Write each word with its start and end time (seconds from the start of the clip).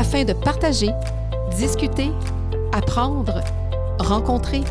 afin 0.00 0.24
de 0.24 0.32
partager, 0.32 0.88
discuter, 1.58 2.10
apprendre, 2.72 3.44
rencontrer, 3.98 4.62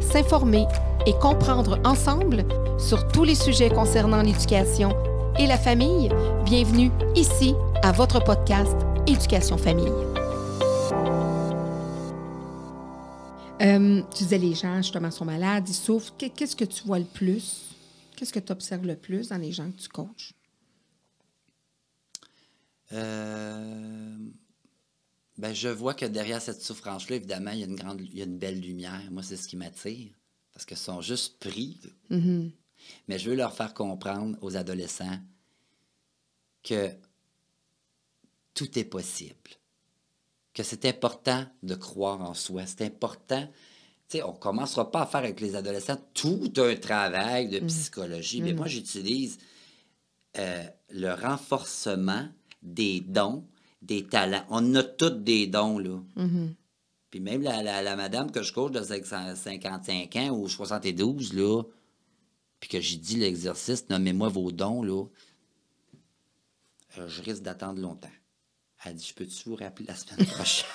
s'informer 0.00 0.64
et 1.06 1.12
comprendre 1.20 1.78
ensemble 1.84 2.46
sur 2.78 3.06
tous 3.08 3.22
les 3.22 3.34
sujets 3.34 3.68
concernant 3.68 4.22
l'éducation 4.22 4.96
et 5.38 5.46
la 5.46 5.58
famille. 5.58 6.08
Bienvenue 6.46 6.90
ici 7.14 7.54
à 7.82 7.92
votre 7.92 8.24
podcast 8.24 8.74
Éducation 9.06 9.58
Famille. 9.58 9.92
Euh, 13.60 14.02
tu 14.16 14.22
disais 14.22 14.38
les 14.38 14.54
gens 14.54 14.78
justement 14.78 15.10
sont 15.10 15.26
malades, 15.26 15.68
ils 15.68 15.74
souffrent. 15.74 16.14
Qu'est-ce 16.16 16.56
que 16.56 16.64
tu 16.64 16.84
vois 16.84 16.98
le 16.98 17.04
plus? 17.04 17.74
Qu'est-ce 18.16 18.32
que 18.32 18.40
tu 18.40 18.52
observes 18.52 18.86
le 18.86 18.96
plus 18.96 19.28
dans 19.28 19.36
les 19.36 19.52
gens 19.52 19.70
que 19.70 19.82
tu 19.82 19.88
coaches? 19.88 20.32
Euh, 22.92 24.16
ben, 25.38 25.54
je 25.54 25.68
vois 25.68 25.94
que 25.94 26.04
derrière 26.04 26.42
cette 26.42 26.60
souffrance-là, 26.60 27.16
évidemment, 27.16 27.52
il 27.52 27.60
y, 27.60 27.62
a 27.62 27.66
une 27.66 27.76
grande, 27.76 28.00
il 28.00 28.18
y 28.18 28.20
a 28.20 28.24
une 28.24 28.38
belle 28.38 28.60
lumière. 28.60 29.00
Moi, 29.10 29.22
c'est 29.22 29.36
ce 29.36 29.46
qui 29.46 29.56
m'attire. 29.56 30.10
Parce 30.52 30.66
qu'ils 30.66 30.76
sont 30.76 31.00
juste 31.00 31.38
pris. 31.38 31.78
Mm-hmm. 32.10 32.50
Mais 33.06 33.18
je 33.18 33.30
veux 33.30 33.36
leur 33.36 33.54
faire 33.54 33.72
comprendre 33.72 34.36
aux 34.42 34.56
adolescents 34.56 35.18
que 36.64 36.90
tout 38.54 38.76
est 38.76 38.84
possible. 38.84 39.50
Que 40.52 40.64
c'est 40.64 40.84
important 40.86 41.46
de 41.62 41.76
croire 41.76 42.20
en 42.20 42.34
soi. 42.34 42.66
C'est 42.66 42.82
important. 42.82 43.46
Tu 44.08 44.18
sais, 44.18 44.22
on 44.24 44.32
ne 44.32 44.38
commencera 44.38 44.90
pas 44.90 45.02
à 45.02 45.06
faire 45.06 45.20
avec 45.20 45.40
les 45.40 45.54
adolescents 45.54 46.00
tout 46.14 46.52
un 46.56 46.74
travail 46.74 47.48
de 47.48 47.60
psychologie. 47.60 48.42
Mais 48.42 48.54
moi, 48.54 48.66
j'utilise 48.66 49.38
euh, 50.36 50.64
le 50.90 51.12
renforcement 51.12 52.28
des 52.60 53.00
dons, 53.00 53.44
des 53.82 54.06
talents. 54.06 54.44
On 54.50 54.74
a 54.74 54.82
tous 54.82 55.10
des 55.10 55.46
dons, 55.46 55.78
là. 55.78 56.00
Puis 57.10 57.20
même 57.20 57.42
la, 57.42 57.62
la, 57.62 57.82
la 57.82 57.96
madame 57.96 58.30
que 58.30 58.42
je 58.42 58.52
coach 58.52 58.72
de 58.72 58.82
55 58.82 60.16
ans 60.16 60.30
ou 60.30 60.48
72, 60.48 61.32
là, 61.32 61.62
puis 62.60 62.68
que 62.68 62.80
j'ai 62.80 62.96
dit 62.96 63.16
l'exercice, 63.16 63.88
nommez-moi 63.88 64.28
vos 64.28 64.52
dons, 64.52 64.82
là, 64.82 65.04
euh, 66.98 67.08
je 67.08 67.22
risque 67.22 67.42
d'attendre 67.42 67.80
longtemps. 67.80 68.10
Elle 68.84 68.94
dit, 68.94 69.06
je 69.08 69.14
peux-tu 69.14 69.48
vous 69.48 69.56
rappeler 69.56 69.86
la 69.86 69.94
semaine 69.94 70.26
prochaine? 70.34 70.66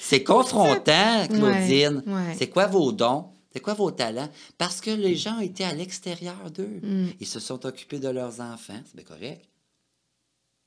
C'est 0.00 0.22
confrontant, 0.24 1.26
Claudine. 1.26 2.02
Ouais, 2.06 2.12
ouais. 2.12 2.34
C'est 2.38 2.48
quoi 2.48 2.66
vos 2.66 2.92
dons? 2.92 3.30
C'est 3.52 3.60
quoi 3.60 3.74
vos 3.74 3.90
talents? 3.90 4.28
Parce 4.58 4.80
que 4.80 4.90
les 4.90 5.14
gens 5.16 5.38
étaient 5.38 5.64
à 5.64 5.74
l'extérieur 5.74 6.50
d'eux. 6.50 6.80
Mm. 6.82 7.08
Ils 7.20 7.26
se 7.26 7.40
sont 7.40 7.64
occupés 7.66 7.98
de 7.98 8.08
leurs 8.08 8.40
enfants. 8.40 8.80
C'est 8.86 8.96
bien 8.96 9.04
correct. 9.04 9.46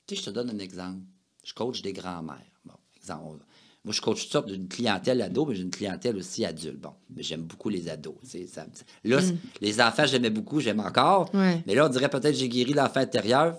Tu 0.06 0.14
sais, 0.14 0.20
je 0.22 0.26
te 0.26 0.30
donne 0.30 0.50
un 0.50 0.58
exemple. 0.58 1.00
Je 1.44 1.52
coach 1.54 1.82
des 1.82 1.92
grands-mères. 1.92 2.36
Bon, 2.64 2.74
exemple. 2.96 3.44
Moi, 3.84 3.92
je 3.92 4.00
coach 4.00 4.22
toutes 4.22 4.32
sortes 4.32 4.46
d'une 4.48 4.66
clientèle 4.68 5.22
ado, 5.22 5.46
mais 5.46 5.54
j'ai 5.54 5.62
une 5.62 5.70
clientèle 5.70 6.16
aussi 6.16 6.44
adulte. 6.44 6.80
Bon, 6.80 6.90
mais 7.14 7.22
j'aime 7.22 7.42
beaucoup 7.42 7.68
les 7.68 7.88
ados. 7.88 8.14
c'est 8.24 8.46
Ça, 8.46 8.66
là, 9.04 9.18
les 9.60 9.80
enfants, 9.80 10.06
j'aimais 10.06 10.30
beaucoup, 10.30 10.60
j'aime 10.60 10.80
encore. 10.80 11.30
Mm. 11.32 11.38
Ouais. 11.38 11.62
Mais 11.66 11.74
là, 11.74 11.86
on 11.86 11.88
dirait 11.88 12.08
peut-être 12.08 12.32
que 12.32 12.38
j'ai 12.38 12.48
guéri 12.48 12.72
l'enfant 12.72 13.00
intérieur. 13.00 13.56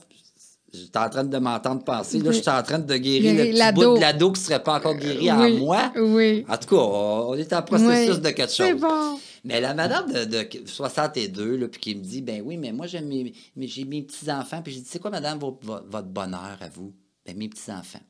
J'étais 0.74 1.00
en 1.00 1.10
train 1.10 1.24
de 1.24 1.38
m'entendre 1.38 1.82
penser. 1.84 2.20
Là, 2.20 2.32
je 2.32 2.42
suis 2.42 2.50
en 2.50 2.62
train 2.62 2.80
de 2.80 2.98
guérir 2.98 3.36
le 3.36 3.44
petit 3.52 3.58
l'ado. 3.58 3.92
bout 3.92 3.96
de 3.96 4.02
l'ado 4.02 4.32
qui 4.34 4.42
ne 4.42 4.46
serait 4.46 4.62
pas 4.64 4.76
encore 4.76 4.96
guéri 4.96 5.32
en 5.32 5.42
Oui, 5.42 5.58
moi. 5.60 5.94
oui. 5.96 6.46
En 6.50 6.58
tout 6.58 6.68
cas, 6.76 6.82
on 6.82 7.34
est 7.36 7.54
en 7.54 7.62
processus 7.62 8.16
Oui, 8.16 8.22
de 8.22 8.30
quelque 8.32 8.52
c'est 8.52 8.72
chose. 8.72 8.82
bon. 8.82 9.18
Mais 9.48 9.62
la 9.62 9.74
madame 9.74 10.12
de, 10.12 10.26
de 10.26 10.68
62, 10.68 11.56
là, 11.56 11.70
puis 11.70 11.80
qui 11.80 11.96
me 11.96 12.04
dit, 12.04 12.22
ben 12.22 12.42
oui, 12.42 12.58
mais 12.58 12.74
moi, 12.74 12.86
j'aime 12.86 13.08
mes, 13.08 13.34
mes- 13.56 13.68
j'ai 13.70 13.86
mes 13.86 14.04
petits-enfants. 14.04 14.62
Puis 14.62 14.74
j'ai 14.74 14.82
dit, 14.82 14.88
c'est 14.90 15.00
quoi, 15.00 15.10
madame, 15.10 15.40
vo- 15.40 15.58
vo- 15.62 15.80
votre 15.88 16.10
bonheur 16.10 16.58
à 16.62 16.68
vous? 16.68 16.94
Ben, 17.26 17.38
mes 17.38 17.48
petits-enfants. 17.48 18.04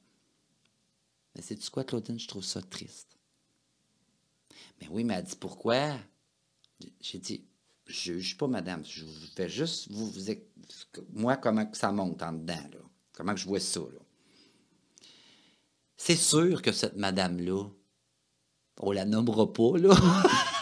Mais 1.36 1.44
sais-tu 1.44 1.70
quoi, 1.70 1.84
Claudine? 1.84 2.20
Je 2.20 2.28
trouve 2.28 2.44
ça 2.44 2.60
triste. 2.64 3.20
Mais 4.82 4.88
oui, 4.90 5.04
mais 5.04 5.14
elle 5.14 5.26
dit, 5.26 5.36
pourquoi? 5.40 5.96
J'ai 7.02 7.20
dit, 7.20 7.46
je 7.86 8.14
juge 8.14 8.36
pas, 8.36 8.48
madame. 8.48 8.84
Je 8.84 9.06
vous 9.06 9.12
fais 9.36 9.48
juste, 9.48 9.92
vous, 9.92 10.10
vous 10.10 10.26
moi, 11.14 11.38
comment 11.38 11.70
ça 11.74 11.92
monte 11.92 12.24
en 12.24 12.34
dedans, 12.34 12.56
là. 12.56 12.80
Comment 13.14 13.36
je 13.36 13.46
vois 13.46 13.60
ça, 13.60 13.80
là. 13.82 14.00
C'est 15.98 16.16
sûr 16.16 16.64
que 16.64 16.72
cette 16.72 16.96
madame-là, 16.96 17.64
on 18.80 18.92
la 18.92 19.06
nommera 19.06 19.54
pas, 19.54 19.78
là. 19.78 19.96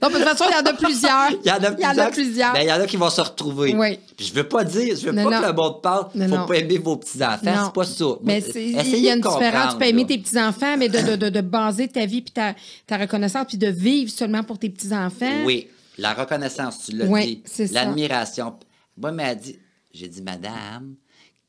Donc, 0.00 0.12
de 0.12 0.18
toute 0.18 0.28
façon, 0.28 0.44
il 0.48 0.52
y 0.52 0.60
en 0.60 0.66
a 0.66 0.72
plusieurs. 0.74 1.30
Il 1.44 1.48
y 1.48 1.50
en 1.50 1.54
a 1.64 1.70
Il 1.76 1.80
y 1.80 1.84
en 1.86 1.88
a 1.88 1.92
plusieurs. 1.94 2.10
plusieurs. 2.12 2.52
Ben, 2.52 2.60
il 2.62 2.68
y 2.68 2.72
en 2.72 2.80
a 2.80 2.86
qui 2.86 2.96
vont 2.96 3.10
se 3.10 3.20
retrouver. 3.20 3.74
Oui. 3.74 3.98
Puis 4.16 4.26
je 4.26 4.34
veux 4.34 4.46
pas 4.46 4.62
dire, 4.62 4.94
je 4.96 5.06
veux 5.06 5.12
Non, 5.12 5.24
pas 5.24 5.30
non. 5.30 5.40
que 5.42 5.46
le 5.46 5.52
monde 5.52 5.82
parle, 5.82 6.06
Non, 6.14 6.28
faut 6.28 6.36
non. 6.36 6.46
pas 6.46 6.54
aimer 6.58 6.78
vos 6.78 6.96
petits-enfants, 6.96 7.52
Non. 7.56 7.64
c'est 7.66 7.74
pas 7.74 7.84
ça. 7.84 8.04
Mais 8.22 8.38
il 8.54 8.98
y 9.00 9.10
a 9.10 9.14
une 9.14 9.20
différence. 9.20 9.72
Tu 9.72 9.78
peux 9.80 9.86
aimer 9.86 10.06
tes 10.06 10.18
petits-enfants, 10.18 10.76
mais 10.76 10.88
de, 10.88 11.00
de, 11.00 11.16
de, 11.16 11.28
de 11.28 11.40
baser 11.40 11.88
ta 11.88 12.06
vie 12.06 12.22
puis 12.22 12.30
ta, 12.32 12.54
ta 12.86 12.96
reconnaissance 12.98 13.46
puis 13.48 13.58
de 13.58 13.66
vivre 13.66 14.10
seulement 14.12 14.44
pour 14.44 14.58
tes 14.60 14.70
petits-enfants. 14.70 15.42
Oui, 15.44 15.66
la 15.98 16.14
reconnaissance, 16.14 16.84
tu 16.86 16.92
l'as 16.96 17.06
Oui, 17.06 17.26
dit. 17.26 17.42
c'est 17.46 17.66
ça. 17.66 17.84
L'admiration. 17.84 18.54
Moi, 18.96 19.12
elle 19.18 19.38
dit, 19.38 19.58
j'ai 19.92 20.06
dit, 20.06 20.22
madame, 20.22 20.94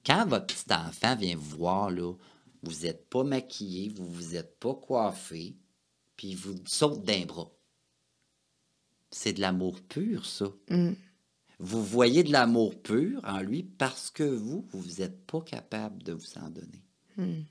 quand 0.04 0.26
votre 0.28 0.48
petit 0.48 0.66
enfant 0.74 1.16
vient 1.16 1.36
vous 1.38 1.58
voir, 1.58 1.92
là, 1.92 2.12
vous 2.64 2.86
n'êtes 2.86 3.08
pas 3.08 3.24
maquillé, 3.24 3.92
vous 3.96 4.06
vous 4.08 4.36
êtes 4.36 4.58
pas 4.60 4.74
coiffé, 4.74 5.54
puis 6.16 6.30
il 6.30 6.38
vous 6.38 6.56
saute 6.66 7.04
d'un 7.04 7.26
bras. 7.26 7.52
C'est 9.12 9.34
de 9.34 9.42
l'amour 9.42 9.82
pur, 9.82 10.26
ça. 10.26 10.48
Mm. 10.70 10.94
Vous 11.60 11.84
voyez 11.84 12.24
de 12.24 12.32
l'amour 12.32 12.82
pur 12.82 13.22
en 13.24 13.40
lui 13.40 13.64
parce 13.64 14.10
que 14.10 14.24
vous, 14.24 14.68
vous 14.72 15.02
n'êtes 15.02 15.26
pas 15.26 15.42
capable 15.42 16.02
de 16.04 16.14
vous 16.14 16.38
en 16.38 16.50
donner. 16.50 16.84
Mm. 17.18 17.44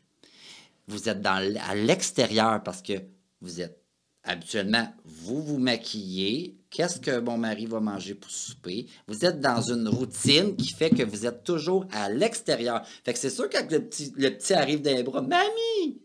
Vous 0.89 1.09
êtes 1.09 1.23
dans, 1.23 1.57
à 1.61 1.75
l'extérieur 1.75 2.63
parce 2.63 2.83
que 2.83 2.95
vous 3.41 3.61
êtes 3.61 3.83
habituellement, 4.25 4.87
vous 5.05 5.43
vous 5.43 5.59
maquillez. 5.59 6.59
Qu'est-ce 6.71 7.01
que 7.01 7.19
mon 7.21 7.39
mari 7.39 7.67
va 7.67 7.81
manger 7.81 8.15
pour 8.15 8.31
souper? 8.31 8.87
Vous 9.07 9.25
êtes 9.25 9.41
dans 9.41 9.61
une 9.61 9.89
routine 9.89 10.57
qui 10.57 10.73
fait 10.73 10.91
que 10.91 11.03
vous 11.03 11.27
êtes 11.27 11.45
toujours 11.45 11.87
à 11.93 12.09
l'extérieur. 12.09 12.87
Fait 13.05 13.13
que 13.13 13.19
c'est 13.19 13.31
sûr 13.31 13.49
que 13.49 13.59
quand 13.59 13.71
le 13.71 13.85
petit, 13.85 14.13
le 14.17 14.31
petit 14.31 14.55
arrive 14.55 14.83
dans 14.83 14.95
les 14.95 15.03
bras, 15.03 15.23
Mamie! 15.23 16.01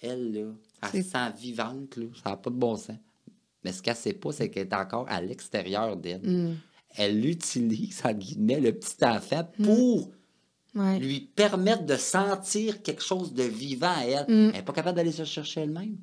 Elle, 0.00 0.32
là, 0.32 0.52
elle 0.82 0.88
se 0.88 0.96
C'est- 0.96 1.02
sent 1.10 1.32
vivante, 1.38 1.96
là. 1.96 2.06
Ça 2.22 2.30
n'a 2.30 2.36
pas 2.36 2.50
de 2.50 2.56
bon 2.56 2.76
sens. 2.76 2.96
Mais 3.64 3.72
ce 3.72 3.82
qu'elle 3.82 3.94
ne 3.94 3.98
sait 3.98 4.12
pas, 4.14 4.32
c'est 4.32 4.48
qu'elle 4.50 4.66
est 4.68 4.74
encore 4.74 5.06
à 5.08 5.20
l'extérieur 5.20 5.96
d'elle. 5.96 6.56
Elle 6.96 7.24
utilise, 7.26 8.00
en 8.04 8.12
guillemets, 8.12 8.60
le 8.60 8.72
petit 8.72 9.04
enfant 9.04 9.48
pour 9.62 10.10
Ouais. 10.74 10.98
lui 11.00 11.20
permettre 11.20 11.84
de 11.84 11.96
sentir 11.96 12.80
quelque 12.82 13.02
chose 13.02 13.32
de 13.34 13.42
vivant 13.42 13.92
à 13.96 14.04
elle. 14.06 14.24
Elle 14.28 14.50
n'est 14.52 14.62
pas 14.62 14.72
capable 14.72 14.96
d'aller 14.96 15.12
se 15.12 15.24
chercher 15.24 15.62
elle-même. 15.62 15.96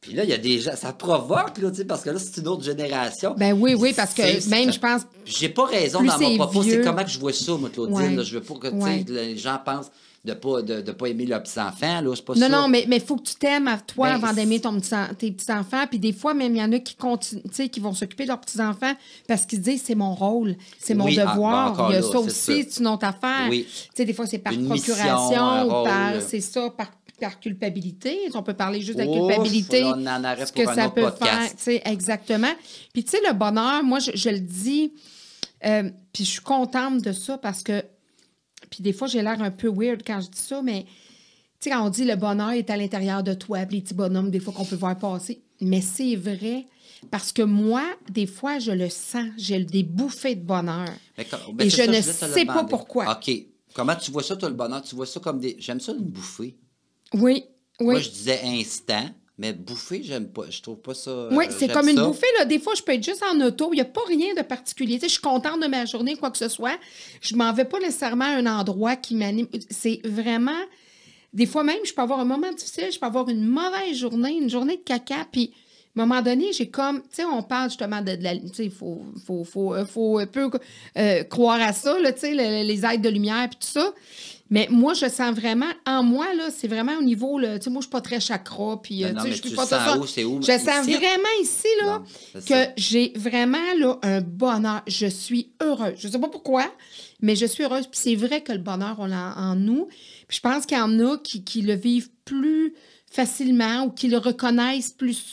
Puis 0.00 0.12
là, 0.12 0.24
il 0.24 0.30
y 0.30 0.34
a 0.34 0.38
des 0.38 0.58
gens, 0.60 0.76
ça 0.76 0.92
provoque, 0.92 1.56
là, 1.58 1.70
parce 1.88 2.02
que 2.02 2.10
là, 2.10 2.18
c'est 2.18 2.40
une 2.40 2.48
autre 2.48 2.62
génération. 2.62 3.34
Ben 3.38 3.52
oui, 3.58 3.74
oui, 3.74 3.94
parce 3.96 4.12
que 4.12 4.50
même, 4.50 4.70
je 4.70 4.78
pense, 4.78 5.02
J'ai 5.24 5.48
pas 5.48 5.64
raison 5.64 6.02
dans 6.02 6.18
mon 6.18 6.36
propos, 6.36 6.62
c'est 6.62 6.82
comment 6.82 7.02
que 7.04 7.10
je 7.10 7.18
vois 7.18 7.32
ça, 7.32 7.56
moi, 7.56 7.70
Claudine. 7.70 7.94
Ouais. 7.96 8.14
là. 8.14 8.22
Je 8.22 8.38
veux 8.38 8.42
pas 8.44 8.54
que 8.54 8.68
Ouais. 8.68 9.02
les 9.08 9.36
gens 9.38 9.58
pensent 9.64 9.90
de 10.24 10.32
pas, 10.32 10.62
de, 10.62 10.80
de 10.80 10.92
pas 10.92 11.06
aimer 11.08 11.26
leurs 11.26 11.42
petits-enfants, 11.42 12.00
là, 12.00 12.12
c'est 12.16 12.24
pas 12.24 12.34
ça. 12.34 12.48
Non, 12.48 12.62
non, 12.62 12.68
mais 12.68 12.86
il 12.90 13.00
faut 13.00 13.16
que 13.16 13.24
tu 13.28 13.34
t'aimes 13.34 13.68
à 13.68 13.76
toi 13.76 14.08
Ben, 14.08 14.14
avant 14.14 14.32
d'aimer 14.32 14.58
ton 14.58 14.80
petit, 14.80 14.94
tes 15.18 15.30
petits-enfants. 15.32 15.86
Puis 15.88 15.98
des 15.98 16.14
fois, 16.14 16.32
même, 16.32 16.54
il 16.54 16.58
y 16.60 16.64
en 16.64 16.72
a 16.72 16.78
qui 16.78 16.94
continuent, 16.94 17.42
qui 17.70 17.80
vont 17.80 17.92
s'occuper 17.92 18.22
de 18.24 18.28
leurs 18.28 18.40
petits-enfants 18.40 18.94
parce 19.28 19.44
qu'ils 19.44 19.58
se 19.58 19.64
disent 19.64 19.82
c'est 19.84 19.94
mon 19.94 20.14
rôle, 20.14 20.56
c'est 20.78 20.94
mon 20.94 21.04
Oui, 21.04 21.18
ah, 21.20 21.32
devoir. 21.34 21.76
ben, 21.76 21.86
il 21.90 21.92
y 21.92 21.96
a 21.96 22.00
là, 22.00 22.06
ça 22.10 22.18
aussi, 22.20 22.66
c'est 22.70 22.80
une 22.80 22.86
autre 22.86 23.04
affaire. 23.06 23.48
Oui. 23.50 23.66
Des 23.96 24.12
fois, 24.14 24.26
c'est 24.26 24.38
par 24.38 24.52
Une 24.54 24.66
procuration 24.66 25.84
c'est 26.26 26.40
ça, 26.40 26.70
par, 26.70 26.90
par 27.20 27.38
culpabilité. 27.40 28.18
On 28.34 28.42
peut 28.42 28.54
parler 28.54 28.80
juste 28.80 28.98
de 28.98 29.04
Ouf, 29.04 29.28
culpabilité. 29.28 29.80
là, 29.80 29.94
on 29.96 30.06
en 30.06 30.24
aurait 30.24 30.46
ce 30.46 30.52
pour 30.52 30.64
que 30.64 30.68
un 30.70 30.74
ça 30.74 30.86
autre 30.86 30.94
peut 30.94 31.02
podcast. 31.02 31.54
faire. 31.58 31.80
Exactement. 31.84 32.52
Puis, 32.94 33.04
tu 33.04 33.10
sais, 33.10 33.18
le 33.26 33.34
bonheur, 33.34 33.82
moi, 33.84 33.98
je, 33.98 34.12
je 34.14 34.30
le 34.30 34.40
dis, 34.40 34.92
euh, 35.66 35.90
puis 36.12 36.24
je 36.24 36.30
suis 36.30 36.40
contente 36.40 37.02
de 37.02 37.12
ça 37.12 37.36
parce 37.38 37.62
que, 37.62 37.84
puis 38.70 38.82
des 38.82 38.92
fois, 38.92 39.06
j'ai 39.08 39.22
l'air 39.22 39.40
un 39.42 39.50
peu 39.50 39.68
weird 39.68 40.02
quand 40.06 40.20
je 40.20 40.28
dis 40.30 40.40
ça, 40.40 40.62
mais 40.62 40.84
tu 40.84 40.90
sais, 41.60 41.70
quand 41.70 41.86
on 41.86 41.90
dit 41.90 42.04
le 42.04 42.16
bonheur 42.16 42.50
est 42.50 42.68
à 42.70 42.76
l'intérieur 42.76 43.22
de 43.22 43.34
toi, 43.34 43.64
puis 43.66 43.76
les 43.76 43.82
petits 43.82 43.94
bonhommes, 43.94 44.30
des 44.30 44.40
fois, 44.40 44.52
qu'on 44.52 44.64
peut 44.64 44.76
voir 44.76 44.98
passer, 44.98 45.40
mais 45.60 45.80
c'est 45.80 46.16
vrai 46.16 46.66
parce 47.10 47.32
que 47.32 47.42
moi, 47.42 47.84
des 48.10 48.26
fois, 48.26 48.58
je 48.58 48.70
le 48.70 48.88
sens, 48.88 49.26
j'ai 49.36 49.62
des 49.64 49.82
bouffées 49.82 50.34
de 50.36 50.40
bonheur. 50.44 50.88
Mais 51.18 51.24
quand- 51.24 51.38
ben, 51.52 51.66
Et 51.66 51.70
je 51.70 51.76
ça, 51.76 51.86
ne 51.86 52.00
sais 52.00 52.44
pas 52.46 52.64
pourquoi. 52.64 53.12
OK. 53.18 53.30
Comment 53.74 53.96
tu 53.96 54.10
vois 54.10 54.22
ça, 54.22 54.36
toi, 54.36 54.48
le 54.48 54.54
bonheur? 54.54 54.82
Tu 54.82 54.94
vois 54.94 55.04
ça 55.06 55.20
comme 55.20 55.38
des. 55.40 55.56
J'aime 55.58 55.80
ça, 55.80 55.92
une 55.92 55.98
bouffée. 56.04 56.56
Oui, 57.12 57.44
oui. 57.80 57.86
Moi, 57.86 57.98
je 58.00 58.08
disais 58.08 58.40
instant, 58.44 59.04
mais 59.38 59.52
bouffer, 59.52 60.02
j'aime 60.02 60.28
pas. 60.28 60.44
Je 60.50 60.62
trouve 60.62 60.78
pas 60.78 60.94
ça. 60.94 61.28
Oui, 61.32 61.46
euh, 61.46 61.50
c'est 61.50 61.66
j'aime 61.66 61.76
comme 61.76 61.88
une 61.88 61.96
ça. 61.96 62.04
bouffée. 62.06 62.26
Là. 62.38 62.44
Des 62.44 62.58
fois, 62.58 62.74
je 62.76 62.82
peux 62.82 62.92
être 62.92 63.04
juste 63.04 63.22
en 63.22 63.40
auto. 63.40 63.70
Il 63.72 63.76
n'y 63.76 63.80
a 63.82 63.84
pas 63.86 64.02
rien 64.06 64.32
de 64.34 64.42
particulier. 64.42 64.94
Tu 64.94 65.00
sais, 65.00 65.06
je 65.08 65.12
suis 65.12 65.20
contente 65.22 65.60
de 65.60 65.66
ma 65.66 65.84
journée, 65.86 66.16
quoi 66.16 66.30
que 66.30 66.38
ce 66.38 66.48
soit. 66.48 66.78
Je 67.20 67.34
m'en 67.34 67.52
vais 67.52 67.64
pas 67.64 67.80
nécessairement 67.80 68.26
à 68.26 68.36
un 68.36 68.46
endroit 68.46 68.96
qui 68.96 69.14
m'anime. 69.16 69.48
C'est 69.70 70.00
vraiment... 70.04 70.52
Des 71.32 71.46
fois 71.46 71.64
même, 71.64 71.78
je 71.84 71.92
peux 71.92 72.02
avoir 72.02 72.20
un 72.20 72.24
moment 72.24 72.52
difficile, 72.52 72.92
je 72.92 72.98
peux 73.00 73.06
avoir 73.06 73.28
une 73.28 73.44
mauvaise 73.44 73.96
journée, 73.96 74.34
une 74.40 74.48
journée 74.48 74.76
de 74.76 74.82
caca, 74.82 75.26
puis 75.32 75.52
À 75.96 76.02
un 76.02 76.06
moment 76.06 76.22
donné, 76.22 76.52
j'ai 76.52 76.68
comme, 76.70 77.02
tu 77.02 77.08
sais, 77.12 77.24
on 77.24 77.42
parle 77.42 77.70
justement 77.70 78.00
de, 78.02 78.16
de 78.16 78.22
la, 78.24 78.36
tu 78.36 78.48
sais, 78.52 78.64
il 78.64 78.70
faut, 78.70 79.00
faut, 79.26 79.44
faut, 79.44 79.74
euh, 79.74 79.84
faut 79.84 80.18
un 80.18 80.26
peu 80.26 80.50
euh, 80.98 81.22
croire 81.24 81.60
à 81.60 81.72
ça, 81.72 81.98
là, 82.00 82.12
tu 82.12 82.20
sais, 82.20 82.34
le- 82.34 82.66
les 82.66 82.84
aides 82.84 83.00
de 83.02 83.08
lumière 83.08 83.48
puis 83.48 83.58
tout 83.60 83.66
ça. 83.80 83.92
Mais 84.50 84.68
moi, 84.70 84.92
je 84.92 85.08
sens 85.08 85.34
vraiment, 85.34 85.70
en 85.86 86.02
moi, 86.02 86.34
là, 86.34 86.50
c'est 86.54 86.68
vraiment 86.68 86.96
au 86.98 87.02
niveau, 87.02 87.38
là, 87.38 87.58
tu 87.58 87.64
sais, 87.64 87.70
moi, 87.70 87.80
je 87.80 87.86
suis 87.86 87.90
pas 87.90 88.02
très 88.02 88.20
chakra, 88.20 88.80
puis, 88.82 89.02
euh, 89.02 89.12
non, 89.12 89.22
tu 89.22 89.30
sais, 89.30 89.36
je 89.36 89.46
suis 89.46 89.56
pas 89.56 89.62
sens 89.66 89.70
ça. 89.70 89.98
où, 89.98 90.06
c'est 90.06 90.24
où? 90.24 90.40
Je 90.42 90.58
sens 90.58 90.86
Ici? 90.86 90.94
vraiment 90.96 91.28
ici, 91.40 91.68
là, 91.82 92.02
que 92.46 92.70
j'ai 92.76 93.12
vraiment, 93.16 93.74
là, 93.78 93.98
un 94.02 94.20
bonheur. 94.20 94.82
Je 94.86 95.06
suis 95.06 95.50
heureuse. 95.62 95.94
Je 95.96 96.08
sais 96.08 96.18
pas 96.18 96.28
pourquoi, 96.28 96.70
mais 97.22 97.36
je 97.36 97.46
suis 97.46 97.64
heureuse. 97.64 97.86
Puis 97.86 97.98
c'est 98.02 98.14
vrai 98.16 98.42
que 98.42 98.52
le 98.52 98.58
bonheur, 98.58 98.96
on 98.98 99.06
l'a 99.06 99.34
en 99.38 99.54
nous. 99.54 99.86
Puis 100.28 100.36
je 100.36 100.40
pense 100.40 100.66
qu'il 100.66 100.76
y 100.76 100.80
en 100.80 100.98
a 101.00 101.16
qui, 101.18 101.42
qui 101.42 101.62
le 101.62 101.74
vivent 101.74 102.10
plus 102.26 102.74
facilement 103.10 103.84
ou 103.84 103.90
qui 103.90 104.08
le 104.08 104.18
reconnaissent 104.18 104.90
plus, 104.92 105.24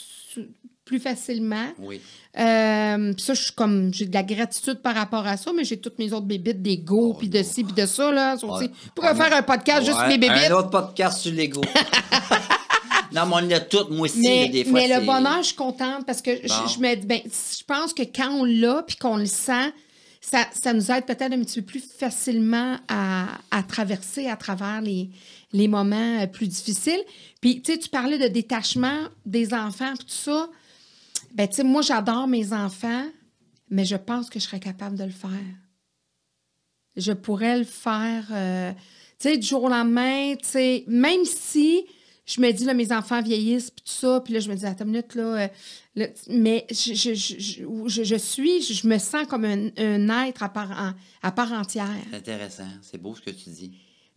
plus 0.91 0.99
facilement. 0.99 1.67
Oui. 1.79 2.01
Euh, 2.37 3.13
ça, 3.17 3.33
je 3.33 3.41
suis 3.43 3.51
comme, 3.53 3.93
j'ai 3.93 4.05
de 4.07 4.13
la 4.13 4.23
gratitude 4.23 4.79
par 4.81 4.93
rapport 4.93 5.25
à 5.25 5.37
ça, 5.37 5.51
mais 5.55 5.63
j'ai 5.63 5.77
toutes 5.77 5.97
mes 5.99 6.11
autres 6.11 6.25
bébites, 6.25 6.61
des 6.61 6.77
go, 6.77 7.13
puis 7.17 7.29
de 7.29 7.41
ci, 7.43 7.63
puis 7.63 7.73
de 7.73 7.85
ça, 7.85 8.11
là. 8.11 8.35
Faire 8.37 9.33
un 9.37 9.41
podcast 9.41 9.85
juste 9.85 9.97
sur 9.97 10.07
mes 10.07 10.17
bébites? 10.17 10.49
Un 10.51 10.55
autre 10.55 10.69
podcast 10.69 11.19
sur 11.19 11.31
l'ego. 11.31 11.61
non, 13.13 13.25
mais 13.25 13.35
on 13.35 13.39
l'a 13.47 13.59
tout, 13.61 13.85
moi 13.89 14.01
aussi, 14.07 14.19
Mais, 14.19 14.49
des 14.49 14.65
fois. 14.65 14.73
mais 14.81 14.87
le 14.99 15.05
bonheur, 15.05 15.37
je 15.39 15.47
suis 15.47 15.55
contente 15.55 16.05
parce 16.05 16.21
que 16.21 16.31
je- 16.43 16.47
Bon. 16.49 16.67
je, 16.67 16.79
me 16.79 16.95
dis, 16.95 17.05
ben, 17.07 17.21
je 17.25 17.63
pense 17.65 17.93
que 17.93 18.03
quand 18.03 18.29
on 18.31 18.43
l'a 18.43 18.83
puis 18.85 18.97
qu'on 18.97 19.15
le 19.15 19.25
sent, 19.27 19.71
ça, 20.19 20.45
ça 20.53 20.73
nous 20.73 20.91
aide 20.91 21.05
peut-être 21.05 21.31
un 21.33 21.39
petit 21.41 21.61
peu 21.61 21.67
plus 21.67 21.83
facilement 21.97 22.75
à, 22.89 23.25
à 23.49 23.63
traverser 23.63 24.27
à 24.27 24.35
travers 24.35 24.81
les, 24.81 25.09
les 25.53 25.67
moments 25.67 26.19
euh, 26.21 26.27
plus 26.27 26.47
difficiles. 26.47 27.01
Puis, 27.41 27.61
tu 27.61 27.71
sais, 27.73 27.79
tu 27.79 27.89
parlais 27.89 28.17
de 28.19 28.27
détachement 28.27 28.99
des 29.25 29.53
enfants 29.53 29.93
puis 29.97 30.05
tout 30.05 30.31
ça. 30.31 30.47
Ben, 31.33 31.47
tu 31.47 31.55
sais, 31.55 31.63
moi, 31.63 31.81
j'adore 31.81 32.27
mes 32.27 32.53
enfants, 32.53 33.05
mais 33.69 33.85
je 33.85 33.95
pense 33.95 34.29
que 34.29 34.39
je 34.39 34.45
serais 34.45 34.59
capable 34.59 34.97
de 34.97 35.03
le 35.05 35.11
faire. 35.11 35.29
Je 36.97 37.13
pourrais 37.13 37.57
le 37.59 37.63
faire, 37.63 38.25
euh, 38.31 38.71
tu 39.17 39.29
sais, 39.29 39.37
du 39.37 39.47
jour 39.47 39.63
au 39.63 39.69
lendemain, 39.69 40.35
tu 40.35 40.47
sais, 40.49 40.83
même 40.87 41.23
si 41.23 41.85
je 42.25 42.41
me 42.41 42.51
dis, 42.51 42.65
là, 42.65 42.73
mes 42.73 42.91
enfants 42.91 43.21
vieillissent, 43.21 43.71
puis 43.71 43.83
tout 43.85 43.91
ça, 43.93 44.21
puis 44.23 44.33
là, 44.33 44.39
je 44.41 44.49
me 44.49 44.55
dis, 44.55 44.65
attends 44.65 44.83
une 44.85 44.91
minute, 44.91 45.15
là, 45.15 45.23
euh, 45.23 45.47
là, 45.95 46.07
mais 46.29 46.67
je, 46.69 46.93
je, 46.93 47.13
je, 47.13 48.03
je- 48.03 48.15
suis, 48.15 48.61
je, 48.61 48.87
me 48.87 48.97
sens 48.97 49.25
comme 49.27 49.45
un, 49.45 49.69
un 49.77 50.25
être 50.27 50.43
à 50.43 50.49
part, 50.49 50.71
en- 50.71 50.93
à 51.25 51.31
part 51.31 51.51
entière. 51.53 51.87
C'est 52.09 52.17
intéressant. 52.17 52.67
C'est 52.81 53.01
beau 53.01 53.15
ce 53.15 53.21
que 53.21 53.31
tu 53.31 53.49
dis. 53.49 53.69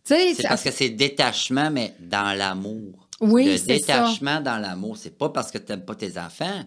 Tu 0.03 0.13
sais, 0.13 0.33
C'est 0.35 0.47
parce 0.47 0.63
que 0.63 0.71
c'est 0.71 0.89
détachement, 0.89 1.71
mais 1.71 1.95
dans 1.99 2.37
l'amour. 2.37 3.07
Oui, 3.21 3.45
Le 3.45 3.57
c'est 3.57 3.79
ça. 3.79 4.01
détachement 4.03 4.41
dans 4.41 4.57
l'amour, 4.57 4.97
c'est 4.97 5.17
pas 5.17 5.29
parce 5.29 5.49
que 5.49 5.57
tu 5.57 5.71
n'aimes 5.71 5.85
pas 5.85 5.95
tes 5.95 6.17
enfants, 6.17 6.63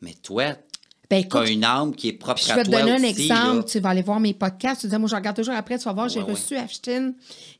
mais 0.00 0.14
toi, 0.14 0.56
ben, 1.08 1.26
tu 1.28 1.36
as 1.36 1.50
une 1.50 1.64
âme 1.64 1.94
qui 1.94 2.08
est 2.08 2.12
propre 2.12 2.36
Puis 2.36 2.46
je 2.46 2.52
à 2.52 2.56
vais 2.56 2.62
te 2.62 2.70
toi 2.70 2.80
donner 2.80 2.92
un 2.92 2.96
aussi, 3.02 3.08
exemple. 3.28 3.56
là. 3.58 3.62
Tu 3.64 3.80
vas 3.80 3.88
aller 3.90 4.02
voir 4.02 4.20
mes 4.20 4.32
podcasts. 4.32 4.82
Tu 4.82 4.86
dis, 4.86 4.96
moi, 4.96 5.08
je 5.08 5.14
regarde 5.16 5.36
toujours 5.36 5.54
après. 5.54 5.76
Tu 5.76 5.84
vas 5.84 5.92
voir, 5.92 6.08
j'ai 6.08 6.20
Ouais, 6.20 6.30
reçu 6.32 6.56
Ashton, 6.56 7.14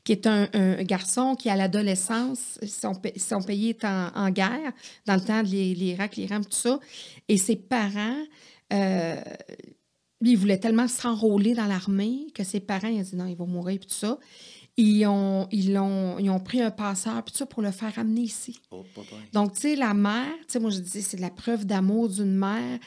qui 0.05 0.13
est 0.13 0.25
un, 0.25 0.47
un 0.53 0.81
garçon 0.83 1.35
qui, 1.35 1.49
à 1.49 1.55
l'adolescence, 1.57 2.59
son, 2.65 2.95
pa- 2.95 3.09
son 3.17 3.41
pays 3.41 3.69
est 3.71 3.83
en, 3.83 4.07
en 4.15 4.29
guerre, 4.29 4.71
dans 5.05 5.15
le 5.15 5.21
temps 5.21 5.43
de 5.43 5.47
l'I- 5.49 5.75
l'Irak, 5.75 6.15
l'Iran, 6.15 6.39
tout 6.41 6.51
ça. 6.51 6.79
Et 7.27 7.37
ses 7.37 7.57
parents, 7.57 8.23
euh, 8.71 9.15
lui, 10.21 10.31
il 10.31 10.37
voulait 10.37 10.59
tellement 10.59 10.87
s'enrôler 10.87 11.53
dans 11.53 11.65
l'armée 11.65 12.27
que 12.33 12.43
ses 12.43 12.59
parents, 12.61 12.87
ils 12.87 12.99
ont 12.99 13.03
dit 13.03 13.15
non, 13.15 13.25
il 13.25 13.35
va 13.35 13.45
mourir, 13.45 13.79
puis 13.79 13.87
tout 13.87 13.95
ça. 13.95 14.17
Ils 14.77 15.05
ont, 15.05 15.47
ils 15.51 15.77
ont, 15.77 16.17
ils 16.17 16.29
ont 16.29 16.39
pris 16.39 16.61
un 16.61 16.71
passeur, 16.71 17.21
puis 17.23 17.35
ça, 17.35 17.45
pour 17.45 17.61
le 17.61 17.71
faire 17.71 17.97
amener 17.99 18.21
ici. 18.21 18.59
Oh. 18.71 18.85
Donc, 19.33 19.53
tu 19.53 19.61
sais, 19.61 19.75
la 19.75 19.93
mère, 19.93 20.33
tu 20.47 20.53
sais, 20.53 20.59
moi, 20.59 20.69
je 20.69 20.79
dis, 20.79 21.01
c'est 21.01 21.19
la 21.19 21.29
preuve 21.29 21.65
d'amour 21.65 22.09
d'une 22.09 22.35
mère. 22.35 22.79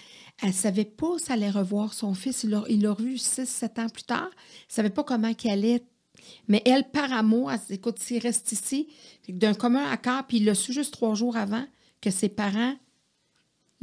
Elle 0.42 0.54
savait 0.54 0.86
pas 0.86 1.18
si 1.18 1.26
elle 1.30 1.42
allait 1.42 1.50
revoir 1.50 1.92
son 1.92 2.14
fils. 2.14 2.44
Il 2.44 2.82
l'a 2.82 2.92
revu 2.92 3.16
6-7 3.16 3.80
ans 3.82 3.88
plus 3.88 4.04
tard. 4.04 4.30
Elle 4.32 4.74
savait 4.74 4.90
pas 4.90 5.04
comment 5.04 5.34
qu'elle 5.34 5.52
allait. 5.52 5.82
Mais 6.48 6.62
elle, 6.64 6.90
par 6.90 7.12
amour, 7.12 7.52
elle 7.52 7.60
se 7.60 7.66
dit, 7.66 7.74
écoute, 7.74 7.98
s'il 7.98 8.22
reste 8.22 8.50
ici, 8.52 8.88
d'un 9.28 9.54
commun 9.54 9.84
accord, 9.90 10.24
puis 10.26 10.38
il 10.38 10.46
l'a 10.46 10.54
su 10.54 10.72
juste 10.72 10.94
trois 10.94 11.14
jours 11.14 11.36
avant 11.36 11.64
que 12.00 12.10
ses 12.10 12.28
parents 12.28 12.74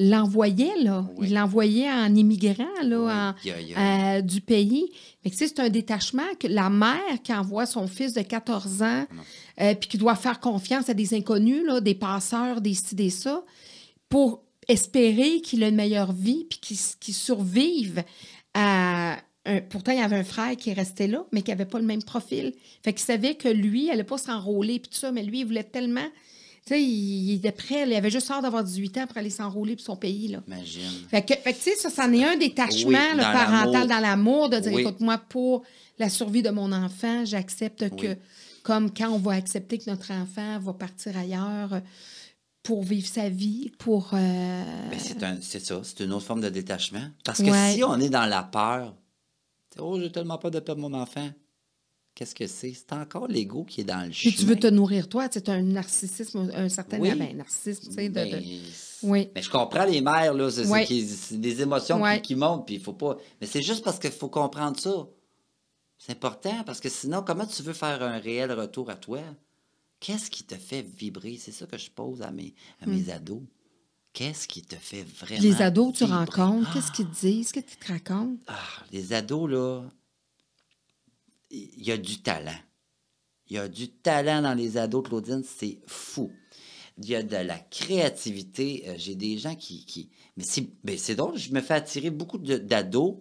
l'envoyaient, 0.09 0.81
là. 0.81 1.05
Oui. 1.17 1.27
Ils 1.27 1.33
l'envoyaient 1.33 1.91
en 1.91 2.13
immigrant, 2.15 2.65
là, 2.83 3.33
Oui, 3.45 3.51
en- 3.51 3.51
euh, 3.77 4.21
du 4.21 4.41
pays. 4.41 4.89
Que, 5.23 5.29
tu 5.29 5.35
sais, 5.35 5.47
c'est 5.47 5.59
un 5.59 5.69
détachement 5.69 6.23
que 6.39 6.47
la 6.47 6.69
mère 6.69 7.21
qui 7.23 7.33
envoie 7.33 7.65
son 7.65 7.87
fils 7.87 8.13
de 8.13 8.21
14 8.21 8.81
ans, 8.81 9.05
euh, 9.61 9.75
puis 9.75 9.89
qui 9.89 9.97
doit 9.97 10.15
faire 10.15 10.39
confiance 10.39 10.89
à 10.89 10.93
des 10.93 11.13
inconnus, 11.13 11.63
là, 11.65 11.79
des 11.81 11.95
passeurs, 11.95 12.61
des 12.61 12.73
ci, 12.73 12.95
des 12.95 13.09
ça, 13.09 13.43
pour 14.09 14.43
espérer 14.67 15.41
qu'il 15.41 15.61
ait 15.63 15.69
une 15.69 15.75
meilleure 15.75 16.13
vie, 16.13 16.45
puis 16.49 16.59
qu'il 16.99 17.13
survive 17.13 18.03
à... 18.53 19.17
un- 19.45 19.61
pourtant, 19.61 19.91
il 19.91 19.97
y 19.99 20.01
avait 20.01 20.17
un 20.17 20.23
frère 20.23 20.55
qui 20.55 20.71
restait 20.73 21.07
là, 21.07 21.25
mais 21.31 21.41
qui 21.41 21.51
n'avait 21.51 21.65
pas 21.65 21.79
le 21.79 21.85
même 21.85 22.03
profil. 22.03 22.53
Fait 22.83 22.93
qu'il 22.93 23.01
savait 23.03 23.35
que 23.35 23.47
lui, 23.49 23.83
il 23.83 23.87
n'allait 23.87 24.03
pas 24.03 24.17
s'enrôler, 24.17 24.79
puis 24.79 24.89
tout 24.91 24.97
ça, 24.99 25.11
mais 25.11 25.23
lui, 25.23 25.39
il 25.39 25.45
voulait 25.45 25.63
tellement... 25.63 26.07
Tu 26.65 26.73
sais, 26.75 26.81
il, 26.83 27.31
il 27.31 27.35
était 27.37 27.51
prêt, 27.51 27.87
il 27.87 27.93
avait 27.95 28.11
juste 28.11 28.29
hâte 28.29 28.43
d'avoir 28.43 28.63
18 28.63 28.97
ans 28.99 29.07
pour 29.07 29.17
aller 29.17 29.29
s'enrôler 29.31 29.75
pour 29.75 29.83
son 29.85 29.95
pays, 29.95 30.27
là. 30.27 30.43
Imagine. 30.47 31.07
Fait 31.09 31.23
que, 31.23 31.33
fait 31.33 31.53
que, 31.53 31.57
tu 31.57 31.63
sais, 31.71 31.75
ça, 31.75 31.89
c'en 31.89 32.11
est 32.13 32.23
un 32.23 32.37
détachement 32.37 32.87
Oui, 32.89 32.93
là, 33.17 33.33
dans 33.33 33.39
parental 33.39 33.87
dans 33.87 33.99
l'amour, 33.99 34.49
de 34.49 34.59
dire, 34.59 34.71
Oui. 34.71 34.81
écoute, 34.83 34.99
moi, 34.99 35.17
pour 35.17 35.63
la 35.97 36.07
survie 36.09 36.43
de 36.43 36.51
mon 36.51 36.71
enfant, 36.71 37.25
j'accepte 37.25 37.95
que, 37.95 38.15
comme 38.63 38.93
quand 38.93 39.09
on 39.09 39.17
va 39.17 39.33
accepter 39.33 39.79
que 39.79 39.89
notre 39.89 40.11
enfant 40.13 40.59
va 40.59 40.73
partir 40.73 41.17
ailleurs 41.17 41.73
euh, 41.73 41.79
pour 42.61 42.83
vivre 42.83 43.07
sa 43.07 43.27
vie, 43.27 43.71
pour... 43.79 44.11
euh, 44.13 44.63
Ben, 45.19 45.39
c'est 45.41 45.65
ça, 45.65 45.81
c'est 45.83 46.01
une 46.03 46.13
autre 46.13 46.25
forme 46.25 46.41
de 46.41 46.49
détachement. 46.49 47.07
Parce 47.25 47.39
que 47.39 47.49
Ouais. 47.49 47.73
si 47.73 47.83
on 47.83 47.99
est 47.99 48.09
dans 48.09 48.27
la 48.27 48.43
peur, 48.43 48.93
oh, 49.79 49.99
j'ai 49.99 50.11
tellement 50.11 50.37
peur 50.37 50.51
de 50.51 50.59
perdre 50.59 50.79
mon 50.81 50.93
enfant. 50.93 51.27
Qu'est-ce 52.13 52.35
que 52.35 52.45
c'est? 52.45 52.73
C'est 52.73 52.91
encore 52.93 53.27
l'ego 53.27 53.63
qui 53.63 53.81
est 53.81 53.85
dans 53.85 54.03
le 54.03 54.09
puis 54.09 54.31
chemin. 54.31 54.35
tu 54.35 54.45
veux 54.45 54.55
te 54.59 54.67
nourrir, 54.67 55.07
toi, 55.07 55.27
c'est 55.31 55.47
un 55.49 55.61
narcissisme, 55.61 56.51
un 56.53 56.67
certain 56.69 56.99
Oui. 56.99 57.15
ben, 57.15 57.37
narcissisme, 57.37 57.87
tu 57.87 57.93
sais, 57.93 58.09
de... 58.09 58.13
Ben, 58.13 58.29
de- 58.31 58.43
Oui. 59.03 59.29
Mais 59.33 59.41
je 59.41 59.49
comprends 59.49 59.85
les 59.85 60.01
mères, 60.01 60.33
là. 60.33 60.49
C'est 60.51 61.37
des 61.39 61.61
émotions 61.61 62.01
qui- 62.21 62.35
montent, 62.35 62.65
puis 62.65 62.75
il 62.75 62.81
faut 62.81 62.93
pas. 62.93 63.17
Mais 63.39 63.47
c'est 63.47 63.61
juste 63.61 63.83
parce 63.83 63.97
qu'il 63.97 64.11
faut 64.11 64.29
comprendre 64.29 64.77
ça. 64.79 65.07
C'est 65.97 66.11
important, 66.11 66.63
parce 66.65 66.79
que 66.79 66.89
sinon, 66.89 67.23
comment 67.25 67.45
tu 67.45 67.63
veux 67.63 67.73
faire 67.73 68.01
un 68.03 68.17
réel 68.17 68.51
retour 68.51 68.89
à 68.89 68.95
toi? 68.95 69.19
Qu'est-ce 69.99 70.29
qui 70.31 70.43
te 70.43 70.55
fait 70.55 70.81
vibrer? 70.81 71.37
C'est 71.39 71.51
ça 71.51 71.65
que 71.67 71.77
je 71.77 71.89
pose 71.91 72.21
à 72.23 72.31
mes, 72.31 72.53
à 72.81 72.87
mes 72.87 73.09
ados. 73.11 73.41
Qu'est-ce 74.13 74.47
qui 74.47 74.61
te 74.63 74.75
fait 74.75 75.03
vraiment. 75.03 75.39
Hmm. 75.39 75.43
Les 75.43 75.61
ados 75.61 75.93
que 75.93 75.97
tu 75.99 76.03
vibrer? 76.05 76.17
rencontres, 76.25 76.73
qu'est-ce 76.73 76.91
qu'ils 76.91 77.07
te 77.07 77.19
disent, 77.21 77.51
qu'est-ce 77.51 77.65
qu'ils 77.67 77.77
te 77.77 77.91
racontent? 77.93 78.37
Ah, 78.47 78.57
les 78.91 79.13
ados, 79.13 79.49
là, 79.49 79.83
il 81.51 81.83
y 81.83 81.91
a 81.91 81.97
du 81.97 82.21
talent. 82.21 82.57
Il 83.47 83.55
y 83.55 83.59
a 83.59 83.67
du 83.67 83.89
talent 83.89 84.41
dans 84.41 84.53
les 84.53 84.77
ados, 84.77 85.03
Claudine, 85.07 85.43
c'est 85.43 85.79
fou. 85.85 86.31
Il 86.97 87.09
y 87.09 87.15
a 87.15 87.23
de 87.23 87.35
la 87.35 87.59
créativité. 87.59 88.83
Euh, 88.87 88.95
J'ai 88.97 89.15
des 89.15 89.37
gens 89.37 89.55
qui. 89.55 89.85
qui... 89.85 90.09
Mais 90.83 90.97
c'est 90.97 91.15
drôle, 91.15 91.37
je 91.37 91.51
me 91.51 91.61
fais 91.61 91.73
attirer 91.75 92.09
beaucoup 92.09 92.37
d'ados 92.37 93.17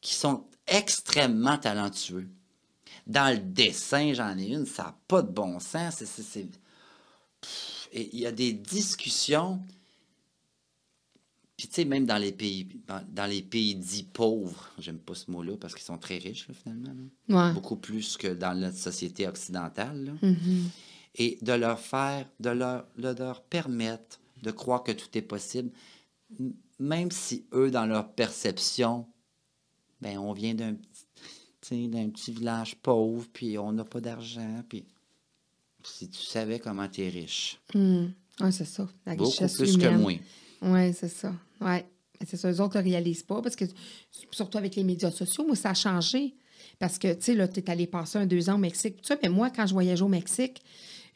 qui 0.00 0.14
sont 0.14 0.46
extrêmement 0.66 1.58
talentueux. 1.58 2.28
Dans 3.06 3.32
le 3.34 3.38
dessin, 3.40 4.12
j'en 4.12 4.36
ai 4.36 4.48
une, 4.48 4.66
ça 4.66 4.82
n'a 4.84 4.98
pas 5.08 5.22
de 5.22 5.30
bon 5.30 5.58
sens. 5.60 6.04
c'est- 6.04 6.48
Il 7.92 8.18
y 8.18 8.26
a 8.26 8.32
des 8.32 8.52
discussions. 8.52 9.62
Puis, 11.58 11.66
tu 11.68 11.74
sais, 11.74 11.84
même 11.84 12.06
dans 12.06 12.16
les 12.18 12.30
pays, 12.32 12.68
dans, 12.86 13.04
dans 13.12 13.26
les 13.26 13.42
pays 13.42 13.74
dits 13.74 14.04
pauvres, 14.04 14.70
j'aime 14.78 14.98
pas 14.98 15.14
ce 15.16 15.28
mot-là 15.30 15.56
parce 15.60 15.74
qu'ils 15.74 15.82
sont 15.84 15.98
très 15.98 16.16
riches, 16.18 16.46
là, 16.48 16.54
finalement. 16.54 16.94
là. 17.28 17.48
Ouais. 17.48 17.52
Beaucoup 17.52 17.74
plus 17.76 18.16
que 18.16 18.28
dans 18.28 18.54
notre 18.58 18.78
société 18.78 19.26
occidentale. 19.26 20.04
là. 20.04 20.12
Mhm. 20.28 20.70
Et 21.16 21.36
de 21.42 21.52
leur 21.52 21.80
faire, 21.80 22.26
de 22.38 22.50
leur, 22.50 22.86
de 22.96 23.08
leur 23.08 23.42
permettre 23.42 24.20
de 24.42 24.52
croire 24.52 24.84
que 24.84 24.92
tout 24.92 25.08
est 25.14 25.22
possible, 25.22 25.70
même 26.78 27.10
si 27.10 27.44
eux, 27.52 27.72
dans 27.72 27.86
leur 27.86 28.08
perception, 28.12 29.04
ben, 30.00 30.16
on 30.18 30.32
vient 30.32 30.54
d'un 30.54 30.76
d'un 31.70 32.08
petit 32.08 32.32
village 32.32 32.76
pauvre, 32.76 33.26
puis 33.32 33.58
on 33.58 33.72
n'a 33.72 33.84
pas 33.84 34.00
d'argent, 34.00 34.62
puis 34.70 34.86
si 35.82 36.08
tu 36.08 36.22
savais 36.22 36.60
comment 36.60 36.88
tu 36.88 37.02
es 37.02 37.08
riche. 37.10 37.60
Ouais, 37.74 38.52
c'est 38.52 38.64
ça, 38.64 38.88
la 39.04 39.16
beaucoup 39.16 39.28
richesse 39.30 39.56
plus 39.56 39.76
que 39.76 39.82
humaine. 39.82 40.00
moi. 40.00 40.12
Oui, 40.62 40.92
c'est 40.94 41.08
ça. 41.08 41.32
Oui. 41.60 41.78
C'est 42.26 42.36
ça, 42.36 42.50
eux 42.50 42.60
autres 42.60 42.76
ne 42.78 42.82
le 42.82 42.90
réalisent 42.90 43.22
pas 43.22 43.40
parce 43.40 43.54
que, 43.54 43.64
surtout 44.32 44.58
avec 44.58 44.74
les 44.74 44.82
médias 44.82 45.12
sociaux, 45.12 45.46
moi, 45.46 45.54
ça 45.54 45.70
a 45.70 45.74
changé. 45.74 46.34
Parce 46.80 46.98
que, 46.98 47.14
tu 47.14 47.22
sais, 47.22 47.34
là, 47.34 47.46
tu 47.46 47.60
es 47.60 47.70
allé 47.70 47.86
passer 47.86 48.18
un 48.18 48.26
deux 48.26 48.50
ans 48.50 48.54
au 48.54 48.58
Mexique, 48.58 48.96
tout 48.96 49.06
ça. 49.06 49.16
Mais 49.22 49.28
moi, 49.28 49.50
quand 49.50 49.66
je 49.66 49.72
voyageais 49.72 50.02
au 50.02 50.08
Mexique, 50.08 50.60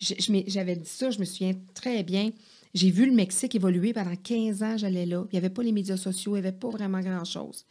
j'avais 0.01 0.77
dit 0.77 0.89
ça, 0.89 1.11
je 1.11 1.19
me 1.19 1.25
souviens 1.25 1.55
très 1.75 2.03
bien. 2.03 2.31
J'ai 2.75 2.91
vu 2.91 3.05
le 3.05 3.13
Mexique 3.13 3.55
évoluer 3.55 3.93
pendant 3.93 4.17
15 4.17 4.63
ans, 4.63 4.77
j'allais 4.79 5.05
là. 5.05 5.25
Il 5.31 5.35
n'y 5.35 5.39
avait 5.39 5.51
pas 5.51 5.63
les 5.63 5.73
médias 5.73 5.99
sociaux, 5.99 6.37
il 6.37 6.41
n'y 6.41 6.47
avait 6.47 6.57
pas 6.57 6.71
vraiment 6.71 7.01
grand-chose. 7.01 7.67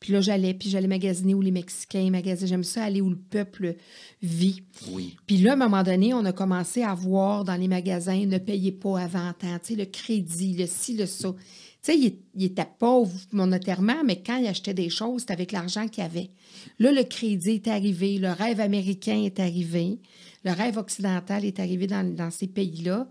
Puis 0.00 0.14
là, 0.14 0.22
j'allais, 0.22 0.54
puis 0.54 0.70
j'allais 0.70 0.86
magasiner 0.86 1.34
où 1.34 1.42
les 1.42 1.50
Mexicains 1.50 2.08
magasinaient. 2.08 2.48
J'aime 2.48 2.64
ça 2.64 2.84
aller 2.84 3.02
où 3.02 3.10
le 3.10 3.18
peuple 3.18 3.76
vit. 4.22 4.62
Oui. 4.92 5.14
Puis 5.26 5.36
là, 5.38 5.50
à 5.50 5.54
un 5.54 5.58
moment 5.58 5.82
donné, 5.82 6.14
on 6.14 6.24
a 6.24 6.32
commencé 6.32 6.82
à 6.82 6.94
voir 6.94 7.44
dans 7.44 7.56
les 7.56 7.68
magasins, 7.68 8.24
ne 8.24 8.38
payez 8.38 8.72
pas 8.72 8.98
avant 8.98 9.32
temps, 9.34 9.58
tu 9.62 9.74
sais, 9.74 9.76
le 9.76 9.84
crédit, 9.84 10.54
le 10.54 10.66
ci, 10.66 10.96
le 10.96 11.04
ça. 11.04 11.34
Tu 11.82 11.92
sais, 11.92 11.98
il, 11.98 12.18
il 12.34 12.44
était 12.44 12.66
pauvre 12.78 13.12
monétairement, 13.32 14.04
mais 14.06 14.22
quand 14.22 14.38
il 14.38 14.46
achetait 14.46 14.74
des 14.74 14.88
choses, 14.88 15.20
c'était 15.20 15.34
avec 15.34 15.52
l'argent 15.52 15.86
qu'il 15.86 16.02
avait. 16.02 16.30
Là, 16.78 16.92
le 16.92 17.04
crédit 17.04 17.50
est 17.50 17.68
arrivé, 17.68 18.18
le 18.18 18.32
rêve 18.32 18.60
américain 18.60 19.22
est 19.22 19.38
arrivé, 19.38 19.98
le 20.44 20.52
rêve 20.52 20.78
occidental 20.78 21.44
est 21.44 21.60
arrivé 21.60 21.86
dans, 21.86 22.14
dans 22.14 22.30
ces 22.30 22.46
pays-là. 22.46 23.06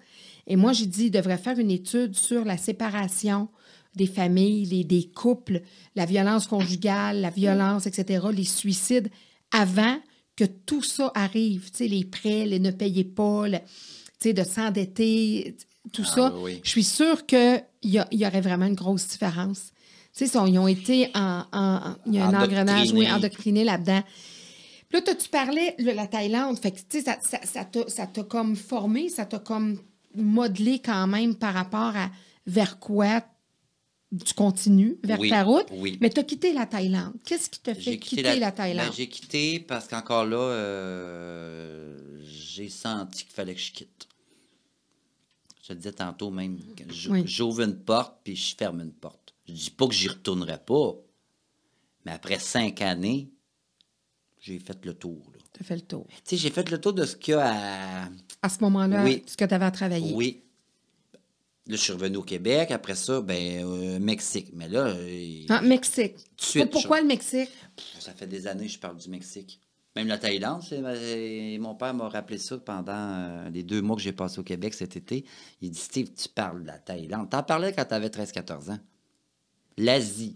Et 0.48 0.56
moi, 0.56 0.74
j'ai 0.74 0.86
dit, 0.86 1.06
il 1.06 1.12
devrait 1.12 1.38
faire 1.38 1.58
une 1.60 1.72
étude 1.72 2.16
sur 2.16 2.46
la 2.46 2.58
séparation 2.58 3.50
des 3.96 4.08
familles, 4.08 4.66
les- 4.66 4.84
des 4.84 5.10
couples, 5.10 5.62
la 5.96 6.06
violence 6.06 6.48
conjugale, 6.48 7.22
la 7.22 7.30
violence, 7.30 7.88
etc., 7.88 8.26
les 8.34 8.44
suicides, 8.44 9.10
avant 9.52 9.98
que 10.36 10.44
tout 10.44 10.84
ça 10.84 11.12
arrive. 11.16 11.72
Tu 11.72 11.78
sais, 11.78 11.88
les 11.88 12.04
prêts, 12.04 12.46
les 12.46 12.60
ne 12.60 12.72
payez 12.72 13.06
pas, 13.06 13.48
le- 13.48 13.60
tu 13.60 13.64
sais, 14.20 14.34
de 14.34 14.44
s'endetter, 14.44 15.56
tout 15.94 16.04
Ah, 16.08 16.16
ça. 16.16 16.36
oui. 16.40 16.60
Je 16.64 16.70
suis 16.70 16.84
sûre 16.84 17.26
qu'il 17.26 17.64
y, 17.84 18.00
y 18.12 18.26
aurait 18.28 18.42
vraiment 18.42 18.66
une 18.66 18.76
grosse 18.76 19.08
différence. 19.08 19.72
Tu 20.16 20.28
sais, 20.28 20.38
ils 20.48 20.58
ont- 20.60 20.68
été 20.68 21.10
en... 21.16 21.44
en- 21.52 21.76
en- 21.92 21.96
il 22.06 22.16
y 22.16 22.20
a 22.20 22.28
un 22.28 22.34
engrenage, 22.44 22.92
oui, 22.92 23.10
endoctriné 23.12 23.64
là-dedans. 23.64 24.02
Puis 24.90 25.00
là, 25.06 25.16
tu 25.16 25.30
parlais 25.30 25.76
de 25.80 25.92
la 25.92 26.08
Thaïlande. 26.08 26.58
Fait 26.60 26.72
que, 26.72 26.78
tu 26.80 26.86
sais, 27.00 27.02
ça, 27.02 27.18
ça, 27.22 27.40
ça 27.44 27.66
t'a 27.66 27.88
ça 27.88 28.08
t'a 28.08 28.24
comme 28.24 28.56
formé, 28.56 29.10
ça 29.10 29.26
t'a 29.26 29.40
comme 29.40 29.80
modelé 30.18 30.80
quand 30.80 31.08
même 31.08 31.36
par 31.36 31.54
rapport 31.54 31.96
à 31.96 32.10
vers 32.48 32.80
quoi 32.80 33.24
tu 34.26 34.34
continues, 34.34 34.98
vers 35.04 35.20
Oui, 35.20 35.30
ta 35.30 35.44
route. 35.44 35.66
oui. 35.72 35.98
Mais 36.00 36.10
tu 36.10 36.20
as 36.20 36.24
quitté 36.24 36.54
la 36.54 36.66
Thaïlande. 36.66 37.14
Qu'est-ce 37.26 37.50
qui 37.50 37.60
t'a 37.60 37.76
fait 37.76 37.98
quitter 37.98 38.22
la, 38.24 38.36
la, 38.36 38.52
Thaïlande? 38.52 38.88
ben, 38.88 38.94
j'ai 38.94 39.08
quitté 39.10 39.60
parce 39.60 39.88
qu'encore 39.88 40.26
là, 40.26 40.38
euh, 40.38 42.22
j'ai 42.24 42.70
senti 42.70 43.24
qu'il 43.26 43.34
fallait 43.34 43.56
que 43.56 43.60
je 43.62 43.72
quitte. 43.72 44.08
Je 45.64 45.70
te 45.70 45.74
disais 45.74 45.92
tantôt 45.94 46.30
même, 46.30 46.60
Oui. 47.10 47.24
j'ouvre 47.26 47.62
une 47.62 47.76
porte 47.78 48.20
puis 48.24 48.36
je 48.36 48.56
ferme 48.56 48.82
une 48.82 48.94
porte. 48.94 49.34
Je 49.48 49.54
dis 49.54 49.72
pas 49.72 49.88
que 49.88 49.94
j'y 49.94 50.08
retournerai 50.08 50.60
pas, 50.60 50.94
mais 52.06 52.12
après 52.12 52.40
cinq 52.40 52.82
années, 52.82 53.30
j'ai 54.40 54.60
fait 54.60 54.86
le 54.86 54.94
tour. 54.94 55.32
Tu 55.56 55.62
as 55.62 55.66
fait 55.66 55.76
le 55.76 55.82
tour. 55.82 56.06
Tu 56.10 56.16
sais, 56.26 56.38
j'ai 56.38 56.50
fait 56.50 56.70
le 56.70 56.80
tour 56.82 56.94
de 56.94 57.06
ce 57.06 57.16
qu'il 57.16 57.32
y 57.34 57.38
a 57.38 58.04
à, 58.04 58.10
À 58.42 58.50
ce 58.50 58.60
moment-là, 58.62 59.04
Oui. 59.04 59.24
ce 59.26 59.38
que 59.38 59.46
tu 59.46 59.54
avais 59.54 59.66
à 59.66 59.72
travailler. 59.72 60.14
Oui. 60.14 60.44
Là, 61.68 61.76
je 61.78 61.82
suis 61.82 61.94
revenu 61.94 62.18
au 62.18 62.24
Québec. 62.24 62.70
Après 62.72 62.94
ça, 62.96 63.22
ben, 63.22 63.64
euh, 63.66 64.00
Mexique. 64.00 64.50
Mais 64.54 64.68
là, 64.68 64.88
euh, 64.88 65.46
Ah, 65.50 65.62
Mexique. 65.62 66.16
suite, 66.38 66.70
Pourquoi 66.70 66.98
je- 66.98 67.02
le 67.04 67.08
Mexique? 67.08 67.50
ça 68.00 68.14
fait 68.14 68.28
des 68.28 68.46
années 68.48 68.66
que 68.68 68.72
je 68.74 68.78
parle 68.80 68.98
du 68.98 69.10
Mexique. 69.10 69.60
Même 69.96 70.08
la 70.08 70.18
Thaïlande, 70.18 70.62
mon 71.62 71.74
père 71.76 71.94
m'a 71.94 72.10
rappelé 72.10 72.38
ça 72.38 72.58
pendant 72.58 72.92
euh, 72.94 73.50
les 73.50 73.64
deux 73.64 73.82
mois 73.82 73.96
que 73.96 74.02
j'ai 74.02 74.12
passé 74.12 74.40
au 74.40 74.44
Québec 74.44 74.74
cet 74.74 74.98
été. 74.98 75.24
Il 75.62 75.72
dit 75.72 75.80
Steve, 75.80 76.10
tu 76.14 76.28
parles 76.28 76.64
de 76.64 76.68
la 76.68 76.78
Thaïlande. 76.80 77.30
T'en 77.30 77.44
parlais 77.44 77.72
quand 77.74 77.86
t'avais 77.86 78.10
13-14 78.10 78.70
ans. 78.72 78.80
L'Asie. 79.78 80.36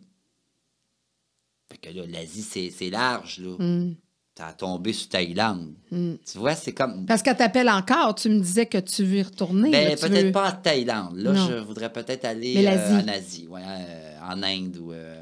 Fait 1.70 1.78
que 1.78 1.90
là, 1.90 2.06
l'Asie, 2.08 2.42
c'est 2.42 2.70
c'est 2.72 2.90
large, 2.90 3.40
là. 3.40 3.56
Hmm. 3.60 3.96
T'as 4.40 4.54
tombé 4.54 4.94
sur 4.94 5.10
Thaïlande. 5.10 5.74
Tu 5.92 6.38
vois, 6.38 6.56
c'est 6.56 6.72
comme. 6.72 7.06
Parce 7.06 7.22
qu'elle 7.22 7.36
t'appelle 7.36 7.68
encore, 7.68 8.16
tu 8.16 8.30
me 8.30 8.40
disais 8.40 8.68
que 8.68 8.78
tu 8.78 9.04
veux 9.04 9.18
y 9.18 9.22
retourner. 9.22 9.70
Ben, 9.70 9.98
peut-être 10.00 10.28
veux- 10.28 10.32
pas 10.32 10.54
en 10.54 10.56
Thaïlande. 10.56 11.18
Là, 11.18 11.34
Non. 11.34 11.46
je 11.50 11.56
voudrais 11.58 11.92
peut-être 11.92 12.24
aller 12.24 12.66
euh, 12.66 13.00
en 13.02 13.08
Asie, 13.10 13.48
ouais, 13.48 13.62
euh, 13.68 14.20
en 14.22 14.42
Inde. 14.42 14.78
Ou, 14.78 14.94
euh, 14.94 15.22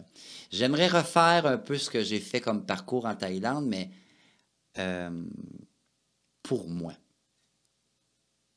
J'aimerais 0.52 0.86
refaire 0.88 1.48
un 1.48 1.58
peu 1.58 1.80
ce 1.80 1.90
que 1.90 2.04
j'ai 2.04 2.20
fait 2.20 2.42
comme 2.42 2.64
parcours 2.64 3.08
en 3.08 3.16
Thaïlande, 3.16 3.66
mais 3.66 3.90
pour 6.44 6.70
moi. 6.70 6.94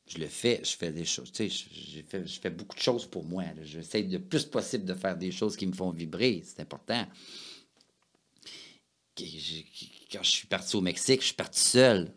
Je 0.08 0.18
le 0.18 0.26
fais, 0.26 0.60
je 0.62 0.76
fais 0.76 0.92
des 0.92 1.06
choses. 1.06 1.32
Tu 1.32 1.48
sais, 1.48 1.66
je- 1.72 2.02
fait- 2.02 2.26
je 2.26 2.38
fais 2.38 2.50
beaucoup 2.50 2.76
de 2.76 2.82
choses 2.82 3.06
pour 3.06 3.24
moi. 3.24 3.44
J'essaie 3.62 4.02
le 4.02 4.18
plus 4.18 4.44
possible 4.44 4.84
de 4.84 4.92
faire 4.92 5.16
des 5.16 5.30
choses 5.32 5.56
qui 5.56 5.66
me 5.66 5.72
font 5.72 5.90
vibrer. 5.90 6.42
C'est 6.44 6.60
important. 6.60 7.06
Que 9.16 9.24
Quand 10.12 10.22
je 10.22 10.30
suis 10.30 10.46
parti 10.46 10.76
au 10.76 10.80
Mexique, 10.80 11.20
je 11.20 11.26
suis 11.26 11.34
parti 11.34 11.60
seul. 11.60 12.12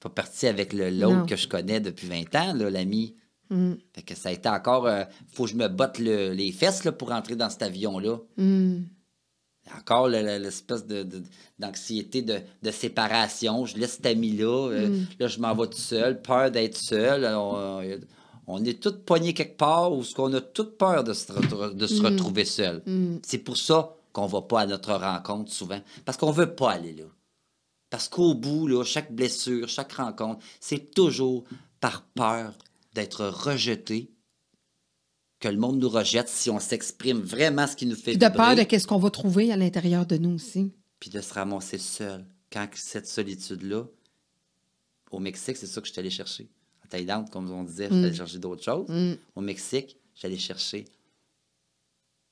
Pas 0.00 0.08
parti 0.10 0.46
avec 0.46 0.72
l'autre 0.72 1.26
que 1.26 1.36
je 1.36 1.46
connais 1.48 1.80
depuis 1.80 2.08
20 2.08 2.34
ans, 2.36 2.54
l'ami. 2.54 3.14
Hmm. 3.50 3.74
Fait 3.94 4.02
que 4.02 4.14
ça 4.14 4.30
a 4.30 4.32
été 4.32 4.48
encore. 4.48 4.86
euh, 4.86 5.04
faut 5.32 5.44
que 5.44 5.50
je 5.50 5.56
me 5.56 5.68
botte 5.68 5.98
le- 5.98 6.32
les 6.32 6.52
fesses 6.52 6.84
là, 6.84 6.92
pour 6.92 7.12
entrer 7.12 7.36
dans 7.36 7.50
cet 7.50 7.62
avion-là. 7.62 8.18
Hmm. 8.36 8.80
Encore 9.78 10.08
le- 10.08 10.22
le- 10.22 10.38
l'espèce 10.42 10.86
de- 10.86 11.06
d'anxiété 11.58 12.22
de, 12.22 12.40
de 12.62 12.70
séparation. 12.72 13.64
Je 13.66 13.76
laisse 13.76 13.92
cet 13.92 14.06
ami-là. 14.06 14.68
euh, 14.70 14.88
Mm. 14.88 15.06
Là, 15.20 15.28
je 15.28 15.38
m'en 15.38 15.54
vais 15.54 15.68
tout 15.68 15.78
seul. 15.78 16.20
Peur 16.20 16.50
d'être 16.50 16.76
seul. 16.76 17.24
On, 17.36 17.80
on 18.48 18.64
est 18.64 18.82
tous 18.82 18.98
poignés 19.06 19.34
quelque 19.34 19.56
part 19.56 19.92
où 19.92 20.02
on 20.18 20.34
a 20.34 20.40
toute 20.40 20.76
peur 20.76 21.04
de 21.04 21.12
se, 21.12 21.30
re- 21.32 21.74
de 21.76 21.86
se 21.86 22.02
Mm. 22.02 22.06
retrouver 22.06 22.44
seul. 22.44 22.82
C'est 23.24 23.38
pour 23.38 23.56
ça 23.56 23.94
qu'on 24.12 24.26
va 24.26 24.42
pas 24.42 24.62
à 24.62 24.66
notre 24.66 24.94
rencontre 24.94 25.52
souvent. 25.52 25.80
Parce 26.04 26.18
qu'on 26.18 26.32
veut 26.32 26.54
pas 26.56 26.72
aller 26.72 26.94
là. 26.94 27.04
Parce 27.92 28.08
qu'au 28.08 28.32
bout, 28.32 28.68
là, 28.68 28.84
chaque 28.84 29.12
blessure, 29.12 29.68
chaque 29.68 29.92
rencontre, 29.92 30.42
c'est 30.60 30.94
toujours 30.94 31.44
par 31.78 32.06
peur 32.14 32.54
d'être 32.94 33.26
rejeté 33.26 34.10
que 35.40 35.48
le 35.48 35.58
monde 35.58 35.78
nous 35.78 35.90
rejette 35.90 36.30
si 36.30 36.48
on 36.48 36.58
s'exprime 36.58 37.20
vraiment 37.20 37.66
ce 37.66 37.76
qui 37.76 37.84
nous 37.84 37.94
fait 37.94 38.12
Puis 38.12 38.16
de 38.16 38.24
vibrer, 38.24 38.38
peur 38.38 38.56
de 38.56 38.62
qu'est-ce 38.62 38.86
qu'on 38.86 38.98
va 38.98 39.10
trouver 39.10 39.52
à 39.52 39.58
l'intérieur 39.58 40.06
de 40.06 40.16
nous 40.16 40.36
aussi. 40.36 40.72
puis 41.00 41.10
de 41.10 41.20
se 41.20 41.34
ramasser 41.34 41.76
seul. 41.76 42.24
Quand 42.50 42.66
cette 42.72 43.06
solitude-là, 43.06 43.84
au 45.10 45.18
Mexique, 45.18 45.58
c'est 45.58 45.66
ça 45.66 45.82
que 45.82 45.86
je 45.86 45.92
suis 45.92 46.00
allé 46.00 46.08
chercher. 46.08 46.48
En 46.82 46.88
Thaïlande, 46.88 47.28
comme 47.28 47.50
on 47.50 47.62
disait, 47.62 47.88
je 47.90 47.94
suis 47.94 48.04
allé 48.06 48.14
chercher 48.14 48.38
d'autres 48.38 48.64
choses. 48.64 48.88
Mm. 48.88 49.18
Au 49.36 49.42
Mexique, 49.42 49.98
j'allais 50.14 50.38
chercher 50.38 50.86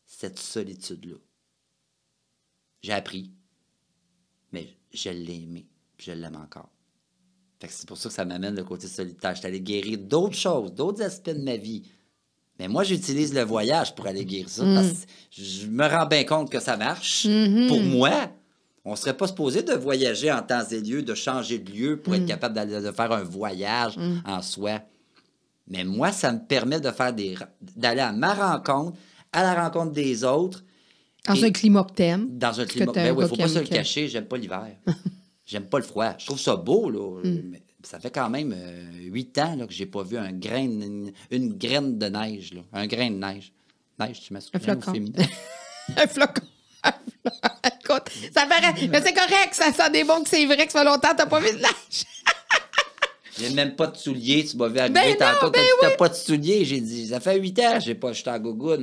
cette 0.07 0.39
solitude-là. 0.39 1.17
J'ai 2.83 2.93
appris, 2.93 3.31
je 4.93 5.11
l'ai 5.11 5.43
aimé, 5.43 5.67
puis 5.97 6.07
je 6.09 6.13
l'aime 6.13 6.37
encore. 6.37 6.69
Fait 7.61 7.67
que 7.69 7.73
c'est 7.75 7.87
pour 7.87 7.99
ça 7.99 8.09
que 8.09 8.15
ça 8.15 8.25
m'amène 8.25 8.55
le 8.57 8.65
côté 8.65 8.87
solitaire. 8.87 9.35
Je 9.35 9.39
suis 9.41 9.47
allé 9.47 9.61
guérir 9.61 9.99
d'autres 9.99 10.37
choses, 10.37 10.73
d'autres 10.73 11.03
aspects 11.03 11.31
de 11.31 11.43
ma 11.43 11.57
vie. 11.57 11.83
Mais 12.59 12.69
moi, 12.69 12.85
j'utilise 12.85 13.35
le 13.35 13.43
voyage 13.43 13.95
pour 13.95 14.07
aller 14.07 14.25
guérir 14.25 14.49
ça. 14.49 14.65
Parce 14.75 14.89
que 14.91 15.43
je 15.43 15.67
me 15.67 15.87
rends 15.87 16.07
bien 16.07 16.25
compte 16.25 16.51
que 16.51 16.61
ça 16.61 16.77
marche. 16.77 17.27
Pour 17.69 17.81
moi, 17.81 18.31
on 18.85 18.93
ne 18.93 18.97
serait 18.97 19.17
pas 19.17 19.29
supposé 19.29 19.63
de 19.63 19.75
voyager 19.75 20.33
en 20.33 20.43
temps 20.43 20.65
et 20.71 20.81
lieu, 20.81 21.03
de 21.03 21.15
changer 21.15 21.59
de 21.59 21.71
lieu 21.71 21.97
pour 21.99 22.15
être 22.15 22.27
capable 22.27 22.55
d'aller- 22.55 22.81
de 22.81 22.91
faire 22.93 23.13
un 23.13 23.23
voyage 23.23 23.97
en 24.25 24.41
soi. 24.43 24.81
Mais 25.69 25.85
moi, 25.85 26.13
ça 26.13 26.33
me 26.33 26.39
permet 26.41 26.81
de 26.81 26.91
faire 26.91 27.13
des 27.13 27.37
d'aller 27.77 28.01
à 28.01 28.13
ma 28.13 28.33
rencontre, 28.35 28.97
à 29.33 29.43
la 29.43 29.63
rencontre 29.65 29.93
des 29.93 30.25
autres, 30.25 30.65
Dans 31.27 31.45
un 31.45 31.51
climat 31.51 31.85
que 31.85 31.93
t'aimes. 31.93 32.39
dans 32.39 32.61
un 32.61 32.67
climat. 32.67 32.93
Ben 32.93 33.15
oui, 33.17 33.27
faut 33.29 33.37
pas 33.37 33.49
se 33.49 33.59
le 33.59 33.67
cacher, 33.67 34.09
j'aime 34.09 34.27
pas 34.27 34.37
l'hiver. 34.37 34.69
j'aime 35.47 35.67
pas 35.67 35.79
le 35.79 35.85
froid. 35.85 36.15
Je 36.19 36.27
trouve 36.27 36.41
ça 36.41 36.57
beau, 36.57 36.91
là. 36.91 37.21
Mm. 37.23 37.41
mais 37.51 37.63
ça 37.83 37.99
fait 37.99 38.11
quand 38.11 38.31
même 38.31 38.55
euh, 38.57 38.91
huit 39.05 39.37
ans 39.39 39.57
là, 39.57 39.67
que 39.67 39.73
j'ai 39.73 39.87
pas 39.87 40.03
vu 40.03 40.17
un 40.17 40.33
grain, 40.33 40.65
une, 40.65 41.13
une 41.31 41.55
graine 41.55 41.99
de 41.99 42.07
neige, 42.07 42.55
là. 42.55 42.63
Un 42.73 42.87
grain 42.87 43.11
de 43.11 43.17
neige. 43.17 43.53
Neige, 43.99 44.21
tu 44.21 44.33
masculin 44.33 44.61
Un 44.63 44.81
flocon. 44.81 44.93
un 45.97 46.07
flocon. 46.07 46.43
Ça 48.33 48.47
paraît. 48.47 48.89
Mais 48.89 49.03
c'est 49.03 49.13
correct, 49.13 49.53
ça, 49.53 49.73
ça 49.73 49.91
démontre 49.91 50.25
que 50.25 50.31
c'est 50.31 50.47
vrai 50.47 50.65
que 50.65 50.73
ça 50.73 50.81
fait 50.81 50.85
longtemps 50.85 51.11
que 51.11 51.17
t'as 51.17 51.27
pas 51.27 51.41
vu 51.41 51.51
de 51.51 51.57
neige. 51.57 52.05
J'ai 53.41 53.51
même 53.55 53.75
pas 53.77 53.87
de 53.87 53.97
souliers. 53.97 54.45
Tu 54.45 54.57
m'as 54.57 54.69
vu 54.69 54.79
arriver 54.79 54.95
Ben 54.95 55.11
non, 55.13 55.27
tantôt. 55.41 55.51
ben 55.51 55.63
T'as 55.81 55.91
pas 55.97 56.09
de 56.09 56.15
souliers. 56.15 56.65
J'ai 56.65 56.81
dit, 56.81 57.09
ça 57.09 57.21
fait 57.21 57.39
huit 57.39 57.59
ans, 57.61 57.81
j'ai 57.81 57.95
pas, 57.95 58.13
j'étais 58.13 58.31
en 58.31 58.39
gougoune. 58.39 58.81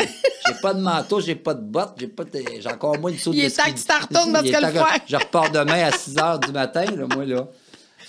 J'ai 0.48 0.54
pas 0.62 0.74
de 0.74 0.80
manteau, 0.82 1.20
j'ai 1.22 1.36
pas 1.36 1.54
de 1.54 1.62
bottes, 1.62 1.96
j'ai 2.00 2.08
pas 2.08 2.24
de- 2.24 2.32
j'ai 2.60 2.68
encore 2.70 2.98
moins 3.00 3.12
de 3.12 3.18
souliers. 3.18 3.40
Il 3.42 3.46
est 3.46 3.56
temps 3.56 3.64
que 3.72 3.78
tu 3.78 3.84
t'en 3.86 4.00
retournes 4.00 4.34
parce 4.34 4.50
que 4.50 4.66
le 4.66 4.72
froid- 4.72 4.98
Je 5.08 5.16
repars 5.16 5.52
demain 5.52 5.84
à 5.86 5.92
6 5.92 6.16
h 6.16 6.46
du 6.46 6.52
matin, 6.52 6.86
là, 6.86 7.06
moi, 7.16 7.26
là. 7.26 7.48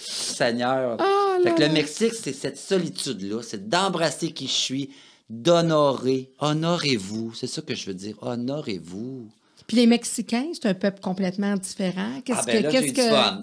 Seigneur. 0.01 0.97
Oh 1.01 1.43
fait 1.43 1.55
que 1.55 1.61
le 1.63 1.69
Mexique, 1.69 2.13
c'est 2.15 2.33
cette 2.33 2.59
solitude-là. 2.59 3.43
C'est 3.43 3.69
d'embrasser 3.69 4.31
qui 4.33 4.47
je 4.47 4.53
suis, 4.53 4.91
d'honorer. 5.29 6.31
Honorez-vous. 6.41 7.35
C'est 7.35 7.47
ça 7.47 7.63
que 7.63 7.75
je 7.75 7.87
veux 7.87 7.95
dire. 7.95 8.15
Honorez-vous. 8.23 9.29
Puis 9.67 9.77
les 9.77 9.87
Mexicains, 9.87 10.47
c'est 10.55 10.67
un 10.67 10.75
peuple 10.75 11.01
complètement 11.01 11.55
différent. 11.57 12.21
Qu'est-ce 12.25 12.39
Ah, 12.41 12.45
ben 12.47 12.63
que. 12.69 13.01
là, 13.01 13.41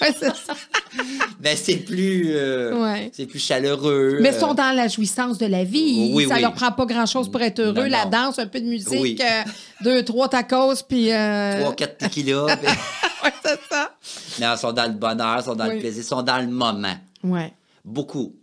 ben, 1.40 1.56
c'est 1.56 1.76
plus, 1.76 2.30
euh, 2.30 2.82
Ouais. 2.82 3.10
c'est 3.12 3.26
plus 3.26 3.38
chaleureux. 3.38 4.18
Mais 4.20 4.30
ils 4.30 4.34
euh, 4.34 4.40
sont 4.40 4.54
dans 4.54 4.74
la 4.74 4.88
jouissance 4.88 5.38
de 5.38 5.46
la 5.46 5.64
vie. 5.64 6.12
Oui, 6.14 6.26
ça 6.28 6.34
oui. 6.36 6.40
leur 6.42 6.52
prend 6.54 6.72
pas 6.72 6.86
grand-chose 6.86 7.30
pour 7.30 7.40
être 7.42 7.60
heureux. 7.60 7.84
Non, 7.84 7.88
La 7.90 8.04
non. 8.04 8.10
danse, 8.10 8.38
un 8.38 8.46
peu 8.46 8.60
de 8.60 8.66
musique, 8.66 9.00
Oui. 9.00 9.18
euh, 9.20 9.42
deux, 9.82 10.04
trois 10.04 10.28
tacos, 10.28 10.82
puis. 10.88 11.12
euh, 11.12 11.60
3-4 11.70 11.96
tequilas. 11.98 12.56
puis- 12.62 12.66
ouais, 12.68 13.32
c'est 13.44 13.60
ça. 13.70 13.94
Non, 14.40 14.54
ils 14.54 14.58
sont 14.58 14.72
dans 14.72 14.86
le 14.86 14.98
bonheur, 14.98 15.38
ils 15.40 15.44
sont 15.44 15.54
dans 15.54 15.68
Oui. 15.68 15.74
le 15.74 15.80
plaisir, 15.80 16.02
ils 16.02 16.06
sont 16.06 16.22
dans 16.22 16.38
le 16.38 16.48
moment. 16.48 16.96
Ouais. 17.22 17.52
Beaucoup. 17.84 18.34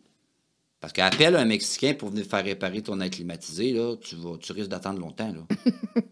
Parce 0.80 0.94
qu'appelle 0.94 1.36
un 1.36 1.46
Mexicain 1.46 1.96
pour 1.98 2.10
venir 2.10 2.26
faire 2.26 2.44
réparer 2.44 2.82
ton 2.82 3.00
air 3.02 3.10
climatisé, 3.10 3.74
là, 3.74 3.96
tu, 4.00 4.16
vas, 4.16 4.38
tu 4.40 4.52
risques 4.52 4.70
d'attendre 4.70 5.00
longtemps. 5.00 5.34
Là. 5.34 5.72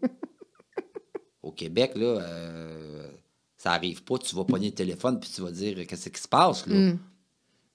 Au 1.42 1.52
Québec, 1.52 1.92
là, 1.94 2.04
euh, 2.20 3.06
ça 3.56 3.72
arrive 3.72 4.02
pas. 4.04 4.18
Tu 4.18 4.34
vas 4.34 4.44
pogner 4.44 4.68
le 4.68 4.74
téléphone 4.74 5.18
puis 5.20 5.30
tu 5.34 5.40
vas 5.40 5.50
dire 5.50 5.76
qu'est-ce 5.86 6.08
qui 6.08 6.20
se 6.20 6.28
passe. 6.28 6.66
Là? 6.66 6.74
Mm. 6.74 6.98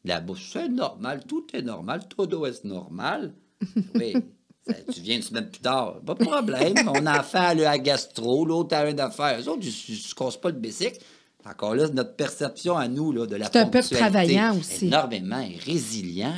Là-bas, 0.04 0.34
c'est 0.52 0.70
normal, 0.70 1.24
tout 1.28 1.46
est 1.54 1.62
normal, 1.62 2.02
tout 2.10 2.26
doit 2.26 2.50
être 2.50 2.64
normal. 2.64 3.34
Oui. 3.96 4.14
ça- 4.68 4.74
tu 4.94 5.02
viens 5.02 5.16
une 5.18 5.22
semaine 5.22 5.50
plus 5.50 5.62
tard, 5.62 6.00
pas 6.02 6.14
de 6.16 6.24
problème. 6.24 6.74
Mon 6.86 7.06
enfant 7.08 7.40
a 7.50 7.54
la 7.54 7.78
gastro, 7.78 8.46
l'autre 8.46 8.76
a 8.76 8.90
une 8.90 9.00
affaire. 9.00 9.40
Eux 9.40 9.48
autres, 9.50 9.64
ils 9.64 9.94
ne 9.94 10.00
se 10.00 10.16
cassent 10.16 10.38
pas 10.38 10.50
le 10.50 10.56
bicycle. 10.58 11.00
Encore 11.46 11.74
là, 11.76 11.88
notre 11.90 12.16
perception 12.16 12.78
à 12.78 12.88
nous 12.88 13.12
là, 13.12 13.26
de 13.26 13.36
la 13.36 13.46
C'est 13.48 13.58
un 13.58 13.66
peu 13.66 13.80
ponctualité 13.80 13.96
travaillant 13.98 14.58
aussi. 14.58 14.86
Énormément 14.88 15.40
et 15.40 15.58
résilient. 15.58 16.36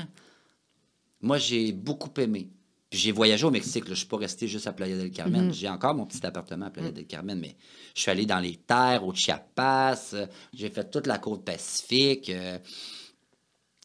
Moi, 1.21 1.37
j'ai 1.37 1.71
beaucoup 1.73 2.09
aimé. 2.19 2.49
Puis 2.93 3.01
j'ai 3.01 3.11
voyagé 3.11 3.43
au 3.43 3.49
Mexique. 3.49 3.85
là. 3.85 3.87
Je 3.87 3.91
ne 3.93 3.95
suis 3.95 4.05
pas 4.05 4.17
resté 4.17 4.47
juste 4.47 4.67
à 4.67 4.71
Playa 4.71 4.95
del 4.95 5.09
Carmen. 5.09 5.49
Mm-hmm. 5.49 5.53
J'ai 5.53 5.67
encore 5.67 5.95
mon 5.95 6.05
petit 6.05 6.23
appartement 6.23 6.67
à 6.67 6.69
Playa 6.69 6.91
Mm. 6.91 6.93
del 6.93 7.07
Carmen, 7.07 7.39
mais 7.39 7.55
je 7.95 8.01
suis 8.01 8.11
allé 8.11 8.27
dans 8.27 8.37
les 8.39 8.55
terres, 8.57 9.03
au 9.03 9.15
Chiapas. 9.15 10.11
euh, 10.13 10.27
J'ai 10.53 10.69
fait 10.69 10.91
toute 10.91 11.07
la 11.07 11.17
côte 11.17 11.43
pacifique. 11.43 12.29
euh, 12.29 12.59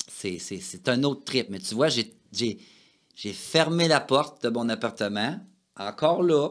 c'est, 0.08 0.88
un 0.90 1.02
autre 1.04 1.24
trip. 1.24 1.46
Mais 1.48 1.58
tu 1.58 1.74
vois, 1.74 1.88
j'ai, 1.88 2.12
fermé 3.32 3.88
la 3.88 4.00
porte 4.00 4.42
de 4.42 4.50
mon 4.50 4.68
appartement, 4.68 5.40
encore 5.74 6.22
là, 6.22 6.50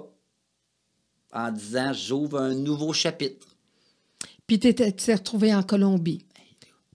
en 1.33 1.51
disant 1.51 1.93
j'ouvre 1.93 2.39
un 2.39 2.55
nouveau 2.55 2.91
chapitre. 2.91 3.45
Puis 4.47 4.57
tu 4.59 4.73
t'es 4.73 5.13
retrouvé 5.13 5.53
en 5.53 5.61
Colombie. 5.61 6.25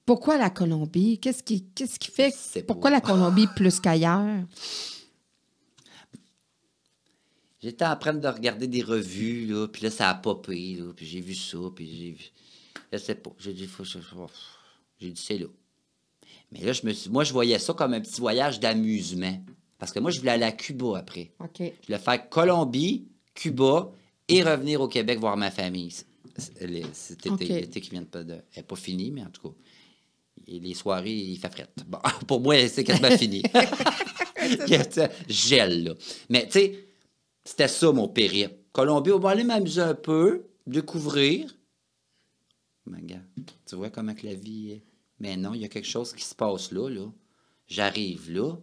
Pourquoi 0.04 0.38
la 0.38 0.50
Colombie? 0.50 1.20
Qu'est-ce 1.20 1.44
qui, 1.44 1.66
qu'est-ce 1.72 2.00
qui 2.00 2.10
fait? 2.10 2.34
Pourquoi 2.66 2.90
la 2.90 3.00
Colombie 3.00 3.46
plus 3.54 3.78
qu'ailleurs? 3.78 4.44
J'étais 7.62 7.84
en 7.84 7.96
train 7.96 8.14
de 8.14 8.26
regarder 8.28 8.66
des 8.66 8.82
revues, 8.82 9.46
là, 9.46 9.68
puis 9.68 9.82
là, 9.82 9.90
ça 9.90 10.08
a 10.10 10.14
popé, 10.14 10.74
là, 10.78 10.92
puis 10.96 11.06
j'ai 11.06 11.20
vu 11.20 11.34
ça, 11.34 11.58
puis 11.74 11.86
j'ai 11.96 12.10
vu... 12.10 12.24
Je 12.92 12.98
sais 12.98 13.14
pas. 13.14 13.30
J'ai 13.38 13.52
dit, 13.52 13.66
faut, 13.66 13.84
j'ai 13.84 15.10
dit, 15.10 15.20
c'est 15.22 15.38
là. 15.38 15.46
Mais 16.50 16.60
là, 16.60 16.72
je 16.72 16.84
me 16.84 16.92
suis... 16.92 17.08
moi, 17.08 17.24
je 17.24 17.32
voyais 17.32 17.58
ça 17.58 17.72
comme 17.72 17.94
un 17.94 18.00
petit 18.00 18.20
voyage 18.20 18.58
d'amusement. 18.60 19.42
Parce 19.78 19.92
que 19.92 19.98
moi, 20.00 20.10
je 20.10 20.18
voulais 20.20 20.32
aller 20.32 20.44
à 20.44 20.52
Cuba 20.52 20.98
après. 20.98 21.30
OK. 21.40 21.58
Je 21.60 21.86
voulais 21.86 21.98
faire 21.98 22.28
Colombie, 22.28 23.06
Cuba 23.34 23.90
et 24.28 24.42
revenir 24.42 24.80
au 24.80 24.88
Québec 24.88 25.18
voir 25.18 25.36
ma 25.36 25.50
famille. 25.50 25.90
C'est- 25.90 26.06
c'est- 26.36 26.66
les- 26.66 26.84
Cet 26.92 27.20
été, 27.26 27.32
OK. 27.32 27.40
l'été 27.48 27.80
qui 27.80 27.90
vient 27.90 28.02
de. 28.02 28.08
Elle 28.22 28.42
n'est 28.58 28.62
pas 28.62 28.76
finie, 28.76 29.10
mais 29.10 29.22
en 29.22 29.30
tout 29.30 29.48
cas. 29.48 29.54
Et 30.46 30.58
les 30.60 30.74
soirées, 30.74 31.12
il 31.14 31.36
fait 31.38 31.50
frette. 31.50 31.72
Bon, 31.86 31.98
pour 32.26 32.40
moi, 32.40 32.68
c'est 32.68 32.84
quasiment 32.84 33.16
fini. 33.16 33.42
Gèle, 35.28 35.84
là. 35.84 35.94
Mais 36.28 36.46
tu 36.46 36.52
sais, 36.52 36.84
c'était 37.44 37.68
ça 37.68 37.92
mon 37.92 38.08
périple. 38.08 38.54
Colombie, 38.72 39.12
on 39.12 39.18
va 39.18 39.30
aller 39.30 39.44
m'amuser 39.44 39.80
un 39.82 39.94
peu, 39.94 40.46
découvrir. 40.66 41.54
Mais 42.86 42.98
regarde, 42.98 43.24
tu 43.66 43.76
vois 43.76 43.90
comment 43.90 44.14
que 44.14 44.26
la 44.26 44.34
vie 44.34 44.72
est. 44.72 44.82
Mais 45.20 45.36
non, 45.36 45.54
il 45.54 45.60
y 45.60 45.64
a 45.64 45.68
quelque 45.68 45.86
chose 45.88 46.12
qui 46.12 46.24
se 46.24 46.34
passe 46.34 46.72
là, 46.72 46.88
là. 46.88 47.06
J'arrive 47.68 48.30
là. 48.32 48.56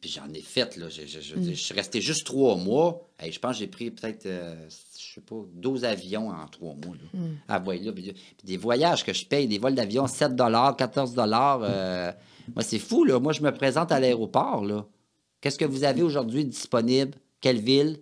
Puis 0.00 0.10
j'en 0.10 0.28
ai 0.34 0.40
fait, 0.42 0.76
là. 0.76 0.88
Je, 0.88 1.06
je- 1.06 1.20
je 1.20 1.34
veux 1.34 1.40
dire, 1.40 1.54
je 1.54 1.60
suis 1.60 1.74
resté 1.74 2.00
juste 2.00 2.26
trois 2.26 2.56
mois. 2.56 3.08
Hey, 3.18 3.32
je 3.32 3.38
pense 3.40 3.52
que 3.52 3.58
j'ai 3.60 3.66
pris 3.66 3.90
peut-être, 3.90 4.26
euh, 4.26 4.68
je 4.68 5.14
sais 5.14 5.20
pas, 5.20 5.36
12 5.54 5.84
avions 5.84 6.28
en 6.30 6.46
trois 6.48 6.74
mois, 6.74 6.94
là. 6.96 7.20
Ah, 7.48 7.58
là. 7.58 7.92
Puis, 7.92 8.12
puis 8.12 8.44
des 8.44 8.56
voyages 8.56 9.04
que 9.04 9.12
je 9.12 9.24
paye, 9.24 9.46
des 9.48 9.58
vols 9.58 9.74
d'avion, 9.74 10.06
7 10.06 10.34
14 10.76 11.14
euh, 11.18 12.12
Moi, 12.54 12.62
c'est 12.62 12.78
fou, 12.78 13.04
là. 13.04 13.18
Moi, 13.20 13.32
je 13.32 13.40
me 13.42 13.50
présente 13.52 13.90
à 13.92 13.98
l'aéroport, 14.00 14.64
là. 14.64 14.86
Qu'est-ce 15.46 15.58
que 15.58 15.64
vous 15.64 15.84
avez 15.84 16.02
aujourd'hui 16.02 16.44
disponible? 16.44 17.12
Quelle 17.40 17.60
ville? 17.60 18.00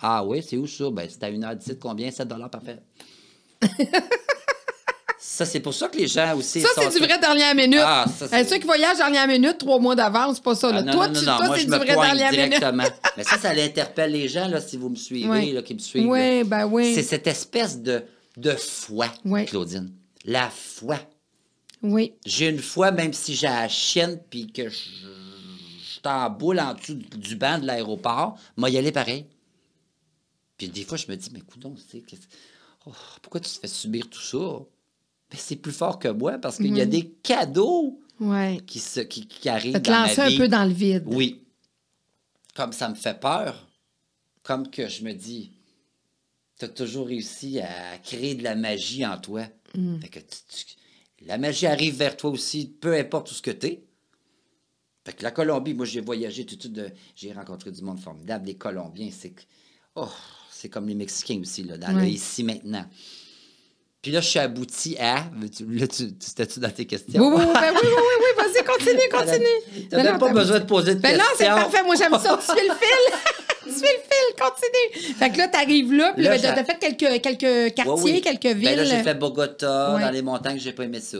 Ah 0.00 0.24
oui, 0.24 0.42
c'est 0.42 0.56
où 0.56 0.66
ça? 0.66 0.88
Ben, 0.90 1.06
c'est 1.10 1.22
à 1.24 1.28
une 1.28 1.44
heure 1.44 1.54
d'ici, 1.54 1.78
combien? 1.78 2.10
7 2.10 2.26
parfait. 2.50 2.78
ça, 5.18 5.44
c'est 5.44 5.60
pour 5.60 5.74
ça 5.74 5.88
que 5.88 5.98
les 5.98 6.06
gens 6.06 6.34
aussi... 6.38 6.62
Ça, 6.62 6.68
c'est 6.74 6.98
du 6.98 7.04
vrai 7.06 7.18
dernière 7.18 7.54
minute. 7.54 7.82
Ah, 7.84 8.06
ça, 8.18 8.28
c'est- 8.28 8.44
ceux 8.44 8.56
qui 8.56 8.64
voyagent 8.64 8.96
dernière 8.96 9.28
minute, 9.28 9.58
trois 9.58 9.78
mois 9.78 9.94
d'avance, 9.94 10.36
c'est 10.36 10.42
pas 10.42 10.54
ça. 10.54 10.72
là. 10.72 10.78
Ah, 10.78 10.82
non, 10.84 10.92
toi, 10.92 11.08
non, 11.08 11.12
non, 11.12 11.18
tu- 11.20 11.24
toi, 11.26 11.46
moi, 11.46 11.54
c'est 11.56 11.60
je 11.60 11.64
du 11.66 11.70
me 11.72 11.76
vrai 11.76 11.86
dernière 11.86 12.30
minute. 12.32 12.48
directement. 12.48 12.84
Mais 13.18 13.24
ça, 13.24 13.36
ça 13.38 13.52
l'interpelle 13.52 14.12
les 14.12 14.28
gens, 14.28 14.48
là, 14.48 14.62
si 14.62 14.78
vous 14.78 14.88
me 14.88 14.96
suivez, 14.96 15.28
Ouais. 15.28 15.52
là, 15.52 15.60
qui 15.60 15.74
me 15.74 15.78
suivent. 15.80 16.04
là. 16.06 16.10
Oui, 16.12 16.44
ben 16.44 16.64
oui. 16.64 16.94
C'est 16.94 17.02
cette 17.02 17.26
espèce 17.26 17.78
de, 17.82 18.04
de 18.38 18.52
foi. 18.52 19.08
Claudine. 19.48 19.92
La 20.24 20.48
foi. 20.48 20.96
Oui. 21.82 22.14
J'ai 22.24 22.48
une 22.48 22.58
foi, 22.58 22.90
même 22.90 23.12
si 23.12 23.34
j'ai 23.34 23.48
la 23.48 23.68
chienne 23.68 24.18
puis 24.30 24.50
que 24.50 24.70
je, 24.70 24.78
en 26.06 26.30
boule 26.30 26.60
en 26.60 26.74
dessous 26.74 26.94
du, 26.94 27.36
banc 27.36 27.58
de 27.58 27.66
l'aéroport, 27.66 28.38
moi, 28.56 28.70
y 28.70 28.78
aller 28.78 28.92
pareil. 28.92 29.26
Puis 30.56 30.68
des 30.68 30.84
fois, 30.84 30.96
je 30.96 31.06
me 31.08 31.16
dis, 31.16 31.30
mais 31.32 31.40
coudon, 31.40 31.74
tu 31.74 31.82
sais, 31.98 32.00
qu'est-ce- 32.02 32.26
oh, 32.86 32.92
pourquoi 33.22 33.40
tu 33.40 33.50
te 33.50 33.58
fais 33.58 33.68
subir 33.68 34.08
tout 34.08 34.20
ça? 34.20 34.38
Ben, 35.30 35.36
c'est 35.38 35.56
plus 35.56 35.72
fort 35.72 35.98
que 35.98 36.08
moi 36.08 36.38
parce 36.38 36.56
qu'il 36.56 36.76
y 36.76 36.80
a 36.80 36.86
des 36.86 37.08
cadeaux 37.22 38.00
Ouais. 38.20 38.60
qui, 38.66 38.78
se, 38.78 39.00
qui, 39.00 39.26
qui 39.26 39.48
arrivent 39.48 39.72
Ça 39.74 39.80
te 39.80 39.90
dans 39.90 40.00
ma 40.00 40.06
lancer 40.08 40.20
un 40.22 40.36
peu 40.38 40.48
dans 40.48 40.64
le 40.64 40.72
vide. 40.72 41.02
Oui. 41.06 41.42
Comme 42.54 42.72
ça 42.72 42.88
me 42.88 42.94
fait 42.94 43.18
peur, 43.20 43.66
comme 44.42 44.70
que 44.70 44.88
je 44.88 45.02
me 45.04 45.12
dis, 45.12 45.50
tu 46.58 46.64
as 46.64 46.68
toujours 46.68 47.08
réussi 47.08 47.60
à 47.60 47.98
créer 47.98 48.34
de 48.34 48.42
la 48.42 48.54
magie 48.54 49.04
en 49.04 49.18
toi. 49.18 49.42
Mm. 49.74 49.98
Fait 50.00 50.08
que 50.08 50.20
tu- 50.20 50.26
tu- 50.66 51.26
la 51.26 51.36
magie 51.36 51.66
arrive 51.66 51.96
vers 51.96 52.16
toi 52.16 52.30
aussi, 52.30 52.66
peu 52.66 52.94
importe 52.94 53.30
où 53.30 53.34
ce 53.34 53.42
que 53.42 53.50
tu 53.50 53.66
es. 53.66 53.84
Fait 55.06 55.12
que 55.12 55.22
la 55.22 55.30
Colombie, 55.30 55.72
moi 55.72 55.86
j'ai 55.86 56.00
voyagé 56.00 56.44
tout 56.44 56.56
de 56.56 56.60
suite, 56.82 56.92
j'ai 57.14 57.32
rencontré 57.32 57.70
du 57.70 57.80
monde 57.80 58.00
formidable. 58.00 58.46
Les 58.46 58.56
Colombiens, 58.56 59.08
c'est 59.16 59.30
que- 59.30 59.42
oh, 59.94 60.08
c'est 60.50 60.68
comme 60.68 60.88
les 60.88 60.96
Mexicains 60.96 61.38
aussi, 61.40 61.62
là, 61.62 61.76
dans 61.76 61.92
le 61.92 62.04
ici 62.06 62.42
maintenant. 62.42 62.84
Puis 64.02 64.10
là, 64.10 64.20
je 64.20 64.28
suis 64.28 64.38
abouti 64.40 64.96
à. 64.98 65.24
tu- 65.56 65.64
Là, 65.66 65.86
tu, 65.86 66.12
tu- 66.12 66.60
dans 66.60 66.70
tes 66.70 66.86
questions? 66.86 67.20
Oui, 67.22 67.34
oui, 67.38 67.44
oui, 67.46 67.52
ben 67.54 67.72
oui, 67.72 67.80
oui, 67.82 67.88
oui, 67.96 68.16
oui, 68.20 68.44
vas-y, 68.44 68.64
continue, 68.72 69.08
continue. 69.10 69.88
Même 69.92 70.12
non, 70.14 70.18
pas 70.18 70.32
besoin 70.32 70.58
de 70.60 70.64
poser 70.64 70.94
de 70.96 71.00
Ben 71.00 71.10
questions. 71.16 71.24
non, 71.28 71.36
c'est 71.38 71.46
parfait, 71.46 71.82
moi 71.84 71.94
j'aime 71.96 72.12
ça. 72.18 72.36
Tu 72.44 72.52
suis 72.58 72.68
le 72.68 72.74
fil. 72.74 73.32
tu 73.64 73.70
suis 73.72 73.80
le 73.82 74.02
fil, 74.10 74.36
continue. 74.40 75.14
Fait 75.14 75.30
que 75.30 75.38
là, 75.38 75.48
t'arrives 75.48 75.92
là, 75.92 76.12
puis 76.14 76.24
Là, 76.24 76.30
ben, 76.36 76.40
t'as 76.54 76.64
fait 76.64 76.78
quelques, 76.78 77.22
quelques 77.22 77.74
quartiers, 77.74 77.92
Ouais, 77.94 78.12
oui. 78.12 78.20
quelques 78.20 78.56
villes. 78.56 78.64
Ben 78.64 78.76
là, 78.76 78.84
j'ai 78.84 79.02
fait 79.04 79.14
Bogota, 79.14 79.94
Ouais. 79.94 80.02
dans 80.02 80.10
les 80.10 80.22
montagnes, 80.22 80.58
j'ai 80.58 80.72
pas 80.72 80.84
aimé 80.84 81.00
ça. 81.00 81.18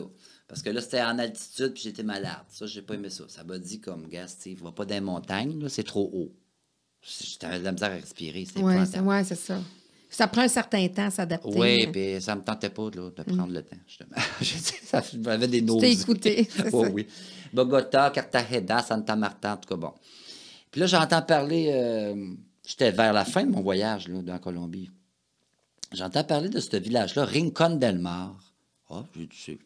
Parce 0.49 0.63
que 0.63 0.71
là, 0.71 0.81
c'était 0.81 1.03
en 1.03 1.19
altitude, 1.19 1.73
puis 1.75 1.83
j'étais 1.83 2.03
malade. 2.05 2.45
Ça, 2.49 2.67
j'ai 2.67 2.83
pas 2.83 2.95
aimé 2.95 3.11
ça. 3.11 3.25
Ça 3.29 3.43
m'a 3.43 3.59
dit 3.59 3.81
comme, 3.81 4.07
gars, 4.09 4.29
Steve, 4.29 4.63
va 4.63 4.71
pas 4.73 4.85
dans 4.85 4.95
les 4.95 5.01
montagnes, 5.01 5.61
là, 5.61 5.69
c'est 5.69 5.83
trop 5.83 6.09
haut. 6.15 6.33
J'avais 7.41 7.59
de 7.61 7.65
la 7.65 7.73
misère 7.73 7.91
à 7.93 7.95
respirer, 7.95 8.41
Oui, 8.41 8.47
c'est 8.47 8.59
épouvantable. 8.61 9.07
ouais, 9.09 9.25
c'est 9.25 9.35
ça. 9.37 9.61
Ça 10.09 10.29
prend 10.29 10.43
un 10.43 10.49
certain 10.49 10.87
temps 10.89 11.07
à 11.07 11.11
s'adapter. 11.11 11.51
Oui, 11.59 11.87
puis 11.89 12.21
ça 12.23 12.35
me 12.37 12.43
tentait 12.43 12.71
pas 12.71 12.85
là, 12.95 13.11
de 13.11 13.23
prendre 13.25 13.53
le 13.53 13.63
temps, 13.63 13.77
justement. 13.87 14.17
J'ai 14.41 14.57
ça 14.59 15.03
j'avais 15.23 15.49
des 15.49 15.61
Mm. 15.63 15.67
Nausées. 15.67 15.81
t'es 15.81 15.93
écouté, 16.01 16.49
c'est 16.51 16.73
Oui, 16.75 16.85
ça. 16.87 16.91
oui. 16.93 17.07
Bogota, 17.53 18.11
Cartagena, 18.11 18.83
Santa 18.83 19.17
Marta, 19.17 19.55
en 19.55 19.57
tout 19.57 19.69
cas, 19.69 19.77
bon. 19.77 19.93
Puis 20.71 20.81
là, 20.81 20.87
j'entends 20.87 21.23
parler, 21.23 21.71
euh, 21.73 22.35
j'étais 22.67 22.93
vers 22.93 23.13
la 23.13 23.25
fin 23.25 23.45
de 23.45 23.51
mon 23.51 23.63
voyage, 23.63 24.09
là, 24.09 24.23
dans 24.23 24.39
Colombie. 24.39 24.91
J'entends 25.93 26.25
parler 26.25 26.49
de 26.49 26.61
ce 26.61 26.77
village-là, 26.77 27.25
Rincon 27.25 27.71
del 27.77 27.99
Mar. 27.99 28.37
Ah, 28.91 29.05
j'ai 29.17 29.27
dit, 29.27 29.37
c'est- 29.37 29.59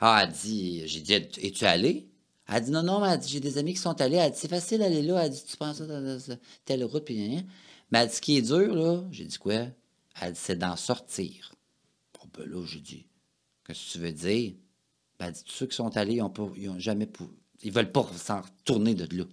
Ah, 0.00 0.22
elle 0.24 0.32
dit, 0.32 0.88
j'ai 0.88 1.00
dit, 1.00 1.12
es-tu 1.12 1.64
allé? 1.66 2.08
Elle 2.48 2.64
dit, 2.64 2.70
non, 2.70 2.82
non, 2.82 3.00
mais 3.00 3.08
elle 3.12 3.20
dit, 3.20 3.28
j'ai 3.28 3.40
des 3.40 3.58
amis 3.58 3.74
qui 3.74 3.80
sont 3.80 4.00
allés. 4.00 4.16
Elle 4.16 4.32
dit, 4.32 4.38
c'est 4.38 4.48
facile 4.48 4.78
d'aller 4.78 5.02
là. 5.02 5.24
Elle 5.24 5.30
dit, 5.30 5.44
tu 5.44 5.56
penses 5.56 5.80
dans 5.82 6.18
telle 6.64 6.84
route, 6.84 7.04
puis 7.04 7.14
rien. 7.14 7.44
Mais 7.92 8.00
elle 8.00 8.08
dit, 8.08 8.16
ce 8.16 8.20
qui 8.20 8.38
est 8.38 8.42
dur, 8.42 8.74
là, 8.74 9.04
j'ai 9.12 9.26
dit 9.26 9.38
quoi? 9.38 9.66
Elle 10.20 10.32
dit, 10.32 10.40
c'est 10.42 10.56
d'en 10.56 10.74
sortir. 10.76 11.54
Bon, 12.14 12.28
ben 12.36 12.50
là, 12.50 12.64
j'ai 12.66 12.80
dit, 12.80 13.06
qu'est-ce 13.66 13.86
que 13.86 13.92
tu 13.92 13.98
veux 13.98 14.12
dire? 14.12 14.54
Ben, 15.18 15.26
elle 15.26 15.32
dit, 15.32 15.44
tous 15.44 15.52
ceux 15.52 15.66
qui 15.66 15.76
sont 15.76 15.94
allés, 15.96 16.14
ils 16.14 16.22
ont, 16.22 16.30
pas, 16.30 16.48
ils 16.56 16.70
ont 16.70 16.78
jamais 16.78 17.06
pu. 17.06 17.24
Ils 17.62 17.72
veulent 17.72 17.92
pas 17.92 18.08
s'en 18.16 18.40
retourner 18.40 18.94
de 18.94 19.16
là. 19.16 19.24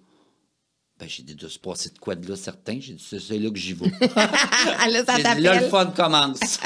Ben, 1.00 1.08
j'ai 1.08 1.24
dit, 1.24 1.36
de 1.36 1.48
se 1.48 1.60
passer 1.60 1.92
de 1.92 1.98
quoi 1.98 2.16
de 2.16 2.28
là, 2.28 2.36
certains. 2.36 2.80
J'ai 2.82 2.94
dit, 2.94 3.04
c'est 3.04 3.40
là 3.40 3.50
que 3.50 3.58
j'y 3.58 3.74
vais. 3.74 3.92
Ah, 4.16 4.90
là, 4.90 5.06
ça 5.06 5.16
dit, 5.36 5.42
là, 5.42 5.62
le 5.62 5.70
fun 5.70 5.86
commence. 5.88 6.60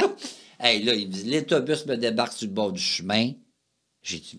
hey, 0.59 0.83
là, 0.83 0.95
il 0.95 1.07
me 1.07 1.13
dit, 1.13 1.29
l'autobus 1.29 1.85
me 1.85 1.95
débarque 1.97 2.33
sur 2.33 2.47
le 2.47 2.53
bord 2.53 2.71
du 2.71 2.81
chemin. 2.81 3.33
J'ai 4.03 4.19
dit, 4.19 4.37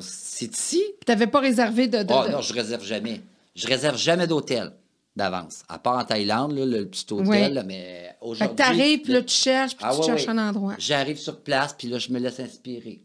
c'est 0.00 0.52
ici? 0.56 0.82
T'avais 1.04 1.26
pas 1.28 1.40
réservé 1.40 1.86
de. 1.86 1.98
de- 2.02 2.12
Oh 2.12 2.24
de- 2.26 2.32
non, 2.32 2.40
je 2.40 2.52
réserve 2.52 2.84
jamais. 2.84 3.20
Je 3.54 3.66
réserve 3.66 3.96
jamais 3.96 4.26
d'hôtel 4.26 4.72
d'avance. 5.14 5.62
À 5.68 5.78
part 5.78 5.96
en 5.98 6.04
Thaïlande, 6.04 6.52
là, 6.52 6.66
le 6.66 6.88
petit 6.88 7.06
hôtel, 7.12 7.54
là, 7.54 7.62
mais 7.62 8.08
Fait 8.10 8.16
aujourd'hui... 8.20 8.48
que 8.48 8.54
t'arrives, 8.62 9.00
puis 9.02 9.12
là, 9.12 9.22
tu 9.22 9.32
cherches, 9.34 9.76
puis 9.76 9.84
Ah, 9.88 9.92
tu 9.94 10.00
ouais, 10.00 10.06
cherches 10.06 10.24
ouais. 10.24 10.28
un 10.30 10.48
endroit. 10.48 10.74
J'arrive 10.78 11.16
sur 11.18 11.40
place, 11.40 11.72
puis 11.72 11.88
là, 11.88 11.98
je 11.98 12.10
me 12.12 12.18
laisse 12.18 12.38
inspirer. 12.40 13.02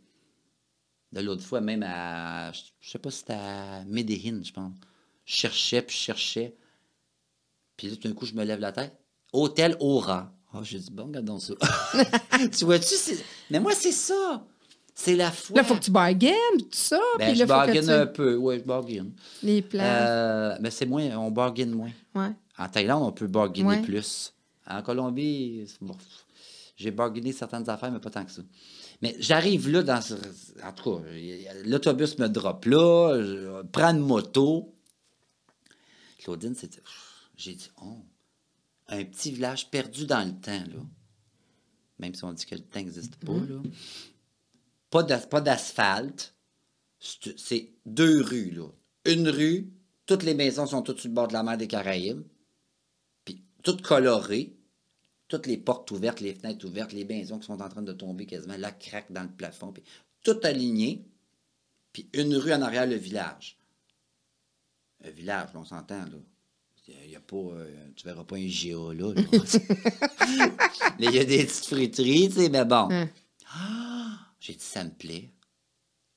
De 1.13 1.21
l'autre 1.21 1.43
fois, 1.43 1.61
même 1.61 1.83
à... 1.87 2.51
Je 2.51 2.89
sais 2.89 2.99
pas 2.99 3.11
si 3.11 3.19
c'était 3.19 3.33
à 3.33 3.83
Medellin, 3.85 4.41
je 4.43 4.51
pense. 4.51 4.71
Je 5.25 5.35
cherchais, 5.35 5.81
puis 5.81 5.95
je 5.95 6.01
cherchais. 6.01 6.55
Puis 7.77 7.89
là, 7.89 7.95
tout 7.95 8.07
d'un 8.07 8.13
coup, 8.13 8.25
je 8.25 8.33
me 8.33 8.43
lève 8.43 8.59
la 8.59 8.71
tête. 8.71 8.93
Hôtel 9.31 9.77
Aura. 9.79 10.33
Ah, 10.53 10.59
j'ai 10.63 10.79
dit, 10.79 10.91
bon, 10.91 11.05
regardons 11.05 11.39
ça. 11.39 11.53
tu 12.57 12.65
vois-tu? 12.65 12.95
c'est- 12.95 13.23
Mais 13.49 13.59
moi, 13.61 13.73
c'est 13.73 13.91
ça. 13.93 14.45
C'est 15.03 15.15
la 15.15 15.31
foi. 15.31 15.55
Là, 15.55 15.61
il 15.63 15.67
faut 15.67 15.75
que 15.75 15.83
tu 15.83 15.89
bargaines, 15.91 16.57
tout 16.59 16.67
ça. 16.71 16.99
Ben, 17.17 17.27
puis 17.29 17.35
je 17.35 17.39
là, 17.39 17.45
bargaine 17.47 17.85
tu- 17.85 17.89
un 17.91 18.05
peu. 18.05 18.35
Oui, 18.35 18.59
je 18.59 18.63
bargaine. 18.63 19.11
Les 19.41 19.61
plans. 19.63 19.81
Euh, 19.83 20.55
mais 20.61 20.69
c'est 20.69 20.85
moins, 20.85 21.17
on 21.17 21.31
bargaine 21.31 21.71
moins. 21.71 21.91
Ouais. 22.13 22.31
En 22.57 22.69
Thaïlande, 22.69 23.01
on 23.03 23.11
peut 23.11 23.25
bargainer 23.27 23.67
Ouais. 23.67 23.81
plus. 23.81 24.33
En 24.69 24.81
Colombie, 24.83 25.65
bon, 25.81 25.97
j'ai 26.77 26.91
bargainé 26.91 27.31
certaines 27.31 27.67
affaires, 27.69 27.91
mais 27.91 27.99
pas 27.99 28.11
tant 28.11 28.23
que 28.23 28.31
ça. 28.31 28.43
Mais 29.01 29.15
j'arrive 29.19 29.69
là, 29.69 29.81
dans 29.81 30.01
ce- 30.01 30.13
en 30.63 30.71
tout 30.71 30.97
cas, 30.99 31.03
l'autobus 31.65 32.19
me 32.19 32.27
drop 32.29 32.65
là, 32.65 33.17
je 33.23 33.63
prends 33.71 33.89
une 33.91 33.99
moto. 34.05 34.71
Claudine, 36.19 36.53
c'était. 36.55 36.81
J'ai 37.35 37.55
dit, 37.55 37.71
oh, 37.81 37.97
un 38.87 39.03
petit 39.05 39.31
village 39.31 39.69
perdu 39.71 40.05
dans 40.05 40.23
le 40.23 40.33
temps, 40.39 40.51
là. 40.51 40.81
Même 41.97 42.13
si 42.13 42.23
on 42.23 42.33
dit 42.33 42.45
que 42.45 42.55
le 42.55 42.61
temps 42.61 42.79
n'existe 42.79 43.15
pas, 43.17 43.31
Mm-hmm. 43.33 43.49
là. 43.49 43.61
Pas 44.91 45.01
d'as- 45.03 45.25
pas 45.27 45.41
d'asphalte. 45.41 46.35
C'est 46.99 47.71
deux 47.87 48.21
rues, 48.21 48.51
là. 48.51 48.67
Une 49.05 49.27
rue, 49.27 49.71
toutes 50.05 50.21
les 50.21 50.35
maisons 50.35 50.67
sont 50.67 50.83
toutes 50.83 50.99
sur 50.99 51.09
le 51.09 51.15
bord 51.15 51.27
de 51.27 51.33
la 51.33 51.41
mer 51.41 51.57
des 51.57 51.67
Caraïbes. 51.67 52.21
Puis 53.25 53.41
toutes 53.63 53.81
colorées. 53.81 54.55
Toutes 55.27 55.47
les 55.47 55.57
portes 55.57 55.89
ouvertes, 55.91 56.19
les 56.19 56.35
fenêtres 56.35 56.67
ouvertes, 56.67 56.91
les 56.91 57.05
maisons 57.05 57.39
qui 57.39 57.45
sont 57.47 57.61
en 57.61 57.69
train 57.69 57.81
de 57.81 57.93
tomber 57.93 58.25
quasiment, 58.25 58.57
là, 58.57 58.69
craquent 58.71 59.13
dans 59.13 59.23
le 59.23 59.29
plafond. 59.29 59.71
Puis 59.71 59.81
tout 60.23 60.37
aligné. 60.43 61.05
Puis 61.93 62.09
une 62.13 62.35
rue 62.35 62.51
en 62.53 62.61
arrière, 62.61 62.85
le 62.85 62.97
village. 62.97 63.57
Un 65.03 65.09
village, 65.09 65.49
on 65.55 65.63
s'entend, 65.65 66.03
là. 66.03 66.17
Il 67.05 67.09
y 67.11 67.15
a 67.15 67.21
pas, 67.21 67.37
euh, 67.37 67.87
tu 67.95 68.05
verras 68.05 68.25
pas 68.25 68.35
un 68.35 68.45
GA 68.47 68.93
là. 68.93 69.13
il 70.99 71.11
y 71.11 71.19
a 71.19 71.23
des 71.23 71.45
petites 71.45 71.65
friteries, 71.65 72.27
tu 72.29 72.35
sais, 72.35 72.49
mais 72.49 72.65
bon. 72.65 72.89
Hein. 72.91 73.09
Ah, 73.53 74.20
J'ai 74.41 74.53
dit, 74.53 74.63
ça 74.63 74.83
me 74.83 74.89
plaît. 74.89 75.29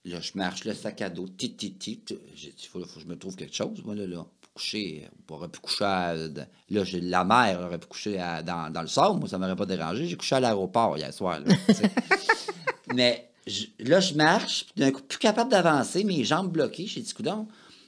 Là, 0.06 0.20
je 0.20 0.32
marche 0.34 0.64
le 0.64 0.74
sac 0.74 1.00
à 1.02 1.08
dos, 1.10 1.28
tit, 1.28 1.54
tit, 1.54 1.74
tit. 1.74 2.02
J'ai 2.34 2.50
dit, 2.50 2.56
il 2.64 2.68
faut, 2.68 2.80
que 2.80 3.00
je 3.00 3.06
me 3.06 3.16
trouve 3.16 3.36
quelque 3.36 3.54
chose, 3.54 3.82
moi, 3.84 3.94
là, 3.94 4.06
là. 4.06 4.26
Pour 4.40 4.52
coucher, 4.54 5.08
on 5.28 5.34
aurait 5.34 5.48
pu 5.48 5.60
coucher 5.60 5.84
à, 5.84 6.14
Là, 6.16 6.84
j'ai- 6.84 7.00
la 7.00 7.24
mère 7.24 7.60
aurait 7.60 7.78
pu 7.78 7.86
coucher 7.86 8.16
dans, 8.44 8.72
dans 8.72 8.82
le 8.82 8.88
sable, 8.88 9.18
moi, 9.20 9.28
ça 9.28 9.38
m'aurait 9.38 9.56
pas 9.56 9.66
dérangé. 9.66 10.06
J'ai 10.06 10.16
couché 10.16 10.34
à 10.36 10.40
l'aéroport 10.40 10.96
hier 10.96 11.12
soir. 11.12 11.40
Mais 12.94 13.30
je- 13.46 13.66
là, 13.80 14.00
je 14.00 14.14
marche, 14.14 14.64
puis 14.66 14.74
d'un 14.76 14.90
coup, 14.90 15.02
plus 15.02 15.18
capable 15.18 15.50
d'avancer, 15.50 16.04
mes 16.04 16.24
jambes 16.24 16.50
bloquées. 16.52 16.86
J'ai 16.86 17.00
dit, 17.02 17.12
coudon, 17.14 17.46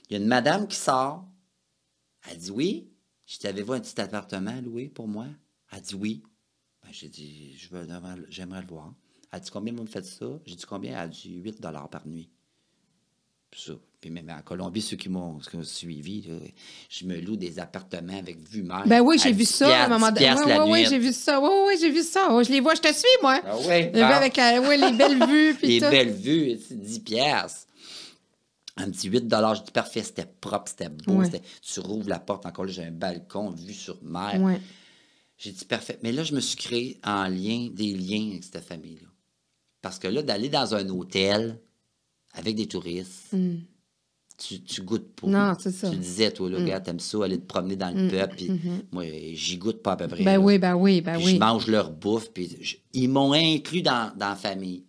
il 0.09 0.15
y 0.15 0.17
a 0.17 0.23
une 0.23 0.29
madame 0.29 0.69
qui 0.69 0.77
sort. 0.77 1.25
Elle 2.31 2.39
dit 2.39 2.51
oui. 2.51 2.89
J'ai 3.27 3.39
dit, 3.39 3.47
avez-vous 3.47 3.73
un 3.75 3.81
petit 3.81 4.01
appartement 4.01 4.51
à 4.57 4.61
louer 4.61 4.89
pour 4.89 5.09
moi? 5.09 5.27
Elle 5.73 5.81
dit 5.83 5.95
oui. 5.95 6.23
Ben, 6.83 6.91
j'ai 6.93 7.09
dit, 7.09 7.57
je 7.57 7.69
j'aimerais 8.29 8.61
le 8.61 8.67
voir. 8.67 8.93
Elle 9.33 9.41
dit, 9.41 9.51
combien 9.51 9.73
vous 9.73 9.83
me 9.83 9.89
faites 9.89 10.07
ça? 10.07 10.27
J'ai 10.47 10.55
dit, 10.55 10.65
combien? 10.67 10.93
Elle 10.93 10.99
a 10.99 11.09
dit, 11.09 11.31
8 11.35 11.61
par 11.61 12.07
nuit. 12.07 12.29
Puis 13.51 13.61
ça. 13.67 13.73
Puis 14.01 14.11
même 14.11 14.29
en 14.31 14.43
Colombie, 14.43 14.83
ceux 14.83 14.97
qui 14.97 15.09
m'ont 15.09 15.41
suivi, 15.63 16.23
là, 16.23 16.35
je 16.91 17.07
me 17.07 17.19
loue 17.21 17.37
des 17.37 17.59
appartements 17.59 18.19
avec 18.19 18.39
vue 18.49 18.63
mer. 18.63 18.85
Ben 18.87 19.01
oui, 19.01 19.19
j'ai 19.19 19.33
vu 19.33 19.39
10 19.45 19.47
ça 19.47 19.83
à 19.83 19.87
un 19.87 19.89
moment 19.89 20.13
donné. 20.13 20.33
Oui, 20.35 20.41
oui, 20.47 20.71
oui, 20.71 20.87
j'ai 20.89 20.99
vu 20.99 21.13
ça. 21.13 21.41
Oui, 21.41 21.49
oui, 21.69 21.75
j'ai 21.81 21.91
vu 21.91 22.03
ça. 22.03 22.29
Oh, 22.31 22.43
je 22.43 22.51
les 22.51 22.61
vois, 22.61 22.75
je 22.75 22.83
te 22.83 22.93
suis, 22.93 23.07
moi. 23.23 23.41
Ah 23.45 23.57
oui, 23.59 23.87
bon. 23.91 24.03
avec 24.03 24.37
la- 24.37 24.61
ouais, 24.61 24.77
les 24.77 24.93
belles 24.93 25.27
vues. 25.29 25.55
Puis 25.55 25.67
Les 25.69 25.81
tout. 25.81 25.91
belles 25.91 26.13
vues, 26.13 26.59
c'est 26.69 26.79
10 26.81 27.01
piastres. 27.01 27.67
Un 28.77 28.91
petit 28.91 29.09
8 29.09 29.25
Je 29.31 29.63
dis 29.65 29.71
parfait, 29.73 30.03
c'était 30.03 30.27
propre, 30.27 30.69
c'était 30.69 30.91
beau. 30.91 31.15
Ouais. 31.15 31.43
Tu 31.63 31.81
rouvres 31.81 32.11
la 32.11 32.19
porte, 32.19 32.45
encore 32.45 32.67
là, 32.67 32.73
j'ai 32.73 32.85
un 32.85 32.91
balcon, 32.91 33.51
vue 33.51 33.73
sur 33.73 33.97
mer. 34.03 34.39
Ouais. 34.41 34.61
J'ai 35.39 35.53
dit 35.53 35.65
parfait. 35.65 35.99
Mais 36.03 36.13
là, 36.13 36.23
je 36.23 36.35
me 36.35 36.41
suis 36.41 36.57
créé 36.57 37.01
en 37.03 37.27
lien, 37.29 37.69
des 37.73 37.95
liens 37.95 38.33
avec 38.33 38.45
cette 38.45 38.63
famille-là. 38.65 39.09
Parce 39.87 39.99
que 40.01 40.09
là, 40.09 40.21
d'aller 40.23 40.49
dans 40.49 40.75
un 40.75 40.89
hôtel 40.89 41.61
avec 42.35 42.57
des 42.57 42.67
touristes, 42.67 43.35
tu, 44.37 44.61
tu 44.63 44.83
goûtes 44.83 45.15
pas. 45.15 45.29
Non, 45.29 45.53
c'est 45.61 45.71
ça. 45.71 45.89
Tu 45.91 45.97
disais, 45.97 46.31
toi, 46.33 46.51
là, 46.51 46.61
gars, 46.61 46.81
t'aimes 46.81 46.99
ça, 47.01 47.25
aller 47.25 47.39
te 47.39 47.47
promener 47.47 47.77
dans 47.77 47.91
le 47.91 48.09
peuple, 48.11 48.35
puis 48.35 48.51
moi, 48.91 49.05
j'y 49.33 49.57
goûte 49.59 49.83
pas 49.83 49.93
à 49.93 49.97
peu 49.97 50.09
près. 50.09 50.25
Ben 50.25 50.33
là. 50.33 50.41
oui, 50.41 50.59
ben 50.59 50.75
oui, 50.75 51.01
ben 51.01 51.17
Puis 51.19 51.25
oui. 51.27 51.35
je 51.35 51.39
mange 51.39 51.69
leur 51.69 51.91
bouffe, 51.93 52.31
puis 52.33 52.57
je- 52.61 52.77
ils 52.95 53.09
m'ont 53.09 53.33
inclus 53.33 53.83
dans, 53.83 54.13
dans 54.17 54.31
la 54.31 54.35
famille. 54.37 54.83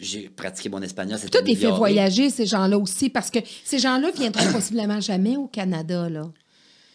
J'ai 0.00 0.28
pratiqué 0.28 0.68
mon 0.68 0.82
espagnol, 0.82 1.18
Toi, 1.30 1.42
t'es 1.42 1.54
fait 1.56 1.70
voyager, 1.70 2.30
ces 2.30 2.46
gens-là 2.46 2.78
aussi, 2.78 3.08
parce 3.10 3.30
que 3.30 3.38
ces 3.64 3.78
gens-là 3.78 4.10
viendront 4.12 4.44
possiblement 4.52 5.00
jamais 5.00 5.36
au 5.36 5.46
Canada, 5.48 6.08
là. 6.08 6.30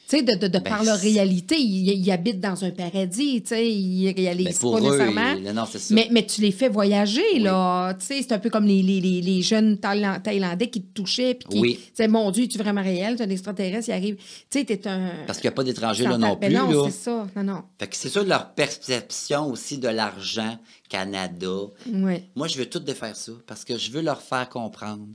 Tu 0.05 0.17
sais, 0.17 0.21
de, 0.23 0.33
de, 0.33 0.47
de 0.47 0.59
Ben, 0.59 0.63
par 0.69 0.83
leur 0.83 0.97
réalité, 0.99 1.55
ils, 1.57 1.89
ils 1.89 2.11
habitent 2.11 2.41
dans 2.41 2.65
un 2.65 2.71
paradis, 2.71 3.41
tu 3.41 3.47
sais, 3.49 3.71
ils 3.71 4.11
réalisent 4.11 4.59
Ben, 4.61 4.71
pas 4.71 4.77
eux, 4.77 4.81
nécessairement. 4.81 5.31
ils- 5.37 5.53
non, 5.53 5.65
c'est 5.71 5.79
ça. 5.79 5.93
Mais, 5.95 6.09
mais 6.11 6.25
tu 6.25 6.41
les 6.41 6.51
fais 6.51 6.67
voyager, 6.67 7.39
là. 7.39 7.93
Tu 7.93 8.05
sais, 8.07 8.21
c'est 8.21 8.33
un 8.33 8.39
peu 8.39 8.49
comme 8.49 8.65
les, 8.65 8.81
les, 8.83 8.99
les, 8.99 9.21
les 9.21 9.41
jeunes 9.41 9.77
Thaïlan- 9.77 10.19
Thaïlandais 10.21 10.69
qui 10.69 10.81
te 10.81 10.93
touchaient, 10.93 11.35
puis 11.35 11.47
qui... 11.49 11.59
Oui. 11.59 11.75
Tu 11.81 11.91
sais, 11.93 12.07
mon 12.09 12.29
Dieu, 12.31 12.43
es-tu 12.43 12.57
vraiment 12.57 12.83
réel? 12.83 13.15
Tu 13.15 13.23
un 13.23 13.29
extraterrestre, 13.29 13.87
il 13.89 13.93
arrive... 13.93 14.15
Tu 14.49 14.59
sais, 14.59 14.65
t'es 14.65 14.85
un... 14.87 15.09
Parce 15.25 15.39
qu'il 15.39 15.47
n'y 15.47 15.53
a 15.53 15.55
pas 15.55 15.63
d'étrangers 15.63 16.03
là 16.03 16.17
non 16.17 16.35
ta- 16.35 16.47
plus. 16.47 16.53
Ben 16.53 16.67
non, 16.69 16.85
c'est 16.85 16.91
ça. 16.91 17.27
Non, 17.37 17.43
non. 17.43 17.63
Fait 17.79 17.87
que 17.87 17.95
c'est 17.95 18.09
ça 18.09 18.21
leur 18.23 18.53
perception 18.53 19.47
aussi 19.49 19.77
de 19.77 19.87
l'argent, 19.87 20.59
Canada. 20.89 21.47
Oui. 21.91 22.23
Moi, 22.35 22.47
je 22.49 22.57
veux 22.57 22.65
tout 22.69 22.79
défaire 22.79 23.15
ça 23.15 23.31
parce 23.47 23.63
que 23.63 23.77
je 23.77 23.89
veux 23.89 24.01
leur 24.01 24.21
faire 24.21 24.49
comprendre 24.49 25.07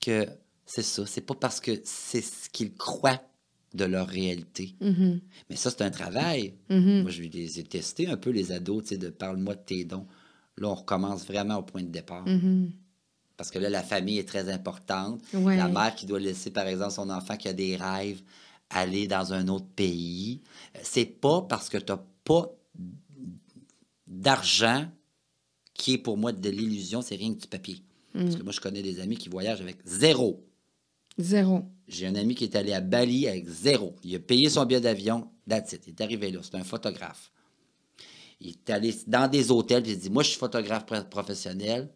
que 0.00 0.26
c'est 0.66 0.82
ça. 0.82 1.04
C'est 1.06 1.20
pas 1.20 1.34
parce 1.34 1.60
que 1.60 1.72
c'est 1.84 2.22
ce 2.22 2.48
qu'ils 2.50 2.72
croient 2.74 3.20
de 3.74 3.84
leur 3.84 4.06
réalité. 4.06 4.74
Mm-hmm. 4.80 5.20
Mais 5.50 5.56
ça, 5.56 5.70
c'est 5.70 5.82
un 5.82 5.90
travail. 5.90 6.54
Moi, 6.70 7.10
je 7.10 7.22
les 7.22 7.58
ai 7.58 7.64
testés 7.64 8.06
un 8.06 8.16
peu, 8.16 8.30
les 8.30 8.52
ados, 8.52 8.84
tu 8.84 8.88
sais, 8.90 8.98
de 8.98 9.10
parle-moi 9.10 9.56
de 9.56 9.60
tes 9.60 9.84
dons. 9.84 10.06
Là, 10.56 10.68
on 10.68 10.74
recommence 10.74 11.26
vraiment 11.26 11.56
au 11.56 11.62
point 11.62 11.82
de 11.82 11.88
départ. 11.88 12.24
Parce 13.36 13.50
que 13.50 13.58
là, 13.58 13.68
la 13.68 13.82
famille 13.82 14.18
est 14.18 14.28
très 14.28 14.48
importante. 14.48 15.20
Ouais. 15.32 15.56
La 15.56 15.68
mère 15.68 15.94
qui 15.96 16.06
doit 16.06 16.20
laisser, 16.20 16.50
par 16.50 16.68
exemple, 16.68 16.92
son 16.92 17.10
enfant 17.10 17.36
qui 17.36 17.48
a 17.48 17.52
des 17.52 17.74
rêves, 17.74 18.22
aller 18.70 19.08
dans 19.08 19.32
un 19.32 19.48
autre 19.48 19.66
pays. 19.74 20.40
C'est 20.82 21.04
pas 21.04 21.42
parce 21.42 21.68
que 21.68 21.78
tu 21.78 21.90
n'as 21.90 22.00
pas 22.22 22.56
d'argent 24.06 24.86
qui 25.74 25.94
est 25.94 25.98
pour 25.98 26.16
moi 26.16 26.30
de 26.30 26.48
l'illusion, 26.48 27.02
c'est 27.02 27.16
rien 27.16 27.34
que 27.34 27.40
du 27.40 27.48
papier. 27.48 27.82
Parce 28.12 28.36
que 28.36 28.44
moi, 28.44 28.52
je 28.52 28.60
connais 28.60 28.82
des 28.82 29.00
amis 29.00 29.16
qui 29.16 29.28
voyagent 29.28 29.60
avec 29.60 29.78
zéro. 29.84 30.46
Zéro. 31.18 31.62
J'ai 31.86 32.06
un 32.06 32.14
ami 32.14 32.34
qui 32.34 32.44
est 32.44 32.56
allé 32.56 32.72
à 32.72 32.80
Bali 32.80 33.28
avec 33.28 33.46
zéro. 33.48 33.94
Il 34.02 34.14
a 34.16 34.18
payé 34.18 34.48
son 34.48 34.64
billet 34.64 34.80
d'avion, 34.80 35.28
that's 35.48 35.72
it. 35.72 35.82
Il 35.86 35.90
est 35.90 36.00
arrivé 36.00 36.30
là. 36.30 36.40
C'est 36.42 36.56
un 36.56 36.64
photographe. 36.64 37.30
Il 38.40 38.50
est 38.50 38.70
allé 38.70 38.94
dans 39.06 39.28
des 39.30 39.50
hôtels, 39.50 39.82
puis 39.82 39.92
il 39.92 39.94
a 39.94 40.00
dit 40.00 40.10
Moi, 40.10 40.22
je 40.22 40.30
suis 40.30 40.38
photographe 40.38 40.84
pr- 40.86 41.08
professionnel. 41.08 41.90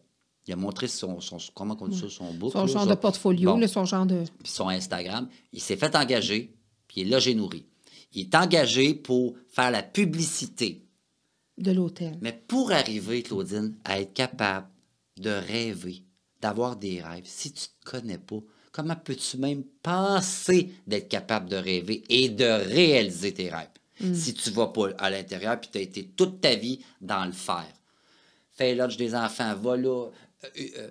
Il 0.47 0.53
a 0.53 0.55
montré 0.55 0.87
son, 0.87 1.19
son 1.19 1.37
comment 1.53 1.77
on 1.81 1.87
dit 1.87 1.99
ça, 1.99 2.09
son 2.09 2.33
book. 2.33 2.53
Son 2.53 2.61
là, 2.61 2.67
genre 2.67 2.87
de 2.87 2.95
portfolio, 2.95 3.51
Bon. 3.53 3.59
là, 3.59 3.67
son 3.67 3.85
genre 3.85 4.05
de... 4.05 4.23
puis 4.41 4.51
son 4.51 4.67
Instagram. 4.69 5.27
Il 5.53 5.61
s'est 5.61 5.75
fait 5.77 5.95
engager, 5.95 6.55
puis 6.87 7.01
il 7.01 7.07
est 7.07 7.11
logé 7.11 7.35
nourri. 7.35 7.65
Il 8.13 8.21
est 8.21 8.35
engagé 8.35 8.95
pour 8.95 9.35
faire 9.49 9.69
la 9.69 9.83
publicité. 9.83 10.85
de 11.57 11.71
l'hôtel. 11.71 12.17
Mais 12.21 12.31
pour 12.47 12.71
arriver, 12.71 13.21
Claudine, 13.21 13.75
à 13.83 13.99
être 13.99 14.13
capable 14.13 14.67
de 15.17 15.29
rêver, 15.29 16.03
d'avoir 16.41 16.77
des 16.77 17.01
rêves, 17.01 17.25
si 17.27 17.51
tu 17.51 17.61
ne 17.61 17.83
te 17.85 17.91
connais 17.97 18.17
pas, 18.17 18.39
comment 18.71 18.95
peux-tu 18.95 19.37
même 19.37 19.63
penser 19.83 20.71
d'être 20.87 21.09
capable 21.09 21.49
de 21.49 21.55
rêver 21.57 22.03
et 22.09 22.29
de 22.29 22.45
réaliser 22.45 23.33
tes 23.33 23.49
rêves 23.49 23.67
si 24.13 24.33
tu 24.33 24.49
ne 24.51 24.55
vas 24.55 24.67
pas 24.67 24.89
à 24.97 25.09
l'intérieur 25.09 25.59
puis 25.59 25.69
tu 25.71 25.77
as 25.77 25.81
été 25.81 26.05
toute 26.05 26.39
ta 26.41 26.55
vie 26.55 26.79
dans 27.01 27.25
le 27.25 27.31
faire? 27.33 27.73
Fais 28.51 28.75
lunch 28.75 28.97
des 28.97 29.15
enfants, 29.15 29.55
va 29.55 29.77
là. 29.77 30.07
euh, 30.43 30.49
euh, 30.77 30.89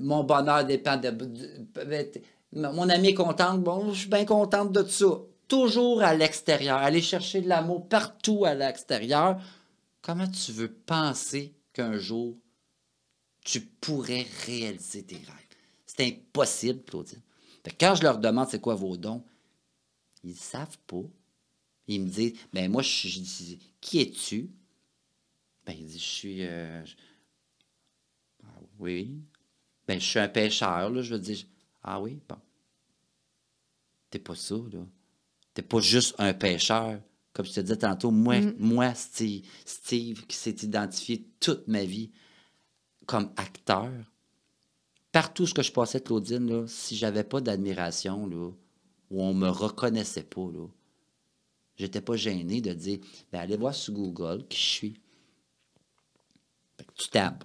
mon 0.00 0.24
bonheur 0.24 0.64
dépend 0.64 0.96
de, 0.96 1.10
de- 1.10 1.26
de- 1.26 2.22
Mon 2.52 2.88
ami 2.88 3.08
est 3.08 3.14
contente, 3.14 3.62
bon, 3.62 3.92
je 3.92 4.00
suis 4.00 4.08
bien 4.08 4.24
contente 4.24 4.72
de 4.72 4.82
ça. 4.88 5.06
Toujours 5.46 6.02
à 6.02 6.14
l'extérieur, 6.14 6.78
aller 6.78 7.02
chercher 7.02 7.40
de 7.42 7.48
l'amour 7.48 7.86
partout 7.88 8.44
à 8.46 8.54
l'extérieur. 8.54 9.38
Comment 10.02 10.28
tu 10.28 10.52
veux 10.52 10.72
penser 10.72 11.54
qu'un 11.74 11.98
jour 11.98 12.36
tu 13.44 13.60
pourrais 13.60 14.26
réaliser 14.46 15.02
tes 15.04 15.16
rêves? 15.16 15.47
C'est 15.98 16.06
impossible, 16.06 16.84
Claudine. 16.84 17.20
Fait 17.64 17.72
que 17.72 17.76
quand 17.84 17.96
je 17.96 18.04
leur 18.04 18.18
demande 18.18 18.48
c'est 18.48 18.60
quoi 18.60 18.76
vos 18.76 18.96
dons, 18.96 19.24
ils 20.22 20.30
ne 20.30 20.36
savent 20.36 20.78
pas. 20.86 21.02
Ils 21.88 22.02
me 22.02 22.08
disent, 22.08 22.34
ben 22.52 22.70
moi, 22.70 22.82
je, 22.82 23.08
je 23.08 23.18
dis, 23.18 23.58
qui 23.80 24.00
es-tu? 24.00 24.48
Ben, 25.66 25.74
il 25.76 25.86
dit, 25.86 25.98
je 25.98 26.04
suis. 26.04 26.42
euh, 26.46 26.84
je- 26.84 26.94
Ah 28.44 28.60
oui. 28.78 29.18
Ben, 29.88 29.98
je 29.98 30.06
suis 30.06 30.20
un 30.20 30.28
pêcheur, 30.28 30.88
là. 30.90 31.02
Je 31.02 31.14
veux 31.14 31.20
dire, 31.20 31.38
ah 31.82 32.00
oui, 32.00 32.20
bon. 32.28 32.38
T'es 34.10 34.20
pas 34.20 34.36
ça, 34.36 34.54
là. 34.54 34.86
T'es 35.52 35.62
pas 35.62 35.80
juste 35.80 36.14
un 36.18 36.32
pêcheur. 36.32 37.00
Comme 37.32 37.44
je 37.46 37.54
te 37.54 37.60
disais 37.60 37.76
tantôt, 37.78 38.12
moi, 38.12 38.40
moi 38.58 38.94
Steve, 38.94 39.44
Steve, 39.64 40.26
qui 40.26 40.36
s'est 40.36 40.56
identifié 40.62 41.26
toute 41.40 41.66
ma 41.66 41.84
vie 41.84 42.12
comme 43.06 43.32
acteur, 43.36 43.92
partout 45.12 45.46
ce 45.46 45.54
que 45.54 45.62
je 45.62 45.72
passais, 45.72 46.00
Claudine, 46.00 46.48
là, 46.48 46.66
si 46.66 46.96
j'avais 46.96 47.24
pas 47.24 47.40
d'admiration, 47.40 48.26
là, 48.26 48.50
ou 49.10 49.22
on 49.22 49.34
me 49.34 49.48
reconnaissait 49.48 50.22
pas, 50.24 50.50
là, 50.52 50.66
j'étais 51.76 52.00
pas 52.00 52.16
gêné 52.16 52.60
de 52.60 52.72
dire, 52.72 52.98
ben, 53.32 53.40
allez 53.40 53.56
voir 53.56 53.74
sur 53.74 53.94
Google 53.94 54.46
qui 54.48 54.58
je 54.58 54.66
suis. 54.66 55.00
Fait 56.76 56.84
que 56.84 56.92
tu 56.94 57.08
tapes. 57.08 57.44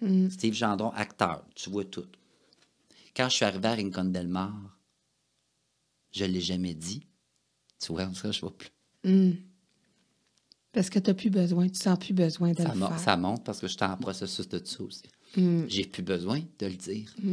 Mm. 0.00 0.30
Steve 0.30 0.54
Gendron, 0.54 0.90
acteur, 0.90 1.44
tu 1.54 1.68
vois 1.70 1.84
tout. 1.84 2.06
Quand 3.14 3.28
je 3.28 3.36
suis 3.36 3.44
arrivé 3.44 3.66
à 3.68 3.74
Rincon 3.74 4.04
Del 4.04 4.28
Mar, 4.28 4.54
je 6.12 6.24
ne 6.24 6.30
l'ai 6.30 6.40
jamais 6.40 6.74
dit. 6.74 7.06
Tu 7.78 7.92
vois, 7.92 8.12
ça, 8.14 8.30
je 8.30 8.40
vois 8.40 8.56
plus. 8.56 8.70
Mm. 9.04 9.32
Parce 10.72 10.88
que 10.88 10.98
tu 11.00 11.10
n'as 11.10 11.14
plus 11.14 11.30
besoin, 11.30 11.68
tu 11.68 11.74
sens 11.80 11.98
plus 11.98 12.14
besoin 12.14 12.52
de 12.52 12.62
Ça, 12.62 12.72
le 12.72 12.78
mon- 12.78 12.88
faire. 12.88 12.98
ça 13.00 13.16
monte 13.16 13.44
parce 13.44 13.58
que 13.58 13.66
j'étais 13.66 13.84
en 13.84 13.96
processus 13.96 14.48
de 14.48 14.64
ça 14.64 14.82
aussi. 14.84 15.02
Mm. 15.36 15.64
J'ai 15.68 15.84
plus 15.84 16.02
besoin 16.02 16.40
de 16.58 16.66
le 16.66 16.74
dire. 16.74 17.12
Tu 17.16 17.28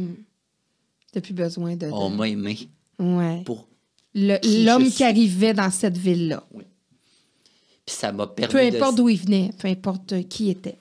n'as 1.14 1.20
plus 1.20 1.34
besoin 1.34 1.76
de. 1.76 1.86
On 1.86 2.10
m'a 2.10 2.28
aimé 2.28 2.68
Ouais. 2.98 3.42
pour. 3.44 3.68
Qui 4.14 4.64
L'homme 4.64 4.90
qui 4.90 5.04
arrivait 5.04 5.54
dans 5.54 5.70
cette 5.70 5.96
ville-là. 5.96 6.44
Puis 7.86 7.94
ça 7.96 8.12
m'a 8.12 8.26
permis 8.26 8.52
Peu 8.52 8.58
importe 8.58 8.96
d'où 8.96 9.08
il 9.08 9.18
venait, 9.18 9.50
peu 9.58 9.68
importe 9.68 10.28
qui 10.28 10.50
était. 10.50 10.78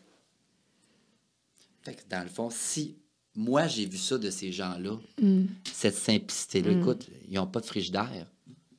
Fait 1.84 1.94
que 1.96 2.02
dans 2.10 2.24
le 2.24 2.30
fond, 2.30 2.50
si 2.52 2.96
moi 3.36 3.68
j'ai 3.68 3.86
vu 3.86 3.98
ça 3.98 4.18
de 4.18 4.30
ces 4.30 4.52
gens-là, 4.52 4.98
Mm. 5.22 5.46
cette 5.72 5.96
simplicité-là, 5.96 6.72
écoute, 6.72 7.08
ils 7.30 7.36
n'ont 7.36 7.48
pas 7.48 7.60
de 7.62 7.66
frigidaire. 7.66 8.28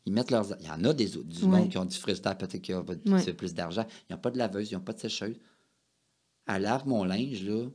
Ils 0.05 0.13
mettent 0.13 0.31
leurs. 0.31 0.57
Il 0.61 0.67
y 0.67 0.71
en 0.71 0.83
a 0.85 0.93
des, 0.93 1.17
autres- 1.17 1.29
du 1.29 1.43
Ouais. 1.45 1.49
monde 1.61 1.71
qui 1.71 1.79
ont 1.79 1.85
du 1.85 1.97
frigidaire, 1.97 2.37
peut-être 2.37 2.63
qui 2.63 2.73
ont 2.75 2.85
Ouais. 3.07 3.33
plus 3.35 3.55
d'argent. 3.55 3.87
Ils 4.09 4.13
n'ont 4.15 4.19
pas 4.19 4.31
de 4.31 4.39
laveuse, 4.39 4.71
ils 4.71 4.75
n'ont 4.75 4.81
pas 4.81 4.93
de 4.95 5.01
sécheuse. 5.01 5.37
Elle 6.47 6.63
lave 6.63 6.87
mon 6.89 7.05
linge, 7.05 7.43
là, 7.45 7.67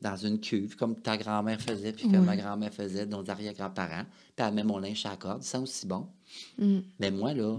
dans 0.00 0.16
une 0.16 0.38
cuve, 0.40 0.76
comme 0.76 1.00
ta 1.00 1.16
grand-mère 1.16 1.60
faisait, 1.60 1.92
puis 1.92 2.08
comme 2.10 2.24
ma 2.26 2.36
grand-mère 2.36 2.72
faisait, 2.72 3.06
nos 3.06 3.28
arrière-grands-parents. 3.30 4.04
Puis 4.36 4.46
elle 4.46 4.54
met 4.54 4.62
mon 4.64 4.78
linge 4.78 5.04
à 5.06 5.10
la 5.10 5.16
corde, 5.16 5.42
c'est 5.42 5.56
aussi 5.58 5.86
bon. 5.86 6.06
Mm. 6.58 6.78
Mais 7.00 7.10
moi, 7.10 7.32
là, 7.32 7.58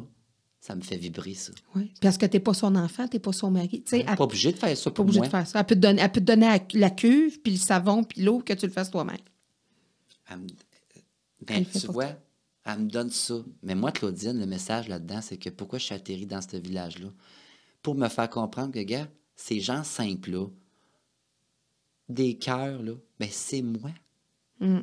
ça 0.60 0.76
me 0.76 0.82
fait 0.82 0.98
vibrer, 0.98 1.34
ça. 1.34 1.52
Ouais. 1.76 1.90
Parce 2.02 2.18
que 2.18 2.26
tu 2.26 2.36
n'es 2.38 2.40
pas 2.40 2.54
son 2.54 2.76
enfant, 2.76 3.08
tu 3.08 3.16
n'es 3.16 3.20
pas 3.20 3.34
son 3.34 3.50
mari. 3.50 3.84
Tu 3.84 4.04
Pas 4.04 4.16
obligé 4.20 4.52
de 4.52 4.58
faire 4.58 4.78
ça 4.78 4.90
pas 4.92 4.96
pour 4.96 5.04
obligé 5.06 5.20
moi. 5.20 5.28
de 5.28 5.32
faire 5.32 5.48
ça. 5.48 5.60
Elle 5.60 5.66
peut 5.66 5.76
te 5.76 5.80
donner, 5.80 6.02
elle 6.02 6.12
peut 6.12 6.20
te 6.22 6.26
donner 6.26 6.48
la, 6.48 6.60
la 6.74 6.90
cuve, 6.92 7.40
puis 7.42 7.54
le 7.54 7.58
savon, 7.60 8.04
puis 8.04 8.22
l'eau, 8.22 8.40
que 8.40 8.54
tu 8.54 8.66
le 8.68 8.72
fasses 8.72 8.92
toi-même. 8.92 9.18
Me- 10.30 10.48
Ben, 11.46 11.66
tu 11.66 11.88
vois, 11.88 12.10
elle 12.66 12.80
me 12.80 12.90
donne 12.90 13.10
ça. 13.12 13.36
Mais 13.64 13.76
moi, 13.76 13.92
Claudine, 13.92 14.38
le 14.40 14.46
message 14.46 14.88
là-dedans, 14.90 15.22
c'est 15.22 15.38
que 15.38 15.50
pourquoi 15.50 15.80
je 15.80 15.86
suis 15.86 15.96
atterri 15.96 16.26
dans 16.26 16.42
ce 16.42 16.58
village-là? 16.58 17.08
Pour 17.82 17.96
me 17.96 18.10
faire 18.10 18.30
comprendre 18.30 18.74
que, 18.74 18.80
gars, 18.82 19.08
ces 19.36 19.60
gens 19.62 19.84
simples-là, 19.84 20.48
des 22.10 22.36
cœurs, 22.36 22.82
là, 22.82 22.94
ben 23.20 23.30
c'est 23.32 23.62
moi. 23.62 23.92
Mm. 24.60 24.80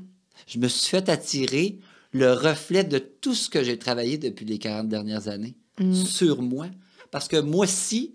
Je 0.47 0.59
me 0.59 0.69
suis 0.69 0.91
fait 0.91 1.09
attirer 1.09 1.79
le 2.13 2.33
reflet 2.33 2.85
de 2.85 2.99
tout 2.99 3.35
ce 3.35 3.49
que 3.49 3.63
j'ai 3.63 3.79
travaillé 3.79 4.19
depuis 4.19 4.45
les 4.45 4.59
40 4.59 4.89
dernières 4.89 5.29
années 5.29 5.55
sur 5.93 6.43
moi. 6.43 6.67
Parce 7.11 7.29
que 7.29 7.41
moi 7.41 7.65
aussi, 7.65 8.15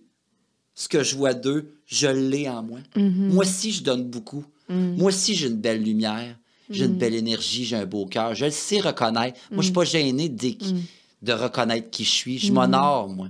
ce 0.74 0.88
que 0.88 1.04
je 1.04 1.16
vois 1.16 1.34
d'eux, 1.34 1.74
je 1.86 2.08
l'ai 2.08 2.48
en 2.50 2.64
moi. 2.64 2.80
Moi 2.96 3.44
aussi, 3.44 3.72
je 3.72 3.84
donne 3.84 4.04
beaucoup. 4.10 4.46
Moi 4.70 5.08
aussi, 5.08 5.36
j'ai 5.36 5.48
une 5.48 5.60
belle 5.60 5.84
lumière, 5.84 6.38
j'ai 6.70 6.86
une 6.86 6.98
belle 6.98 7.16
énergie, 7.16 7.66
j'ai 7.66 7.76
un 7.76 7.86
beau 7.86 8.06
cœur. 8.06 8.36
Je 8.36 8.46
le 8.46 8.52
sais 8.52 8.80
reconnaître. 8.80 9.40
Moi, 9.52 9.62
je 9.62 9.66
suis 9.66 9.74
pas 9.74 9.84
gêné 9.84 10.30
de, 10.30 11.34
reconnaître 11.34 11.90
qui 11.90 12.04
je 12.04 12.10
suis. 12.10 12.38
Je 12.38 12.54
m'honore, 12.54 13.10
moi. 13.10 13.30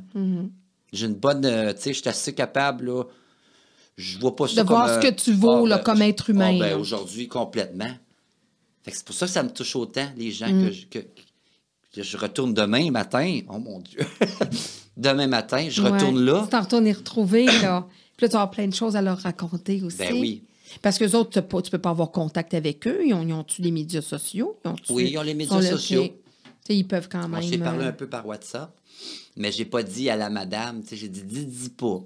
J'ai 0.92 1.06
une 1.06 1.14
bonne... 1.14 1.46
euh, 1.46 1.72
tu 1.74 1.82
sais, 1.82 1.94
je 1.94 2.00
suis 2.00 2.10
assez 2.10 2.34
capable, 2.34 2.88
là. 2.88 3.04
Je 4.00 4.18
vois 4.18 4.36
pas 4.36 4.48
ça 4.48 4.56
De 4.64 4.68
comme... 4.68 4.78
voir 4.78 5.02
ce 5.02 5.08
que 5.08 5.14
tu 5.14 5.34
vaux, 5.34 5.66
là, 5.66 5.80
comme 5.80 5.98
je- 5.98 6.04
être 6.04 6.30
humain, 6.30 6.56
ah, 6.56 6.60
ben, 6.70 6.80
aujourd'hui, 6.80 7.28
complètement. 7.28 7.92
C'est 8.88 9.04
pour 9.06 9.14
ça 9.14 9.26
que 9.26 9.32
ça 9.32 9.44
me 9.44 9.50
touche 9.50 9.76
autant, 9.76 10.08
les 10.18 10.32
gens, 10.32 10.48
Mm. 10.52 10.66
que, 10.68 10.72
je, 10.72 10.86
que, 10.88 11.00
que 11.94 12.02
je 12.04 12.18
retourne 12.18 12.54
demain 12.54 12.90
matin. 12.92 13.42
Oh 13.50 13.60
mon 13.60 13.80
Dieu! 13.80 14.00
demain 14.98 15.28
matin, 15.28 15.68
je 15.70 15.82
retourne 15.82 16.20
là. 16.24 16.44
Tu 16.44 16.50
t'en 16.50 16.62
retournes 16.62 16.88
y 16.88 16.94
retrouver, 16.94 17.46
là. 17.46 17.86
Puis 18.18 18.26
là, 18.26 18.30
tu 18.30 18.34
vas 18.34 18.40
avoir 18.42 18.52
plein 18.52 18.68
de 18.68 18.74
choses 18.74 18.96
à 18.96 19.02
leur 19.02 19.18
raconter 19.20 19.82
aussi. 19.84 19.98
Ben 19.98 20.14
oui. 20.14 20.44
Parce 20.82 20.98
que 20.98 21.04
les 21.06 21.16
autres, 21.16 21.32
tu 21.32 21.40
ne 21.40 21.62
peux 21.72 21.78
pas 21.80 21.90
avoir 21.90 22.12
contact 22.12 22.54
avec 22.54 22.88
eux. 22.88 23.02
Ils 23.06 23.14
ont- 23.14 23.40
ont-tu 23.40 23.62
les 23.62 23.72
médias 23.72 24.02
sociaux? 24.02 24.58
Ils 24.64 24.70
ont-tu- 24.70 24.92
Oui, 24.94 25.10
ils 25.12 25.18
ont 25.18 25.24
les 25.24 25.34
médias 25.34 25.62
sociaux. 25.62 26.08
ils 26.70 26.88
peuvent 26.88 27.10
quand 27.12 27.28
même. 27.28 27.42
s'est 27.44 27.58
parlé 27.58 27.86
euh, 27.86 27.90
un 27.90 27.94
peu 27.94 28.08
par 28.08 28.26
WhatsApp, 28.28 28.72
mais 29.36 29.52
j'ai 29.52 29.66
pas 29.66 29.82
dit 29.84 30.10
à 30.10 30.16
la 30.16 30.30
madame, 30.30 30.84
j'ai 30.92 31.08
dit, 31.10 31.24
dis, 31.24 31.46
dis 31.46 31.70
pas. 31.70 32.00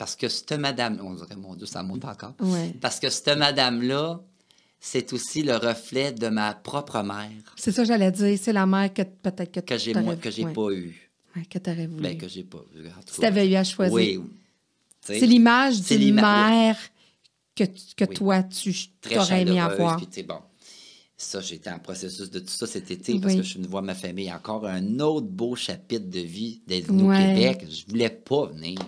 Parce 0.00 0.16
que 0.16 0.28
cette 0.30 0.52
madame, 0.52 0.98
on 1.04 1.12
dirait, 1.12 1.36
mon 1.36 1.54
Dieu, 1.54 1.66
ça 1.66 1.82
monte 1.82 2.06
encore. 2.06 2.32
Ouais. 2.40 2.72
Parce 2.80 2.98
que 2.98 3.10
cette 3.10 3.36
madame-là, 3.36 4.18
c'est 4.80 5.12
aussi 5.12 5.42
le 5.42 5.56
reflet 5.56 6.10
de 6.10 6.28
ma 6.28 6.54
propre 6.54 7.02
mère 7.02 7.28
C'est 7.56 7.70
ça 7.70 7.82
que 7.82 7.88
j'allais 7.88 8.10
dire. 8.10 8.38
C'est 8.40 8.54
la 8.54 8.64
mère 8.64 8.94
que 8.94 9.02
peut-être 9.02 9.52
que 9.52 9.60
que 9.60 9.76
j'ai 9.76 9.92
t'aurais- 9.92 10.04
moi 10.06 10.16
que 10.16 10.30
j'ai 10.30 10.46
ouais. 10.46 10.52
pas 10.54 10.70
eu. 10.70 11.10
Ouais, 11.36 11.44
que 11.44 11.58
t'aurais 11.58 11.86
voulu. 11.86 12.02
Ben, 12.02 12.16
que 12.16 12.28
j'ai 12.28 12.44
pas 12.44 12.64
eu. 12.74 12.86
si 13.10 13.20
t'avais 13.20 13.46
eu 13.46 13.56
à 13.56 13.62
choisir. 13.64 13.92
Oui. 13.94 14.20
Tu 15.06 15.18
C'est 15.18 15.26
l'image 15.26 15.82
d'une 15.82 16.14
mère 16.14 16.78
que, 17.54 17.64
tu- 17.64 17.94
que 17.94 18.04
Oui. 18.06 18.14
toi, 18.14 18.42
tu 18.42 18.74
très 19.02 19.18
aurais 19.18 19.42
aimé 19.42 19.60
avoir. 19.60 19.98
puis 19.98 20.06
tu 20.06 20.22
bon. 20.22 20.38
Ça, 21.18 21.42
j'étais 21.42 21.68
en 21.68 21.78
processus 21.78 22.30
de 22.30 22.38
tout 22.38 22.48
ça 22.48 22.66
cet 22.66 22.90
été 22.90 23.20
parce 23.20 23.34
que 23.34 23.42
je 23.42 23.46
suis 23.48 23.58
venu 23.58 23.68
voir 23.68 23.82
ma 23.82 23.94
famille. 23.94 24.32
Encore 24.32 24.64
un 24.66 24.98
autre 25.00 25.26
beau 25.26 25.54
chapitre 25.56 26.08
de 26.08 26.20
vie 26.20 26.62
d'être 26.66 26.86
venu 26.86 27.02
Ouais. 27.02 27.16
au 27.16 27.34
Québec. 27.34 27.66
Je 27.70 27.84
voulais 27.86 28.08
pas 28.08 28.46
venir. 28.46 28.78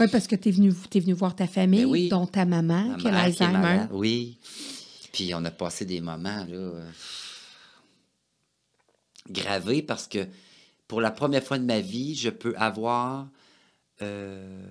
Oui, 0.00 0.06
parce 0.10 0.26
que 0.26 0.34
tu 0.36 0.48
es 0.48 0.52
venu, 0.52 0.72
t'es 0.90 1.00
venu 1.00 1.12
voir 1.12 1.36
ta 1.36 1.46
famille, 1.46 1.84
Ben 1.84 1.90
oui. 1.90 2.08
dont 2.08 2.26
ta 2.26 2.44
maman, 2.44 2.88
Ma 2.88 2.96
qui 2.96 3.08
a 3.08 3.10
l'Alzheimer. 3.12 3.86
Oui. 3.92 4.38
Puis 5.12 5.32
on 5.34 5.44
a 5.44 5.50
passé 5.50 5.84
des 5.84 6.00
moments 6.00 6.44
là, 6.44 6.56
euh, 6.56 6.90
gravés 9.30 9.82
parce 9.82 10.06
que 10.08 10.26
pour 10.88 11.00
la 11.00 11.10
première 11.10 11.42
fois 11.44 11.58
de 11.58 11.64
ma 11.64 11.80
vie, 11.80 12.14
je 12.14 12.30
peux 12.30 12.54
avoir 12.56 13.28
euh, 14.02 14.66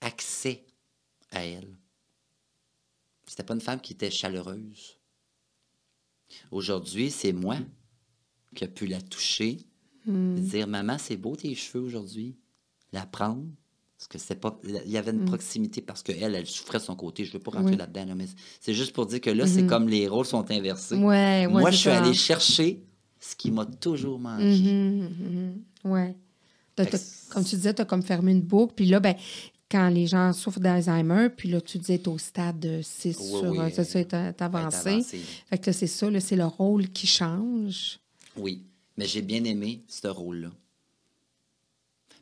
accès 0.00 0.64
à 1.32 1.44
elle. 1.44 1.68
C'était 3.26 3.42
pas 3.42 3.54
une 3.54 3.60
femme 3.60 3.80
qui 3.80 3.92
était 3.94 4.10
chaleureuse. 4.10 4.96
Aujourd'hui, 6.50 7.10
c'est 7.10 7.32
moi 7.32 7.56
qui 8.54 8.64
ai 8.64 8.68
pu 8.68 8.86
la 8.86 9.00
toucher, 9.00 9.58
Hmm. 10.04 10.34
dire 10.34 10.66
Maman, 10.66 10.98
c'est 10.98 11.16
beau 11.16 11.36
tes 11.36 11.54
cheveux 11.54 11.80
aujourd'hui. 11.84 12.36
La 12.92 13.06
prendre. 13.06 13.46
Parce 14.02 14.08
que 14.08 14.18
c'est 14.18 14.34
pas. 14.40 14.58
Il 14.84 14.90
y 14.90 14.96
avait 14.98 15.12
une 15.12 15.24
proximité 15.24 15.80
parce 15.80 16.02
qu'elle, 16.02 16.34
elle 16.34 16.46
souffrait 16.46 16.78
de 16.78 16.82
son 16.82 16.96
côté. 16.96 17.24
Je 17.24 17.28
ne 17.28 17.34
veux 17.34 17.38
pas 17.38 17.52
rentrer. 17.52 17.70
Oui. 17.72 17.76
là-dedans, 17.76 18.04
là, 18.06 18.14
mais 18.16 18.26
c'est 18.60 18.74
juste 18.74 18.92
pour 18.92 19.06
dire 19.06 19.20
que 19.20 19.30
là, 19.30 19.46
c'est 19.46 19.64
comme 19.64 19.88
les 19.88 20.08
rôles 20.08 20.26
sont 20.26 20.50
inversés. 20.50 20.96
Ouais, 20.96 21.46
ouais, 21.46 21.46
Moi, 21.46 21.62
c'est 21.66 21.70
je 21.70 21.76
suis 21.76 21.90
ça. 21.90 22.02
allé 22.02 22.12
chercher 22.14 22.82
ce 23.20 23.36
qui 23.36 23.52
m'a 23.52 23.64
toujours 23.64 24.18
manqué. 24.18 25.04
Ouais. 25.84 26.16
T'as- 26.74 26.84
Fait 26.84 26.90
t'as- 26.90 26.98
que 26.98 27.32
comme 27.32 27.44
tu 27.44 27.54
disais, 27.54 27.74
tu 27.74 27.82
as 27.82 27.84
comme 27.84 28.02
fermé 28.02 28.32
une 28.32 28.40
boucle. 28.40 28.72
Puis 28.74 28.86
là, 28.86 28.98
ben, 28.98 29.14
quand 29.70 29.88
les 29.88 30.08
gens 30.08 30.32
souffrent 30.32 30.58
d'Alzheimer, 30.58 31.28
puis 31.36 31.48
là, 31.48 31.60
tu 31.60 31.78
disais, 31.78 32.00
tu 32.00 32.08
au 32.08 32.18
stade 32.18 32.80
6 32.82 33.16
Oui, 33.20 33.26
sur. 33.28 33.50
oui, 33.52 33.58
euh, 33.60 33.70
c'est 33.72 33.84
ça, 33.84 33.98
euh, 34.00 34.04
t'as 34.04 34.32
t'as 34.32 34.48
Elle 34.48 34.54
est 34.54 34.58
avancé. 34.74 35.02
Fait 35.48 35.58
que 35.58 35.70
c'est 35.70 35.86
ça, 35.86 36.08
c'est 36.18 36.36
le 36.36 36.46
rôle 36.46 36.88
qui 36.88 37.06
change. 37.06 38.00
Oui, 38.36 38.64
mais 38.96 39.06
j'ai 39.06 39.22
bien 39.22 39.44
aimé 39.44 39.84
ce 39.86 40.08
rôle-là. 40.08 40.50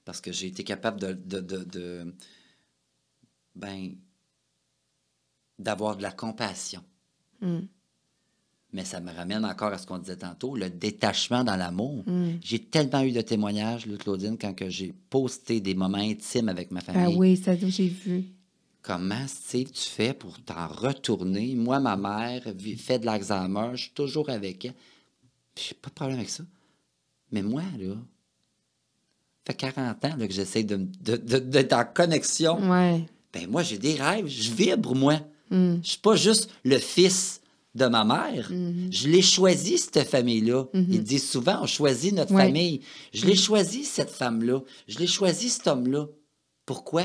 Parce 0.05 0.21
que 0.21 0.33
j'ai 0.33 0.49
été 0.49 0.65
capable 0.65 1.01
de, 1.01 1.13
de, 1.13 1.41
de- 1.41 1.65
de- 1.65 2.15
ben, 3.55 3.95
d'avoir 5.59 5.97
de 5.97 6.03
la 6.03 6.13
compassion. 6.13 6.83
Mm. 7.41 7.61
Mais 8.73 8.85
ça 8.85 9.01
me 9.01 9.13
ramène 9.13 9.45
encore 9.45 9.73
à 9.73 9.79
ce 9.79 9.87
qu'on 9.87 9.99
disait 9.99 10.17
tantôt, 10.17 10.57
le 10.57 10.71
détachement 10.71 11.43
dans 11.43 11.57
l'amour. 11.57 12.05
Mm. 12.07 12.39
J'ai 12.43 12.61
tellement 12.61 13.03
eu 13.03 13.13
de 13.13 13.21
témoignages, 13.21 13.87
Claudine, 13.99 14.39
quand 14.39 14.55
que 14.55 14.71
j'ai 14.71 14.93
posté 15.11 15.61
des 15.61 15.75
moments 15.75 15.99
intimes 15.99 16.49
avec 16.49 16.71
ma 16.71 16.81
famille. 16.81 17.15
Ah 17.15 17.19
oui, 17.19 17.37
ça, 17.37 17.57
j'ai 17.57 17.89
vu. 17.89 18.25
Comment, 18.83 19.27
Steve, 19.27 19.71
tu 19.73 19.91
fais 19.91 20.15
pour 20.15 20.41
t'en 20.43 20.67
retourner? 20.69 21.55
Moi, 21.55 21.81
ma 21.81 21.97
mère 21.97 22.43
fait 22.79 22.99
de 22.99 23.07
l'Alzheimer, 23.07 23.73
je 23.75 23.83
suis 23.83 23.93
toujours 23.93 24.31
avec 24.31 24.65
elle. 24.65 24.75
J'ai 25.57 25.75
pas 25.75 25.91
de 25.91 25.95
problème 25.95 26.17
avec 26.19 26.31
ça. 26.31 26.45
Mais 27.33 27.43
moi, 27.43 27.63
là, 27.79 27.95
fait 29.53 29.73
40 29.73 30.05
ans 30.05 30.17
là, 30.19 30.27
que 30.27 30.33
j'essaie 30.33 30.63
de, 30.65 30.77
de- 31.03 31.17
de- 31.17 31.39
d'être 31.39 31.73
en 31.73 31.85
connexion. 31.85 32.59
Ouais. 32.71 33.05
Ben 33.33 33.49
moi, 33.49 33.63
j'ai 33.63 33.79
des 33.79 33.95
rêves, 33.95 34.27
je 34.27 34.51
vibre, 34.53 34.95
moi. 34.95 35.21
Mm. 35.51 35.77
Je 35.83 35.89
suis 35.91 35.99
pas 35.99 36.17
juste 36.17 36.51
le 36.65 36.79
fils 36.79 37.41
de 37.75 37.87
ma 37.87 38.05
mère. 38.05 38.51
Mm-hmm. 38.51 38.89
Je 38.93 39.09
l'ai 39.09 39.23
choisi, 39.23 39.79
cette 39.79 40.03
famille-là. 40.09 40.65
Ils 40.75 41.03
disent 41.05 41.29
souvent, 41.31 41.61
on 41.63 41.67
choisit 41.67 42.13
notre 42.13 42.35
Ouais. 42.35 42.47
famille. 42.47 42.81
Je 43.15 43.27
l'ai 43.27 43.37
choisi, 43.37 43.85
cette 43.85 44.11
femme-là. 44.11 44.61
Je 44.89 44.99
l'ai 44.99 45.07
choisi, 45.07 45.49
cet 45.49 45.67
homme-là. 45.69 46.07
Pourquoi? 46.67 47.05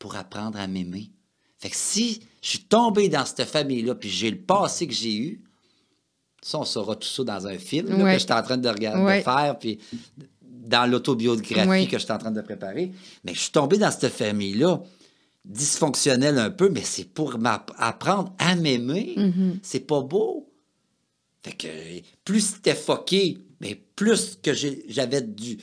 Pour 0.00 0.16
apprendre 0.16 0.58
à 0.58 0.66
m'aimer. 0.66 1.10
Fait 1.58 1.70
que 1.70 1.76
si 1.76 2.20
je 2.42 2.48
suis 2.50 2.60
tombé 2.60 3.08
dans 3.08 3.24
cette 3.24 3.44
famille-là, 3.44 3.94
puis 3.96 4.08
j'ai 4.08 4.30
le 4.30 4.38
passé 4.38 4.86
que 4.86 4.94
j'ai 4.94 5.16
eu, 5.16 5.42
ça, 6.42 6.58
on 6.60 6.64
saura 6.64 6.94
tout 6.96 7.08
ça 7.08 7.24
dans 7.24 7.46
un 7.48 7.58
film 7.58 7.88
là, 7.88 7.96
Ouais. 7.96 8.12
que 8.14 8.18
je 8.20 8.24
suis 8.24 8.32
en 8.32 8.42
train 8.42 8.56
de 8.58 8.68
regarder, 8.68 9.02
Ouais. 9.02 9.18
de 9.18 9.24
faire, 9.24 9.58
puis 9.58 9.78
dans 10.68 10.88
l'autobiographie 10.90 11.88
que 11.88 11.98
je 11.98 12.04
suis 12.04 12.12
en 12.12 12.18
train 12.18 12.30
de 12.30 12.40
préparer. 12.42 12.92
Mais 13.24 13.34
je 13.34 13.40
suis 13.40 13.50
tombé 13.52 13.78
dans 13.78 13.90
cette 13.90 14.12
famille-là, 14.12 14.82
dysfonctionnelle 15.44 16.38
un 16.38 16.50
peu, 16.50 16.68
mais 16.68 16.82
c'est 16.82 17.04
pour 17.08 17.38
m'app- 17.38 17.72
apprendre 17.78 18.34
à 18.38 18.54
m'aimer. 18.54 19.14
Mm-hmm. 19.16 19.58
C'est 19.62 19.80
pas 19.80 20.02
beau. 20.02 20.48
Fait 21.42 21.52
que 21.52 21.68
plus 22.24 22.40
c'était 22.54 22.74
fucké, 22.74 23.38
mais 23.60 23.80
plus 23.96 24.38
que 24.42 24.52
j'avais 24.54 25.22
du, 25.22 25.58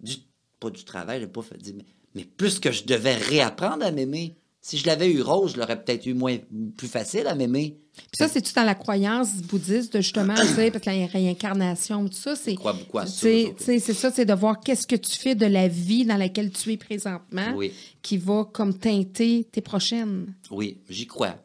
du 0.00 0.16
pas 0.60 0.70
du 0.70 0.84
travail, 0.84 1.20
j'ai 1.20 1.26
pas 1.26 1.42
fait. 1.42 1.58
dire, 1.58 1.74
Mais, 1.76 1.84
mais 2.14 2.24
plus 2.24 2.58
que 2.60 2.70
je 2.70 2.84
devais 2.84 3.16
réapprendre 3.16 3.84
à 3.84 3.90
m'aimer. 3.90 4.34
Si 4.66 4.78
je 4.78 4.86
l'avais 4.86 5.12
eu 5.12 5.20
rose, 5.20 5.52
je 5.52 5.58
l'aurais 5.58 5.84
peut-être 5.84 6.06
eu 6.06 6.14
moins, 6.14 6.38
plus 6.78 6.88
facile 6.88 7.26
à 7.26 7.34
m'aimer. 7.34 7.76
Puis 7.92 8.06
ça, 8.14 8.28
c'est-tu 8.28 8.54
dans 8.54 8.64
la 8.64 8.74
croyance 8.74 9.34
bouddhiste 9.42 9.92
de 9.92 10.00
justement, 10.00 10.32
tu 10.40 10.46
sais, 10.46 10.70
parce 10.70 10.82
que 10.82 10.88
la 10.88 11.04
réincarnation, 11.04 12.08
tout 12.08 12.14
ça, 12.14 12.34
c'est. 12.34 12.54
Crois 12.54 12.72
beaucoup 12.72 12.96
à 12.98 13.04
ça, 13.04 13.28
C'est 13.58 13.78
ça, 13.78 14.10
c'est 14.10 14.24
de 14.24 14.32
voir 14.32 14.60
qu'est-ce 14.60 14.86
que 14.86 14.96
tu 14.96 15.18
fais 15.18 15.34
de 15.34 15.44
la 15.44 15.68
vie 15.68 16.06
dans 16.06 16.16
laquelle 16.16 16.50
tu 16.50 16.72
es 16.72 16.78
présentement 16.78 17.52
Oui. 17.54 17.72
qui 18.00 18.16
va 18.16 18.48
comme 18.50 18.72
teinter 18.78 19.44
tes 19.52 19.60
prochaines. 19.60 20.34
Oui, 20.50 20.78
j'y 20.88 21.06
crois. 21.06 21.36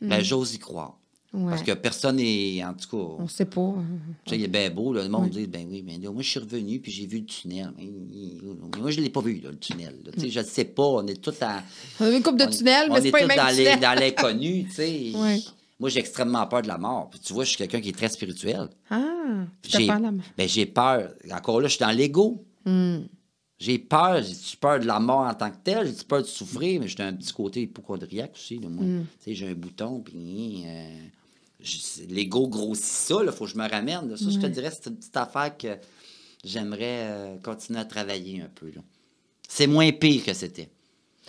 Ben, 0.00 0.22
j'ose 0.24 0.54
y 0.54 0.58
croire. 0.58 0.98
Ouais. 1.36 1.50
Parce 1.50 1.62
que 1.62 1.72
personne 1.72 2.16
n'est, 2.16 2.64
en 2.64 2.72
tout 2.72 2.88
cas, 2.96 3.14
On 3.18 3.28
sait 3.28 3.44
pas. 3.44 3.74
tu 4.24 4.30
sais, 4.30 4.38
il 4.38 4.44
est 4.44 4.48
bien 4.48 4.70
beau, 4.70 4.92
là, 4.94 5.02
le 5.02 5.08
monde 5.10 5.28
dit, 5.30 5.46
ben 5.46 5.66
oui, 5.70 5.82
mais 5.86 5.98
là, 5.98 6.10
moi, 6.10 6.22
je 6.22 6.30
suis 6.30 6.40
revenu, 6.40 6.80
puis 6.80 6.90
j'ai 6.90 7.06
vu 7.06 7.18
le 7.18 7.26
tunnel. 7.26 7.72
Mais, 7.76 7.88
moi, 8.80 8.90
je 8.90 8.98
ne 8.98 9.04
l'ai 9.04 9.10
pas 9.10 9.20
vu, 9.20 9.40
là, 9.40 9.50
le 9.50 9.58
tunnel. 9.58 9.94
là. 10.04 10.12
Je 10.16 10.40
ne 10.40 10.44
sais 10.44 10.64
pas, 10.64 10.82
on 10.82 11.06
est 11.06 11.20
tous 11.20 11.34
à... 11.42 11.62
On 12.00 12.04
a 12.06 12.10
une 12.16 12.22
coupe 12.22 12.38
de 12.38 12.44
on- 12.44 12.50
tunnel, 12.50 12.86
on 12.90 12.94
mais 12.94 13.00
c'est 13.02 13.08
est 13.08 13.10
pas 13.10 13.18
les 13.20 13.24
tous 13.24 13.28
mêmes 13.28 13.36
dans 13.38 13.48
les- 13.56 13.64
tunnels. 13.64 13.80
dans 13.80 14.00
l'inconnu, 14.00 14.64
tu 14.68 14.70
sais. 14.72 15.12
Ouais. 15.14 15.40
Moi, 15.78 15.90
j'ai 15.90 16.00
extrêmement 16.00 16.46
peur 16.46 16.62
de 16.62 16.68
la 16.68 16.78
mort. 16.78 17.10
Puis 17.10 17.20
tu 17.20 17.34
vois, 17.34 17.44
je 17.44 17.50
suis 17.50 17.58
quelqu'un 17.58 17.82
qui 17.82 17.90
est 17.90 17.96
très 17.96 18.08
spirituel. 18.08 18.68
Ah, 18.88 19.44
J'ai 19.62 19.86
peur 19.86 19.98
de 19.98 20.02
la- 20.04 20.10
ben, 20.38 20.48
j'ai 20.48 20.64
peur. 20.64 21.10
Encore 21.30 21.60
là, 21.60 21.68
je 21.68 21.74
suis 21.74 21.84
dans 21.84 21.90
l'ego. 21.90 22.42
Hmm. 22.64 23.00
J'ai 23.58 23.78
peur. 23.78 24.22
J'ai 24.22 24.56
peur 24.58 24.80
de 24.80 24.86
la 24.86 24.98
mort 25.00 25.20
en 25.26 25.34
tant 25.34 25.50
que 25.50 25.56
telle? 25.62 25.86
J'ai 25.86 26.04
peur 26.04 26.22
de 26.22 26.26
souffrir, 26.26 26.80
mais 26.80 26.88
j'ai 26.88 27.02
un 27.02 27.12
petit 27.12 27.32
côté 27.32 27.62
hypochondriaque 27.62 28.32
aussi. 28.34 28.58
là, 28.58 28.68
moi. 28.70 28.84
Hmm. 28.84 29.04
Tu 29.22 29.24
sais, 29.24 29.34
j'ai 29.34 29.48
un 29.50 29.54
bouton, 29.54 30.00
puis 30.00 30.62
euh, 30.66 30.88
l'ego 32.08 32.48
grossit 32.48 32.84
ça. 32.84 33.16
Il 33.24 33.30
faut 33.32 33.44
que 33.44 33.50
je 33.50 33.56
me 33.56 33.68
ramène. 33.68 34.08
là. 34.08 34.16
Ça, 34.16 34.30
je 34.30 34.38
te 34.38 34.46
dirais, 34.46 34.70
c'est 34.70 34.90
une 34.90 34.96
petite 34.96 35.16
affaire 35.16 35.56
que 35.56 35.76
j'aimerais 36.44 37.08
euh, 37.10 37.36
continuer 37.42 37.80
à 37.80 37.84
travailler 37.84 38.40
un 38.42 38.50
peu. 38.54 38.70
C'est 39.48 39.66
moins 39.66 39.90
pire 39.92 40.24
que 40.24 40.32
c'était. 40.32 40.68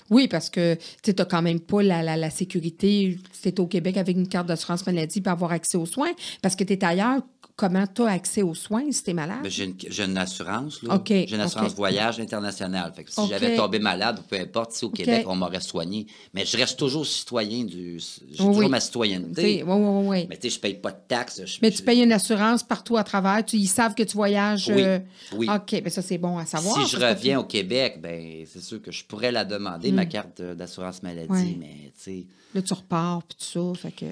Oui, 0.09 0.27
parce 0.27 0.49
que 0.49 0.77
tu 1.03 1.11
n'as 1.17 1.25
quand 1.25 1.41
même 1.41 1.59
pas 1.59 1.81
la, 1.83 2.01
la, 2.01 2.15
la 2.15 2.29
sécurité. 2.29 3.17
Tu 3.41 3.49
es 3.49 3.59
au 3.59 3.67
Québec 3.67 3.97
avec 3.97 4.15
une 4.15 4.27
carte 4.27 4.47
d'assurance 4.47 4.85
maladie 4.85 5.21
pour 5.21 5.31
avoir 5.33 5.51
accès 5.51 5.77
aux 5.77 5.85
soins. 5.85 6.11
Parce 6.41 6.55
que 6.55 6.63
tu 6.63 6.73
es 6.73 6.83
ailleurs, 6.85 7.21
comment 7.57 7.85
tu 7.87 8.03
as 8.03 8.11
accès 8.11 8.43
aux 8.43 8.53
soins 8.53 8.89
si 8.91 9.03
tu 9.03 9.09
es 9.09 9.13
malade? 9.13 9.39
Ben, 9.43 9.49
j'ai, 9.51 9.65
une, 10.05 10.17
assurance. 10.17 10.81
Là. 10.83 11.01
J'ai 11.05 11.33
une 11.33 11.41
assurance 11.41 11.73
voyage 11.75 12.19
internationale. 12.19 12.93
Fait 12.95 13.03
que 13.03 13.11
si 13.11 13.19
j'avais 13.27 13.57
tombé 13.57 13.79
malade, 13.79 14.21
peu 14.29 14.39
importe, 14.39 14.73
ici 14.75 14.85
au. 14.85 14.89
Québec, 14.91 15.25
on 15.27 15.35
m'aurait 15.35 15.59
soigné. 15.59 16.07
Mais 16.33 16.45
je 16.45 16.55
reste 16.55 16.77
toujours 16.79 17.05
citoyen 17.05 17.65
du. 17.65 17.99
J'ai 17.99 18.21
Oui, 18.29 18.37
toujours 18.37 18.55
oui. 18.57 18.69
ma 18.69 18.79
citoyenneté. 18.79 19.63
oui, 19.63 19.73
oui, 19.75 20.05
oui. 20.07 20.27
Mais 20.29 20.37
tu 20.37 20.49
sais, 20.49 20.55
je 20.55 20.59
paye 20.61 20.75
pas 20.75 20.91
de 20.91 20.99
taxes. 21.07 21.41
je- 21.45 21.57
Mais 21.61 21.71
je- 21.71 21.77
tu 21.77 21.83
payes 21.83 22.01
une 22.03 22.13
assurance 22.13 22.63
partout 22.63 22.95
à 22.95 23.03
travers. 23.03 23.43
Tu, 23.43 23.57
ils 23.57 23.67
savent 23.67 23.95
que 23.95 24.03
tu 24.03 24.15
voyages. 24.15 24.67
Oui, 24.73 24.83
euh, 24.83 24.99
oui. 25.35 25.47
OK, 25.53 25.81
bien 25.81 25.89
ça, 25.89 26.01
c'est 26.03 26.17
bon 26.19 26.37
à 26.37 26.45
savoir. 26.45 26.85
Si 26.87 26.95
je 26.95 26.97
reviens 27.03 27.39
au 27.39 27.43
Québec, 27.43 27.99
ben 28.01 28.45
c'est 28.45 28.61
sûr 28.61 28.81
que 28.81 28.91
je 28.91 29.03
pourrais 29.03 29.31
la 29.31 29.43
demander, 29.45 29.91
ma 29.91 30.05
carte 30.05 30.39
euh, 30.41 30.53
d'assurance 30.55 31.01
maladie, 31.01 31.27
Ouais. 31.31 31.57
mais 31.59 31.91
tu 31.97 32.03
sais. 32.03 32.25
Là, 32.53 32.61
tu 32.61 32.73
repars, 32.73 33.23
puis 33.23 33.37
tout 33.37 33.73
ça. 33.75 33.81
Fait 33.81 33.91
que 33.91 34.05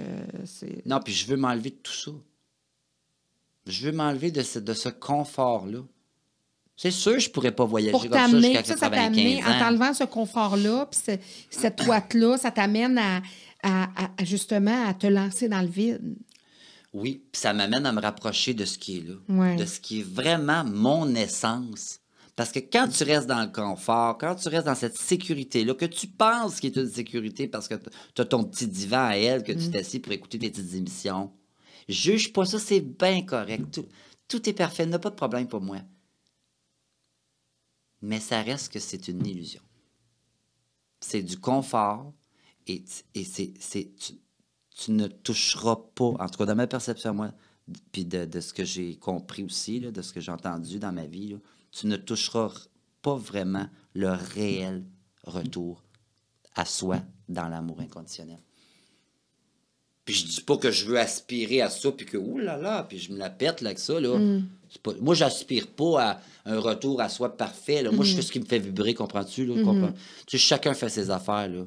c'est. 0.45 0.85
Non, 0.85 0.99
puis 0.99 1.13
je 1.13 1.27
veux 1.27 1.37
m'enlever 1.37 1.69
de 1.69 1.75
tout 1.83 1.93
ça. 1.93 2.11
Je 3.67 3.85
veux 3.87 3.91
m'enlever 3.91 4.31
de 4.31 4.41
ce, 4.41 4.59
de 4.59 4.73
ce 4.73 4.89
confort-là. 4.89 5.79
C'est 6.77 6.91
sûr, 6.91 7.19
je 7.19 7.29
pourrais 7.29 7.53
pas 7.53 7.63
voyager 7.65 7.91
Pour 7.91 8.01
comme 8.01 8.11
ça 8.11 8.27
jusqu'à 8.39 8.63
ça, 8.63 8.75
ça 8.77 8.89
t'a 8.89 9.03
amené, 9.03 9.37
95 9.37 9.45
en 9.55 9.59
t'enlevant 9.59 9.93
ce 9.93 10.03
confort-là, 10.03 10.87
puis 10.91 10.99
ce- 11.05 11.19
cette 11.49 11.85
ouate-là, 11.87 12.37
ça 12.37 12.51
t'amène 12.51 12.97
à, 12.97 13.21
à- 13.63 13.83
à- 13.83 14.09
à, 14.17 14.25
justement 14.25 14.85
à 14.87 14.93
te 14.93 15.07
lancer 15.07 15.47
dans 15.47 15.61
le 15.61 15.67
vide. 15.69 16.17
Oui, 16.93 17.23
puis 17.31 17.41
ça 17.41 17.53
m'amène 17.53 17.85
à 17.85 17.91
me 17.93 18.01
rapprocher 18.01 18.53
de 18.53 18.65
ce 18.65 18.77
qui 18.77 18.97
est 18.97 19.07
là, 19.07 19.15
Ouais. 19.29 19.55
de 19.55 19.65
ce 19.65 19.79
qui 19.79 20.01
est 20.01 20.03
vraiment 20.03 20.63
mon 20.65 21.15
essence. 21.15 21.99
Parce 22.35 22.51
que 22.51 22.59
quand 22.59 22.89
tu 22.89 23.03
restes 23.05 23.27
dans 23.27 23.41
le 23.41 23.47
confort, 23.51 24.17
quand 24.17 24.35
tu 24.35 24.49
restes 24.49 24.65
dans 24.65 24.75
cette 24.75 24.97
sécurité-là, 24.97 25.73
que 25.75 25.85
tu 25.85 26.07
penses 26.07 26.59
qu'il 26.59 26.77
est 26.77 26.81
une 26.81 26.89
sécurité 26.89 27.47
parce 27.47 27.69
que 27.69 27.75
tu 28.13 28.21
as 28.21 28.25
ton 28.25 28.43
petit 28.43 28.67
divan 28.67 29.05
à 29.07 29.15
elle, 29.15 29.43
que 29.43 29.53
Mm. 29.53 29.57
tu 29.57 29.71
t'assis 29.71 29.99
pour 29.99 30.11
écouter 30.11 30.39
tes 30.39 30.49
petites 30.49 30.73
émissions, 30.73 31.31
juge 31.87 32.33
pas 32.33 32.45
ça, 32.45 32.59
c'est 32.59 32.81
bien 32.81 33.23
correct. 33.23 33.81
Tout, 34.27 34.49
est 34.49 34.53
parfait, 34.53 34.83
il 34.83 34.89
n'y 34.89 34.95
a 34.95 34.99
pas 34.99 35.09
de 35.09 35.15
problème 35.15 35.47
pour 35.47 35.61
moi. 35.61 35.79
Mais 38.01 38.19
ça 38.19 38.41
reste 38.41 38.71
que 38.71 38.79
c'est 38.79 39.07
une 39.07 39.25
illusion. 39.25 39.61
C'est 40.99 41.23
du 41.23 41.37
confort 41.37 42.13
et, 42.67 42.83
et 43.13 43.23
c'est, 43.23 43.53
tu, 44.75 44.91
ne 44.91 45.07
toucheras 45.07 45.77
pas, 45.95 46.05
en 46.19 46.29
tout 46.29 46.37
cas 46.37 46.45
dans 46.45 46.55
ma 46.55 46.67
perception 46.67 47.13
moi, 47.13 47.31
puis 47.91 48.05
de, 48.05 48.25
de 48.25 48.39
ce 48.39 48.53
que 48.53 48.63
j'ai 48.63 48.95
compris 48.97 49.43
aussi, 49.43 49.79
de 49.79 50.01
ce 50.01 50.13
que 50.13 50.19
j'ai 50.19 50.31
entendu 50.31 50.79
dans 50.79 50.91
ma 50.91 51.05
vie, 51.05 51.37
tu 51.71 51.87
ne 51.87 51.97
toucheras 51.97 52.51
pas 53.01 53.15
vraiment 53.15 53.67
le 53.93 54.11
réel 54.11 54.85
retour 55.23 55.83
à 56.55 56.65
soi 56.65 57.01
dans 57.29 57.47
l'amour 57.47 57.81
inconditionnel. 57.81 58.39
Puis 60.05 60.13
je 60.15 60.25
dis 60.27 60.41
pas 60.41 60.57
que 60.57 60.69
je 60.71 60.85
veux 60.85 60.99
aspirer 60.99 61.61
à 61.61 61.69
ça, 61.69 61.91
puis 61.91 62.05
que, 62.05 62.15
ouh 62.17 62.37
là 62.37 62.57
là, 62.57 62.85
puis 62.87 62.99
je 62.99 63.11
me 63.11 63.17
la 63.17 63.29
pète 63.31 63.61
là, 63.61 63.69
avec 63.69 63.79
ça, 63.79 63.99
là. 63.99 64.17
C'est 64.69 64.81
Pas, 64.81 64.91
moi, 65.01 65.15
j'aspire 65.15 65.67
pas 65.67 66.01
à 66.03 66.21
un 66.45 66.59
retour 66.59 67.01
à 67.01 67.09
soi 67.09 67.35
parfait, 67.35 67.81
là. 67.81 67.91
Moi, 67.91 68.05
je 68.05 68.15
fais 68.15 68.21
ce 68.21 68.31
qui 68.31 68.39
me 68.39 68.45
fait 68.45 68.59
vibrer, 68.59 68.93
comprends-tu, 68.93 69.45
là? 69.45 69.55
comprends? 69.63 69.93
Tu 70.27 70.37
sais, 70.37 70.43
chacun 70.45 70.73
fait 70.75 70.89
ses 70.89 71.09
affaires, 71.09 71.47
là. 71.47 71.63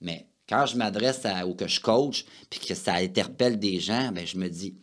Mais 0.00 0.26
quand 0.48 0.66
je 0.66 0.76
m'adresse 0.76 1.20
ou 1.46 1.54
que 1.54 1.68
je 1.68 1.80
coach, 1.80 2.24
puis 2.50 2.58
que 2.60 2.74
ça 2.74 2.94
interpelle 2.94 3.58
des 3.58 3.78
gens, 3.80 4.10
ben 4.12 4.26
je 4.26 4.36
me 4.38 4.48
dis, 4.48 4.74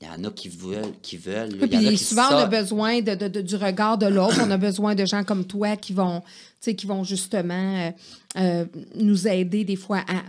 il 0.00 0.06
y 0.06 0.10
en 0.10 0.24
a 0.24 0.30
qui 0.30 0.48
veulent, 0.48 0.92
qui 1.02 1.16
veulent. 1.16 1.50
Oui, 1.60 1.68
y 1.70 1.76
en 1.76 1.80
a 1.80 1.88
puis 1.88 1.96
qui 1.96 2.04
souvent, 2.04 2.28
on 2.30 2.36
a 2.36 2.46
besoin 2.46 3.00
de, 3.00 3.14
de- 3.14 3.28
de- 3.28 3.40
du 3.40 3.56
regard 3.56 3.96
de 3.98 4.06
l'autre. 4.06 4.38
on 4.42 4.50
a 4.50 4.56
besoin 4.58 4.94
de 4.94 5.04
gens 5.06 5.24
comme 5.24 5.44
toi 5.46 5.76
qui 5.76 5.92
vont, 5.92 6.20
tu 6.20 6.26
sais, 6.60 6.74
qui 6.74 6.86
vont 6.86 7.04
justement 7.04 7.76
euh, 7.86 7.90
euh, 8.38 8.64
nous 8.96 9.26
aider 9.28 9.64
des 9.64 9.76
fois 9.76 9.98
à, 10.08 10.22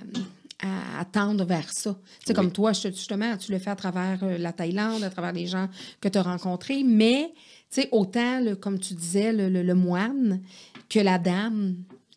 à, 0.63 0.99
à 1.01 1.05
tendre 1.05 1.43
vers 1.45 1.71
ça. 1.71 1.97
Tu 2.19 2.27
sais, 2.27 2.33
comme 2.33 2.51
toi, 2.51 2.71
justement, 2.73 3.35
tu 3.37 3.51
le 3.51 3.59
fais 3.59 3.69
à 3.71 3.75
travers 3.75 4.19
euh, 4.23 4.37
la 4.37 4.53
Thaïlande, 4.53 5.03
à 5.03 5.09
travers 5.09 5.33
les 5.33 5.47
gens 5.47 5.67
que 6.01 6.07
tu 6.09 6.17
as 6.17 6.21
rencontrés. 6.23 6.83
Mais, 6.83 7.33
tu 7.69 7.81
sais, 7.81 7.89
autant, 7.91 8.39
le- 8.39 8.55
comme 8.55 8.79
tu 8.79 8.93
disais, 8.93 9.33
le, 9.33 9.49
le- 9.49 9.63
le 9.63 9.75
moine 9.75 10.41
que 10.89 10.99
la 10.99 11.17
dame. 11.19 11.75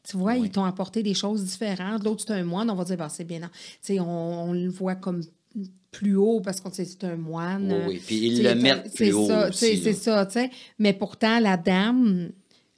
Tu 0.08 0.16
vois, 0.16 0.36
ils 0.36 0.50
t'ont 0.50 0.64
apporté 0.64 1.02
des 1.02 1.12
choses 1.14 1.44
différentes. 1.44 2.02
L'autre, 2.04 2.24
c'est 2.26 2.32
un 2.32 2.44
moine, 2.44 2.70
on 2.70 2.74
va 2.74 2.84
dire, 2.84 2.96
bah, 2.96 3.08
c'est 3.10 3.24
bien. 3.24 3.40
non. 3.40 3.48
Tu 3.48 3.94
sais, 3.94 4.00
on, 4.00 4.44
on 4.50 4.52
le 4.52 4.68
voit 4.70 4.94
comme 4.94 5.22
plus 5.90 6.16
haut 6.16 6.40
parce 6.40 6.60
qu'on 6.60 6.70
sait 6.72 6.84
que 6.84 6.90
c'est 6.92 7.04
un 7.04 7.16
moine. 7.16 7.70
Oui, 7.72 7.84
oui. 7.88 8.02
Puis 8.06 8.16
ils 8.28 8.42
le 8.42 8.54
mettent 8.54 8.84
c'est 8.94 9.04
plus 9.06 9.12
haut. 9.12 9.26
C'est 9.52 9.92
ça, 9.94 10.24
tu 10.26 10.32
sais. 10.34 10.50
Mais 10.78 10.92
pourtant, 10.92 11.40
la 11.40 11.56
dame, 11.56 12.30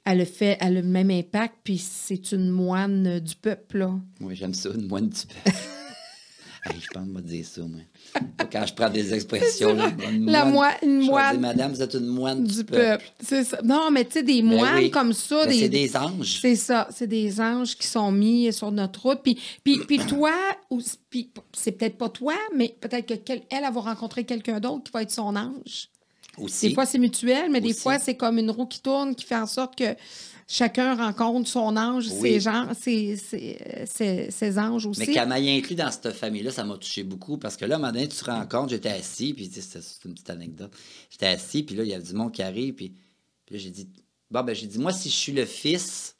elle 0.05 0.21
a, 0.21 0.25
fait, 0.25 0.57
elle 0.59 0.77
a 0.77 0.81
le 0.81 0.87
même 0.87 1.11
impact, 1.11 1.55
puis 1.63 1.77
c'est 1.77 2.31
une 2.31 2.49
moine 2.49 3.19
du 3.19 3.35
peuple, 3.35 3.79
là. 3.79 3.93
Oui, 4.19 4.35
j'aime 4.35 4.53
ça, 4.53 4.69
une 4.73 4.87
moine 4.87 5.09
du 5.09 5.19
peuple. 5.43 5.57
Je 6.79 6.87
pense 6.93 7.07
me 7.07 7.21
dire 7.21 7.43
ça, 7.43 7.61
moi. 7.63 7.79
Quand 8.51 8.65
je 8.67 8.73
prends 8.75 8.89
des 8.91 9.15
expressions, 9.15 9.73
là, 9.73 9.91
une 10.11 10.29
La 10.29 10.45
moine, 10.45 10.53
moi- 10.53 10.71
une 10.83 11.01
je 11.01 11.05
vais 11.07 11.11
moine 11.11 11.31
dire, 11.31 11.39
Madame, 11.39 11.71
vous 11.73 11.81
êtes 11.81 11.93
une 11.95 12.05
moine 12.05 12.43
du, 12.43 12.57
Du 12.57 12.63
peuple. 12.65 13.03
Ça. 13.19 13.41
Non, 13.63 13.89
mais 13.89 14.05
tu 14.05 14.11
sais, 14.11 14.23
des 14.23 14.43
Ben 14.43 14.49
moines 14.49 14.75
oui. 14.75 14.91
comme 14.91 15.11
ça. 15.11 15.47
Ben, 15.47 15.55
c'est 15.57 15.69
des 15.69 15.97
anges. 15.97 16.39
C'est 16.39 16.55
ça, 16.55 16.87
c'est 16.91 17.07
des 17.07 17.41
anges 17.41 17.75
qui 17.75 17.87
sont 17.87 18.11
mis 18.11 18.53
sur 18.53 18.71
notre 18.71 19.01
route. 19.01 19.21
Puis, 19.23 19.39
puis, 19.63 19.79
puis 19.87 19.97
toi, 20.05 20.33
c'est 21.51 21.71
peut-être 21.71 21.97
pas 21.97 22.09
toi, 22.09 22.35
mais 22.55 22.75
peut-être 22.79 23.07
qu'elle 23.07 23.41
elle, 23.49 23.63
elle 23.65 23.73
va 23.73 23.81
rencontrer 23.81 24.23
quelqu'un 24.23 24.59
d'autre 24.59 24.83
qui 24.83 24.91
va 24.91 25.01
être 25.01 25.09
son 25.09 25.35
ange. 25.35 25.89
Aussi. 26.37 26.69
Des 26.69 26.73
fois, 26.73 26.85
c'est 26.85 26.97
mutuel, 26.99 27.51
mais 27.51 27.59
des 27.61 27.73
fois, 27.73 27.99
c'est 27.99 28.15
comme 28.15 28.37
une 28.37 28.51
roue 28.51 28.65
qui 28.65 28.81
tourne 28.81 29.15
qui 29.15 29.25
fait 29.25 29.35
en 29.35 29.45
sorte 29.45 29.77
que 29.77 29.95
chacun 30.47 30.95
rencontre 30.95 31.49
son 31.49 31.75
ange, 31.77 32.07
Oui. 32.09 32.21
ses, 32.21 32.39
gens, 32.39 32.69
ses, 32.73 33.17
ses, 33.17 33.57
ses- 33.85 34.31
ses 34.31 34.59
anges 34.59 34.85
aussi. 34.85 34.99
Mais 35.01 35.07
qu'elle 35.13 35.27
m'ait 35.29 35.57
inclus 35.57 35.75
dans 35.75 35.91
cette 35.91 36.11
famille-là, 36.13 36.51
ça 36.51 36.63
m'a 36.63 36.77
touché 36.77 37.03
beaucoup 37.03 37.37
parce 37.37 37.57
que 37.57 37.65
là, 37.65 37.75
à 37.75 37.77
un 37.77 37.81
moment 37.81 37.91
donné, 37.93 38.07
tu 38.07 38.17
te 38.17 38.25
rends 38.25 38.45
compte, 38.47 38.69
j'étais 38.69 38.89
assis, 38.89 39.33
puis 39.33 39.49
c'est 39.53 39.79
une 40.05 40.13
petite 40.13 40.29
anecdote. 40.29 40.71
J'étais 41.09 41.27
assis, 41.27 41.63
puis 41.63 41.75
là, 41.75 41.83
il 41.83 41.89
y 41.89 41.93
avait 41.93 42.03
du 42.03 42.13
monde 42.13 42.31
qui 42.31 42.41
arrive, 42.43 42.73
puis, 42.75 42.93
puis 43.45 43.55
là, 43.55 43.59
j'ai 43.61 43.69
dit, 43.71 43.89
bon, 44.29 44.43
ben, 44.43 44.55
j'ai 44.55 44.67
dit, 44.67 44.79
moi, 44.79 44.93
si 44.93 45.09
je 45.09 45.15
suis 45.15 45.31
le 45.33 45.45
fils, 45.45 46.15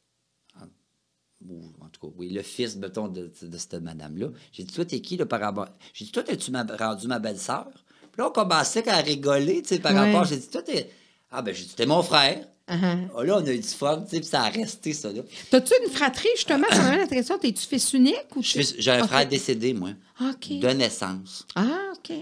ou 1.48 1.60
en 1.80 1.88
tout 1.88 2.06
cas, 2.06 2.14
oui, 2.16 2.28
le 2.30 2.42
fils, 2.42 2.76
mettons, 2.76 3.08
de, 3.08 3.30
de 3.42 3.58
cette 3.58 3.74
madame-là, 3.74 4.28
j'ai 4.52 4.62
dit, 4.62 4.72
toi, 4.72 4.84
t'es 4.84 5.00
qui, 5.00 5.16
là, 5.16 5.26
par 5.26 5.40
rapport. 5.40 5.68
J'ai 5.92 6.04
dit, 6.04 6.12
toi, 6.12 6.22
t'es-tu 6.22 6.52
rendu 6.78 7.06
ma 7.08 7.18
belle-sœur? 7.18 7.68
Puis 8.12 8.20
là, 8.20 8.28
on 8.28 8.30
commençait 8.30 8.86
à 8.88 8.96
rigoler, 8.98 9.62
tu 9.62 9.68
sais, 9.70 9.78
par 9.80 9.94
rapport. 9.94 10.24
J'ai 10.24 10.36
dit, 10.36 10.48
toi, 10.48 10.62
t'es. 10.62 10.90
Ah, 11.30 11.40
ben, 11.42 11.54
j'ai 11.54 11.64
dit, 11.64 11.74
t'es 11.74 11.86
mon 11.86 12.02
frère. 12.02 12.46
Uh-huh. 12.68 13.08
Ah, 13.16 13.24
là, 13.24 13.38
on 13.38 13.46
a 13.46 13.52
eu 13.52 13.58
du 13.58 13.66
fun, 13.68 14.02
tu 14.02 14.10
sais, 14.10 14.20
puis 14.20 14.28
ça 14.28 14.42
a 14.42 14.48
resté, 14.50 14.92
ça, 14.92 15.10
là. 15.12 15.22
T'as-tu 15.50 15.72
une 15.84 15.90
fratrie, 15.90 16.28
justement? 16.36 16.66
Ça 16.70 16.82
m'a 16.82 16.96
l'impression. 16.98 17.38
T'es-tu 17.38 17.66
fils 17.66 17.92
unique? 17.94 18.36
Ou 18.36 18.42
J'ai 18.42 18.90
un 18.90 19.06
frère 19.06 19.26
décédé, 19.26 19.72
moi, 19.74 19.90
OK. 20.20 20.58
de 20.60 20.68
naissance. 20.68 21.46
Ah, 21.54 21.90
OK. 21.96 22.12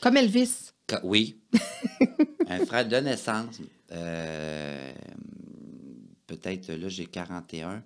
Comme 0.00 0.16
Elvis. 0.16 0.70
Oui. 1.02 1.36
un 2.48 2.64
frère 2.64 2.86
de 2.88 2.96
naissance. 2.96 3.56
euh, 3.92 4.92
Peut-être, 6.26 6.68
là, 6.72 6.88
j'ai 6.88 7.06
41. 7.06 7.82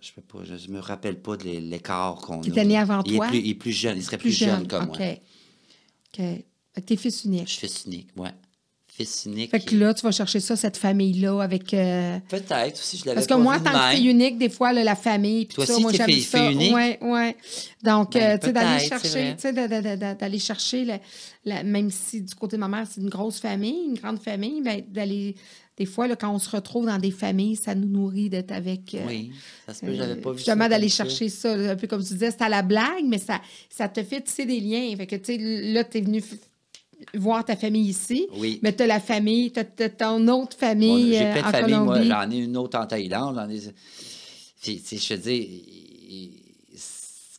Je 0.00 0.12
peux 0.12 0.20
pas, 0.22 0.38
je 0.44 0.68
me 0.70 0.80
rappelle 0.80 1.20
pas 1.20 1.36
de 1.36 1.44
l'é- 1.44 1.60
l'écart 1.60 2.16
qu'on 2.16 2.40
a. 2.40 2.44
Il 2.44 2.50
était 2.50 2.64
né 2.64 2.76
avant 2.78 3.02
il 3.04 3.16
toi? 3.16 3.26
Est 3.26 3.30
plus, 3.30 3.38
il 3.38 3.50
est 3.50 3.54
plus 3.54 3.72
jeune, 3.72 3.96
il 3.96 4.02
serait 4.02 4.18
plus, 4.18 4.30
Plus 4.30 4.38
jeune, 4.38 4.58
jeune. 4.60 4.68
comme 4.68 4.90
OK. 4.90 4.98
moi. 4.98 5.08
OK. 6.18 6.44
Fait 6.74 6.80
que 6.80 6.86
T'es 6.86 6.96
fils 6.96 7.24
unique. 7.24 7.46
Je 7.48 7.52
suis 7.52 7.60
fils 7.68 7.84
unique, 7.86 8.08
ouais. 8.16 8.30
fils 8.88 9.24
unique. 9.26 9.50
Fait 9.50 9.60
que 9.60 9.74
là, 9.76 9.92
tu 9.94 10.02
vas 10.02 10.12
chercher 10.12 10.40
ça, 10.40 10.54
cette 10.56 10.76
famille-là, 10.76 11.40
avec. 11.40 11.72
euh, 11.74 12.18
Peut-être 12.28 12.74
aussi, 12.74 12.96
je 12.98 13.04
l'avais 13.06 13.14
Parce 13.16 13.26
que 13.26 13.34
pas 13.34 13.38
moi, 13.40 13.58
vu 13.58 13.64
tant 13.64 13.72
que 13.90 13.96
fille 13.96 14.08
unique, 14.08 14.38
des 14.38 14.48
fois, 14.48 14.72
là, 14.72 14.84
la 14.84 14.94
famille, 14.96 15.46
puis 15.46 15.54
Toi 15.56 15.66
ça, 15.66 15.72
aussi, 15.74 15.82
moi, 15.82 15.90
t'es 15.92 15.98
j'aime 15.98 16.06
fille- 16.10 16.22
ça. 16.22 16.38
fille 16.38 16.52
unique? 16.54 16.72
Ouais, 16.74 16.98
ouais. 17.02 17.36
Donc, 17.82 18.12
Ben, 18.12 18.22
euh, 18.34 18.38
tu 18.38 18.46
sais, 18.46 18.52
d'aller 18.52 18.84
chercher, 18.88 19.34
tu 19.36 19.42
sais, 19.42 19.52
d'aller 20.14 20.38
chercher, 20.38 21.00
la- 21.44 21.62
même 21.64 21.90
si 21.90 22.22
du 22.22 22.34
côté 22.34 22.56
de 22.56 22.60
ma 22.60 22.68
mère, 22.68 22.86
c'est 22.90 23.00
une 23.00 23.08
grosse 23.10 23.38
famille, 23.40 23.84
une 23.88 23.94
grande 23.98 24.20
famille, 24.22 24.60
ben, 24.62 24.82
d'aller, 24.88 25.34
des 25.76 25.86
fois, 25.86 26.06
là, 26.06 26.14
quand 26.14 26.32
on 26.32 26.38
se 26.38 26.48
retrouve 26.50 26.86
dans 26.86 26.98
des 26.98 27.10
familles, 27.10 27.56
ça 27.56 27.74
nous 27.74 27.88
nourrit 27.88 28.30
d'être 28.30 28.52
avec. 28.52 28.94
euh, 28.94 29.00
Oui, 29.08 29.32
ça 29.66 29.74
se 29.74 29.84
peut, 29.84 29.92
j'avais 29.94 30.14
pas 30.20 30.30
vu 30.30 30.38
ça. 30.38 30.44
Justement, 30.44 30.68
d'aller 30.68 30.88
ça. 30.88 31.02
chercher 31.04 31.28
ça, 31.30 31.52
un 31.52 31.74
peu 31.74 31.88
comme 31.88 32.02
tu 32.04 32.12
disais, 32.12 32.30
c'est 32.30 32.42
à 32.42 32.48
la 32.48 32.62
blague, 32.62 33.04
mais 33.06 33.18
ça, 33.18 33.40
ça 33.68 33.88
te 33.88 34.00
fait 34.04 34.20
tisser 34.20 34.46
des 34.46 34.60
liens. 34.60 34.94
Fait 34.96 35.08
que, 35.08 35.16
tu 35.16 35.34
sais, 35.34 35.38
là, 35.72 35.82
tu 35.82 35.98
es 35.98 36.00
venu 36.00 36.22
voir 37.14 37.44
ta 37.44 37.56
famille 37.56 37.88
ici, 37.88 38.26
Oui. 38.36 38.60
mais 38.62 38.74
tu 38.74 38.82
as 38.82 38.86
la 38.86 39.00
famille, 39.00 39.52
tu 39.52 39.60
as, 39.60 39.64
ton 39.90 40.26
autre 40.28 40.56
famille 40.56 41.12
J'ai 41.12 41.26
euh, 41.26 41.32
plein 41.32 41.50
de 41.50 41.56
familles, 41.56 41.80
moi, 41.80 42.02
j'en 42.02 42.30
ai 42.30 42.38
une 42.38 42.56
autre 42.56 42.78
en 42.78 42.86
Thaïlande, 42.86 43.36
j'en 43.36 43.48
ai... 43.48 43.60
Puis, 44.60 44.82
je 44.90 45.08
te 45.08 45.14
dis, 45.14 45.62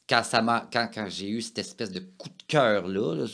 quand, 0.08 0.24
ça 0.24 0.68
quand, 0.72 0.90
quand 0.94 1.08
j'ai 1.10 1.30
eu 1.30 1.42
cette 1.42 1.60
espèce 1.60 1.92
de 1.92 2.00
coup 2.00 2.30
de 2.30 2.44
cœur-là, 2.48 3.16
là, 3.16 3.26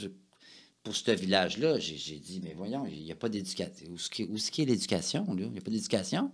pour 0.84 0.96
ce 0.96 1.12
village-là, 1.12 1.78
j'ai 1.80 2.18
dit, 2.18 2.42
mais 2.44 2.54
voyons, 2.54 2.86
il 2.88 3.04
n'y 3.04 3.12
a 3.12 3.16
pas 3.16 3.30
d'éducation. 3.30 3.88
Où 3.90 3.96
est-ce 3.96 4.52
qu'il 4.52 4.66
y 4.66 4.68
a 4.68 4.72
l'éducation, 4.72 5.26
là? 5.34 5.44
Il 5.44 5.52
n'y 5.52 5.58
a 5.58 5.62
pas 5.62 5.72
d'éducation? 5.72 6.32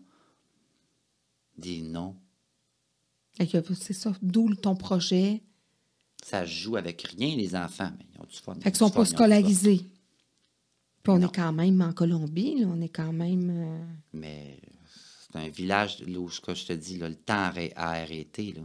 Des 1.58 1.82
non. 1.82 2.16
C'est 3.76 3.94
ça, 3.94 4.14
d'où 4.22 4.54
ton 4.56 4.76
projet? 4.76 5.44
Ça 6.24 6.46
joue 6.46 6.76
avec 6.76 7.02
rien, 7.04 7.36
les 7.36 7.56
enfants. 7.56 7.90
Mais 7.98 8.06
ils 8.14 8.20
ont 8.22 8.26
du 8.26 8.36
fun. 8.38 8.54
Fait 8.56 8.72
qu'ils 8.72 8.76
sont 8.78 8.90
pas 8.90 9.06
scolarisés. 9.06 9.82
Puis 11.04 11.14
on 11.14 11.20
Non. 11.20 11.28
est 11.28 11.36
quand 11.36 11.54
même 11.54 11.82
en 11.82 11.94
Colombie, 11.94 12.60
là, 12.60 12.68
on 12.70 12.82
est 12.82 12.90
quand 12.90 13.14
même... 13.14 13.50
euh, 13.50 13.86
Mais 14.14 14.60
c'est 15.32 15.40
un 15.40 15.48
village 15.50 16.00
là, 16.06 16.20
où, 16.20 16.30
ce 16.30 16.42
que 16.42 16.54
je 16.54 16.66
te 16.66 16.74
dis, 16.74 16.98
là, 16.98 17.08
le 17.08 17.16
temps 17.16 17.34
a 17.36 17.50
arrê- 17.52 17.74
a 17.76 17.92
arrêté. 17.92 18.54
Là. 18.54 18.64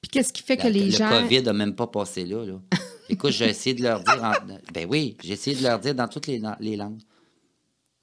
Puis 0.00 0.08
qu'est-ce 0.10 0.32
qui 0.32 0.42
fait 0.42 0.56
que 0.56 0.68
les 0.68 0.86
le 0.86 0.90
gens... 0.90 1.10
COVID 1.10 1.42
n'a 1.42 1.52
même 1.52 1.74
pas 1.74 1.86
passé 1.88 2.24
là. 2.24 2.44
là. 2.46 2.58
Écoute, 3.10 3.32
j'ai 3.32 3.48
essayé 3.50 3.74
de 3.74 3.82
leur 3.82 4.02
dire. 4.02 4.22
en- 4.24 4.72
Ben 4.72 4.86
oui, 4.88 5.16
j'ai 5.22 5.34
essayé 5.34 5.54
de 5.56 5.62
leur 5.62 5.78
dire 5.78 5.94
dans 5.94 6.08
toutes 6.08 6.26
les, 6.28 6.38
langues. 6.38 7.00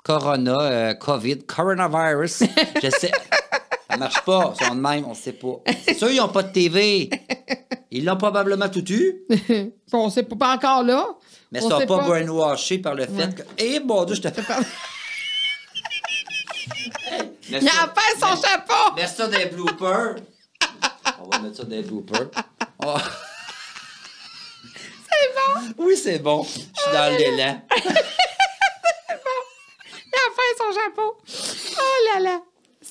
Corona, 0.03 0.59
euh, 0.61 0.93
COVID, 0.93 1.39
coronavirus. 1.45 2.43
Je 2.84 2.89
sais. 2.89 3.11
Ça 3.93 3.97
marche 3.97 4.21
pas. 4.25 4.53
Ils 4.59 4.65
sont 4.65 4.75
de 4.75 4.79
même, 4.79 5.05
on 5.05 5.09
ne 5.09 5.15
sait 5.15 5.33
pas. 5.33 5.61
C'est 5.85 5.93
sûr, 5.93 6.09
ils 6.09 6.17
n'ont 6.17 6.27
pas 6.29 6.43
de 6.43 6.51
TV. 6.51 7.09
Ils 7.91 8.03
l'ont 8.05 8.17
probablement 8.17 8.67
tout 8.69 8.91
eu, 8.91 9.21
on 9.93 10.09
sait 10.09 10.23
pas, 10.23 10.35
pas 10.35 10.55
encore 10.55 10.81
là. 10.83 11.05
mais 11.51 11.59
ils 11.59 11.61
sont 11.61 11.69
pas, 11.69 11.85
pas. 11.85 11.97
brainwashés 11.99 12.79
par 12.79 12.95
le 12.95 13.05
fait 13.05 13.11
Ouais. 13.11 13.33
que. 13.35 13.43
Eh, 13.59 13.79
bon 13.79 14.03
Dieu, 14.05 14.15
je 14.15 14.21
te 14.21 14.29
fais. 14.29 14.41
Il 17.49 17.55
a 17.57 17.61
fait 17.61 18.19
son 18.19 18.41
chapeau! 18.41 18.95
Mets 18.95 19.05
ça 19.07 19.27
des 19.27 19.45
bloopers. 19.45 20.15
On 21.21 21.27
va 21.29 21.39
mettre 21.39 21.57
ça 21.57 21.63
des 21.65 21.83
bloopers. 21.83 22.29
Oh. 22.83 22.95
C'est 25.05 25.29
bon! 25.35 25.73
Oui, 25.77 25.95
c'est 25.95 26.17
bon. 26.19 26.43
Je 26.43 26.49
suis 26.49 26.91
dans 26.91 27.15
l'élan. 27.15 27.61
Il 27.75 27.79
a 30.15 30.29
fait 30.35 30.53
son 30.57 30.71
chapeau! 30.79 31.17
Oh 31.77 31.97
là 32.15 32.19
là! 32.21 32.41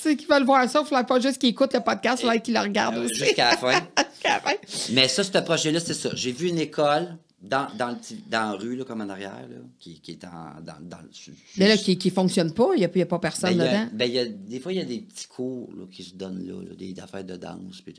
Ceux 0.01 0.14
qui 0.14 0.26
veulent 0.26 0.45
voir 0.45 0.68
ça, 0.68 0.80
il 0.80 0.82
ne 0.82 0.88
faudrait 0.88 1.07
pas 1.07 1.20
juste 1.20 1.38
qu'ils 1.38 1.51
écoutent 1.51 1.74
le 1.74 1.80
podcast, 1.80 2.18
il 2.18 2.22
faudrait 2.22 2.40
qu'ils 2.43 2.55
le 2.55 2.61
regardent 2.61 2.97
Euh, 2.99 3.05
aussi. 3.05 3.14
Jusqu'à 3.24 3.51
la 3.51 3.57
fin. 3.57 3.72
Jusqu'à 4.12 4.34
la 4.34 4.40
fin. 4.40 4.53
Mais 4.93 5.09
ça, 5.09 5.22
ce 5.24 5.30
projet-là, 5.38 5.80
c'est 5.80 5.95
ça. 5.95 6.11
J'ai 6.14 6.32
vu 6.32 6.49
une 6.49 6.59
école 6.59 7.16
dans, 7.40 7.66
dans, 7.76 7.88
le 7.90 7.97
dans 8.28 8.53
la 8.53 8.53
rue, 8.53 8.76
là, 8.76 8.84
comme 8.84 9.01
en 9.01 9.09
arrière, 9.09 9.47
là, 9.51 9.57
qui, 9.78 10.01
qui 10.01 10.12
est 10.12 10.24
en, 10.24 10.61
dans, 10.62 10.76
dans 10.80 10.99
le. 10.99 11.11
Mais 11.59 11.68
là, 11.68 11.76
qui 11.76 11.99
ne 12.05 12.11
fonctionne 12.11 12.53
pas, 12.55 12.68
il 12.74 12.78
n'y 12.78 12.84
a, 12.84 12.86
a 12.86 12.90
pas 12.90 13.05
Ben, 13.05 13.18
personne 13.18 13.61
a- 13.61 13.66
dedans. 13.84 13.90
ben, 13.93 14.11
y 14.11 14.18
a- 14.18 14.26
des 14.26 14.61
fois, 14.61 14.72
il 14.72 14.78
y 14.78 14.80
a 14.80 14.84
des 14.84 15.01
petits 15.01 15.26
cours 15.26 15.68
là, 15.76 15.84
qui 15.90 16.05
se 16.05 16.14
donnent 16.14 16.47
là, 16.47 16.74
des 16.76 16.99
affaires 17.01 17.24
de 17.24 17.36
danse. 17.36 17.80
puis. 17.84 17.95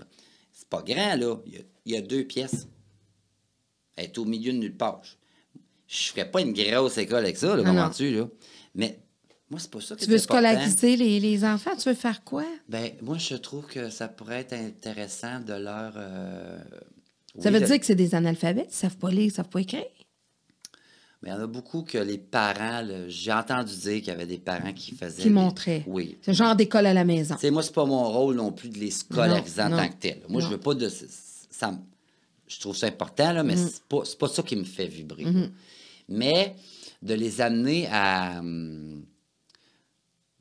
C'est 0.55 0.69
pas 0.69 0.81
grand, 0.81 1.15
là. 1.15 1.35
Il 1.47 1.53
y 1.53 1.57
a, 1.57 1.61
il 1.85 1.91
y 1.93 1.97
a 1.97 2.01
deux 2.01 2.23
pièces. 2.23 2.67
Elle 3.95 4.05
est 4.05 4.17
au 4.17 4.25
milieu 4.25 4.51
de 4.53 4.57
nulle 4.57 4.75
part. 4.77 5.01
Je 5.87 5.97
ne 6.09 6.11
ferais 6.13 6.31
pas 6.31 6.41
une 6.41 6.53
grosse 6.53 6.97
école 6.97 7.19
avec 7.23 7.37
ça, 7.37 7.55
là, 7.55 7.63
Non, 7.63 7.71
comprends-tu, 7.71 8.15
là? 8.15 8.27
Mais 8.75 8.99
moi, 9.53 9.59
c'est 9.59 9.69
pas 9.71 9.81
ça 9.81 9.95
qui 9.95 10.05
Tu 10.05 10.09
veux 10.11 10.17
important. 10.17 10.33
scolariser 10.39 10.95
les, 10.97 11.19
les 11.19 11.45
enfants? 11.45 11.75
Tu 11.77 11.87
veux 11.89 11.95
faire 11.95 12.23
quoi? 12.23 12.43
Ben, 12.67 12.91
moi, 13.01 13.17
je 13.17 13.35
trouve 13.35 13.65
que 13.67 13.89
ça 13.89 14.07
pourrait 14.07 14.39
être 14.41 14.53
intéressant 14.53 15.39
de 15.39 15.53
leur. 15.53 15.93
euh, 15.95 16.57
Ça 17.39 17.49
oui, 17.49 17.53
veut 17.55 17.59
de- 17.61 17.65
dire 17.65 17.79
que 17.79 17.85
c'est 17.85 17.95
des 17.95 18.15
analphabètes, 18.15 18.65
ils 18.69 18.73
ne 18.75 18.75
savent 18.75 18.97
pas 18.97 19.09
lire, 19.11 19.21
ils 19.21 19.27
ne 19.27 19.31
savent 19.33 19.49
pas 19.49 19.61
écrire? 19.61 19.85
Mais 21.21 21.29
il 21.29 21.31
y 21.31 21.35
en 21.35 21.41
a 21.41 21.47
beaucoup 21.47 21.83
que 21.83 21.97
les 21.97 22.17
parents, 22.17 22.85
j'ai 23.07 23.31
entendu 23.31 23.73
dire 23.77 23.99
qu'il 23.99 24.07
y 24.07 24.11
avait 24.11 24.25
des 24.25 24.39
parents 24.39 24.73
qui 24.73 24.93
faisaient. 24.93 25.21
Qui 25.21 25.29
des- 25.29 25.33
montraient. 25.33 25.83
Oui. 25.87 26.17
C'est 26.21 26.31
le 26.31 26.35
genre 26.37 26.55
d'école 26.55 26.85
à 26.85 26.93
la 26.93 27.05
maison. 27.05 27.37
Sais, 27.37 27.49
moi, 27.49 27.63
c'est 27.63 27.73
pas 27.73 27.85
mon 27.85 28.03
rôle 28.11 28.35
non 28.35 28.51
plus 28.51 28.67
de 28.69 28.77
les 28.77 28.91
scolariser 28.91 29.61
Non, 29.61 29.67
en 29.67 29.69
non, 29.69 29.77
tant 29.77 29.87
que 29.89 29.95
tel. 29.99 30.19
Moi, 30.27 30.41
je 30.41 30.47
non. 30.47 30.51
veux 30.51 30.59
pas 30.59 30.73
de. 30.73 30.89
Ça, 30.89 31.73
je 32.47 32.59
trouve 32.59 32.75
ça 32.75 32.87
important, 32.87 33.31
là, 33.31 33.41
Mm. 33.43 33.47
mais 33.47 33.55
c'est 33.55 33.83
pas, 33.83 34.01
c'est 34.03 34.17
pas 34.17 34.27
ça 34.27 34.43
qui 34.43 34.55
me 34.57 34.65
fait 34.65 34.87
vibrer. 34.87 35.23
là. 35.23 35.31
Mais 36.09 36.55
de 37.01 37.13
les 37.13 37.39
amener 37.39 37.87
à. 37.89 38.39
hum, 38.39 39.05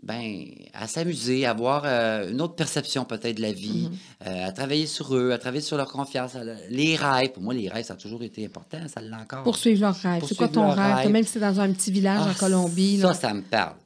Ben, 0.04 0.46
à 0.72 0.88
s'amuser, 0.88 1.46
à 1.46 1.50
avoir 1.50 1.82
euh, 1.84 2.28
une 2.30 2.40
autre 2.40 2.56
perception 2.56 3.04
peut-être 3.04 3.36
de 3.36 3.42
la 3.42 3.52
vie, 3.52 3.88
Mm-hmm. 3.88 4.26
euh, 4.28 4.46
à 4.48 4.52
travailler 4.52 4.86
sur 4.86 5.14
eux, 5.14 5.30
à 5.30 5.38
travailler 5.38 5.62
sur 5.62 5.76
leur 5.76 5.92
confiance, 5.92 6.34
à 6.34 6.42
les 6.70 6.96
rêves. 6.96 7.30
Pour 7.32 7.42
moi, 7.44 7.54
les 7.54 7.68
rêves, 7.68 7.84
ça 7.84 7.94
a 7.94 7.96
toujours 7.96 8.22
été 8.24 8.44
important, 8.44 8.78
ça 8.88 9.00
l'est 9.00 9.14
encore. 9.14 9.44
Poursuivre 9.44 9.80
leur 9.80 9.94
rêve. 9.94 10.24
C'est 10.26 10.36
quoi 10.36 10.48
ton 10.48 10.70
rêve? 10.70 10.96
rêve. 10.96 11.10
Même 11.10 11.24
si 11.24 11.30
c'est 11.34 11.40
dans 11.40 11.60
un 11.60 11.72
petit 11.72 11.92
village 11.92 12.20
en 12.20 12.30
Ah, 12.30 12.34
Colombie. 12.36 12.98
Ça, 12.98 13.08
là. 13.08 13.14
ça 13.14 13.32
me 13.32 13.42
parle. 13.42 13.76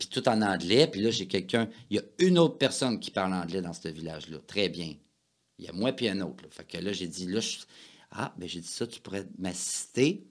Puis 0.00 0.08
tout 0.08 0.28
en 0.28 0.42
anglais. 0.42 0.88
Puis 0.88 1.00
là, 1.00 1.10
j'ai 1.12 1.26
quelqu'un. 1.28 1.68
Il 1.90 1.96
y 1.96 2.00
a 2.00 2.02
une 2.18 2.40
autre 2.40 2.58
personne 2.58 2.98
qui 2.98 3.12
parle 3.12 3.32
anglais 3.32 3.62
dans 3.62 3.72
ce 3.72 3.86
village-là. 3.88 4.38
Très 4.48 4.68
bien. 4.68 4.94
Il 5.60 5.64
y 5.64 5.68
a 5.68 5.72
moi 5.72 5.92
puis 5.92 6.08
un 6.08 6.20
autre. 6.22 6.42
là. 6.42 6.48
Fait 6.50 6.64
que 6.64 6.78
là, 6.84 6.92
j'ai 6.92 7.06
dit, 7.06 7.26
là, 7.28 7.38
je- 7.38 7.58
ah, 8.10 8.32
ben 8.36 8.48
j'ai 8.48 8.58
dit 8.60 8.66
ça, 8.66 8.84
tu 8.84 8.98
pourrais 8.98 9.26
m'assister. 9.38 10.24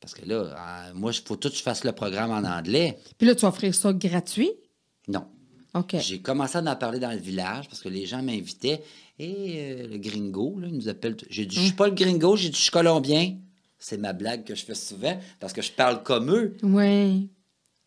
Parce 0.00 0.14
que 0.14 0.24
là, 0.24 0.54
ah, 0.56 0.92
moi, 0.94 1.10
il 1.12 1.20
faut 1.26 1.34
tout 1.34 1.48
que 1.50 1.56
je 1.56 1.62
fasse 1.62 1.82
le 1.82 1.90
programme 1.90 2.30
en 2.30 2.44
anglais. 2.48 2.96
Puis 3.18 3.26
là, 3.26 3.34
tu 3.34 3.40
vas 3.42 3.48
offrir 3.48 3.74
ça 3.74 3.92
gratuit? 3.92 4.52
Non. 5.08 5.26
OK. 5.74 5.96
J'ai 6.00 6.20
commencé 6.20 6.56
à 6.58 6.62
en 6.62 6.76
parler 6.76 6.98
dans 6.98 7.10
le 7.12 7.18
village 7.18 7.68
parce 7.68 7.80
que 7.82 7.88
les 7.88 8.06
gens 8.06 8.22
m'invitaient. 8.22 8.82
Et 9.18 9.86
le 9.90 9.98
gringo, 9.98 10.58
là, 10.60 10.68
il 10.68 10.74
nous 10.74 10.88
appelle. 10.88 11.16
J'ai 11.28 11.44
dit, 11.46 11.56
je 11.56 11.60
suis 11.62 11.72
pas 11.72 11.88
le 11.88 11.94
gringo, 11.94 12.36
j'ai 12.36 12.48
dit, 12.50 12.56
je 12.56 12.62
suis 12.62 12.70
colombien. 12.70 13.36
C'est 13.78 13.98
ma 13.98 14.12
blague 14.12 14.44
que 14.44 14.54
je 14.54 14.64
fais 14.64 14.74
souvent 14.74 15.18
parce 15.40 15.52
que 15.52 15.62
je 15.62 15.70
parle 15.72 16.02
comme 16.02 16.30
eux. 16.32 16.56
Oui. 16.62 17.28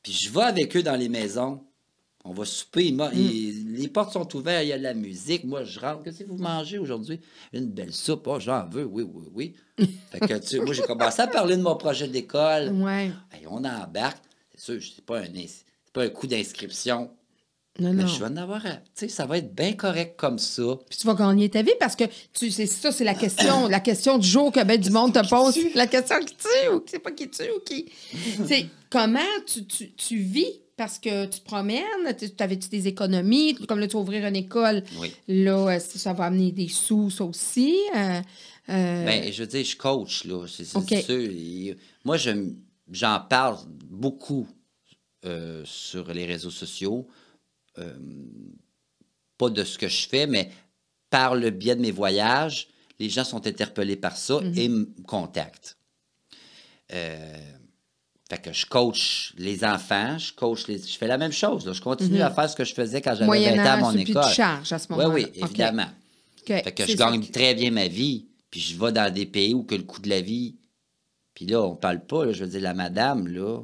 Puis 0.04 0.14
je 0.14 0.30
vais 0.32 0.42
avec 0.44 0.76
eux 0.76 0.84
dans 0.84 0.96
les 0.96 1.10
maisons. 1.10 1.64
On 2.24 2.34
va 2.34 2.46
souper. 2.46 2.86
ils- 3.14 3.74
les 3.74 3.88
portes 3.88 4.14
sont 4.14 4.36
ouvertes, 4.36 4.64
il 4.64 4.70
y 4.70 4.74
a 4.74 4.78
de 4.78 4.84
la 4.84 4.94
musique. 4.94 5.44
Moi, 5.44 5.64
je 5.64 5.80
rentre. 5.80 6.04
Qu'est-ce 6.04 6.20
que 6.24 6.30
vous 6.30 6.38
mangez 6.38 6.78
aujourd'hui? 6.78 7.20
Une 7.52 7.66
belle 7.72 7.92
soupe. 7.94 8.28
Oh, 8.28 8.40
j'en 8.40 8.68
veux. 8.70 8.86
Oui, 8.86 9.04
oui, 9.04 9.24
oui. 9.34 9.54
fait 10.12 10.20
que, 10.20 10.38
tu 10.38 10.60
moi, 10.62 10.74
j'ai 10.74 10.84
commencé 10.84 11.20
à 11.22 11.28
parler 11.28 11.58
de 11.58 11.62
mon 11.64 11.76
projet 11.76 12.08
d'école. 12.08 12.70
Oui. 12.74 13.12
On 13.50 13.64
embarque. 13.66 14.22
C'est 14.56 14.80
sûr, 14.80 14.94
c'est 14.96 15.04
pas 15.06 15.20
un, 15.22 15.24
ins- 15.34 15.48
c'est 15.48 15.66
pas 15.94 16.04
un 16.04 16.10
coup 16.10 16.28
d'inscription. 16.28 17.12
Non, 17.80 17.94
Mais 17.94 18.04
non. 18.04 18.08
je 18.08 18.20
vais 18.20 18.26
en 18.26 18.36
avoir. 18.38 18.66
à- 18.66 18.76
Tu 18.78 18.82
sais, 18.96 19.08
ça 19.08 19.26
va 19.26 19.38
être 19.38 19.56
bien 19.56 19.74
correct 19.74 20.16
comme 20.18 20.38
ça. 20.40 20.64
Puis 20.90 21.00
tu 21.00 21.08
vas 21.08 21.14
gagner 21.14 21.50
ta 21.50 21.62
vie 21.62 21.72
parce 21.80 21.96
que 21.96 22.04
tu 22.38 22.52
c'est 22.52 22.66
ça, 22.66 22.92
c'est 22.92 23.06
la 23.06 23.14
question, 23.16 23.68
la 23.68 23.80
question 23.80 24.18
du 24.18 24.28
jour 24.28 24.52
que 24.52 24.62
ben 24.64 24.80
du 24.80 24.90
monde 24.90 25.14
te 25.14 25.26
pose. 25.30 25.58
La 25.76 25.88
question 25.88 26.20
qui 26.20 26.36
tue 26.36 26.70
ou 26.74 26.84
c'est 26.86 27.00
pas 27.00 27.12
qui 27.12 27.30
tue 27.30 27.50
ou 27.56 27.60
qui. 27.66 27.86
c'est 28.48 28.66
comment 28.90 29.20
tu, 29.48 29.66
tu, 29.66 29.92
tu 29.94 30.18
vis 30.18 30.60
parce 30.76 31.00
que 31.00 31.26
tu 31.28 31.40
te 31.40 31.46
promènes, 31.46 31.84
tu 32.18 32.26
avais-tu 32.40 32.68
des 32.68 32.88
économies, 32.88 33.54
comme 33.68 33.80
là, 33.80 33.88
tu 33.88 33.94
vas 33.94 34.00
ouvrir 34.00 34.26
une 34.28 34.36
école, 34.36 34.84
Oui. 35.00 35.14
là, 35.28 35.76
euh, 35.76 35.80
ça 35.80 36.12
va 36.12 36.26
amener 36.26 36.52
des 36.52 36.68
sous, 36.68 37.10
ça 37.12 37.24
aussi. 37.24 37.76
euh, 37.96 38.20
euh, 38.70 39.06
Ben, 39.06 39.32
je 39.32 39.44
veux 39.44 39.48
dire, 39.48 39.64
je 39.64 39.78
coach, 39.78 40.26
là. 40.26 40.46
C'est 40.48 40.66
sûr. 40.66 40.82
Et 41.12 41.78
moi, 42.04 42.18
je- 42.18 42.32
j'en 42.92 43.20
parle 43.30 43.58
beaucoup 43.90 44.48
euh, 45.26 45.64
sur 45.66 46.14
les 46.14 46.26
réseaux 46.26 46.52
sociaux. 46.52 47.08
Euh, 47.78 47.94
pas 49.38 49.50
de 49.50 49.64
ce 49.64 49.78
que 49.78 49.88
je 49.88 50.08
fais, 50.08 50.28
mais 50.28 50.52
par 51.10 51.36
le 51.36 51.50
biais 51.50 51.76
de 51.76 51.82
mes 51.82 51.92
voyages, 51.92 52.68
les 53.00 53.10
gens 53.10 53.24
sont 53.24 53.46
interpellés 53.48 53.96
par 53.96 54.16
ça 54.18 54.40
et 54.56 54.68
me 54.70 54.86
contactent. 55.08 55.78
Euh, 56.94 57.38
fait 58.30 58.38
que 58.42 58.54
je 58.54 58.66
coach 58.66 59.34
les 59.38 59.64
enfants, 59.66 60.18
je 60.18 60.34
coach 60.34 60.68
les... 60.68 60.78
Je 60.78 60.98
fais 60.98 61.08
la 61.08 61.18
même 61.18 61.32
chose. 61.32 61.66
là. 61.66 61.74
Je 61.74 61.82
continue 61.82 62.22
à 62.22 62.30
faire 62.32 62.50
ce 62.50 62.56
que 62.56 62.64
je 62.64 62.74
faisais 62.74 63.02
quand 63.02 63.16
j'avais 63.16 63.56
20 63.56 63.60
ans 63.66 63.70
à 63.72 63.78
mon 63.78 63.92
école. 63.98 64.24
de 64.28 64.34
charge 64.34 64.72
à 64.72 64.80
ce 64.80 64.88
Oui, 64.90 64.98
moment-là. 64.98 65.14
oui, 65.16 65.26
OK. 65.42 65.50
évidemment. 65.50 65.90
Fait 66.46 66.72
que 66.74 66.86
je 66.86 66.96
gagne 66.96 67.26
très 67.28 67.54
bien 67.56 67.72
ma 67.72 67.88
vie, 67.88 68.28
puis 68.50 68.60
je 68.60 68.80
vais 68.80 68.92
dans 68.92 69.14
des 69.14 69.26
pays 69.26 69.54
où 69.54 69.64
que 69.64 69.76
le 69.76 69.84
coût 69.84 70.02
de 70.02 70.10
la 70.10 70.22
vie. 70.22 70.56
Puis 71.34 71.46
là, 71.46 71.62
on 71.62 71.76
parle 71.76 72.06
pas, 72.06 72.26
là, 72.26 72.34
je 72.34 72.44
veux 72.44 72.50
dire, 72.50 72.62
la 72.62 72.74
madame, 72.74 73.28
là, 73.28 73.62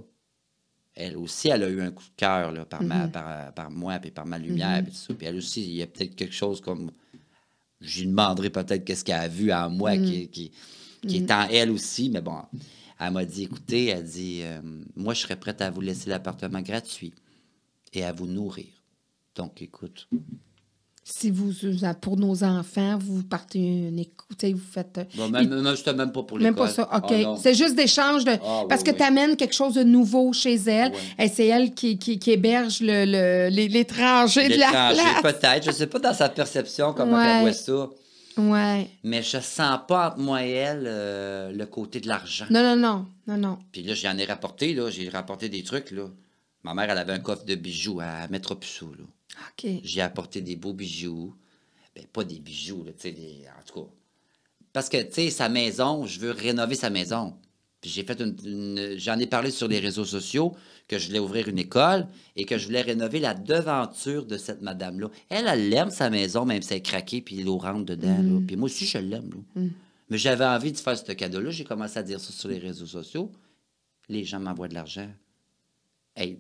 elle 1.00 1.16
aussi, 1.18 1.50
elle 1.50 1.64
a 1.64 1.70
eu 1.70 1.80
un 1.82 1.92
coup 1.92 2.04
de 2.04 2.16
cœur 2.18 2.52
là, 2.52 2.66
par, 2.66 2.82
Mm-hmm. 2.82 2.88
ma, 2.88 3.08
par, 3.08 3.54
par 3.54 3.72
moi, 3.72 4.00
puis 4.00 4.12
par 4.12 4.26
ma 4.26 4.38
lumière, 4.40 4.82
puis 4.84 4.92
tout 4.92 4.98
ça. 4.98 5.14
Puis 5.14 5.28
elle 5.28 5.36
aussi, 5.38 5.62
il 5.64 5.76
y 5.76 5.82
a 5.84 5.88
peut-être 5.88 6.16
quelque 6.16 6.34
chose 6.34 6.60
comme. 6.60 6.92
Je 7.80 8.02
lui 8.02 8.08
demanderai 8.08 8.50
peut-être 8.50 8.84
qu'est-ce 8.84 9.06
qu'elle 9.06 9.20
a 9.20 9.28
vu 9.28 9.52
en 9.54 9.70
moi 9.70 9.96
Mm-hmm. 9.96 10.30
qui, 10.30 10.30
qui, 10.30 10.52
qui 11.08 11.18
est 11.18 11.32
en 11.32 11.48
elle 11.50 11.70
aussi, 11.72 12.10
mais 12.10 12.22
bon. 12.22 12.42
Elle 13.00 13.14
m'a 13.14 13.26
dit, 13.26 13.44
écoutez, 13.44 13.86
elle 13.88 14.04
dit, 14.04 14.40
euh, 14.42 14.60
moi, 14.96 15.14
je 15.14 15.22
serais 15.22 15.36
prête 15.36 15.62
à 15.62 15.70
vous 15.70 15.82
laisser 15.82 16.10
l'appartement 16.10 16.62
gratuit 16.62 17.14
et 17.94 18.04
à 18.04 18.12
vous 18.12 18.26
nourrir. 18.26 18.66
Donc, 19.36 19.62
écoute. 19.62 20.08
Si 21.10 21.32
vous, 21.32 21.52
euh, 21.64 21.94
pour 22.02 22.18
nos 22.18 22.44
enfants, 22.44 22.98
vous 23.00 23.24
partez 23.24 23.60
une 23.60 23.98
écoute, 23.98 24.44
vous 24.44 24.60
faites. 24.60 24.98
euh, 24.98 25.04
Bon, 25.16 25.30
même, 25.30 25.48
non, 25.62 25.74
c'était 25.76 25.94
même 25.94 26.12
pas 26.12 26.24
pour 26.24 26.38
Même 26.38 26.54
l'école. 26.54 26.68
pas 26.68 26.74
ça, 26.74 26.84
OK. 26.98 27.06
Ah, 27.12 27.18
non. 27.24 27.38
c'est 27.38 27.54
juste 27.54 27.76
d'échange 27.76 28.26
de. 28.26 28.32
Ah, 28.32 28.64
parce 28.68 28.82
oui, 28.82 28.88
que 28.88 28.92
oui. 28.92 28.98
tu 28.98 29.04
amènes 29.04 29.38
quelque 29.38 29.54
chose 29.56 29.74
de 29.76 29.84
nouveau 29.84 30.34
chez 30.34 30.56
elle. 30.56 30.92
C'est 31.34 31.48
elle 31.48 31.74
qui, 31.74 31.98
qui, 31.98 32.20
qui 32.20 32.32
héberge 32.32 32.80
le, 32.82 33.06
le- 33.06 33.48
l'étranger 33.68 34.50
de 34.50 34.56
la 34.60 34.68
L'étranger, 34.92 35.22
peut-être. 35.24 35.64
Je 35.66 35.72
sais 35.72 35.88
pas 35.88 36.00
dans 36.00 36.14
sa 36.14 36.28
perception 36.28 36.94
comment 36.94 37.18
Ouais. 37.18 37.26
elle 37.38 37.42
voit 37.42 37.54
ça. 37.54 37.90
Ouais. 38.38 38.90
Mais 39.04 39.24
je 39.24 39.40
sens 39.40 39.80
pas 39.88 40.10
entre 40.10 40.18
moi 40.20 40.46
et 40.46 40.52
elle 40.52 40.84
euh, 40.88 41.52
le 41.54 41.66
côté 41.68 42.02
de 42.02 42.08
l'argent. 42.10 42.46
Non, 42.50 42.62
non, 42.62 42.76
non. 42.76 43.06
Non, 43.28 43.38
non. 43.38 43.60
Puis 43.72 43.82
là, 43.82 43.94
j'en 43.94 44.18
ai 44.18 44.26
rapporté, 44.26 44.74
là. 44.74 44.90
J'ai 44.90 45.08
rapporté 45.08 45.48
des 45.48 45.64
trucs, 45.64 45.92
là. 45.92 46.04
Ma 46.64 46.74
mère, 46.74 46.90
elle 46.92 46.98
avait 46.98 47.14
un 47.14 47.20
coffre 47.20 47.46
de 47.46 47.56
bijoux. 47.56 48.02
Mettra 48.30 48.60
plus 48.60 48.68
ça, 48.70 48.86
là. 48.86 49.06
J'ai 49.84 50.02
apporté 50.02 50.42
des 50.42 50.56
beaux 50.56 50.74
bijoux. 50.74 51.36
Ben, 51.96 52.06
pas 52.12 52.24
des 52.24 52.40
bijoux, 52.40 52.84
là, 52.84 52.92
des- 53.04 53.46
en 53.48 53.64
tout 53.66 53.82
cas. 53.82 53.90
Parce 54.74 54.90
que, 54.90 55.02
tu 55.02 55.14
sais, 55.14 55.30
sa 55.32 55.50
maison, 55.50 56.06
je 56.06 56.20
veux 56.20 56.32
rénover 56.32 56.76
sa 56.76 56.90
maison. 56.90 57.36
Puis 57.82 57.90
j'ai 57.92 58.04
fait 58.04 58.20
une, 58.22 58.36
une- 58.44 58.98
j'en 58.98 59.18
ai 59.20 59.28
parlé 59.28 59.52
sur 59.52 59.68
les 59.68 59.80
réseaux 59.80 60.06
sociaux 60.06 60.56
que 60.88 60.98
je 60.98 61.08
voulais 61.08 61.20
ouvrir 61.20 61.48
une 61.48 61.60
école 61.60 62.08
et 62.36 62.46
que 62.46 62.58
je 62.58 62.66
voulais 62.66 62.82
rénover 62.82 63.20
la 63.20 63.34
devanture 63.34 64.26
de 64.26 64.38
cette 64.38 64.62
madame-là. 64.62 65.10
Elle, 65.30 65.48
elle 65.48 65.74
aime 65.74 65.90
sa 65.92 66.10
maison, 66.10 66.46
même 66.46 66.62
si 66.62 66.74
elle 66.74 66.78
est 66.80 66.82
craquée, 66.82 67.22
puis 67.22 67.44
l'eau 67.44 67.58
rentre 67.58 67.86
dedans. 67.86 68.18
là. 68.22 68.40
Puis 68.46 68.56
moi 68.56 68.66
aussi, 68.66 68.86
je 68.86 68.98
l'aime. 68.98 69.30
là. 69.56 69.62
Mais 70.10 70.18
j'avais 70.18 70.46
envie 70.46 70.72
de 70.72 70.78
faire 70.78 70.98
ce 70.98 71.12
cadeau-là. 71.12 71.50
J'ai 71.52 71.66
commencé 71.66 71.98
à 72.00 72.04
dire 72.04 72.20
ça 72.20 72.32
sur 72.32 72.50
les 72.50 72.60
réseaux 72.60 72.86
sociaux. 72.86 73.32
Les 74.10 74.24
gens 74.24 74.40
m'envoient 74.40 74.70
de 74.70 74.74
l'argent. 74.74 75.10
Hey, 76.20 76.38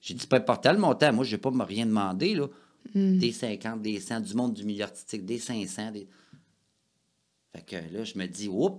j'ai 0.00 0.14
dit, 0.14 0.26
pas 0.28 0.36
important 0.36 0.72
le 0.72 0.78
montant. 0.78 1.12
Moi, 1.12 1.24
je 1.24 1.32
n'ai 1.34 1.40
pas 1.40 1.50
me 1.50 1.64
rien 1.64 1.84
demandé. 1.84 2.34
Là. 2.34 2.46
Des 2.94 3.32
50, 3.32 3.82
des 3.82 3.98
100, 4.00 4.20
du 4.20 4.34
monde 4.34 4.54
du 4.54 4.64
milieu 4.64 4.84
artistique, 4.84 5.26
des 5.26 5.38
500. 5.38 5.90
Des... 5.90 6.06
Fait 7.54 7.62
que 7.66 7.76
là, 7.94 8.04
je 8.04 8.16
me 8.16 8.26
dis, 8.26 8.48
oups, 8.48 8.78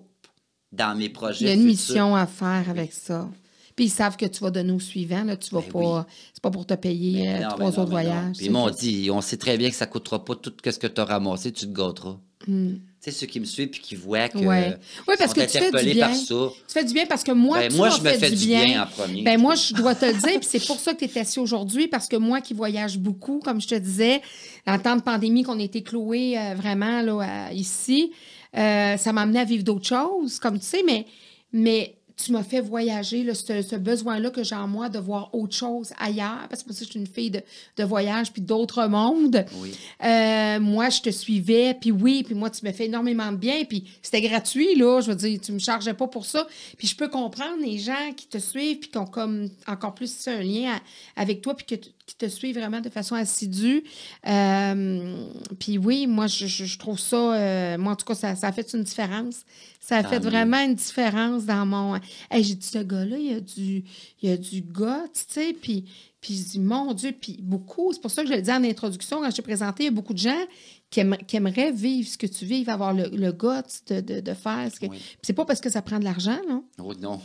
dans 0.72 0.98
mes 0.98 1.10
projets. 1.10 1.46
Il 1.46 1.48
y 1.48 1.52
a 1.52 1.54
une 1.54 1.60
futurs- 1.62 1.68
mission 1.72 2.16
à 2.16 2.26
faire 2.28 2.70
avec 2.70 2.94
ça. 2.94 3.30
Puis 3.76 3.86
ils 3.86 3.90
savent 3.90 4.18
que 4.18 4.26
tu 4.26 4.42
vas 4.42 4.52
donner 4.52 4.72
au 4.72 4.80
suivant. 4.80 5.24
Là, 5.24 5.36
tu 5.38 5.54
vas 5.54 5.62
Ben 5.62 5.72
pas. 5.72 6.08
C'est 6.34 6.42
pas 6.42 6.52
pour 6.52 6.66
te 6.66 6.74
payer 6.74 7.22
Mais 7.22 7.36
euh, 7.36 7.40
non, 7.44 7.50
trois 7.50 7.60
non, 7.60 7.68
autres 7.70 7.80
non. 7.84 7.86
voyages. 7.90 8.38
Puis 8.38 8.46
ils 8.46 8.52
m'ont 8.52 8.70
dit, 8.70 9.10
on 9.12 9.22
sait 9.22 9.38
très 9.38 9.58
bien 9.58 9.70
que 9.70 9.76
ça 9.76 9.86
ne 9.86 9.92
coûtera 9.92 10.24
pas 10.24 10.36
tout 10.36 10.54
ce 10.64 10.80
que 10.80 10.88
tu 10.88 11.02
as 11.02 11.06
ramassé, 11.06 11.52
tu 11.52 11.68
te 11.68 11.72
gâteras. 11.74 12.18
Hmm. 12.48 12.76
Tu 13.04 13.10
sais, 13.10 13.18
ceux 13.18 13.26
qui 13.26 13.40
me 13.40 13.46
suivent 13.46 13.70
puis 13.70 13.82
qui 13.82 13.96
voient 13.96 14.30
que. 14.30 14.38
Ouais. 14.38 14.78
Ouais, 15.08 15.16
parce 15.18 15.34
sont 15.34 15.42
que 15.42 15.42
tu 15.52 15.58
fais 15.58 15.72
du 15.72 15.94
bien. 15.94 16.08
par 16.08 16.16
ça. 16.16 16.26
Tu 16.68 16.74
fais 16.74 16.84
du 16.86 16.94
bien 16.94 17.06
parce 17.08 17.24
que 17.24 17.32
moi, 17.32 17.58
Ben, 17.58 17.72
tu 17.72 17.78
moi, 17.78 17.90
je 17.90 18.02
me 18.04 18.10
fais 18.12 18.30
du 18.30 18.46
bien. 18.46 18.64
bien 18.66 18.84
en 18.84 18.86
premier. 18.86 19.24
Ben, 19.24 19.40
moi, 19.42 19.56
je 19.56 19.74
dois 19.74 19.96
te 19.96 20.06
le 20.06 20.14
dire, 20.14 20.40
puis 20.40 20.48
c'est 20.48 20.64
pour 20.68 20.80
ça 20.80 20.94
que 20.94 21.04
tu 21.04 21.06
es 21.18 21.20
assis 21.20 21.40
aujourd'hui, 21.40 21.88
parce 21.88 22.08
que 22.08 22.16
moi 22.16 22.42
qui 22.42 22.54
voyage 22.54 23.00
beaucoup, 23.00 23.40
comme 23.44 23.60
je 23.60 23.68
te 23.70 23.76
disais, 23.76 24.22
en 24.68 24.78
temps 24.78 24.96
de 24.96 25.02
pandémie 25.02 25.42
qu'on 25.42 25.58
était 25.58 25.82
cloués 25.82 26.38
euh, 26.38 26.54
vraiment 26.56 27.02
là, 27.02 27.22
à- 27.48 27.54
ici, 27.54 28.12
euh, 28.56 28.98
ça 28.98 29.14
m'a 29.14 29.22
amené 29.22 29.40
à 29.40 29.46
vivre 29.46 29.64
d'autres 29.64 29.88
choses, 29.88 30.38
comme 30.38 30.60
tu 30.60 30.66
sais, 30.68 30.84
mais, 30.86 31.08
mais 31.54 31.96
tu 32.24 32.32
m'as 32.32 32.44
fait 32.44 32.62
voyager, 32.62 33.24
là, 33.24 33.34
ce, 33.34 33.62
ce 33.62 33.76
besoin-là 33.76 34.30
que 34.30 34.44
j'ai 34.44 34.56
en 34.56 34.68
moi 34.68 34.90
de 34.90 35.00
voir 35.00 35.34
autre 35.34 35.56
chose 35.56 35.92
ailleurs, 36.00 36.48
parce 36.50 36.64
que 36.64 36.74
je 36.74 36.84
suis 36.84 37.00
une 37.00 37.08
fille 37.08 37.32
de, 37.32 37.42
de 37.78 37.84
voyage 37.84 38.32
puis 38.32 38.42
d'autres 38.42 38.88
mondes. 38.88 39.46
Oui. 39.62 39.74
Euh, 40.04 40.60
moi, 40.60 40.90
je 40.90 41.02
te 41.02 41.10
suivais, 41.10 41.74
puis 41.80 41.92
oui, 41.92 42.24
puis 42.24 42.36
moi, 42.36 42.50
tu 42.50 42.66
me 42.66 42.72
fais 42.72 42.86
énormément 42.86 43.32
de 43.32 43.38
bien, 43.38 43.64
puis 43.66 43.86
c'était 44.02 44.22
gratuit, 44.22 44.76
là, 44.76 45.02
je 45.02 45.08
veux 45.12 45.16
dire, 45.16 45.40
tu 45.42 45.52
me 45.52 45.60
chargeais 45.60 45.94
pas 45.94 46.08
pour 46.08 46.26
ça. 46.26 46.48
Puis 46.78 46.88
je 46.88 46.96
peux 46.96 47.08
comprendre 47.10 47.62
les 47.64 47.78
gens 47.80 48.12
qui 48.16 48.28
te 48.28 48.38
suivent, 48.38 48.80
puis 48.80 48.90
qui 48.90 48.98
ont 48.98 49.06
comme 49.06 49.50
encore 49.68 49.94
plus 49.96 50.28
un 50.28 50.42
lien 50.42 50.74
à- 51.16 51.22
avec 51.22 51.42
toi, 51.42 51.56
puis 51.56 51.66
que 51.66 51.76
tu- 51.76 51.90
qui 52.12 52.18
te 52.18 52.28
suivent 52.28 52.58
vraiment 52.58 52.82
de 52.82 52.90
façon 52.90 53.16
assidue. 53.16 53.84
Euh, 54.28 55.26
puis 55.60 55.78
oui, 55.78 56.08
moi, 56.08 56.28
je, 56.28 56.78
trouve 56.78 57.00
ça, 57.00 57.16
euh, 57.16 57.78
moi, 57.78 57.94
en 57.94 57.96
tout 57.96 58.06
cas, 58.06 58.16
ça, 58.16 58.36
ça 58.36 58.48
a 58.48 58.52
fait 58.52 58.74
une 58.74 58.84
différence. 58.84 59.42
Ça 59.80 59.98
a 59.98 60.04
Tant 60.04 60.10
fait 60.10 60.20
mieux. 60.20 60.30
vraiment 60.30 60.60
une 60.64 60.76
différence 60.76 61.46
dans 61.46 61.66
mon... 61.66 61.96
Hey, 62.30 62.44
j'ai 62.44 62.56
dit, 62.56 62.68
ce 62.68 62.80
gars-là, 62.80 63.18
il 63.18 63.32
y 63.32 63.34
a 63.34 63.40
du, 63.40 63.84
il 64.22 64.30
a 64.30 64.38
du 64.38 64.62
gars, 64.62 65.04
tu 65.14 65.22
sais, 65.28 65.56
puis... 65.60 65.86
Puis 66.20 66.36
je 66.36 66.44
dis, 66.52 66.60
mon 66.60 66.94
Dieu, 66.94 67.16
puis 67.20 67.40
beaucoup, 67.42 67.92
c'est 67.94 68.00
pour 68.00 68.12
ça 68.12 68.22
que 68.22 68.30
je 68.30 68.36
le 68.36 68.44
dis 68.44 68.52
en 68.52 68.64
introduction, 68.64 69.22
quand 69.22 69.32
je 69.32 69.38
t'ai 69.38 69.42
présenté, 69.42 69.84
il 69.84 69.86
y 69.88 69.90
a 69.90 69.92
beaucoup 69.92 70.14
de 70.14 70.20
gens 70.20 70.46
qui, 70.92 71.00
aimeraient 71.00 71.72
vivre 71.72 72.08
ce 72.08 72.16
que 72.16 72.28
tu 72.28 72.46
vis, 72.46 72.70
avoir 72.70 72.94
le, 72.94 73.10
le 73.12 73.32
guts 73.32 73.48
de, 73.88 74.02
de, 74.02 74.20
de 74.20 74.34
faire. 74.36 74.70
Ce 74.72 74.80
que... 74.80 74.86
Oui. 74.86 74.98
Puis 75.00 75.20
c'est 75.24 75.34
pas 75.34 75.46
parce 75.46 75.62
que 75.62 75.72
ça 75.72 75.82
prend 75.82 75.98
de 75.98 76.04
l'argent, 76.04 76.38
non? 76.48 76.64
Oh, 76.78 76.94
non. 76.94 77.20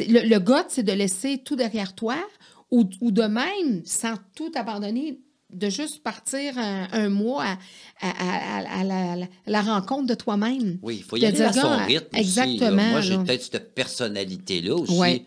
Le, 0.00 0.28
le 0.28 0.64
c'est 0.68 0.82
de 0.82 0.92
laisser 0.92 1.38
tout 1.38 1.56
derrière 1.56 1.94
toi 1.94 2.16
ou, 2.72 2.88
ou 3.00 3.10
de 3.12 3.22
même, 3.22 3.82
sans 3.84 4.14
tout 4.34 4.50
abandonner, 4.56 5.20
de 5.52 5.68
juste 5.68 6.02
partir 6.02 6.56
un, 6.56 6.88
un 6.92 7.08
mois 7.10 7.44
à, 7.44 7.58
à- 8.00 8.08
à- 8.08 8.80
à- 8.80 8.80
à 8.80 9.16
la, 9.46 9.60
rencontre 9.60 10.06
de 10.06 10.14
toi-même. 10.14 10.78
Oui, 10.82 10.96
il 10.96 11.02
faut 11.04 11.16
y 11.18 11.26
aller 11.26 11.42
à 11.42 11.52
son 11.52 11.60
gars, 11.60 11.84
rythme. 11.84 12.06
aussi, 12.12 12.20
exactement, 12.22 12.88
Moi, 12.90 13.00
j'ai 13.02 13.18
peut-être 13.18 13.42
cette 13.52 13.74
personnalité-là 13.74 14.74
aussi. 14.74 14.98
Ouais. 14.98 15.24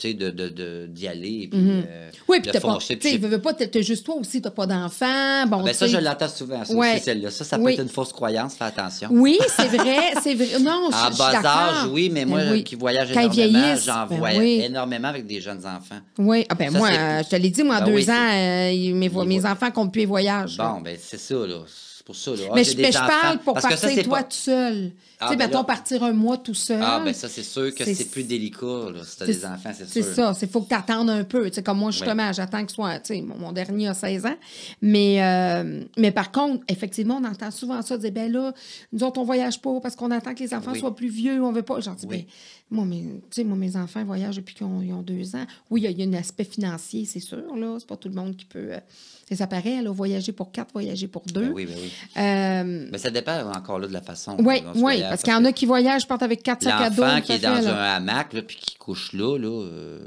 Sais, 0.00 0.14
de, 0.14 0.30
de, 0.30 0.48
de- 0.48 0.86
d'y 0.88 1.06
aller. 1.08 1.48
Puis, 1.50 1.60
Mhm. 1.60 1.84
euh, 1.86 2.10
Oui, 2.26 2.38
de 2.38 2.42
puis 2.44 2.52
t'as 2.52 2.60
pas. 2.60 2.78
Tu 2.78 3.18
veux, 3.18 3.38
pas, 3.38 3.52
t'as 3.52 3.80
juste 3.82 4.04
toi 4.06 4.14
aussi, 4.14 4.40
t'as 4.40 4.50
pas 4.50 4.66
d'enfant. 4.66 5.46
Bon, 5.46 5.62
Ben, 5.62 5.72
tu 5.72 5.76
ça, 5.76 5.86
je 5.86 5.98
l'entends 5.98 6.28
souvent, 6.28 6.64
ça 6.64 6.72
Ouais. 6.72 6.94
aussi, 6.94 7.04
celle-là. 7.04 7.30
Ça, 7.30 7.44
ça 7.44 7.58
peut 7.58 7.64
Oui. 7.64 7.72
être 7.74 7.82
une 7.82 7.88
fausse 7.90 8.12
croyance, 8.12 8.54
fais 8.54 8.64
attention. 8.64 9.08
Oui, 9.12 9.38
c'est 9.56 9.68
vrai, 9.68 9.98
c'est 10.22 10.34
vrai. 10.34 10.58
Non, 10.60 10.88
je, 10.90 10.96
En 10.96 11.16
bas 11.18 11.44
âge, 11.44 11.86
oui, 11.92 12.08
mais 12.10 12.24
moi, 12.24 12.38
Ben 12.40 12.52
oui. 12.52 12.64
qui 12.64 12.76
voyage 12.76 13.08
Quand 13.12 13.20
énormément, 13.20 13.76
j'en 13.76 14.06
ben 14.06 14.16
vois 14.16 14.30
oui. 14.38 14.62
énormément 14.64 15.08
avec 15.08 15.26
des 15.26 15.40
jeunes 15.40 15.66
enfants. 15.66 16.00
Oui, 16.18 16.46
ah 16.48 16.54
ben 16.54 16.70
Ça, 16.72 16.78
moi, 16.78 16.88
euh, 16.88 17.22
je 17.22 17.28
te 17.28 17.36
l'ai 17.36 17.50
dit, 17.50 17.62
moi, 17.62 17.76
à 17.76 17.80
Ben 17.82 17.94
deux 17.94 18.08
ans, 18.08 18.14
euh, 18.32 18.94
mes, 18.94 19.10
mes 19.26 19.44
enfants 19.46 19.70
comptent 19.70 19.92
plus 19.92 20.00
les 20.00 20.06
voyages. 20.06 20.56
là. 20.56 20.72
Bon, 20.76 20.80
ben 20.80 20.96
c'est 20.98 21.18
ça, 21.20 21.34
là. 21.34 21.58
C'est 22.12 22.30
pour 22.30 22.36
ça, 22.38 22.42
là. 22.42 22.48
Ah, 22.50 22.54
mais 22.54 22.64
je, 22.64 22.76
mais 22.76 22.92
je 22.92 22.98
parle 22.98 23.38
pour 23.38 23.54
Parce 23.54 23.66
que 23.66 23.74
ça, 23.76 23.80
partir 23.82 23.98
c'est 23.98 24.04
toi 24.08 24.18
pas- 24.18 24.24
tout 24.24 24.30
seul. 24.36 24.92
Ah, 25.22 25.26
tu 25.26 25.32
sais, 25.32 25.36
ben 25.36 25.46
mettons 25.46 25.58
là- 25.58 25.64
partir 25.64 26.02
un 26.02 26.12
mois 26.12 26.38
tout 26.38 26.54
seul. 26.54 26.80
Ah, 26.82 27.02
ben 27.04 27.12
ça, 27.12 27.28
c'est 27.28 27.42
sûr 27.42 27.74
que 27.74 27.84
C'est- 27.84 27.94
c'est 27.94 28.06
plus 28.10 28.24
délicat, 28.24 28.90
là, 28.94 29.04
si 29.04 29.18
t'as 29.18 29.26
C'est- 29.26 29.32
des 29.34 29.44
enfants, 29.44 29.70
c'est 29.76 29.86
C'est 29.88 30.02
sûr. 30.02 30.14
ça, 30.14 30.34
c'est 30.34 30.50
faut 30.50 30.62
que 30.62 30.68
tu 30.68 30.74
attendes 30.74 31.10
un 31.10 31.24
peu. 31.24 31.48
Tu 31.50 31.56
sais, 31.56 31.62
comme 31.62 31.78
moi, 31.78 31.90
justement, 31.90 32.32
j'attends 32.32 32.64
que 32.64 32.70
ce 32.70 32.76
soit. 32.76 32.98
Tu 33.00 33.14
sais, 33.16 33.20
mon, 33.20 33.36
mon 33.36 33.52
dernier 33.52 33.88
a 33.88 33.94
16 33.94 34.24
ans. 34.24 34.36
Mais, 34.80 35.22
euh, 35.22 35.84
mais 35.98 36.10
par 36.10 36.32
contre, 36.32 36.64
effectivement, 36.68 37.20
on 37.22 37.24
entend 37.26 37.50
souvent 37.50 37.82
ça 37.82 37.98
dire 37.98 38.12
ben 38.12 38.32
là, 38.32 38.52
nous 38.92 39.02
autres, 39.04 39.20
on 39.20 39.24
voyage 39.24 39.60
pas 39.60 39.78
parce 39.80 39.94
qu'on 39.94 40.10
attend 40.10 40.34
que 40.34 40.40
les 40.40 40.54
enfants 40.54 40.72
Oui. 40.72 40.80
soient 40.80 40.94
plus 40.96 41.08
vieux, 41.10 41.42
on 41.42 41.52
veut 41.52 41.62
pas. 41.62 41.80
J'en 41.80 41.94
dis, 41.94 42.06
Oui. 42.08 42.16
ben, 42.16 42.24
moi, 42.70 42.84
mes, 42.86 43.02
tu 43.02 43.20
sais, 43.32 43.44
moi, 43.44 43.56
mes 43.58 43.76
enfants 43.76 44.04
voyagent 44.04 44.36
depuis 44.36 44.54
qu'ils 44.54 44.66
ont, 44.66 45.02
deux 45.02 45.36
ans. 45.36 45.44
Oui, 45.70 45.82
il 45.82 45.84
y 45.84 45.86
a- 45.86 45.90
il 45.90 46.00
y, 46.00 46.02
a 46.02 46.06
un 46.06 46.18
aspect 46.20 46.44
financier, 46.44 47.04
c'est 47.04 47.20
sûr, 47.20 47.54
là. 47.56 47.76
C'est 47.78 47.86
pas 47.88 47.96
tout 47.96 48.08
le 48.08 48.14
monde 48.14 48.36
qui 48.36 48.44
peut. 48.46 48.68
euh, 48.72 48.78
ça 49.36 49.46
paraît, 49.46 49.82
là, 49.82 49.90
voyager 49.90 50.32
pour 50.32 50.50
quatre, 50.50 50.72
voyager 50.72 51.06
pour 51.08 51.22
deux. 51.22 51.46
Ben 51.48 51.52
oui, 51.54 51.66
ben 51.66 51.74
oui. 51.80 51.92
Euh, 52.16 52.88
Mais 52.90 52.98
ça 52.98 53.10
dépend 53.10 53.50
encore 53.52 53.78
là 53.78 53.86
de 53.86 53.92
la 53.92 54.02
façon. 54.02 54.36
oui, 54.40 54.62
oui, 54.76 55.00
parce 55.02 55.22
qu'il 55.22 55.32
y 55.32 55.36
en 55.36 55.44
a 55.44 55.52
qui 55.52 55.66
voyagent, 55.66 56.06
partent 56.06 56.22
avec 56.22 56.42
quatre 56.42 56.62
sacs 56.62 56.80
à 56.80 56.90
dos. 56.90 57.02
L'enfant 57.02 57.20
qui 57.20 57.32
est 57.32 57.38
fait, 57.38 57.46
dans 57.46 57.60
là. 57.60 57.92
un 57.92 57.96
hamac, 57.96 58.32
là, 58.32 58.42
puis 58.42 58.56
qui 58.56 58.76
couche 58.76 59.12
là, 59.12 59.38
là, 59.38 59.48
euh, 59.48 60.00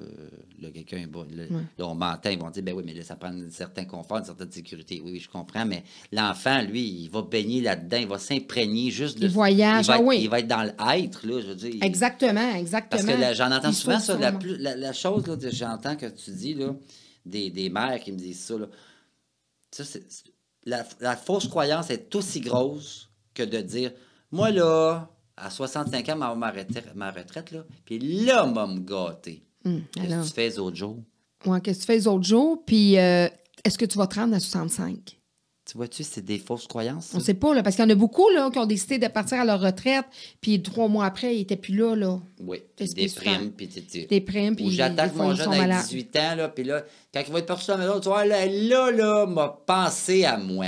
là, 0.61 0.69
quelqu'un 0.74 0.97
est 0.97 1.07
bon. 1.07 1.26
Là, 1.36 1.45
on 1.88 1.95
m'entend, 1.95 2.30
ils 2.30 2.39
vont 2.39 2.49
dire, 2.49 2.63
ben 2.63 2.74
oui, 2.76 2.84
mais 2.86 2.93
là, 2.93 3.03
ça 3.03 3.15
prend 3.15 3.30
un 3.30 3.49
certain 3.49 3.86
confort, 3.86 4.17
une 4.17 4.26
certaine 4.26 4.51
sécurité. 4.51 5.01
Oui, 5.03 5.11
oui, 5.13 5.19
je 5.19 5.30
comprends, 5.30 5.65
mais 5.65 5.84
l'enfant, 6.11 6.61
lui, 6.61 6.82
il 6.82 7.09
va 7.09 7.21
baigner 7.21 7.61
là-dedans, 7.61 7.97
il 7.97 8.07
va 8.07 8.17
s'imprégner 8.17 8.91
juste 8.91 9.19
de... 9.19 9.26
Il 9.28 9.32
voyage, 9.32 9.86
il 9.86 9.88
va 9.88 9.93
ah 9.93 9.97
être, 9.99 10.05
oui. 10.05 10.19
Il 10.21 10.30
va 10.30 10.39
être 10.39 10.47
dans 10.47 10.63
l'être, 10.63 11.26
là, 11.26 11.39
je 11.41 11.47
veux 11.47 11.55
dire. 11.55 11.76
Exactement, 11.82 12.55
exactement. 12.55 13.01
Parce 13.05 13.05
que 13.05 13.34
j'en 13.36 13.51
entends 13.51 13.69
Il 13.69 13.74
souvent 13.74 13.99
ça. 13.99 14.17
La, 14.17 14.28
sûrement. 14.28 14.39
plus- 14.39 14.57
la, 14.57 14.76
la 14.76 14.93
chose 14.93 15.28
là, 15.28 15.36
que 15.38 15.49
j'entends 15.49 15.95
que 15.95 16.07
tu 16.07 16.32
dis, 16.32 16.53
là, 16.53 16.74
des, 17.26 17.49
des 17.49 17.69
mères 17.69 17.99
qui 17.99 18.11
me 18.11 18.17
disent 18.17 18.39
ça, 18.41 18.57
là, 18.57 18.65
ça, 19.76 19.84
c'est- 19.84 20.05
c'est- 20.11 20.26
la, 20.65 20.86
la 21.01 21.15
fausse 21.17 21.47
croyance 21.47 21.89
est 21.89 22.13
aussi 22.15 22.39
grosse 22.41 23.09
que 23.34 23.43
de 23.43 23.59
dire 23.61 23.91
Moi, 24.32 24.49
là, 24.51 25.09
à 25.38 25.49
65 25.49 26.09
ans, 26.09 26.15
ma, 26.15 26.34
ma 26.36 26.49
retraite, 26.51 26.93
ma 26.95 27.11
retraite, 27.11 27.51
là, 27.51 27.63
puis 27.86 27.99
là, 27.99 28.45
m'a 28.45 28.65
me 28.67 28.80
gâter. 28.80 29.43
Hum, 29.65 29.82
Qu'est-ce 29.93 30.07
que 30.24 30.28
tu 30.28 30.34
fais 30.34 30.49
les 30.49 30.59
autres 30.59 30.76
jours? 30.78 30.97
Ouais, 31.45 31.59
qu'est-ce 31.61 31.80
que 31.80 31.84
tu 31.84 31.88
fais 31.88 31.95
les 31.97 32.07
autres 32.07 32.26
jours? 32.26 32.63
Puis, 32.65 32.97
euh, 32.97 33.28
est-ce 33.63 33.78
que 33.78 33.86
tu 33.86 33.97
vas 33.97 34.07
te 34.07 34.15
rendre 34.15 34.36
à 34.36 34.39
65? 34.39 35.19
Tu 35.66 35.78
vois-tu, 35.78 36.03
c'est 36.03 36.24
des 36.24 36.39
fausses 36.39 36.68
croyances. 36.68 37.05
ça? 37.07 37.18
On 37.18 37.22
sait 37.22 37.34
pas, 37.34 37.53
là, 37.53 37.64
parce 37.64 37.78
qu'il 37.78 37.86
y 37.86 37.88
en 37.88 37.89
a 37.91 37.95
beaucoup 37.95 38.28
là, 38.30 38.49
qui 38.51 38.59
ont 38.59 38.66
décidé 38.66 38.97
de 38.97 39.07
partir 39.07 39.39
à 39.39 39.45
leur 39.45 39.61
retraite, 39.61 40.05
puis 40.41 40.61
trois 40.61 40.89
mois 40.89 41.05
après, 41.05 41.36
ils 41.36 41.39
n'étaient 41.39 41.55
plus 41.55 41.74
là. 41.76 41.95
là. 41.95 42.20
Oui, 42.41 42.57
primes, 43.16 43.51
puis 43.51 43.70
tu- 43.70 44.22
primes, 44.22 44.55
puis 44.57 44.66
Ou 44.66 44.70
j'attends 44.72 45.03
des 45.03 45.09
que 45.09 45.16
fois, 45.16 45.26
mon 45.26 45.36
jeune 45.36 45.49
malades. 45.49 45.86
18 45.86 46.16
ans, 46.18 46.36
là, 46.36 46.49
puis 46.49 46.66
là, 46.66 46.84
quand 47.14 47.22
il 47.26 47.32
va 47.32 47.39
être 47.39 47.45
parti 47.45 47.72
à 47.72 47.78
la 47.78 47.86
maison, 47.86 47.99
tu 48.01 48.09
vois, 48.09 48.26
là, 48.26 48.45
là, 48.45 48.91
là, 48.91 49.26
m'a 49.26 49.47
pensé 49.66 50.26
à 50.26 50.38
moi. 50.38 50.68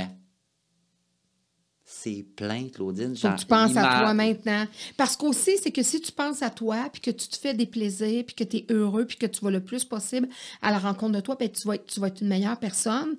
C'est 1.88 2.24
plein, 2.34 2.68
Claudine. 2.68 3.14
Faut 3.14 3.22
Genre, 3.28 3.36
que 3.36 3.40
tu 3.40 3.46
penses 3.46 3.76
à 3.76 3.82
toi 4.00 4.12
maintenant. 4.12 4.66
Parce 4.96 5.16
qu'aussi, 5.16 5.52
c'est 5.62 5.70
que 5.70 5.82
si 5.84 6.00
tu 6.00 6.10
penses 6.10 6.42
à 6.42 6.50
toi, 6.50 6.88
puis 6.92 7.00
que 7.00 7.10
tu 7.12 7.28
te 7.28 7.36
fais 7.36 7.54
des 7.54 7.66
plaisirs, 7.66 8.24
puis 8.26 8.34
que 8.34 8.42
tu 8.44 8.56
es 8.56 8.66
heureux, 8.70 9.04
puis 9.04 9.16
que 9.16 9.26
tu 9.26 9.40
vas 9.44 9.52
le 9.52 9.60
plus 9.62 9.84
possible 9.84 10.28
à 10.62 10.72
la 10.72 10.78
rencontre 10.78 11.12
de 11.12 11.20
toi, 11.20 11.36
ben, 11.38 11.48
tu, 11.48 11.66
vas 11.68 11.76
être, 11.76 11.86
tu 11.86 12.00
vas 12.00 12.08
être 12.08 12.20
une 12.22 12.28
meilleure 12.28 12.58
personne. 12.58 13.16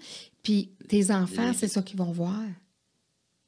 Puis 0.48 0.72
tes 0.88 1.12
enfants, 1.12 1.52
c'est 1.54 1.68
ça 1.68 1.82
qu'ils 1.82 1.98
vont 1.98 2.14
voir. 2.14 2.40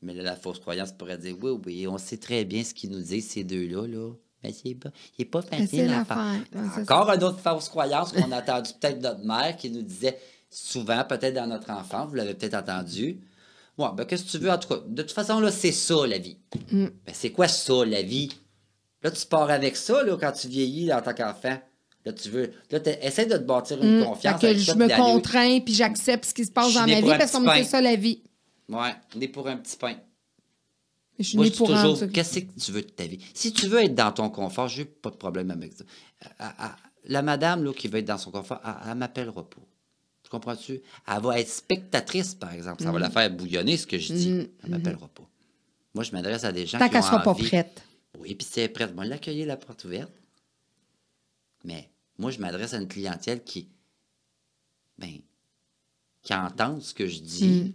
Mais 0.02 0.14
là, 0.14 0.22
la 0.22 0.36
fausse 0.36 0.60
croyance 0.60 0.92
pourrait 0.92 1.18
dire 1.18 1.34
oui, 1.42 1.58
oui, 1.66 1.88
on 1.88 1.98
sait 1.98 2.18
très 2.18 2.44
bien 2.44 2.62
ce 2.62 2.74
qu'ils 2.74 2.90
nous 2.90 3.00
disent, 3.00 3.30
ces 3.30 3.46
deux-là. 3.46 3.88
Là. 3.88 4.12
Mais 4.44 4.52
pas, 4.76 4.90
il 5.18 5.20
n'est 5.20 5.26
pas 5.26 5.42
c'est 5.42 5.60
facile 5.60 5.82
à 5.92 6.00
l'affaire. 6.00 6.42
Encore 6.78 7.10
une 7.12 7.24
autre 7.24 7.40
fausse 7.40 7.70
croyance 7.70 8.12
qu'on 8.12 8.30
a 8.34 8.42
entendu 8.42 8.72
peut-être 8.82 8.98
de 8.98 9.04
notre 9.04 9.24
mère 9.24 9.56
qui 9.56 9.70
nous 9.70 9.82
disait 9.82 10.20
souvent, 10.50 11.06
peut-être 11.06 11.36
dans 11.36 11.48
notre 11.48 11.70
enfance, 11.70 12.10
vous 12.10 12.16
l'avez 12.16 12.34
peut-être 12.34 12.56
entendu. 12.56 13.22
Ouais, 13.78 13.88
ben 13.96 14.04
qu'est-ce 14.04 14.26
que 14.26 14.32
tu 14.32 14.38
veux? 14.40 14.52
En 14.52 14.58
tout 14.58 14.68
cas, 14.68 14.82
de 14.86 15.02
toute 15.02 15.14
façon, 15.14 15.40
là, 15.40 15.52
c'est 15.52 15.72
ça, 15.72 16.06
la 16.06 16.18
vie. 16.18 16.38
Mm. 16.70 16.88
Ben, 17.06 17.14
c'est 17.14 17.32
quoi 17.32 17.48
ça, 17.48 17.86
la 17.86 18.02
vie? 18.02 18.30
Là, 19.04 19.12
tu 19.12 19.26
pars 19.26 19.50
avec 19.50 19.78
ça, 19.78 20.04
là, 20.04 20.18
quand 20.20 20.34
tu 20.34 20.50
vieillis 20.50 20.92
en 20.92 21.02
tant 21.02 21.14
qu'enfant. 21.14 21.62
Là, 22.06 22.14
tu 22.14 22.30
veux. 22.30 22.52
Là, 22.72 22.80
tu 22.80 22.90
essaies 23.02 23.26
de 23.26 23.36
te 23.38 23.44
bâtir 23.44 23.82
une 23.84 24.00
Mm. 24.02 24.06
confiance. 24.06 24.40
Fait 24.42 24.54
que 24.54 24.58
je 24.60 24.72
me 24.74 24.88
contrains 24.96 25.60
puis 25.60 25.74
j'accepte 25.74 26.26
ce 26.26 26.34
qui 26.34 26.46
se 26.46 26.52
passe 26.52 26.74
dans 26.74 26.88
ma 26.88 27.02
vie 27.02 27.08
parce 27.18 27.32
qu'on 27.32 27.42
me 27.42 27.52
fait 27.54 27.64
ça 27.66 27.82
la 27.82 27.96
vie. 27.96 28.22
Ouais, 28.70 28.94
on 29.16 29.22
est 29.22 29.28
pour 29.28 29.48
un 29.48 29.58
petit 29.58 29.76
pain. 29.78 29.96
Je 31.18 31.24
suis 31.26 31.36
Moi, 31.38 31.48
je 31.48 31.52
dis 31.52 31.58
toujours, 31.58 32.00
qu'est-ce 32.14 32.40
que 32.40 32.60
tu 32.60 32.72
veux 32.72 32.82
de 32.82 32.88
ta 32.90 33.06
vie? 33.06 33.20
Si 33.34 33.52
tu 33.52 33.68
veux 33.68 33.84
être 33.84 33.96
dans 33.96 34.12
ton 34.14 34.30
confort, 34.30 34.70
j'ai 34.70 34.86
pas 34.86 35.10
de 35.10 35.18
problème 35.18 35.52
avec 35.52 35.74
ça. 35.74 35.84
À- 36.40 36.68
à- 36.68 36.76
la 37.06 37.22
madame 37.22 37.64
là, 37.66 37.74
qui 37.74 37.90
veut 37.90 38.00
être 38.00 38.06
dans 38.06 38.18
son 38.18 38.32
confort, 38.32 38.62
elle, 38.64 38.92
elle 38.92 38.98
m'appellera 38.98 39.44
pas. 39.50 39.58
Tu 40.24 40.30
comprends-tu? 40.30 40.80
Elle 41.08 41.22
va 41.22 41.40
être 41.40 41.50
spectatrice, 41.50 42.36
par 42.36 42.54
exemple. 42.54 42.84
Ça 42.84 42.92
va 42.92 43.00
Mm. 43.00 43.02
la 43.02 43.10
faire 43.10 43.30
bouillonner, 43.32 43.76
ce 43.76 43.86
que 43.88 43.98
je 43.98 44.14
dis. 44.14 44.48
Elle 44.64 44.70
m'appellera 44.70 45.08
pas. 45.10 45.28
Moi, 45.94 46.04
je 46.06 46.12
m'adresse 46.12 46.44
à 46.46 46.52
des 46.54 46.66
gens 46.66 46.78
Tant 46.80 46.86
qui 46.86 46.92
qu'elle 46.92 47.04
ont 47.04 47.08
soit 47.08 47.20
pas 47.20 47.34
prête. 47.34 47.82
Oui, 48.20 48.36
puis 48.36 48.48
si 48.50 48.60
elle 48.62 48.68
est 48.68 48.70
prête, 48.70 48.96
moi, 48.96 49.04
l'accueillir 49.06 49.48
la 49.48 49.58
porte 49.58 49.84
ouverte. 49.86 50.12
Mais 51.64 51.90
moi, 52.18 52.32
je 52.32 52.40
m'adresse 52.40 52.74
à 52.74 52.78
une 52.78 52.88
clientèle 52.88 53.44
qui, 53.44 53.70
ben, 54.98 55.20
qui 56.22 56.34
entend 56.34 56.80
ce 56.80 56.94
que 56.94 57.08
je 57.08 57.20
dis. 57.22 57.74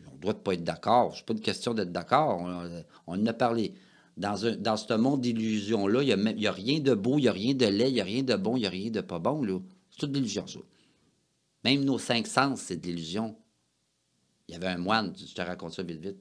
Mm. 0.00 0.12
On 0.12 0.16
doit 0.16 0.42
pas 0.42 0.54
être 0.54 0.64
d'accord. 0.64 1.16
C'est 1.16 1.24
pas 1.26 1.32
une 1.32 1.40
question 1.40 1.74
d'être 1.74 1.92
d'accord. 1.92 2.38
On, 2.40 2.82
on 3.06 3.20
en 3.20 3.26
a 3.26 3.32
parlé. 3.32 3.74
Dans, 4.16 4.44
un, 4.44 4.56
dans 4.56 4.76
ce 4.76 4.92
monde 4.92 5.22
d'illusions-là, 5.22 6.02
il 6.02 6.36
n'y 6.36 6.46
a, 6.46 6.52
rien 6.52 6.80
de 6.80 6.94
beau, 6.94 7.18
il 7.18 7.22
n'y 7.22 7.28
a 7.28 7.32
rien 7.32 7.54
de 7.54 7.64
laid, 7.64 7.88
il 7.88 7.94
n'y 7.94 8.00
a 8.00 8.04
rien 8.04 8.22
de 8.22 8.36
bon, 8.36 8.56
il 8.56 8.60
n'y 8.60 8.66
a 8.66 8.70
rien 8.70 8.90
de 8.90 9.00
pas 9.00 9.18
bon. 9.18 9.42
là. 9.42 9.58
C'est 9.90 10.00
toute 10.00 10.12
de 10.12 10.16
l'illusion, 10.18 10.46
ça. 10.46 10.58
Même 11.64 11.84
nos 11.84 11.98
cinq 11.98 12.26
sens, 12.26 12.60
c'est 12.60 12.76
de 12.76 12.86
l'illusion. 12.86 13.36
Il 14.48 14.52
y 14.52 14.56
avait 14.56 14.66
un 14.68 14.76
moine, 14.78 15.14
je 15.16 15.32
te 15.32 15.40
raconte 15.40 15.72
ça 15.72 15.82
vite, 15.82 16.00
vite. 16.00 16.18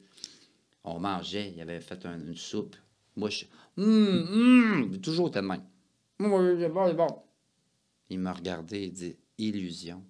On 0.86 1.00
mangeait, 1.00 1.52
il 1.54 1.62
avait 1.62 1.82
fait 1.82 2.06
un- 2.06 2.18
une 2.18 2.36
soupe. 2.36 2.76
Moi, 3.18 3.30
je. 3.30 3.44
Hum, 3.78 4.86
hum, 4.88 5.02
toujours 5.02 5.28
était 5.28 5.42
Il 8.10 8.20
m'a 8.20 8.34
regardé 8.34 8.84
et 8.84 8.90
dit 8.90 9.18
Illusion. 9.38 10.04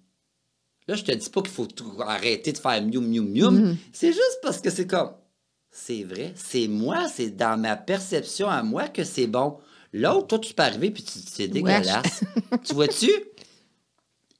Là, 0.88 0.96
je 0.96 1.04
te 1.04 1.12
dis 1.12 1.30
pas 1.30 1.42
qu'il 1.42 1.50
faut 1.52 1.68
arrêter 2.00 2.52
de 2.52 2.58
faire 2.58 2.82
miou, 2.82 3.00
miou, 3.00 3.22
miou. 3.22 3.76
C'est 3.92 4.12
juste 4.12 4.38
parce 4.42 4.60
que 4.60 4.70
c'est 4.70 4.86
comme. 4.86 5.12
C'est 5.70 6.04
vrai, 6.04 6.34
c'est 6.36 6.68
moi, 6.68 7.08
c'est 7.08 7.30
dans 7.30 7.58
ma 7.58 7.76
perception 7.76 8.48
à 8.48 8.62
moi 8.62 8.88
que 8.88 9.04
c'est 9.04 9.26
bon. 9.26 9.58
L'autre, 9.94 10.26
toi, 10.26 10.38
tu 10.38 10.52
peux 10.52 10.62
arriver 10.62 10.90
puis 10.90 11.02
tu 11.02 11.18
c'est 11.18 11.48
dégueulasse. 11.48 12.24
tu 12.64 12.74
vois-tu? 12.74 13.10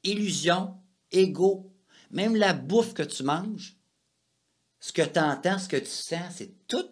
Illusion, 0.04 0.74
ego, 1.10 1.72
même 2.10 2.36
la 2.36 2.52
bouffe 2.52 2.92
que 2.92 3.02
tu 3.02 3.22
manges, 3.22 3.76
ce 4.78 4.92
que 4.92 5.02
tu 5.02 5.18
entends, 5.18 5.58
ce 5.58 5.68
que 5.68 5.76
tu 5.76 5.86
sens, 5.86 6.34
c'est 6.34 6.66
tout. 6.66 6.84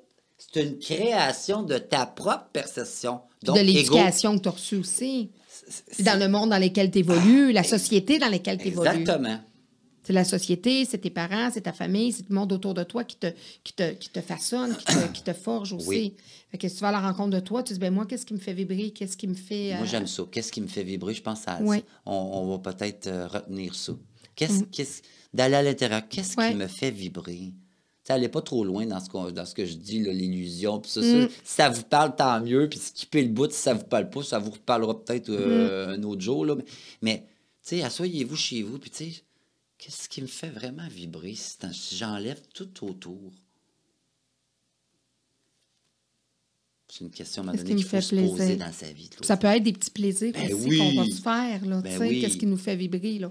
C'est 0.53 0.64
une 0.64 0.78
création 0.78 1.62
de 1.62 1.78
ta 1.78 2.07
propre 2.07 2.48
perception. 2.53 3.20
Donc, 3.44 3.57
de 3.57 3.62
l'éducation 3.62 4.36
que 4.36 4.42
tu 4.42 4.48
as 4.48 4.53
reçue 4.53 4.76
aussi. 4.76 5.30
c'est- 5.68 6.03
dans 6.03 6.18
le 6.18 6.26
monde 6.28 6.51
dans 6.51 6.59
lequel 6.59 6.90
tu 6.90 6.98
évolues, 6.98 7.53
la 7.53 7.62
société 7.62 8.18
dans 8.18 8.28
laquelle 8.28 8.59
tu 8.59 8.68
évolues. 8.68 8.88
Exactement. 8.88 9.38
C'est 10.03 10.12
la 10.14 10.24
société, 10.24 10.84
c'est 10.86 10.98
tes 10.98 11.11
parents, 11.11 11.51
c'est 11.53 11.61
ta 11.61 11.72
famille, 11.72 12.11
c'est 12.12 12.28
le 12.28 12.34
monde 12.34 12.53
autour 12.53 12.74
de 12.74 12.82
toi 12.82 13.05
qui 13.05 13.16
te, 13.16 13.28
qui 13.62 13.72
te, 13.74 13.92
qui 13.92 14.09
te 14.09 14.20
façonne, 14.20 14.74
qui 14.76 14.84
te, 14.86 15.12
qui 15.12 15.22
te 15.22 15.32
forge 15.32 15.72
aussi. 15.72 15.86
Oui. 15.88 16.14
Fait 16.51 16.59
que 16.59 16.68
si 16.68 16.74
tu 16.76 16.80
vas 16.80 16.88
à 16.88 16.92
la 16.92 17.01
rencontre 17.01 17.30
de 17.30 17.38
toi, 17.40 17.62
tu 17.62 17.74
dis, 17.74 17.78
ben 17.78 17.92
moi, 17.94 18.07
qu'est-ce 18.07 18.26
qui 18.26 18.34
me 18.34 18.38
fait 18.40 18.55
vibrer? 18.55 18.90
Qu'est-ce 18.90 19.16
qui 19.16 19.28
me 19.28 19.34
fait. 19.34 19.74
Moi, 19.74 19.82
euh, 19.82 19.86
j'aime 19.86 20.07
ça. 20.09 20.24
Qu'est-ce 20.32 20.51
qui 20.51 20.61
me 20.62 20.66
fait 20.66 20.82
vibrer? 20.82 21.14
Je 21.14 21.22
pense 21.22 21.46
à 21.46 21.61
Ouais. 21.62 21.84
on, 22.07 22.12
on 22.14 22.51
va 22.57 22.72
peut-être 22.72 23.07
euh, 23.07 23.28
retenir 23.28 23.74
ça. 23.76 23.92
Qu'est-ce, 24.34 24.64
qu'est-ce- 24.64 25.03
d'aller 25.32 25.55
à 25.57 25.62
l'intérieur, 25.62 26.03
qu'est-ce 26.09 26.34
qui 26.36 26.55
me 26.57 26.66
fait 26.66 26.90
vibrer? 26.90 27.53
Ça 28.11 28.15
allez 28.15 28.29
pas 28.29 28.43
trop 28.43 28.65
loin 28.65 28.85
dans 28.87 28.99
ce, 28.99 29.09
qu'on- 29.09 29.31
dans 29.31 29.47
ce 29.47 29.55
que 29.55 29.65
je 29.65 29.75
dis, 29.75 30.01
l'illusion. 30.01 30.81
Puis 30.81 30.91
ça, 30.91 31.01
Mm. 31.01 31.05
ça, 31.05 31.29
si 31.29 31.55
ça 31.55 31.69
vous 31.69 31.85
parle, 31.85 32.17
tant 32.17 32.41
mieux. 32.41 32.69
Puis 32.69 32.81
skipper 32.81 33.23
le 33.23 33.29
bout, 33.29 33.49
si 33.53 33.57
ça 33.61 33.73
vous 33.73 33.85
parle 33.85 34.11
pas, 34.11 34.25
ça 34.25 34.41
vous 34.41 34.51
reparlera 34.51 34.99
peut-être 35.05 35.29
euh, 35.31 35.87
Mm. 35.97 36.01
un 36.01 36.03
autre 36.03 36.21
jour. 36.21 36.45
Là. 36.45 36.57
Mais, 37.03 37.19
tu 37.63 37.77
sais, 37.77 37.83
asseyez-vous 37.85 38.35
chez 38.35 38.63
vous. 38.65 38.81
Puis, 38.81 38.91
tu 38.91 39.13
sais, 39.13 39.23
qu'est-ce 39.79 40.09
qui 40.09 40.23
me 40.23 40.27
fait 40.27 40.51
vraiment 40.51 40.89
vibrer 40.89 41.37
si 41.37 41.57
j'enlève 41.97 42.41
tout 42.53 42.85
autour? 42.85 43.31
C'est 46.93 47.05
une 47.05 47.11
question 47.11 47.47
à 47.47 47.53
un 47.53 47.57
qu'il 47.57 47.84
faut 47.84 48.01
se 48.01 48.14
poser 48.16 48.34
plaisir? 48.34 48.57
dans 48.59 48.72
sa 48.72 48.86
vie. 48.86 49.09
Ça 49.22 49.36
peut 49.36 49.47
être 49.47 49.62
des 49.62 49.72
petits 49.72 49.91
plaisirs 49.91 50.32
Ben 50.34 50.53
oui. 50.53 50.78
qu'on 50.78 51.01
va 51.01 51.05
se 51.07 51.22
faire. 51.22 51.64
Là, 51.64 51.80
Ben 51.82 51.99
oui. 52.01 52.20
Qu'est-ce 52.20 52.36
qui 52.36 52.47
nous 52.47 52.57
fait 52.57 52.74
vibrer? 52.74 53.18
Là. 53.20 53.30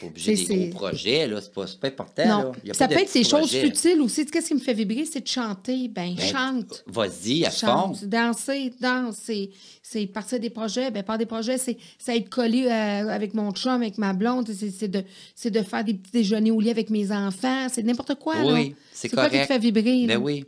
pas 0.00 0.06
obligé 0.06 0.36
C'est- 0.36 0.46
des 0.46 0.54
gros 0.54 0.64
c'est- 0.64 0.70
projets, 0.70 1.26
là. 1.26 1.40
C'est 1.40 1.52
pas, 1.52 1.66
c'est 1.66 1.80
pas 1.80 1.88
important, 1.88 2.26
non. 2.28 2.42
là. 2.44 2.52
Il 2.62 2.68
y 2.68 2.70
a 2.70 2.74
Ça 2.74 2.86
pas 2.86 2.94
peut 2.94 3.00
être 3.02 3.12
des 3.12 3.24
choses 3.24 3.50
futiles 3.52 4.00
aussi. 4.00 4.24
Qu'est-ce 4.26 4.46
qui 4.48 4.54
me 4.54 4.60
fait 4.60 4.74
vibrer? 4.74 5.04
C'est 5.06 5.20
de 5.22 5.26
chanter. 5.28 5.88
Ben, 5.88 6.14
Ben, 6.14 6.24
chante. 6.24 6.84
Vas-y, 6.86 7.44
à 7.44 7.50
fond. 7.50 7.66
Chante, 7.66 8.04
danser, 8.04 8.72
danse, 8.80 9.16
c'est, 9.24 9.50
c'est 9.82 10.06
partir 10.06 10.38
des 10.38 10.50
projets. 10.50 10.92
Ben, 10.92 11.02
par 11.02 11.18
des 11.18 11.26
projets, 11.26 11.58
c'est, 11.58 11.76
c'est 11.98 12.16
être 12.16 12.30
collé 12.30 12.66
euh, 12.66 13.08
avec 13.08 13.34
mon 13.34 13.50
chum, 13.50 13.72
avec 13.82 13.98
ma 13.98 14.12
blonde. 14.12 14.48
C'est, 14.56 14.70
c'est 14.70 14.88
de, 14.88 15.02
c'est 15.34 15.50
de 15.50 15.62
faire 15.62 15.84
des 15.84 15.94
petits 15.94 16.12
déjeuners 16.12 16.52
au 16.52 16.60
lit 16.60 16.70
avec 16.70 16.90
mes 16.90 17.10
enfants. 17.10 17.66
C'est 17.72 17.82
n'importe 17.82 18.14
quoi. 18.14 18.36
Oui, 18.44 18.74
c'est 18.92 19.08
quoi 19.08 19.24
qui 19.24 19.30
te 19.30 19.34
correct. 19.34 19.48
fait 19.52 19.58
vibrer? 19.58 20.06
là? 20.06 20.16
Ben 20.16 20.22
oui. 20.22 20.44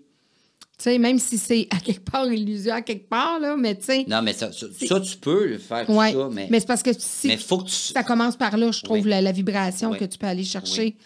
Tu 0.78 0.84
sais, 0.84 0.98
même 0.98 1.18
si 1.18 1.38
c'est 1.38 1.68
à 1.70 1.78
quelque 1.78 2.10
part 2.10 2.32
illusion, 2.32 2.74
à 2.74 2.82
quelque 2.82 3.08
part, 3.08 3.38
là, 3.38 3.56
mais 3.56 3.76
tu 3.78 3.84
sais. 3.84 4.04
Non, 4.08 4.20
mais 4.22 4.32
ça, 4.32 4.50
ça, 4.52 4.66
ça, 4.86 5.00
tu 5.00 5.16
peux 5.18 5.46
le 5.46 5.58
faire, 5.58 5.86
tout 5.86 5.92
Ouais. 5.92 6.12
ça, 6.12 6.28
mais, 6.32 6.48
Mais 6.50 6.58
c'est 6.60 6.66
parce 6.66 6.82
que 6.82 6.90
si 6.98 7.28
mais 7.28 7.36
faut 7.36 7.58
que 7.58 7.64
tu... 7.68 7.70
ça 7.92 8.02
commence 8.02 8.36
par 8.36 8.56
là, 8.56 8.72
je 8.72 8.82
trouve, 8.82 8.98
Oui. 9.02 9.08
la, 9.08 9.20
la 9.20 9.32
vibration 9.32 9.90
Oui. 9.90 9.98
que 9.98 10.04
tu 10.06 10.18
peux 10.18 10.26
aller 10.26 10.42
chercher 10.44 10.82
Oui. 10.82 10.96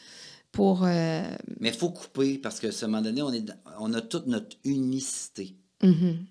pour. 0.52 0.84
euh, 0.84 1.22
Mais 1.60 1.72
faut 1.72 1.90
couper, 1.90 2.38
parce 2.38 2.58
que, 2.60 2.68
à 2.68 2.84
un 2.84 2.88
moment 2.88 3.02
donné, 3.02 3.20
on, 3.22 3.32
est, 3.32 3.42
dans- 3.42 3.58
on 3.80 3.92
a 3.92 4.00
toute 4.00 4.26
notre 4.28 4.56
unicité. 4.64 5.54
mhm. 5.82 6.24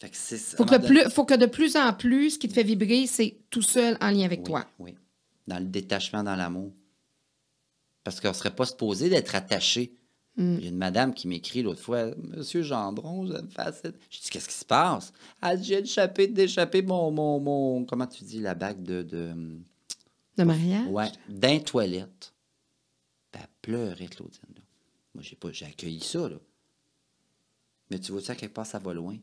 Fait 0.00 0.10
que 0.10 0.16
c'est... 0.16 0.36
faut, 0.38 0.64
que 0.64 0.76
donné- 0.76 0.86
plus, 1.04 1.10
faut 1.10 1.24
que 1.24 1.34
de 1.34 1.46
plus 1.46 1.74
en 1.76 1.92
plus, 1.92 2.30
ce 2.32 2.38
qui 2.38 2.48
te 2.48 2.52
fait 2.52 2.64
vibrer, 2.64 3.06
c'est 3.06 3.38
tout 3.50 3.62
seul 3.62 3.96
en 4.00 4.10
lien 4.10 4.24
avec 4.24 4.40
Oui, 4.40 4.46
toi. 4.46 4.66
oui. 4.78 4.94
Dans 5.48 5.58
le 5.58 5.64
détachement, 5.66 6.22
dans 6.22 6.36
l'amour. 6.36 6.72
Parce 8.04 8.20
qu'on 8.20 8.28
ne 8.28 8.34
serait 8.34 8.54
pas 8.54 8.66
supposé 8.66 9.08
d'être 9.08 9.34
attaché. 9.34 9.92
Mm. 10.36 10.54
Il 10.58 10.64
y 10.64 10.66
a 10.66 10.70
une 10.70 10.78
madame 10.78 11.12
qui 11.12 11.28
m'écrit 11.28 11.62
l'autre 11.62 11.82
fois 11.82 12.06
Monsieur 12.16 12.62
Gendron, 12.62 13.26
je 13.26 13.32
me 13.34 13.48
fais 13.48 13.60
assez- 13.60 13.92
Je 14.10 14.18
dis 14.20 14.30
Qu'est-ce 14.30 14.48
qui 14.48 14.54
se 14.54 14.64
passe 14.64 15.12
Elle 15.42 15.58
dit 15.60 15.66
J'ai 15.66 15.80
échappé, 15.80 16.26
d'échapper 16.26 16.80
mon, 16.82 17.10
mon, 17.10 17.38
mon. 17.38 17.84
Comment 17.84 18.06
tu 18.06 18.24
dis 18.24 18.40
la 18.40 18.54
bague 18.54 18.82
de. 18.82 19.02
de 19.02 19.34
De 20.38 20.44
mariage? 20.44 20.86
ouais, 20.88 21.10
d'un 21.28 21.58
toilette. 21.58 22.32
Ben, 23.32 23.40
elle 23.42 23.48
pleurait, 23.60 24.06
Claudine. 24.06 24.40
là. 24.56 24.62
Moi, 25.14 25.22
j'ai 25.22 25.36
pas 25.36 25.52
j'ai 25.52 25.66
accueilli 25.66 26.00
ça, 26.00 26.28
là. 26.28 26.36
Mais 27.90 27.98
tu 27.98 28.12
vois 28.12 28.22
ça, 28.22 28.34
quelque 28.34 28.54
part, 28.54 28.64
ça 28.66 28.78
va 28.78 28.94
loin. 28.94 29.18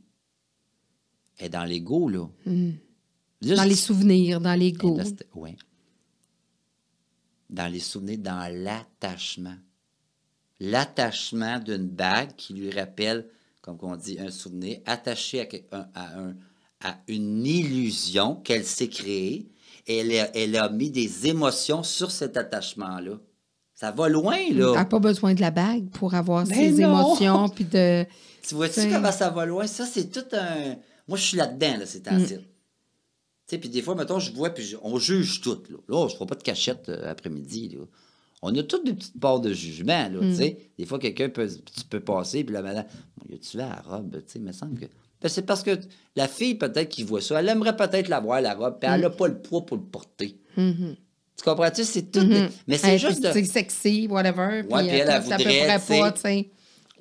Elle 1.40 1.48
est 1.48 1.50
dans 1.50 1.64
l'ego, 1.66 2.08
là. 2.08 2.28
Juste- 2.46 3.54
Mm. 3.54 3.56
Dans 3.56 3.64
les 3.64 3.76
souvenirs, 3.76 4.42
dans 4.42 4.54
l'ego. 4.54 5.00
ouais. 5.34 5.56
Dans 7.50 7.72
les 7.72 7.80
souvenirs, 7.80 8.20
dans 8.20 8.54
l'attachement. 8.64 9.56
L'attachement 10.60 11.60
d'une 11.60 11.88
bague 11.88 12.36
qui 12.36 12.54
lui 12.54 12.72
rappelle, 12.72 13.28
comme 13.62 13.78
on 13.82 13.96
dit, 13.96 14.20
un 14.20 14.30
souvenir, 14.32 14.80
attaché 14.86 15.42
à, 15.42 15.46
que- 15.46 15.58
un- 15.72 15.88
à 15.96 16.20
un- 16.20 16.36
à 16.82 16.98
une 17.08 17.46
illusion 17.46 18.36
qu'elle 18.36 18.66
s'est 18.66 18.88
créée. 18.90 19.48
Et 19.88 19.98
elle 19.98 20.12
a, 20.20 20.36
elle 20.36 20.56
a 20.58 20.70
mis 20.70 20.92
des 20.92 21.28
émotions 21.28 21.84
sur 21.84 22.12
cet 22.12 22.38
attachement-là. 22.38 23.20
Ça 23.74 23.92
va 23.92 24.08
loin, 24.10 24.36
Elle 24.50 24.58
là. 24.58 24.74
n'a 24.76 24.86
pas 24.86 25.00
besoin 25.00 25.34
de 25.34 25.42
la 25.42 25.52
bague 25.52 25.90
pour 25.92 26.14
avoir 26.14 26.46
Ben 26.46 26.54
ses 26.56 26.72
non! 26.72 27.02
émotions. 27.06 27.50
Puis 27.50 27.64
de. 27.66 28.06
Tu 28.48 28.56
vois-tu 28.56 28.90
comment 28.90 29.12
ça 29.12 29.30
va 29.30 29.46
loin? 29.46 29.68
Ça, 29.68 29.86
c'est 29.86 30.10
tout 30.12 30.26
un. 30.36 30.76
Moi, 31.08 31.18
je 31.18 31.24
suis 31.24 31.38
là-dedans, 31.38 31.78
là, 31.80 31.86
ces 31.86 32.02
temps-ci. 32.02 32.36
Mm. 32.36 32.38
Tu 32.40 32.44
sais, 33.48 33.58
puis 33.58 33.70
des 33.70 33.82
fois, 33.82 33.96
mettons, 33.96 34.20
je 34.20 34.32
vois, 34.32 34.50
puis 34.52 34.76
on 34.82 34.98
juge 35.00 35.42
tout. 35.42 35.62
Là, 35.70 35.78
là 35.88 36.08
je 36.08 36.14
ne 36.14 36.18
ferai 36.18 36.26
pas 36.28 36.36
de 36.36 36.44
cachette 36.44 36.90
euh, 36.90 37.10
après-midi. 37.12 37.78
Là. 38.42 38.50
On 38.52 38.56
a 38.56 38.64
toutes 38.64 38.86
des 38.86 38.94
petites 38.94 39.20
parts 39.20 39.40
de 39.40 39.52
jugement, 39.54 40.10
là, 40.10 40.20
Mm. 40.22 40.30
tu 40.32 40.36
sais. 40.36 40.58
Des 40.78 40.86
fois, 40.86 41.00
quelqu'un 41.00 41.30
peut, 41.30 41.48
tu 41.48 41.84
peux 41.90 42.00
passer, 42.00 42.44
puis 42.44 42.54
la 42.54 42.62
madame, 42.62 42.86
y 43.30 43.36
a-tu 43.36 43.58
la 43.58 43.76
robe, 43.86 44.12
tu 44.12 44.20
sais, 44.28 44.40
il 44.40 44.46
me 44.46 44.52
semble 44.52 44.80
que... 44.80 44.86
Ben, 45.22 45.28
c'est 45.28 45.42
parce 45.46 45.64
que 45.64 45.78
la 46.16 46.28
fille, 46.30 46.56
peut-être, 46.56 46.88
qui 46.90 47.04
voit 47.04 47.22
ça, 47.22 47.40
elle 47.42 47.50
aimerait 47.50 47.76
peut-être 47.76 48.08
la 48.08 48.22
voir, 48.22 48.40
la 48.42 48.54
robe, 48.56 48.80
puis 48.80 48.90
elle 48.90 49.00
Mm. 49.00 49.04
n'a 49.04 49.10
pas 49.10 49.28
le 49.28 49.42
poids 49.42 49.66
pour 49.66 49.78
le 49.78 49.84
porter. 49.84 50.38
Mhm. 50.58 50.96
Tu 51.38 51.44
comprends-tu? 51.46 51.84
C'est 51.84 52.12
tout... 52.12 52.20
Mhm. 52.22 52.50
Mais 52.68 52.78
c'est 52.78 52.98
juste... 52.98 53.22
de- 53.24 53.32
C'est 53.32 53.44
sexy, 53.46 54.08
whatever. 54.10 54.64
Puis 54.64 54.88
elle, 54.88 54.90
elle 54.90 55.08
ça 55.08 55.20
voudrait, 55.38 55.68
pas, 55.88 56.12
tu 56.14 56.22
sais. 56.22 56.50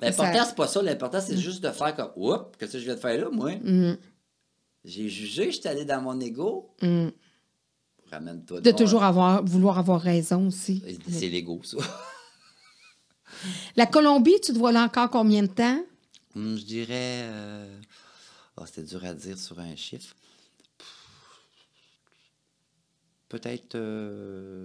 L'important, 0.01 0.45
c'est 0.45 0.55
pas 0.55 0.67
ça. 0.67 0.81
L'important, 0.81 1.19
c'est 1.19 1.37
juste 1.37 1.61
de 1.61 1.71
faire 1.71 1.93
comme, 1.95 2.11
oups, 2.15 2.57
qu'est-ce 2.57 2.73
que 2.73 2.79
je 2.79 2.85
viens 2.85 2.95
de 2.95 2.99
faire 2.99 3.19
là, 3.19 3.29
moi? 3.31 3.51
Mhm. 3.61 3.97
J'ai 4.85 5.09
jugé, 5.09 5.51
j'étais 5.51 5.67
allé 5.69 5.83
dans 5.83 6.01
mon 6.01 6.17
ego. 6.21 6.69
Ramène-toi 8.11 8.57
De 8.61 8.63
dehors. 8.63 8.75
toujours 8.75 9.03
avoir, 9.03 9.43
vouloir 9.45 9.77
avoir 9.79 10.01
raison 10.01 10.47
aussi. 10.47 10.83
C'est 11.09 11.27
l'ego, 11.29 11.61
ça. 11.63 11.77
La 13.75 13.85
Colombie, 13.85 14.39
tu 14.43 14.51
te 14.53 14.57
vois 14.57 14.71
là 14.71 14.83
encore 14.83 15.09
combien 15.09 15.43
de 15.43 15.47
temps? 15.47 15.79
Hum, 16.35 16.57
je 16.57 16.63
dirais. 16.65 17.21
euh, 17.23 17.79
Ah, 18.57 18.63
c'était 18.65 18.83
dur 18.83 19.03
à 19.05 19.13
dire 19.13 19.37
sur 19.37 19.59
un 19.59 19.75
chiffre. 19.75 20.15
Peut-être 23.29 23.77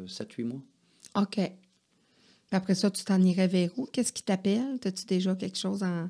7-8 0.06 0.44
mois. 0.44 0.60
OK. 1.16 1.38
Après 2.50 2.74
ça, 2.74 2.90
tu 2.90 3.04
t'en 3.04 3.20
irais 3.20 3.48
vers 3.48 3.70
où? 3.76 3.86
Qu'est-ce 3.86 4.12
qui 4.12 4.22
t'appelle? 4.22 4.78
As-tu 4.84 5.04
déjà 5.06 5.34
quelque 5.34 5.58
chose 5.58 5.82
en, 5.82 6.08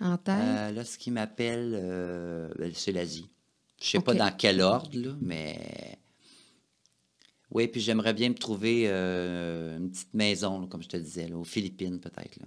en 0.00 0.16
tête? 0.16 0.34
Euh, 0.38 0.70
là, 0.72 0.84
ce 0.84 0.96
qui 0.96 1.10
m'appelle, 1.10 1.72
euh, 1.74 2.48
ben, 2.58 2.72
c'est 2.74 2.92
l'Asie. 2.92 3.28
Je 3.82 3.86
sais 3.88 4.00
pas 4.00 4.14
dans 4.14 4.30
quel 4.36 4.60
ordre, 4.60 4.90
là, 4.94 5.14
mais. 5.20 5.98
Oui, 7.52 7.66
puis 7.68 7.80
j'aimerais 7.80 8.14
bien 8.14 8.28
me 8.28 8.34
trouver 8.34 8.84
euh, 8.86 9.76
une 9.78 9.90
petite 9.90 10.14
maison, 10.14 10.60
là, 10.60 10.66
comme 10.68 10.82
je 10.82 10.88
te 10.88 10.96
disais, 10.96 11.26
là, 11.28 11.36
aux 11.36 11.44
Philippines, 11.44 11.98
peut-être. 11.98 12.38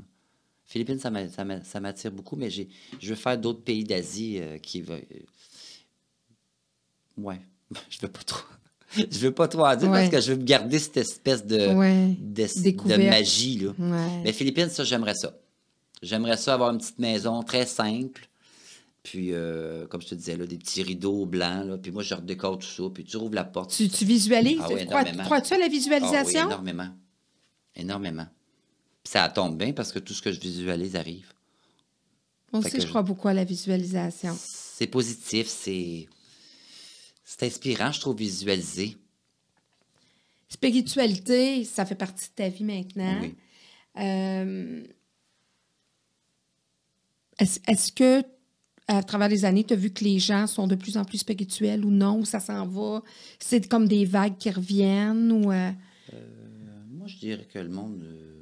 Philippines, 0.66 0.98
ça 1.00 1.10
m'a- 1.12 1.28
ça 1.30 1.44
m'a- 1.44 1.64
ça 1.64 1.80
m'attire 1.82 2.12
beaucoup, 2.12 2.36
mais 2.38 2.50
j'ai, 2.50 2.70
je 3.02 3.10
veux 3.10 3.16
faire 3.16 3.38
d'autres 3.38 3.62
pays 3.64 3.84
d'Asie 3.84 4.38
euh, 4.40 4.58
qui 4.60 4.82
va. 4.82 4.96
Ouais, 7.18 7.40
je 7.90 8.00
veux 8.02 8.08
pas 8.08 8.24
trop. 8.24 8.44
je 8.96 9.20
veux 9.20 9.32
pas 9.34 9.48
trop 9.48 9.66
en 9.66 9.76
dire 9.76 9.90
Ouais. 9.90 10.10
parce 10.10 10.10
que 10.10 10.22
je 10.22 10.34
veux 10.34 10.44
garder 10.44 10.80
cette 10.80 10.98
espèce 10.98 11.46
de, 11.46 11.74
Ouais. 11.76 12.16
de, 12.20 12.44
de 12.46 13.10
magie. 13.10 13.60
Là. 13.60 13.72
Ouais. 13.78 14.22
Mais 14.24 14.34
Philippines, 14.34 14.70
ça, 14.70 14.84
j'aimerais 14.84 15.16
ça. 15.16 15.36
J'aimerais 16.02 16.38
ça 16.38 16.54
avoir 16.56 16.72
une 16.72 16.78
petite 16.80 17.00
maison 17.00 17.44
très 17.44 17.66
simple. 17.66 18.28
Puis, 19.04 19.34
euh, 19.34 19.86
comme 19.88 20.02
je 20.02 20.08
te 20.08 20.16
disais, 20.16 20.38
là, 20.38 20.46
des 20.48 20.58
petits 20.58 20.82
rideaux 20.82 21.26
blancs. 21.26 21.66
Là, 21.68 21.78
puis 21.78 21.92
moi, 21.92 22.04
je 22.04 22.14
redécore 22.16 22.58
tout 22.60 22.68
ça. 22.68 22.84
Puis 22.94 23.04
tu 23.04 23.18
rouvres 23.18 23.36
la 23.36 23.44
porte. 23.44 23.72
Tu, 23.76 23.90
tu 23.90 24.06
visualises? 24.06 24.60
Ah 24.62 24.70
oui. 24.72 24.86
Crois-tu 24.86 25.54
à 25.54 25.58
la 25.58 25.66
Ah 25.66 25.68
oui, 25.68 25.70
visualisation? 25.78 26.46
énormément. 26.48 26.90
Énormément. 27.76 28.28
Puis 29.04 29.12
ça 29.12 29.28
tombe 29.30 29.58
bien 29.58 29.74
parce 29.74 29.92
que 29.92 30.00
tout 30.00 30.14
ce 30.14 30.22
que 30.22 30.32
je 30.32 30.40
visualise 30.40 30.96
arrive. 30.96 31.28
Moi 32.54 32.62
aussi, 32.62 32.72
que 32.72 32.78
je 32.78 32.84
je- 32.84 32.88
crois 32.90 33.02
beaucoup 33.02 33.28
à 33.28 33.34
la 33.34 33.44
visualisation. 33.44 34.36
C'est 34.40 34.88
positif, 34.88 35.48
c'est. 35.48 36.08
C'est 37.26 37.46
inspirant, 37.46 37.92
je 37.92 38.00
trouve, 38.00 38.18
visualiser. 38.18 38.96
Spiritualité, 40.50 41.64
ça 41.66 41.86
fait 41.86 41.96
partie 41.96 42.30
de 42.30 42.34
ta 42.36 42.48
vie 42.50 42.64
maintenant. 42.64 43.20
Oui. 43.22 43.36
Euh, 44.00 44.84
est-ce, 47.40 47.60
est-ce 47.68 47.92
que, 47.92 48.24
à 48.88 49.02
travers 49.04 49.30
les 49.30 49.46
années, 49.46 49.64
tu 49.64 49.74
as 49.74 49.78
vu 49.78 49.92
que 49.92 50.04
les 50.04 50.20
gens 50.20 50.46
sont 50.48 50.68
de 50.68 50.76
plus 50.76 50.98
en 50.98 51.06
plus 51.06 51.20
spirituels 51.20 51.86
ou 51.86 51.90
non, 51.92 52.20
ou 52.20 52.26
ça 52.26 52.40
s'en 52.40 52.68
va? 52.68 53.02
C'est 53.40 53.68
comme 53.68 53.88
des 53.88 54.06
vagues 54.06 54.38
qui 54.38 54.50
reviennent 54.52 55.32
ou. 55.32 55.52
euh, 55.52 55.72
Moi, 56.90 57.08
je 57.08 57.18
dirais 57.18 57.48
que 57.52 57.60
le 57.60 57.70
monde. 57.70 58.02
euh, 58.04 58.40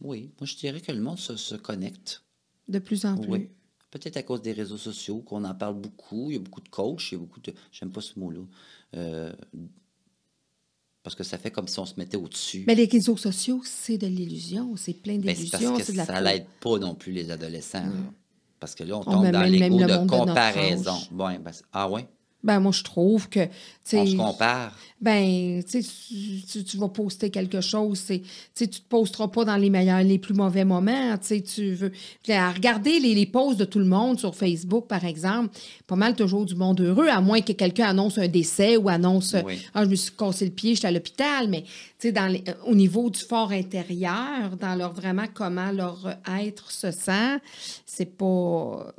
Oui, 0.00 0.30
moi, 0.40 0.46
je 0.46 0.56
dirais 0.56 0.80
que 0.80 0.92
le 0.92 1.00
monde 1.00 1.18
se, 1.18 1.36
se 1.36 1.54
connecte. 1.54 2.22
de 2.68 2.78
plus 2.78 3.04
en 3.06 3.16
plus? 3.16 3.30
Oui. 3.30 3.48
Peut-être 3.90 4.16
à 4.16 4.22
cause 4.22 4.40
des 4.40 4.52
réseaux 4.52 4.78
sociaux, 4.78 5.18
qu'on 5.20 5.44
en 5.44 5.54
parle 5.54 5.74
beaucoup. 5.78 6.30
Il 6.30 6.34
y 6.34 6.36
a 6.36 6.40
beaucoup 6.40 6.62
de 6.62 6.68
coachs, 6.70 7.12
il 7.12 7.14
y 7.14 7.16
a 7.16 7.18
beaucoup 7.18 7.40
de. 7.40 7.52
J'aime 7.70 7.92
pas 7.92 8.00
ce 8.00 8.18
mot-là. 8.18 8.40
Euh, 8.96 9.32
Parce 11.02 11.14
que 11.14 11.24
ça 11.24 11.36
fait 11.36 11.50
comme 11.50 11.68
si 11.68 11.78
on 11.78 11.84
se 11.84 11.94
mettait 11.98 12.16
au-dessus. 12.16 12.64
Mais 12.66 12.74
les 12.74 12.86
réseaux 12.86 13.16
sociaux, 13.18 13.60
c'est 13.64 13.98
de 13.98 14.06
l'illusion. 14.06 14.76
C'est 14.76 14.94
plein 14.94 15.18
Ben, 15.18 15.34
c'est 15.36 15.42
d'illusions. 15.44 15.70
parce 15.72 15.78
que 15.80 15.84
c'est 15.86 15.92
de 15.92 15.96
la 15.98 16.06
ça 16.06 16.20
l'aide 16.22 16.46
pas 16.60 16.78
non 16.78 16.94
plus 16.94 17.12
les 17.12 17.30
adolescents. 17.30 17.90
Parce 18.62 18.76
que 18.76 18.84
là, 18.84 18.94
on 18.94 19.00
On 19.00 19.02
tombe 19.02 19.22
met 19.24 19.32
dans 19.32 19.42
l'ego 19.42 19.76
le 19.76 19.86
de 19.88 20.06
comparaison. 20.06 20.94
ben, 21.10 21.50
ah 21.72 21.88
ouais? 21.88 22.06
Ben, 22.42 22.60
moi, 22.60 22.72
je 22.72 22.82
trouve 22.82 23.28
que. 23.28 23.40
On 23.94 24.06
se 24.06 24.16
compare. 24.16 24.72
Ben, 25.00 25.62
tu 25.68 25.82
tu, 26.64 26.76
vas 26.76 26.88
poster 26.88 27.30
quelque 27.30 27.60
chose, 27.60 28.04
tu 28.06 28.22
tu 28.54 28.68
te 28.68 28.78
posteras 28.88 29.26
pas 29.26 29.44
dans 29.44 29.56
les 29.56 29.68
meilleurs, 29.70 30.02
les 30.04 30.18
plus 30.20 30.34
mauvais 30.34 30.64
moments, 30.64 31.18
tu 31.18 31.74
veux... 31.74 31.90
Regarder 32.28 33.00
les, 33.00 33.12
les 33.12 33.26
posts 33.26 33.58
de 33.58 33.64
tout 33.64 33.80
le 33.80 33.84
monde 33.84 34.20
sur 34.20 34.36
Facebook, 34.36 34.86
par 34.86 35.04
exemple, 35.04 35.56
pas 35.88 35.96
mal 35.96 36.14
toujours 36.14 36.46
du 36.46 36.54
monde 36.54 36.80
heureux, 36.80 37.08
à 37.08 37.20
moins 37.20 37.40
que 37.40 37.50
quelqu'un 37.52 37.86
annonce 37.88 38.18
un 38.18 38.28
décès 38.28 38.76
ou 38.76 38.88
annonce 38.88 39.34
Oui. 39.44 39.58
«Ah, 39.74 39.84
je 39.84 39.90
me 39.90 39.96
suis 39.96 40.12
cassé 40.12 40.44
le 40.44 40.52
pied, 40.52 40.76
j'étais 40.76 40.86
à 40.86 40.92
l'hôpital», 40.92 41.48
mais, 41.50 41.62
tu 41.62 41.68
sais, 41.98 42.12
dans 42.12 42.28
les- 42.28 42.44
euh, 42.48 42.52
au 42.66 42.76
niveau 42.76 43.10
du 43.10 43.18
fort 43.18 43.50
intérieur, 43.50 44.56
dans 44.60 44.76
leur 44.76 44.92
vraiment 44.92 45.26
comment 45.34 45.72
leur 45.72 46.16
être 46.40 46.70
se 46.70 46.92
sent, 46.92 47.38
c'est 47.84 48.16
pas... 48.16 48.92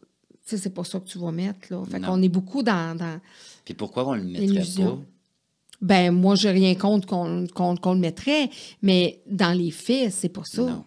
Tu 0.46 0.50
sais, 0.50 0.58
c'est 0.58 0.70
pas 0.74 0.84
ça 0.84 1.00
que 1.00 1.08
tu 1.08 1.18
vas 1.20 1.32
mettre, 1.32 1.60
là. 1.70 1.84
Fait 1.89 2.02
qu'on 2.02 2.22
est 2.22 2.30
beaucoup 2.30 2.64
dans- 2.64 2.98
dans 2.98 3.20
Puis 3.64 3.74
pourquoi 3.74 4.08
on 4.08 4.14
le 4.14 4.24
mettrait 4.24 4.60
pas? 4.84 4.98
ben, 5.82 6.12
moi, 6.12 6.36
j'ai 6.36 6.52
rien 6.52 6.76
contre 6.76 7.08
qu'on 7.08 7.94
le 7.94 8.00
mettrait, 8.00 8.50
mais 8.82 9.22
dans 9.26 9.58
les 9.58 9.72
faits, 9.72 10.12
c'est 10.12 10.30
pas 10.30 10.44
ça. 10.44 10.62
Non. 10.64 10.84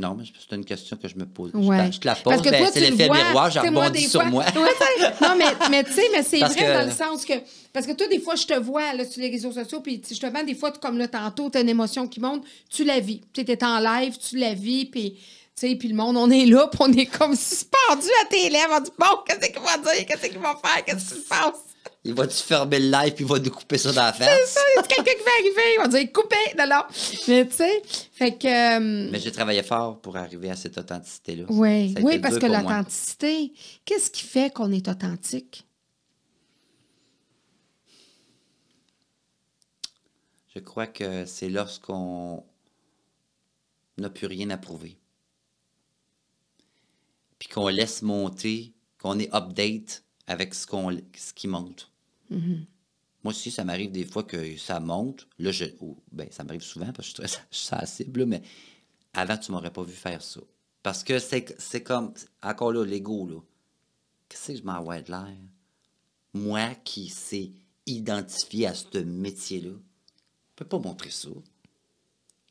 Non, 0.00 0.14
mais 0.14 0.22
c'est 0.38 0.54
une 0.54 0.64
question 0.64 0.96
que 0.96 1.08
je 1.08 1.16
me 1.16 1.26
pose. 1.26 1.50
Je 1.52 1.58
Ouais. 1.58 1.88
te- 1.88 1.94
Je, 1.96 1.98
te 2.00 2.06
la 2.06 2.14
pose, 2.14 2.22
Parce 2.34 2.42
que 2.42 2.50
ben, 2.50 2.66
c'est 2.72 2.78
l'effet 2.78 3.08
miroir, 3.10 3.50
j'ai 3.50 3.58
tu 3.58 3.66
sais, 3.66 3.72
moi, 3.72 3.86
rebondi 3.86 4.02
des 4.04 4.08
sur 4.08 4.20
fois- 4.20 4.30
moi. 4.30 4.44
Ouais, 4.44 5.16
non, 5.20 5.34
mais, 5.36 5.68
mais 5.72 5.82
tu 5.82 5.92
sais, 5.92 6.02
mais 6.12 6.22
c'est 6.22 6.38
vrai 6.38 6.54
que- 6.54 6.72
dans 6.72 6.86
le 6.86 6.92
sens 6.92 7.24
que. 7.24 7.32
Parce 7.72 7.84
que 7.84 7.92
toi, 7.94 8.06
des 8.06 8.20
fois, 8.20 8.36
je 8.36 8.46
te 8.46 8.54
vois 8.60 8.92
là, 8.94 9.04
sur 9.04 9.20
les 9.20 9.28
réseaux 9.28 9.50
sociaux, 9.50 9.80
puis 9.80 10.00
justement, 10.08 10.44
des 10.44 10.54
fois, 10.54 10.70
comme 10.70 10.98
là, 10.98 11.08
tantôt, 11.08 11.50
tu 11.50 11.58
as 11.58 11.62
une 11.62 11.68
émotion 11.68 12.06
qui 12.06 12.20
monte, 12.20 12.44
tu 12.70 12.84
la 12.84 13.00
vis. 13.00 13.22
Tu 13.32 13.40
es 13.40 13.64
en 13.64 13.80
live, 13.80 14.16
tu 14.18 14.36
la 14.38 14.54
vis, 14.54 14.84
puis. 14.86 15.16
Tu 15.58 15.68
sais, 15.68 15.76
puis 15.76 15.88
le 15.88 15.94
monde, 15.96 16.16
on 16.16 16.30
est 16.30 16.46
là, 16.46 16.68
puis 16.68 16.78
on 16.80 16.92
est 16.92 17.06
comme 17.06 17.34
suspendu 17.34 18.08
à 18.22 18.26
tes 18.26 18.48
lèvres. 18.48 18.74
On 18.76 18.80
dit, 18.80 18.90
bon, 18.96 19.06
qu'est-ce 19.26 19.50
qu'il 19.50 19.60
va 19.60 19.76
dire? 19.78 20.06
Qu'est-ce 20.06 20.26
qu'il 20.28 20.38
va 20.38 20.56
faire? 20.62 20.84
Qu'est-ce 20.84 21.14
qui 21.14 21.20
se 21.20 21.26
passe? 21.28 21.54
Il 22.04 22.14
va-tu 22.14 22.36
fermer 22.36 22.78
le 22.78 22.90
live 22.90 23.14
puis 23.14 23.24
il 23.24 23.28
va 23.28 23.38
nous 23.40 23.50
couper 23.50 23.76
ça 23.76 23.92
dans 23.92 24.02
la 24.02 24.12
face? 24.12 24.50
Ça, 24.50 24.60
y 24.76 24.78
a 24.78 24.82
quelqu'un 24.82 25.12
qui 25.12 25.24
va 25.24 25.30
arriver? 25.40 25.74
Il 25.74 25.78
va 25.80 25.88
dire, 25.88 26.12
coupez! 26.12 26.36
Non, 26.56 26.66
non. 26.68 26.82
Mais 27.26 27.46
tu 27.48 27.56
sais, 27.56 27.82
fait 28.12 28.36
que. 28.38 28.46
euh, 28.76 29.08
Mais 29.10 29.18
j'ai 29.18 29.32
travaillé 29.32 29.62
fort 29.64 30.00
pour 30.00 30.16
arriver 30.16 30.48
à 30.50 30.56
cette 30.56 30.78
authenticité-là. 30.78 31.44
Oui, 31.48 31.94
oui, 32.02 32.18
parce 32.20 32.38
que 32.38 32.46
l'authenticité, 32.46 33.52
qu'est-ce 33.84 34.10
qui 34.10 34.22
fait 34.22 34.52
qu'on 34.54 34.70
est 34.70 34.86
authentique? 34.86 35.66
Je 40.54 40.60
crois 40.60 40.86
que 40.86 41.24
c'est 41.26 41.48
lorsqu'on 41.48 42.44
n'a 43.96 44.10
plus 44.10 44.26
rien 44.26 44.50
à 44.50 44.56
prouver. 44.56 44.96
Puis 47.38 47.48
qu'on 47.48 47.68
laisse 47.68 48.02
monter, 48.02 48.72
qu'on 48.98 49.18
est 49.18 49.32
update 49.34 50.04
avec 50.26 50.54
ce, 50.54 50.66
qu'on, 50.66 50.96
ce 51.16 51.32
qui 51.32 51.48
monte. 51.48 51.90
Mm-hmm. 52.30 52.64
Moi 53.24 53.32
aussi, 53.32 53.50
ça 53.50 53.64
m'arrive 53.64 53.90
des 53.90 54.04
fois 54.04 54.22
que 54.22 54.56
ça 54.56 54.80
monte. 54.80 55.26
Là, 55.38 55.50
je, 55.50 55.64
oh, 55.80 55.96
ben, 56.12 56.28
ça 56.30 56.44
m'arrive 56.44 56.62
souvent 56.62 56.92
parce 56.92 57.12
que 57.12 57.22
je 57.22 57.28
suis 57.28 57.38
très 57.38 57.46
sensible, 57.50 58.26
mais 58.26 58.42
avant, 59.12 59.36
tu 59.36 59.52
m'aurais 59.52 59.72
pas 59.72 59.82
vu 59.82 59.92
faire 59.92 60.22
ça. 60.22 60.40
Parce 60.82 61.02
que 61.02 61.18
c'est, 61.18 61.54
c'est 61.58 61.82
comme, 61.82 62.12
encore 62.42 62.72
là, 62.72 62.84
l'ego, 62.84 63.26
là. 63.26 63.40
Qu'est-ce 64.28 64.52
que 64.52 64.58
je 64.58 64.62
m'envoie 64.62 65.00
de 65.00 65.10
l'air? 65.10 65.36
Moi 66.34 66.74
qui 66.84 67.08
sais 67.08 67.50
identifier 67.86 68.66
à 68.66 68.74
ce 68.74 68.98
métier-là, 68.98 69.70
je 69.70 70.54
peux 70.56 70.66
pas 70.66 70.78
montrer 70.78 71.10
ça. 71.10 71.30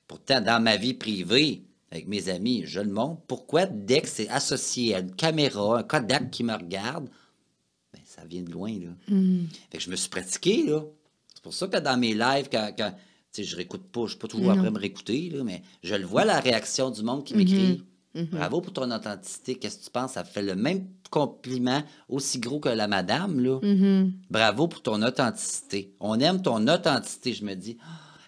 Pourtant, 0.07 0.41
dans 0.41 0.61
ma 0.61 0.77
vie 0.77 0.95
privée, 0.95 1.63
avec 1.91 2.07
mes 2.07 2.29
amis, 2.29 2.63
je 2.65 2.81
le 2.81 2.91
montre. 2.91 3.21
Pourquoi, 3.27 3.65
dès 3.65 4.01
que 4.01 4.09
c'est 4.09 4.27
associé 4.29 4.95
à 4.95 4.99
une 4.99 5.15
caméra, 5.15 5.79
un 5.79 5.83
Kodak 5.83 6.29
qui 6.31 6.43
me 6.43 6.53
regarde, 6.53 7.09
ben, 7.93 8.01
ça 8.03 8.25
vient 8.25 8.41
de 8.41 8.51
loin, 8.51 8.71
là. 8.71 8.89
Fait 9.69 9.77
que 9.77 9.83
je 9.83 9.89
me 9.89 9.95
suis 9.95 10.09
pratiqué, 10.09 10.63
là. 10.65 10.83
C'est 11.33 11.43
pour 11.43 11.53
ça 11.53 11.67
que 11.67 11.77
dans 11.77 11.97
mes 11.97 12.13
lives, 12.13 12.49
quand, 12.51 12.93
je 13.37 13.55
réécoute 13.55 13.83
pas, 13.83 14.01
je 14.05 14.09
suis 14.09 14.17
pas 14.19 14.27
toujours 14.27 14.51
après 14.51 14.71
me 14.71 14.79
réécouter, 14.79 15.29
là, 15.29 15.43
mais 15.43 15.61
je 15.83 15.95
le 15.95 16.05
vois, 16.05 16.25
la 16.25 16.39
réaction 16.39 16.89
du 16.91 17.03
monde 17.03 17.23
qui 17.23 17.35
m'écrit. 17.35 17.83
Bravo 18.31 18.61
pour 18.61 18.73
ton 18.73 18.89
authenticité. 18.91 19.55
Qu'est-ce 19.55 19.77
que 19.77 19.83
tu 19.85 19.91
penses? 19.91 20.13
Ça 20.13 20.23
fait 20.23 20.41
le 20.41 20.55
même 20.55 20.87
compliment, 21.11 21.83
aussi 22.09 22.39
gros 22.39 22.59
que 22.59 22.67
la 22.67 22.87
madame, 22.87 23.39
là. 23.39 23.59
Bravo 24.29 24.67
pour 24.67 24.81
ton 24.81 25.01
authenticité. 25.03 25.93
On 25.99 26.19
aime 26.19 26.41
ton 26.41 26.67
authenticité, 26.67 27.33
je 27.33 27.45
me 27.45 27.53
dis. 27.53 27.77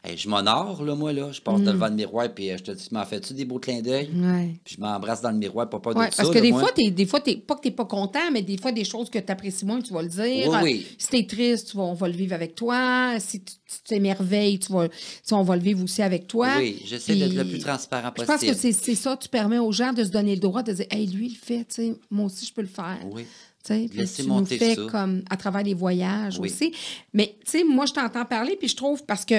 Hey, 0.03 0.15
je 0.17 0.29
m'honore, 0.29 0.81
là, 0.83 0.95
moi, 0.95 1.11
là. 1.11 1.29
Je 1.33 1.41
passe 1.41 1.59
devant 1.61 1.87
le 1.87 1.93
miroir, 1.95 2.29
puis 2.33 2.49
euh, 2.51 2.57
je 2.57 2.63
te 2.63 2.71
dis, 2.71 2.87
m'en 2.91 3.03
fais-tu 3.05 3.33
des 3.33 3.43
beaux 3.43 3.59
clins 3.59 3.81
d'œil? 3.81 4.09
Ouais. 4.15 4.55
Puis 4.63 4.75
je 4.77 4.81
m'embrasse 4.81 5.21
dans 5.21 5.31
le 5.31 5.37
miroir, 5.37 5.69
pas 5.69 5.79
peur 5.79 5.93
Ouais, 5.97 6.07
de 6.07 6.13
ça. 6.13 6.23
parce 6.23 6.29
que 6.29 6.35
là, 6.35 6.41
des 6.41 6.51
moi. 6.51 6.61
fois, 6.61 6.71
t'es, 6.73 6.89
des 6.89 7.05
fois, 7.05 7.19
t'es, 7.19 7.35
pas 7.35 7.55
que 7.55 7.61
tu 7.63 7.67
n'es 7.67 7.73
pas 7.75 7.83
content, 7.83 8.31
mais 8.31 8.41
des 8.41 8.57
fois, 8.57 8.71
des 8.71 8.85
choses 8.85 9.09
que 9.09 9.19
tu 9.19 9.29
apprécies 9.31 9.65
moins, 9.65 9.81
tu 9.81 9.91
vas 9.93 10.01
le 10.01 10.07
dire. 10.07 10.47
Oui, 10.49 10.57
oui. 10.63 10.87
Si 10.97 11.07
tu 11.09 11.17
es 11.17 11.27
triste, 11.27 11.71
tu 11.71 11.77
vas, 11.77 11.83
on 11.83 11.93
va 11.95 12.07
le 12.07 12.13
vivre 12.13 12.33
avec 12.33 12.55
toi. 12.55 13.19
Si 13.19 13.41
tu 13.41 13.53
t'émerveilles, 13.85 14.59
tu 14.59 14.71
vas, 14.71 14.87
tu 14.87 15.33
on 15.33 15.43
va 15.43 15.55
le 15.57 15.61
vivre 15.61 15.83
aussi 15.83 16.01
avec 16.01 16.27
toi. 16.27 16.47
Oui, 16.57 16.81
j'essaie 16.85 17.15
d'être 17.15 17.33
le 17.33 17.43
plus 17.45 17.59
transparent 17.59 18.07
Je 18.17 18.23
possible. 18.23 18.37
pense 18.37 18.45
que 18.45 18.53
c'est, 18.55 18.71
c'est 18.71 18.95
ça, 18.95 19.17
tu 19.17 19.27
permets 19.27 19.59
aux 19.59 19.71
gens 19.73 19.91
de 19.91 20.03
se 20.05 20.09
donner 20.09 20.35
le 20.35 20.41
droit 20.41 20.63
de 20.63 20.71
dire 20.71 20.85
Hey, 20.91 21.07
lui, 21.07 21.27
il 21.27 21.33
le 21.33 21.37
fait, 21.37 21.65
tu 21.65 21.75
sais, 21.75 21.95
moi 22.09 22.27
aussi, 22.27 22.45
je 22.45 22.53
peux 22.53 22.61
le 22.61 22.67
faire. 22.67 22.99
Oui. 23.11 23.25
Tu 23.65 23.73
Laissez 23.93 24.23
nous 24.23 24.45
fais 24.45 24.75
ça. 24.75 24.81
comme 24.89 25.21
à 25.29 25.35
travers 25.35 25.63
les 25.63 25.73
voyages 25.73 26.39
Oui. 26.39 26.49
aussi. 26.49 26.73
Mais, 27.13 27.35
tu 27.43 27.51
sais, 27.51 27.63
moi, 27.65 27.85
je 27.85 27.91
t'entends 27.93 28.23
parler, 28.23 28.55
puis 28.57 28.69
je 28.69 28.75
trouve 28.77 29.03
parce 29.03 29.25
que, 29.25 29.35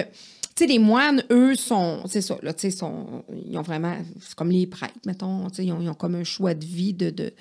sais, 0.60 0.66
les 0.66 0.78
moines, 0.78 1.22
eux, 1.30 1.54
sont, 1.54 2.00
c'est 2.06 2.22
ça, 2.22 2.36
là, 2.42 2.52
tu 2.54 2.62
sais, 2.62 2.70
sont, 2.70 3.24
ils 3.46 3.58
ont 3.58 3.62
vraiment, 3.62 3.96
c'est 4.20 4.34
comme 4.34 4.50
les 4.50 4.66
prêtres, 4.66 4.94
mettons, 5.06 5.48
tu 5.50 5.56
sais, 5.56 5.64
ils 5.66 5.72
ont, 5.72 5.80
ils 5.80 5.88
ont 5.88 5.94
comme 5.94 6.14
un 6.14 6.24
choix 6.24 6.54
de 6.54 6.64
vie 6.64 6.94
de. 6.94 7.10
de 7.10 7.32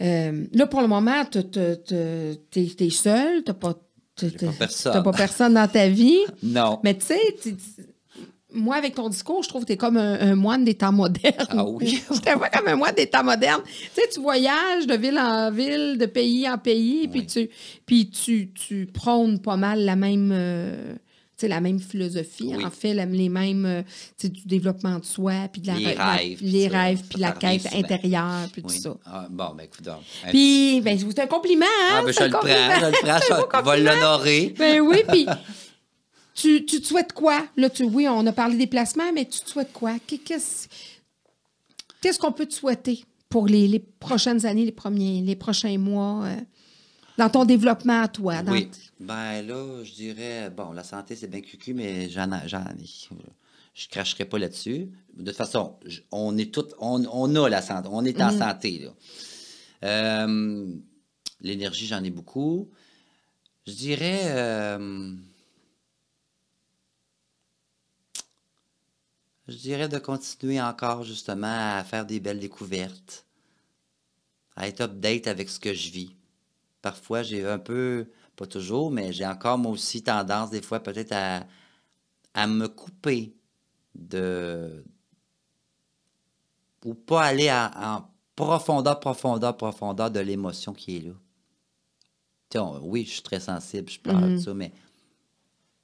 euh, 0.00 0.44
là, 0.52 0.66
pour 0.66 0.80
le 0.80 0.88
moment, 0.88 1.24
tu 1.24 1.38
es, 1.38 2.90
seul, 2.90 3.44
tu 3.44 3.50
n'as 3.50 3.54
pas, 3.54 3.74
t'as- 4.16 4.28
pas 4.30 4.52
personne. 4.58 4.92
t'as 4.92 5.02
pas 5.02 5.12
personne 5.12 5.54
dans 5.54 5.68
ta 5.68 5.88
vie. 5.88 6.20
Non. 6.42 6.80
Mais 6.82 6.96
tu 6.98 7.06
sais, 7.06 7.20
moi, 8.54 8.76
avec 8.76 8.94
ton 8.94 9.08
discours, 9.08 9.42
je 9.42 9.48
trouve 9.48 9.62
que 9.62 9.68
tu 9.68 9.72
es 9.72 9.76
comme 9.76 9.96
un, 9.96 10.20
un 10.20 10.34
moine 10.34 10.64
des 10.64 10.74
temps 10.74 10.92
modernes. 10.92 11.46
Ah 11.50 11.64
oui? 11.64 12.02
je 12.12 12.20
te 12.20 12.36
vois 12.36 12.48
comme 12.48 12.68
un 12.68 12.76
moine 12.76 12.94
des 12.94 13.06
temps 13.06 13.24
modernes. 13.24 13.62
Tu 13.64 14.00
sais, 14.02 14.08
tu 14.12 14.20
voyages 14.20 14.86
de 14.86 14.94
ville 14.94 15.18
en 15.18 15.50
ville, 15.50 15.96
de 15.98 16.06
pays 16.06 16.48
en 16.48 16.58
pays, 16.58 17.08
puis 17.08 17.26
tu, 17.26 17.48
puis 17.86 18.10
tu, 18.10 18.52
tu 18.52 18.86
prônes 18.86 19.40
pas 19.40 19.56
mal 19.56 19.84
la 19.84 19.96
même, 19.96 20.30
euh, 20.34 20.94
la 21.42 21.60
même 21.60 21.80
philosophie, 21.80 22.52
Oui. 22.56 22.64
en 22.64 22.70
fait, 22.70 22.94
les 22.94 23.28
mêmes, 23.28 23.66
euh, 23.66 23.82
tu 24.18 24.26
sais, 24.26 24.28
du 24.28 24.42
développement 24.46 24.98
de 24.98 25.04
soi, 25.04 25.48
puis 25.52 25.60
de 25.60 25.66
la, 25.66 25.74
Les 25.74 25.94
la- 25.94 26.12
rêves, 26.12 26.38
les 26.42 26.68
rêves, 26.68 27.02
puis 27.10 27.18
la 27.18 27.32
quête 27.32 27.66
intérieure, 27.74 28.48
puis 28.52 28.62
Oui. 28.64 28.74
tout 28.76 28.80
ça. 28.82 28.96
Ah, 29.04 29.26
bon, 29.30 29.50
ben 29.56 29.64
écoute 29.64 29.88
Puis, 30.30 30.80
ben, 30.82 30.96
c'est 30.98 31.18
un 31.20 31.26
compliment, 31.26 31.66
hein? 31.66 31.94
Ah, 31.98 32.02
ben, 32.04 32.12
je 32.12 32.22
le 32.24 32.30
prends, 32.30 32.40
je 32.46 33.34
le 33.42 33.46
prends, 33.48 33.58
je 33.64 33.70
vais 33.70 33.80
l'honorer. 33.82 34.54
Ben 34.58 34.80
oui, 34.80 34.98
puis 35.08 35.26
tu, 36.34 36.64
tu 36.64 36.80
te 36.80 36.86
souhaites 36.86 37.12
quoi? 37.12 37.46
Là, 37.56 37.68
tu, 37.70 37.84
oui, 37.84 38.06
on 38.08 38.26
a 38.26 38.32
parlé 38.32 38.56
des 38.56 38.66
placements, 38.66 39.12
mais 39.12 39.24
tu 39.24 39.40
te 39.40 39.50
souhaites 39.50 39.72
quoi? 39.72 39.94
Qu'est- 40.06 40.18
Qu'est-ce 40.18 40.68
qu'est-ce 42.00 42.18
qu'on 42.18 42.32
peut 42.32 42.46
te 42.46 42.54
souhaiter 42.54 43.04
pour 43.28 43.46
les, 43.46 43.66
les 43.68 43.78
prochaines 43.78 44.44
années, 44.46 44.64
les, 44.64 44.72
premiers, 44.72 45.20
les 45.22 45.36
prochains 45.36 45.78
mois, 45.78 46.24
euh, 46.24 46.36
dans 47.18 47.28
ton 47.30 47.44
développement 47.44 48.02
à 48.02 48.08
toi? 48.08 48.42
dans- 48.42 48.52
Oui. 48.52 48.70
Ben 49.00 49.42
là, 49.46 49.82
je 49.84 49.92
dirais, 49.92 50.50
bon, 50.50 50.72
la 50.72 50.84
santé, 50.84 51.16
c'est 51.16 51.28
bien 51.28 51.40
cucu, 51.40 51.74
mais 51.74 52.08
j'en 52.08 52.30
ai. 52.32 52.48
J'en 52.48 52.64
ai. 52.64 52.84
Je 53.74 53.88
cracherai 53.88 54.24
pas 54.26 54.38
là-dessus. 54.38 54.90
De 55.16 55.24
toute 55.30 55.36
façon, 55.36 55.78
on 56.10 56.36
est 56.36 56.52
tout, 56.52 56.66
on, 56.78 57.04
on 57.10 57.34
a 57.36 57.48
la 57.48 57.62
santé, 57.62 57.88
on 57.90 58.04
est 58.04 58.20
en 58.20 58.30
santé. 58.38 58.78
là. 58.80 58.90
Euh, 59.84 60.66
L'énergie, 61.40 61.86
j'en 61.86 62.04
ai 62.04 62.10
beaucoup. 62.10 62.70
Je 63.66 63.72
dirais. 63.72 64.20
euh, 64.26 65.12
je 69.48 69.56
dirais 69.56 69.88
de 69.88 69.98
continuer 69.98 70.60
encore 70.60 71.02
justement 71.04 71.76
à 71.78 71.84
faire 71.84 72.06
des 72.06 72.20
belles 72.20 72.38
découvertes, 72.40 73.26
à 74.56 74.68
être 74.68 74.82
update 74.82 75.26
avec 75.26 75.48
ce 75.48 75.58
que 75.58 75.74
je 75.74 75.90
vis. 75.90 76.14
Parfois, 76.82 77.22
j'ai 77.22 77.46
un 77.46 77.58
peu, 77.58 78.10
pas 78.36 78.46
toujours, 78.46 78.90
mais 78.90 79.12
j'ai 79.12 79.26
encore 79.26 79.58
moi 79.58 79.72
aussi 79.72 80.02
tendance 80.02 80.50
des 80.50 80.62
fois 80.62 80.80
peut-être 80.80 81.12
à, 81.12 81.46
à 82.34 82.46
me 82.46 82.68
couper 82.68 83.34
de... 83.96 84.84
ou 86.84 86.94
pas 86.94 87.22
aller 87.24 87.50
en, 87.50 88.06
profondeur, 88.36 88.98
profondeur, 89.00 89.56
profondeur 89.56 90.10
de 90.10 90.20
l'émotion 90.20 90.72
qui 90.72 90.96
est 90.96 91.00
là. 91.00 91.12
Tu 92.50 92.58
sais, 92.58 92.58
on- 92.60 92.78
oui, 92.86 93.04
je 93.04 93.12
suis 93.14 93.22
très 93.22 93.40
sensible, 93.40 93.90
je 93.90 93.98
parle 94.00 94.32
de 94.34 94.36
ça, 94.36 94.54
mais 94.54 94.72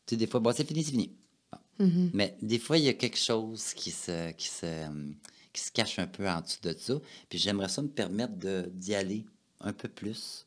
tu 0.06 0.14
sais, 0.14 0.16
des 0.16 0.26
fois, 0.26 0.40
bon, 0.40 0.52
c'est 0.54 0.64
fini, 0.66 0.82
c'est 0.84 0.90
fini. 0.92 1.12
Bon. 1.52 1.86
Mhm. 1.86 2.10
Mais 2.14 2.36
des 2.42 2.58
fois, 2.58 2.78
il 2.78 2.84
y 2.84 2.88
a 2.88 2.94
quelque 2.94 3.18
chose 3.18 3.74
qui 3.74 3.90
se, 3.90 4.32
qui 4.32 4.48
se, 4.48 4.88
qui 5.52 5.62
se 5.62 5.72
cache 5.72 5.98
un 5.98 6.06
peu 6.06 6.28
en 6.28 6.40
dessous 6.40 6.60
de 6.62 6.74
ça. 6.78 6.94
Puis 7.28 7.38
j'aimerais 7.38 7.68
ça 7.68 7.82
me 7.82 7.88
permettre 7.88 8.36
de- 8.36 8.70
d'y 8.74 8.94
aller 8.94 9.26
un 9.60 9.72
peu 9.72 9.88
plus. 9.88 10.46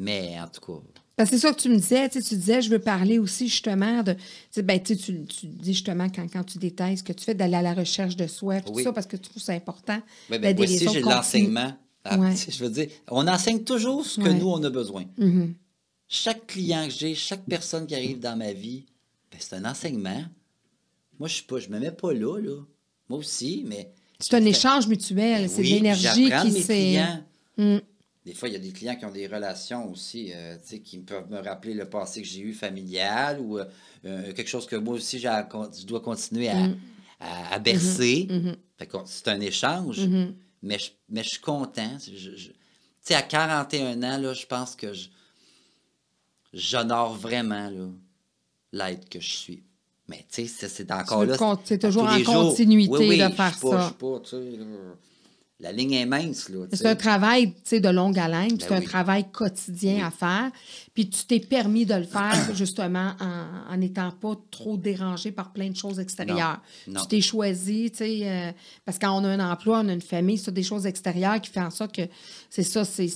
Mais 0.00 0.34
en 0.40 0.48
tout 0.48 0.62
cas, 0.62 0.80
Parce 1.14 1.28
que 1.28 1.36
c'est 1.36 1.42
ça 1.46 1.52
que 1.52 1.60
tu 1.60 1.68
me 1.68 1.76
disais, 1.76 2.08
tu 2.08 2.22
sais, 2.22 2.26
tu 2.26 2.34
disais, 2.34 2.62
je 2.62 2.70
veux 2.70 2.78
parler 2.78 3.18
aussi 3.18 3.48
justement 3.48 4.02
de. 4.02 4.16
Ben, 4.62 4.82
tu, 4.82 4.94
dis 4.96 5.74
justement 5.74 6.08
quand, 6.08 6.26
quand 6.32 6.42
tu 6.42 6.56
détailles 6.56 6.96
ce 6.96 7.02
que 7.02 7.12
tu 7.12 7.22
fais, 7.22 7.34
d'aller 7.34 7.56
à 7.56 7.62
la 7.62 7.74
recherche 7.74 8.16
de 8.16 8.26
soi, 8.26 8.62
tout 8.62 8.72
Oui. 8.72 8.82
ça, 8.82 8.94
parce 8.94 9.06
que 9.06 9.16
tu 9.18 9.28
trouves 9.28 9.42
ça 9.42 9.52
important. 9.52 10.00
oui, 10.30 10.38
ben, 10.38 10.56
moi 10.56 10.64
aussi, 10.64 10.88
j'ai 10.90 11.00
l'enseignement. 11.00 11.72
Ah, 12.02 12.16
Ouais. 12.18 12.34
Je 12.34 12.64
veux 12.64 12.70
dire, 12.70 12.88
on 13.10 13.28
enseigne 13.28 13.62
toujours 13.62 14.06
ce 14.06 14.18
que 14.20 14.24
Ouais. 14.24 14.32
nous, 14.34 14.48
on 14.48 14.64
a 14.64 14.70
besoin. 14.70 15.04
Mhm. 15.18 15.54
Chaque 16.08 16.46
client 16.46 16.86
que 16.86 16.94
j'ai, 16.94 17.14
chaque 17.14 17.44
personne 17.44 17.86
qui 17.86 17.94
arrive 17.94 18.18
dans 18.20 18.36
ma 18.38 18.54
vie, 18.54 18.86
ben, 19.30 19.36
c'est 19.38 19.54
un 19.56 19.66
enseignement. 19.66 20.24
Moi, 21.18 21.28
je 21.28 21.42
ne 21.68 21.74
me 21.74 21.78
mets 21.78 21.92
pas 21.92 22.14
là, 22.14 22.38
là. 22.38 22.56
Moi 23.10 23.18
aussi, 23.18 23.64
mais... 23.66 23.92
C'est 24.18 24.34
un 24.34 24.44
échange 24.46 24.86
mutuel, 24.86 25.42
Ben 25.42 25.48
c'est 25.48 25.60
oui, 25.60 25.68
de 25.68 25.74
l'énergie 25.74 26.30
qui 26.42 26.62
s'est. 26.62 27.02
Mm. 27.58 27.78
Des 28.26 28.34
fois, 28.34 28.48
il 28.48 28.52
y 28.52 28.56
a 28.56 28.60
des 28.60 28.70
clients 28.72 28.96
qui 28.96 29.04
ont 29.06 29.10
des 29.10 29.26
relations 29.26 29.90
aussi, 29.90 30.30
euh, 30.34 30.56
qui 30.84 30.98
peuvent 30.98 31.30
me 31.30 31.38
rappeler 31.40 31.72
le 31.72 31.88
passé 31.88 32.20
que 32.20 32.28
j'ai 32.28 32.40
eu 32.40 32.52
familial 32.52 33.40
ou 33.40 33.58
euh, 33.58 33.64
euh, 34.04 34.32
quelque 34.34 34.48
chose 34.48 34.66
que 34.66 34.76
moi 34.76 34.94
aussi, 34.94 35.18
je 35.18 35.86
dois 35.86 36.00
continuer 36.00 36.48
à, 36.50 36.68
Mm. 36.68 36.76
à- 37.20 37.54
à 37.54 37.58
bercer. 37.58 38.26
Mm-hmm. 38.28 38.86
Que 38.86 38.96
c'est 39.06 39.28
un 39.28 39.40
échange, 39.40 40.00
mais, 40.62 40.78
je, 40.78 40.90
mais 41.08 41.22
je 41.22 41.28
suis 41.30 41.40
content. 41.40 41.96
Je- 41.98 42.36
je- 42.36 42.50
à 43.14 43.22
41 43.22 44.02
ans, 44.02 44.18
là, 44.18 44.32
je 44.34 44.46
pense 44.46 44.76
que 44.76 44.92
j'honore 46.52 47.14
vraiment 47.14 47.70
là, 47.70 47.88
l'être 48.72 49.08
que 49.08 49.20
je 49.20 49.30
suis. 49.32 49.62
Mais 50.08 50.24
tu 50.30 50.46
sais, 50.48 50.68
c'est- 50.68 50.90
encore 50.92 51.24
là. 51.24 51.36
c'est 51.64 51.78
toujours 51.78 52.04
en 52.04 52.18
jours. 52.18 52.34
continuité 52.48 52.92
Oui, 52.92 53.08
oui, 53.10 53.18
de 53.18 53.28
faire 53.28 53.58
pas- 53.58 53.70
ça. 53.70 53.78
je 53.80 53.84
suis 53.86 53.94
pas, 53.94 54.20
la 55.60 55.72
ligne 55.72 55.92
est 55.92 56.06
mince, 56.06 56.50
C'est 56.72 56.86
un 56.86 56.94
travail, 56.94 57.52
de 57.70 57.88
longue 57.88 58.18
haleine, 58.18 58.48
puis 58.56 58.58
c'est 58.60 58.70
Ben 58.70 58.82
un 58.82 58.86
travail 58.86 59.30
quotidien 59.30 60.06
à 60.06 60.10
faire. 60.10 60.50
Puis 60.94 61.08
tu 61.10 61.24
t'es 61.24 61.38
permis 61.38 61.84
de 61.84 61.94
le 61.94 62.04
faire 62.04 62.34
justement 62.54 63.12
en 63.70 63.76
n'étant 63.76 64.10
pas 64.10 64.34
trop 64.50 64.76
dérangé 64.76 65.32
par 65.32 65.52
plein 65.52 65.68
de 65.68 65.76
choses 65.76 66.00
extérieures. 66.00 66.60
Non, 66.86 66.94
non. 66.94 67.00
Tu 67.02 67.08
t'es 67.08 67.20
choisi, 67.20 67.92
euh, 68.00 68.52
parce 68.84 68.98
que 68.98 69.04
quand 69.06 69.20
on 69.20 69.24
a 69.24 69.28
un 69.28 69.52
emploi, 69.52 69.80
on 69.84 69.88
a 69.88 69.92
une 69.92 70.00
famille, 70.00 70.38
c'est 70.38 70.50
des 70.52 70.62
choses 70.62 70.86
extérieures 70.86 71.40
qui 71.40 71.50
font 71.50 71.62
en 71.62 71.70
sorte 71.70 71.94
que 71.94 72.02
c'est 72.48 72.62
ça, 72.62 72.84
c'est, 72.84 73.08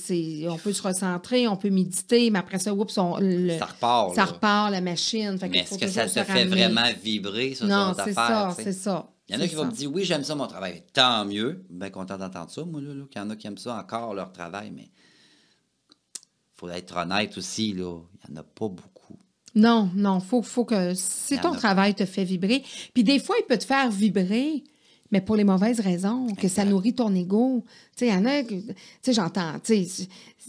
on 0.47 0.57
peut 0.57 0.73
se 0.73 0.83
recentrer, 0.83 1.47
on 1.47 1.57
peut 1.57 1.69
méditer, 1.69 2.29
mais 2.29 2.39
après 2.39 2.59
ça, 2.59 2.73
oups, 2.73 2.97
on, 2.97 3.17
le- 3.19 3.57
Ça 3.57 3.65
repart, 3.65 4.13
Ça 4.15 4.25
là. 4.25 4.31
repart, 4.31 4.71
la 4.71 4.81
machine. 4.81 5.37
Fait 5.39 5.49
Mais 5.49 5.59
est-ce 5.59 5.77
que 5.79 5.87
ça 5.87 6.05
te 6.05 6.23
fait 6.23 6.45
vraiment 6.45 6.89
vibrer, 7.03 7.55
ça, 7.55 7.65
Non, 7.65 7.95
c'est 8.05 8.13
ça, 8.13 8.55
c'est 8.55 8.73
ça. 8.73 9.09
Il 9.27 9.35
y 9.35 9.37
en 9.37 9.41
a 9.41 9.47
qui 9.47 9.55
vont 9.55 9.65
me 9.65 9.71
dire, 9.71 9.91
oui, 9.91 10.03
j'aime 10.03 10.23
ça 10.23 10.35
mon 10.35 10.47
travail. 10.47 10.83
Tant 10.93 11.25
mieux. 11.25 11.65
Bien 11.69 11.89
content 11.89 12.17
d'entendre 12.17 12.51
ça, 12.51 12.63
moi, 12.63 12.81
là. 12.81 12.93
là. 12.93 13.05
Il 13.09 13.17
y 13.17 13.21
en 13.21 13.29
a 13.29 13.35
qui 13.35 13.47
aiment 13.47 13.57
ça 13.57 13.75
encore, 13.75 14.13
leur 14.13 14.31
travail, 14.31 14.71
mais 14.71 14.89
il 14.91 16.57
faut 16.57 16.69
être 16.69 16.95
honnête 16.95 17.37
aussi, 17.37 17.73
là. 17.73 17.99
Il 18.27 18.33
n'y 18.33 18.37
en 18.37 18.41
a 18.41 18.43
pas 18.43 18.67
beaucoup. 18.67 19.17
Non, 19.55 19.89
non, 19.95 20.19
faut, 20.19 20.43
faut 20.43 20.65
que 20.65 20.93
si 20.95 21.39
ton 21.39 21.53
travail 21.53 21.95
te 21.95 22.05
fait 22.05 22.25
vibrer, 22.25 22.63
puis 22.93 23.05
des 23.05 23.19
fois 23.19 23.37
il 23.39 23.45
peut 23.45 23.57
te 23.57 23.63
faire 23.63 23.89
vibrer, 23.89 24.65
mais 25.11 25.21
pour 25.21 25.35
les 25.35 25.43
mauvaises 25.43 25.79
raisons, 25.79 26.27
que 26.35 26.47
ça 26.47 26.65
nourrit 26.65 26.93
ton 26.93 27.13
ego. 27.13 27.63
Tu 27.95 28.05
sais, 28.05 28.07
il 28.07 28.13
y 28.13 28.17
en 28.17 28.25
a, 28.25 28.43
tu 28.43 28.63
sais, 29.01 29.13
j'entends, 29.13 29.59
tu 29.63 29.85
sais, 29.85 30.07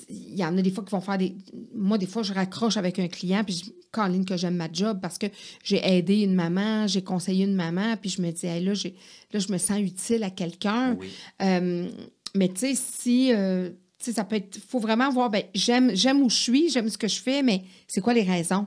il 0.09 0.35
y 0.37 0.45
en 0.45 0.57
a 0.57 0.63
des 0.63 0.71
fois 0.71 0.83
qui 0.85 0.91
vont 0.91 1.01
faire 1.01 1.19
des. 1.19 1.35
Moi, 1.75 1.99
des 1.99 2.07
fois, 2.07 2.23
je 2.23 2.33
raccroche 2.33 2.77
avec 2.77 2.99
un 2.99 3.09
client, 3.09 3.43
puis 3.45 3.55
je 3.65 3.71
Caroline, 3.93 4.25
que 4.25 4.37
j'aime 4.37 4.57
ma 4.57 4.69
job 4.73 4.99
parce 5.01 5.17
que 5.19 5.27
j'ai 5.65 5.81
aidé 5.87 6.21
une 6.23 6.35
maman, 6.35 6.87
j'ai 6.87 7.03
conseillé 7.03 7.45
une 7.45 7.55
maman, 7.55 7.97
puis 8.01 8.11
je 8.11 8.21
me 8.21 8.31
dis, 8.31 8.47
Hey, 8.47 8.63
là, 8.65 8.75
j'ai- 8.75 8.95
là, 9.33 9.39
je 9.41 9.51
me 9.53 9.57
sens 9.59 9.79
utile 9.81 10.23
à 10.25 10.31
quelqu'un. 10.31 10.97
Oui. 11.01 11.09
Euh, 11.43 11.89
mais 12.35 12.49
tu 12.49 12.61
sais, 12.61 12.75
si. 12.75 13.33
euh, 13.33 13.71
tu 13.99 14.07
sais, 14.07 14.13
ça 14.13 14.25
peut 14.25 14.37
être. 14.37 14.59
faut 14.69 14.79
vraiment 14.81 15.09
voir, 15.11 15.31
ben, 15.31 15.43
j'aime, 15.55 15.95
j'aime 15.95 16.21
où 16.21 16.29
je 16.29 16.37
suis, 16.37 16.69
j'aime 16.71 16.89
ce 16.91 16.99
que 16.99 17.09
je 17.09 17.19
fais, 17.21 17.43
mais 17.43 17.63
c'est 17.89 18.03
quoi 18.03 18.13
les 18.13 18.23
raisons? 18.25 18.67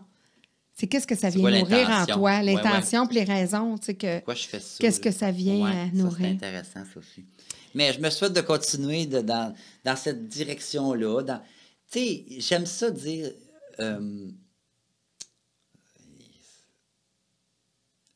C'est 0.80 0.88
qu'est-ce 0.88 1.05
que 1.07 1.15
ça 1.15 1.30
vient 1.30 1.51
nourrir 1.59 1.77
en 1.77 1.89
l'intention? 1.89 2.15
toi, 2.15 2.21
Ouais, 2.23 2.39
ouais. 2.39 2.53
l'intention 2.53 3.05
puis 3.05 3.15
les 3.17 3.23
raisons, 3.25 3.77
tu 3.77 3.88
sais 3.88 3.95
que. 3.95 4.15
Pourquoi 4.19 4.36
je 4.36 4.47
fais 4.47 4.59
ça? 4.61 4.77
Qu'est-ce 4.80 5.01
que 5.01 5.11
ça 5.11 5.30
vient 5.30 5.65
Ouais, 5.65 5.88
ça, 5.89 5.97
nourrir? 5.97 6.17
C'est 6.21 6.45
intéressant, 6.45 6.86
ça 6.93 6.99
aussi. 6.99 7.25
Mais 7.75 7.91
je 7.91 7.99
me 7.99 8.09
souhaite 8.09 8.32
de 8.32 8.39
continuer 8.41 9.05
de- 9.05 9.19
dans, 9.19 9.53
dans 9.84 9.95
cette 9.97 10.30
direction-là. 10.30 11.21
dans- 11.23 11.41
Tu 11.91 11.99
sais, 11.99 12.25
j'aime 12.39 12.65
ça 12.65 12.91
dire. 12.91 13.30
euh, 13.82 14.30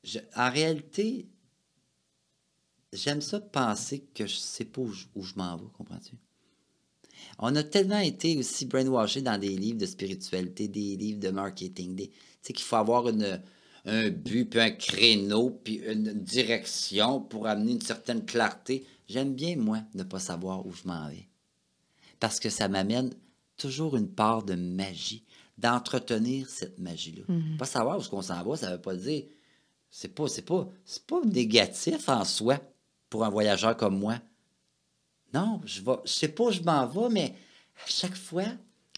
je- 0.03 0.19
en 0.35 0.49
réalité, 0.51 1.27
j'aime 2.91 3.21
ça 3.21 3.39
penser 3.39 4.03
que 4.13 4.25
je 4.27 4.35
sais 4.35 4.65
pas 4.65 4.81
où 4.81 4.91
je, 4.91 5.05
où 5.15 5.23
je 5.23 5.33
m'en 5.35 5.57
vais, 5.57 5.65
comprends-tu? 5.77 6.13
On 7.39 7.55
a 7.55 7.63
tellement 7.63 7.99
été 7.99 8.37
aussi 8.37 8.65
brainwashés 8.65 9.21
dans 9.21 9.37
des 9.39 9.55
livres 9.55 9.79
de 9.79 9.85
spiritualité, 9.85 10.67
des 10.67 10.95
livres 10.97 11.19
de 11.19 11.29
marketing, 11.29 11.95
des, 11.95 12.11
tu 12.43 12.47
sais 12.47 12.53
qu'il 12.53 12.65
faut 12.65 12.75
avoir 12.75 13.07
une, 13.07 13.41
un 13.85 14.09
but, 14.09 14.45
puis 14.45 14.59
un 14.59 14.71
créneau, 14.71 15.49
puis 15.63 15.75
une 15.85 16.13
direction 16.13 17.21
pour 17.21 17.47
amener 17.47 17.71
une 17.71 17.81
certaine 17.81 18.25
clarté. 18.25 18.85
J'aime 19.07 19.33
bien, 19.33 19.55
moi, 19.55 19.79
ne 19.93 20.03
pas 20.03 20.19
savoir 20.19 20.65
où 20.65 20.73
je 20.73 20.85
m'en 20.85 21.07
vais. 21.07 21.27
Parce 22.19 22.39
que 22.39 22.49
ça 22.49 22.67
m'amène 22.67 23.13
toujours 23.57 23.95
une 23.95 24.09
part 24.09 24.43
de 24.43 24.55
magie, 24.55 25.23
d'entretenir 25.57 26.49
cette 26.49 26.79
magie-là. 26.79 27.23
Pas 27.57 27.65
savoir 27.65 27.97
où 27.99 28.03
qu'on 28.03 28.21
s'en 28.21 28.43
va, 28.43 28.57
ça 28.57 28.67
ne 28.69 28.75
veut 28.75 28.81
pas 28.81 28.95
dire... 28.95 29.23
C'est 29.95 30.07
pas, 30.15 30.27
c'est 30.27 30.41
pas, 30.41 30.67
c'est 30.85 31.05
pas 31.05 31.21
négatif 31.23 32.09
en 32.09 32.25
soi 32.25 32.59
pour 33.11 33.23
un 33.23 33.29
voyageur 33.29 33.77
comme 33.77 33.99
moi. 33.99 34.17
Non, 35.35 35.61
je 35.65 35.81
vais, 35.81 35.91
je 36.05 36.11
sais 36.11 36.27
pas 36.29 36.45
où 36.45 36.51
je 36.51 36.61
m'en 36.61 36.87
vais, 36.87 37.09
mais 37.09 37.35
à 37.85 37.87
chaque 37.87 38.15
fois, 38.15 38.45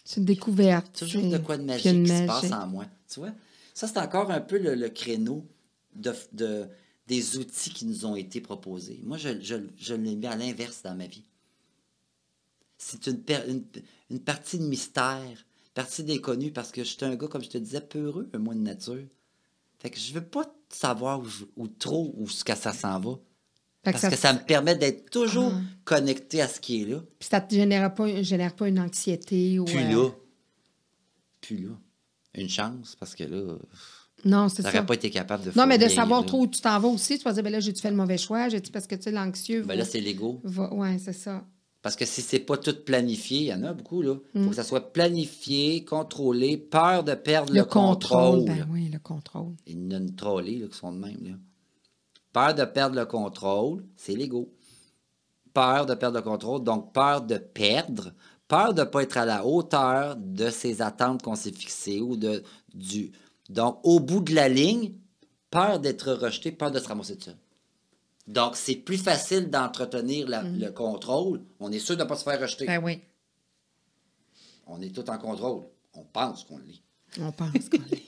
C'est 0.04 0.20
une 0.20 0.24
découverte. 0.26 0.96
toujours 0.98 1.22
de 1.30 1.36
quoi 1.36 1.58
de 1.58 1.64
une 1.64 1.76
qui 1.76 1.82
se 1.90 1.94
magie. 1.94 2.26
passe 2.26 2.50
en 2.50 2.66
moi. 2.66 2.86
Tu 3.08 3.20
vois? 3.20 3.32
Ça, 3.74 3.86
c'est 3.86 3.98
encore 3.98 4.30
un 4.30 4.40
peu 4.40 4.58
le, 4.58 4.74
le 4.74 4.88
créneau 4.88 5.46
de, 5.94 6.12
de- 6.32 6.66
des 7.06 7.36
outils 7.38 7.70
qui 7.70 7.84
nous 7.86 8.04
ont 8.06 8.16
été 8.16 8.40
proposés. 8.40 9.00
Moi, 9.04 9.16
je, 9.16 9.40
je, 9.40 9.54
je 9.76 9.94
l'ai 9.94 10.16
mis 10.16 10.26
à 10.26 10.34
l'inverse 10.36 10.82
dans 10.82 10.94
ma 10.96 11.06
vie. 11.06 11.22
C'est 12.78 13.06
une, 13.06 13.22
une, 13.48 13.64
une 14.10 14.20
partie 14.20 14.58
de 14.58 14.64
mystère, 14.64 15.46
partie 15.72 16.02
d'inconnu, 16.04 16.50
parce 16.52 16.72
que 16.72 16.84
j'étais 16.84 17.06
un 17.06 17.14
gars, 17.16 17.28
comme 17.28 17.42
je 17.44 17.48
te 17.50 17.58
disais, 17.58 17.80
peureux, 17.80 18.28
moi, 18.38 18.54
de 18.54 18.60
nature. 18.60 19.04
Fait 19.78 19.90
que 19.90 19.98
je 19.98 20.12
veux 20.12 20.24
pas 20.24 20.52
savoir 20.68 21.22
où, 21.56 21.68
trop 21.68 22.12
où 22.16 22.28
ce 22.28 22.42
que 22.44 22.54
ça 22.56 22.72
s'en 22.72 22.98
va. 23.00 23.18
Parce 23.82 24.02
que 24.08 24.16
ça 24.16 24.32
me 24.32 24.40
permet 24.40 24.74
d'être 24.74 25.10
toujours 25.10 25.52
connecté 25.84 26.42
à 26.42 26.48
ce 26.48 26.58
qui 26.60 26.82
est 26.82 26.86
là. 26.86 27.04
Puis 27.20 27.28
ça 27.30 27.40
ne 27.40 27.46
te 27.46 27.54
génère 27.54 27.94
pas, 27.94 28.20
génère 28.22 28.56
pas 28.56 28.66
une 28.68 28.80
anxiété 28.80 29.60
ou. 29.60 29.64
Puis 29.64 29.78
euh, 29.78 29.90
là, 29.90 30.10
puis 31.40 31.58
là, 31.58 31.70
une 32.42 32.48
chance, 32.48 32.96
parce 32.98 33.14
que 33.14 33.24
là, 33.24 33.54
Non, 34.24 34.48
c'est 34.48 34.62
ça. 34.62 34.70
t'aurais 34.72 34.86
pas 34.86 34.94
été 34.94 35.10
capable 35.10 35.44
de 35.44 35.58
Non, 35.58 35.66
mais 35.66 35.78
de 35.78 35.88
savoir 35.88 36.20
là. 36.22 36.26
trop 36.26 36.42
où 36.42 36.46
tu 36.46 36.60
t'en 36.60 36.78
vas 36.80 36.88
aussi, 36.88 37.18
tu 37.18 37.24
vas 37.24 37.32
dire, 37.32 37.42
ben 37.42 37.52
là, 37.52 37.60
j'ai-tu 37.60 37.80
fait 37.80 37.90
le 37.90 37.96
mauvais 37.96 38.18
choix? 38.18 38.48
J'ai-tu 38.48 38.70
parce 38.70 38.86
que 38.86 38.94
tu 38.94 39.02
sais, 39.02 39.10
l'anxieux. 39.12 39.62
Ben 39.62 39.76
là, 39.78 39.84
c'est 39.84 40.00
l'ego. 40.00 40.40
Ouais, 40.72 40.98
c'est 40.98 41.12
ça. 41.12 41.44
Parce 41.82 41.94
que 41.94 42.04
si 42.04 42.20
c'est 42.20 42.40
pas 42.40 42.56
tout 42.56 42.74
planifié, 42.84 43.38
il 43.38 43.44
y 43.46 43.54
en 43.54 43.62
a 43.62 43.72
beaucoup, 43.72 44.02
là. 44.02 44.16
Il 44.34 44.40
Mm. 44.40 44.44
faut 44.44 44.50
que 44.50 44.56
ça 44.56 44.64
soit 44.64 44.92
planifié, 44.92 45.84
contrôlé, 45.84 46.56
peur 46.56 47.04
de 47.04 47.14
perdre 47.14 47.52
le, 47.52 47.60
Le 47.60 47.64
contrôle. 47.64 48.38
contrôle. 48.40 48.44
Ben 48.56 48.66
oui, 48.72 48.88
le 48.92 48.98
contrôle. 48.98 49.52
Il 49.68 49.84
y 49.84 49.86
en 49.86 49.90
a 49.92 49.96
une 49.98 50.16
trollée 50.16 50.58
là, 50.58 50.66
qui 50.66 50.76
sont 50.76 50.90
de 50.92 50.98
même. 50.98 51.18
Là. 51.22 51.34
Peur 52.32 52.54
de 52.54 52.64
perdre 52.64 52.96
le 52.96 53.06
contrôle, 53.06 53.84
c'est 53.96 54.14
l'ego. 54.16 54.52
Peur 55.54 55.86
de 55.86 55.94
perdre 55.94 56.16
le 56.18 56.22
contrôle, 56.22 56.62
donc 56.64 56.92
peur 56.92 57.22
de 57.22 57.36
perdre, 57.38 58.12
peur 58.48 58.74
de 58.74 58.80
ne 58.80 58.86
pas 58.86 59.02
être 59.02 59.16
à 59.16 59.24
la 59.24 59.44
hauteur 59.44 60.16
de 60.16 60.50
ces 60.50 60.82
attentes 60.82 61.22
qu'on 61.22 61.34
s'est 61.36 61.52
fixées 61.52 62.00
ou 62.00 62.16
de 62.16 62.42
du. 62.74 63.12
Donc, 63.48 63.78
au 63.84 64.00
bout 64.00 64.20
de 64.20 64.34
la 64.34 64.48
ligne, 64.48 64.92
peur 65.50 65.78
d'être 65.80 66.12
rejeté, 66.12 66.52
peur 66.52 66.70
de 66.70 66.78
se 66.78 66.88
ramasser 66.88 67.16
de 67.16 67.22
seul. 67.24 67.36
Donc, 68.26 68.56
c'est 68.56 68.74
plus 68.76 68.98
facile 68.98 69.50
d'entretenir 69.50 70.28
la- 70.28 70.42
le 70.42 70.70
contrôle. 70.70 71.42
On 71.60 71.70
est 71.70 71.78
sûr 71.78 71.96
de 71.96 72.02
ne 72.02 72.08
pas 72.08 72.16
se 72.16 72.24
faire 72.24 72.40
rejeter. 72.40 72.66
Ben 72.66 72.82
oui, 72.82 73.00
On 74.66 74.80
est 74.82 74.90
tout 74.90 75.08
en 75.08 75.16
contrôle. 75.18 75.62
On 75.94 76.02
pense 76.04 76.42
qu'on 76.44 76.58
l'est. 76.58 76.82
on 77.20 77.30
pense 77.30 77.68
qu'on 77.70 77.78
l'est. 77.90 78.02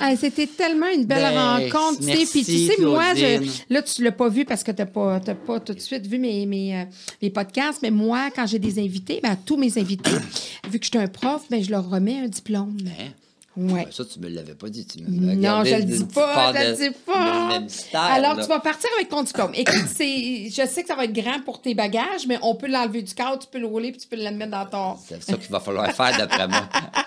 Ah, 0.00 0.16
C'était 0.16 0.46
tellement 0.46 0.88
une 0.88 1.04
belle 1.04 1.32
Ben, 1.34 1.64
rencontre. 1.70 2.02
merci, 2.02 2.26
Puis 2.26 2.44
tu 2.44 2.66
sais, 2.66 2.82
moi, 2.82 3.14
je, 3.14 3.40
là, 3.72 3.82
tu 3.82 4.00
ne 4.00 4.06
l'as 4.06 4.12
pas 4.12 4.28
vu 4.28 4.44
parce 4.44 4.62
que 4.64 4.70
tu 4.70 4.78
n'as 4.82 4.86
pas, 4.86 5.20
pas 5.20 5.60
tout 5.60 5.74
de 5.74 5.80
suite 5.80 6.06
vu 6.06 6.18
mes, 6.18 6.46
mes, 6.46 6.76
euh, 6.80 6.84
mes 7.20 7.30
podcasts, 7.30 7.80
mais 7.82 7.90
moi, 7.90 8.30
quand 8.34 8.46
j'ai 8.46 8.58
des 8.58 8.78
invités, 8.78 9.20
ben, 9.22 9.36
tous 9.44 9.56
mes 9.56 9.76
invités, 9.78 10.10
vu 10.70 10.78
que 10.78 10.84
je 10.86 10.90
suis 10.90 10.98
un 10.98 11.08
prof, 11.08 11.42
ben, 11.50 11.62
je 11.62 11.70
leur 11.70 11.88
remets 11.88 12.20
un 12.20 12.28
diplôme. 12.28 12.76
Hein? 12.86 13.10
Ouais. 13.56 13.84
Ben, 13.84 13.92
ça, 13.92 14.04
tu 14.04 14.18
me 14.18 14.28
l'avais 14.28 14.54
pas 14.54 14.68
dit. 14.68 14.84
Tu 14.84 15.00
Non, 15.02 15.62
je 15.62 15.76
le 15.76 15.82
dis 15.84 16.04
pas, 16.12 16.52
je 16.52 16.70
le 16.70 16.76
dis 16.90 16.96
pas. 17.06 17.60
mystère, 17.60 18.00
Alors, 18.00 18.34
là. 18.34 18.42
tu 18.42 18.48
vas 18.48 18.58
partir 18.58 18.88
avec 18.96 19.08
ton 19.08 19.22
diplôme. 19.22 19.52
Écoute, 19.54 19.84
c'est, 19.94 20.48
je 20.50 20.66
sais 20.66 20.82
que 20.82 20.88
ça 20.88 20.96
va 20.96 21.04
être 21.04 21.12
grand 21.12 21.40
pour 21.44 21.60
tes 21.60 21.72
bagages, 21.74 22.26
mais 22.26 22.38
on 22.42 22.56
peut 22.56 22.66
l'enlever 22.66 23.02
du 23.02 23.14
cadre, 23.14 23.38
tu 23.38 23.46
peux 23.52 23.60
le 23.60 23.66
rouler, 23.66 23.92
puis 23.92 24.00
tu 24.00 24.08
peux 24.08 24.16
le 24.16 24.28
mettre 24.32 24.50
dans 24.50 24.66
ton... 24.66 24.96
C'est 25.06 25.22
ça 25.22 25.36
qu'il 25.36 25.50
va 25.50 25.60
falloir 25.60 25.92
faire 25.92 26.16
d'après 26.18 26.48
moi. 26.48 26.68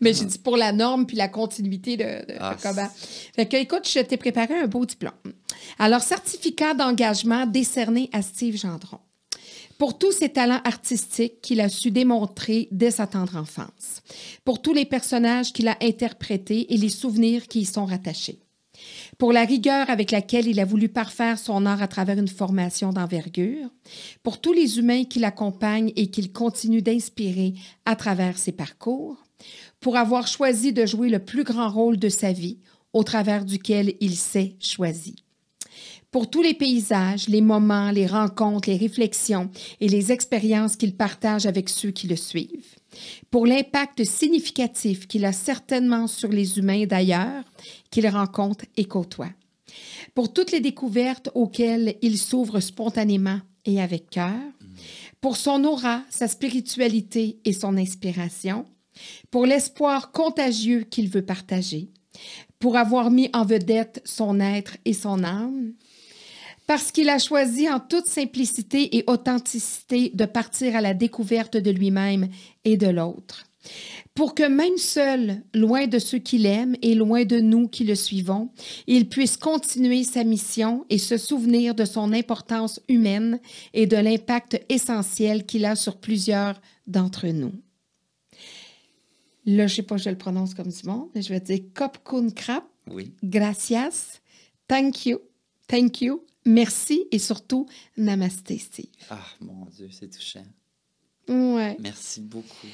Mais 0.00 0.12
j'ai 0.14 0.24
dit 0.24 0.38
pour 0.38 0.56
la 0.56 0.72
norme 0.72 1.06
puis 1.06 1.16
la 1.16 1.28
continuité 1.28 1.96
de, 1.96 2.04
de- 2.04 2.34
Ah, 2.40 2.54
de. 2.54 2.90
Fait 3.34 3.46
que, 3.46 3.56
écoute, 3.56 3.88
je 3.88 4.00
t'ai 4.00 4.16
préparé 4.16 4.54
un 4.58 4.66
beau 4.66 4.84
diplôme. 4.86 5.12
Alors, 5.78 6.02
certificat 6.02 6.74
d'engagement 6.74 7.46
décerné 7.46 8.08
à 8.12 8.22
Steve 8.22 8.56
Gendron. 8.56 8.98
Pour 9.78 9.98
tous 9.98 10.12
ses 10.12 10.30
talents 10.30 10.62
artistiques 10.64 11.42
qu'il 11.42 11.60
a 11.60 11.68
su 11.68 11.90
démontrer 11.90 12.68
dès 12.72 12.90
sa 12.90 13.06
tendre 13.06 13.36
enfance. 13.36 14.02
Pour 14.44 14.62
tous 14.62 14.72
les 14.72 14.86
personnages 14.86 15.52
qu'il 15.52 15.68
a 15.68 15.76
interprétés 15.82 16.72
et 16.72 16.78
les 16.78 16.88
souvenirs 16.88 17.46
qui 17.46 17.60
y 17.60 17.64
sont 17.66 17.84
rattachés. 17.84 18.38
Pour 19.18 19.32
la 19.32 19.44
rigueur 19.44 19.88
avec 19.90 20.10
laquelle 20.10 20.46
il 20.46 20.60
a 20.60 20.64
voulu 20.64 20.88
parfaire 20.88 21.38
son 21.38 21.64
art 21.66 21.82
à 21.82 21.88
travers 21.88 22.18
une 22.18 22.28
formation 22.28 22.90
d'envergure. 22.90 23.68
Pour 24.22 24.40
tous 24.40 24.52
les 24.54 24.78
humains 24.78 25.04
qui 25.04 25.18
l'accompagnent 25.18 25.92
et 25.96 26.08
qu'il 26.10 26.32
continue 26.32 26.82
d'inspirer 26.82 27.54
à 27.84 27.96
travers 27.96 28.38
ses 28.38 28.52
parcours 28.52 29.16
pour 29.80 29.96
avoir 29.96 30.26
choisi 30.26 30.72
de 30.72 30.86
jouer 30.86 31.08
le 31.08 31.18
plus 31.18 31.44
grand 31.44 31.70
rôle 31.70 31.98
de 31.98 32.08
sa 32.08 32.32
vie, 32.32 32.58
au 32.92 33.02
travers 33.02 33.44
duquel 33.44 33.94
il 34.00 34.16
s'est 34.16 34.56
choisi. 34.58 35.16
Pour 36.10 36.30
tous 36.30 36.40
les 36.40 36.54
paysages, 36.54 37.28
les 37.28 37.42
moments, 37.42 37.90
les 37.90 38.06
rencontres, 38.06 38.70
les 38.70 38.78
réflexions 38.78 39.50
et 39.80 39.88
les 39.88 40.12
expériences 40.12 40.76
qu'il 40.76 40.96
partage 40.96 41.44
avec 41.44 41.68
ceux 41.68 41.90
qui 41.90 42.06
le 42.06 42.16
suivent. 42.16 42.76
Pour 43.30 43.46
l'impact 43.46 44.02
significatif 44.04 45.06
qu'il 45.06 45.26
a 45.26 45.32
certainement 45.32 46.06
sur 46.06 46.30
les 46.30 46.58
humains 46.58 46.86
d'ailleurs, 46.86 47.44
qu'il 47.90 48.08
rencontre 48.08 48.64
et 48.78 48.86
côtoie. 48.86 49.28
Pour 50.14 50.32
toutes 50.32 50.52
les 50.52 50.60
découvertes 50.60 51.28
auxquelles 51.34 51.96
il 52.00 52.16
s'ouvre 52.16 52.60
spontanément 52.60 53.40
et 53.66 53.82
avec 53.82 54.08
cœur. 54.08 54.40
Pour 55.20 55.36
son 55.36 55.64
aura, 55.64 56.02
sa 56.08 56.28
spiritualité 56.28 57.40
et 57.44 57.52
son 57.52 57.76
inspiration 57.76 58.64
pour 59.30 59.46
l'espoir 59.46 60.12
contagieux 60.12 60.82
qu'il 60.82 61.08
veut 61.08 61.24
partager, 61.24 61.90
pour 62.58 62.76
avoir 62.76 63.10
mis 63.10 63.30
en 63.32 63.44
vedette 63.44 64.00
son 64.04 64.40
être 64.40 64.76
et 64.84 64.92
son 64.92 65.24
âme, 65.24 65.72
parce 66.66 66.90
qu'il 66.90 67.08
a 67.08 67.18
choisi 67.18 67.70
en 67.70 67.80
toute 67.80 68.06
simplicité 68.06 68.96
et 68.96 69.04
authenticité 69.06 70.10
de 70.12 70.24
partir 70.24 70.76
à 70.76 70.80
la 70.80 70.94
découverte 70.94 71.56
de 71.56 71.70
lui-même 71.70 72.28
et 72.64 72.76
de 72.76 72.88
l'autre, 72.88 73.44
pour 74.14 74.34
que 74.34 74.48
même 74.48 74.76
seul, 74.76 75.42
loin 75.54 75.86
de 75.86 75.98
ceux 75.98 76.18
qu'il 76.18 76.46
aime 76.46 76.76
et 76.82 76.94
loin 76.94 77.24
de 77.24 77.38
nous 77.38 77.68
qui 77.68 77.84
le 77.84 77.94
suivons, 77.94 78.50
il 78.86 79.08
puisse 79.08 79.36
continuer 79.36 80.04
sa 80.04 80.24
mission 80.24 80.84
et 80.90 80.98
se 80.98 81.16
souvenir 81.16 81.74
de 81.74 81.84
son 81.84 82.12
importance 82.12 82.80
humaine 82.88 83.40
et 83.74 83.86
de 83.86 83.96
l'impact 83.96 84.60
essentiel 84.68 85.46
qu'il 85.46 85.64
a 85.64 85.76
sur 85.76 85.98
plusieurs 85.98 86.60
d'entre 86.86 87.26
nous. 87.28 87.52
Là, 89.46 89.66
je 89.68 89.72
ne 89.72 89.76
sais 89.76 89.82
pas 89.82 89.96
si 89.98 90.04
je 90.04 90.10
le 90.10 90.18
prononce 90.18 90.54
comme 90.54 90.68
du 90.68 90.82
monde, 90.88 91.08
mais 91.14 91.22
je 91.22 91.28
vais 91.32 91.40
dire 91.40 91.60
Kopkun 91.74 92.30
Krap, 92.30 92.64
Oui. 92.90 93.12
gracias, 93.22 94.20
thank 94.66 95.06
you, 95.06 95.18
thank 95.68 96.00
you, 96.00 96.24
merci 96.44 97.06
et 97.12 97.18
surtout 97.20 97.66
Namasté, 97.96 98.58
Steve. 98.58 98.86
Ah, 99.08 99.18
mon 99.40 99.66
Dieu, 99.66 99.88
c'est 99.92 100.08
touchant. 100.10 100.44
Ouais. 101.28 101.76
Merci 101.80 102.20
beaucoup. 102.20 102.66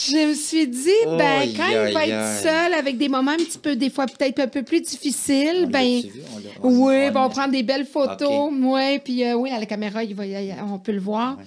Je 0.00 0.28
me 0.28 0.34
suis 0.34 0.68
dit, 0.68 0.88
ben, 1.16 1.42
quand 1.56 1.68
il 1.88 1.92
va 1.92 2.06
être 2.06 2.40
seul 2.42 2.74
avec 2.74 2.98
des 2.98 3.08
moments 3.08 3.32
un 3.32 3.36
petit 3.36 3.58
peu, 3.58 3.74
des 3.74 3.90
fois 3.90 4.06
peut-être 4.06 4.38
un 4.38 4.46
peu 4.46 4.62
plus 4.62 4.80
difficiles, 4.80 5.64
On 5.64 5.70
ben, 5.70 6.00
vu? 6.02 6.22
On 6.62 6.68
oui, 6.86 7.06
on 7.08 7.12
ben, 7.12 7.20
on 7.24 7.28
prend 7.28 7.48
des 7.48 7.64
belles 7.64 7.84
photos, 7.86 8.52
ouais, 8.52 9.00
puis 9.00 9.24
euh, 9.24 9.34
oui, 9.34 9.50
à 9.50 9.58
la 9.58 9.66
caméra, 9.66 10.04
il 10.04 10.14
va, 10.14 10.24
y- 10.24 10.54
on 10.62 10.78
peut 10.78 10.92
le 10.92 11.00
voir. 11.00 11.36
Ouais. 11.38 11.44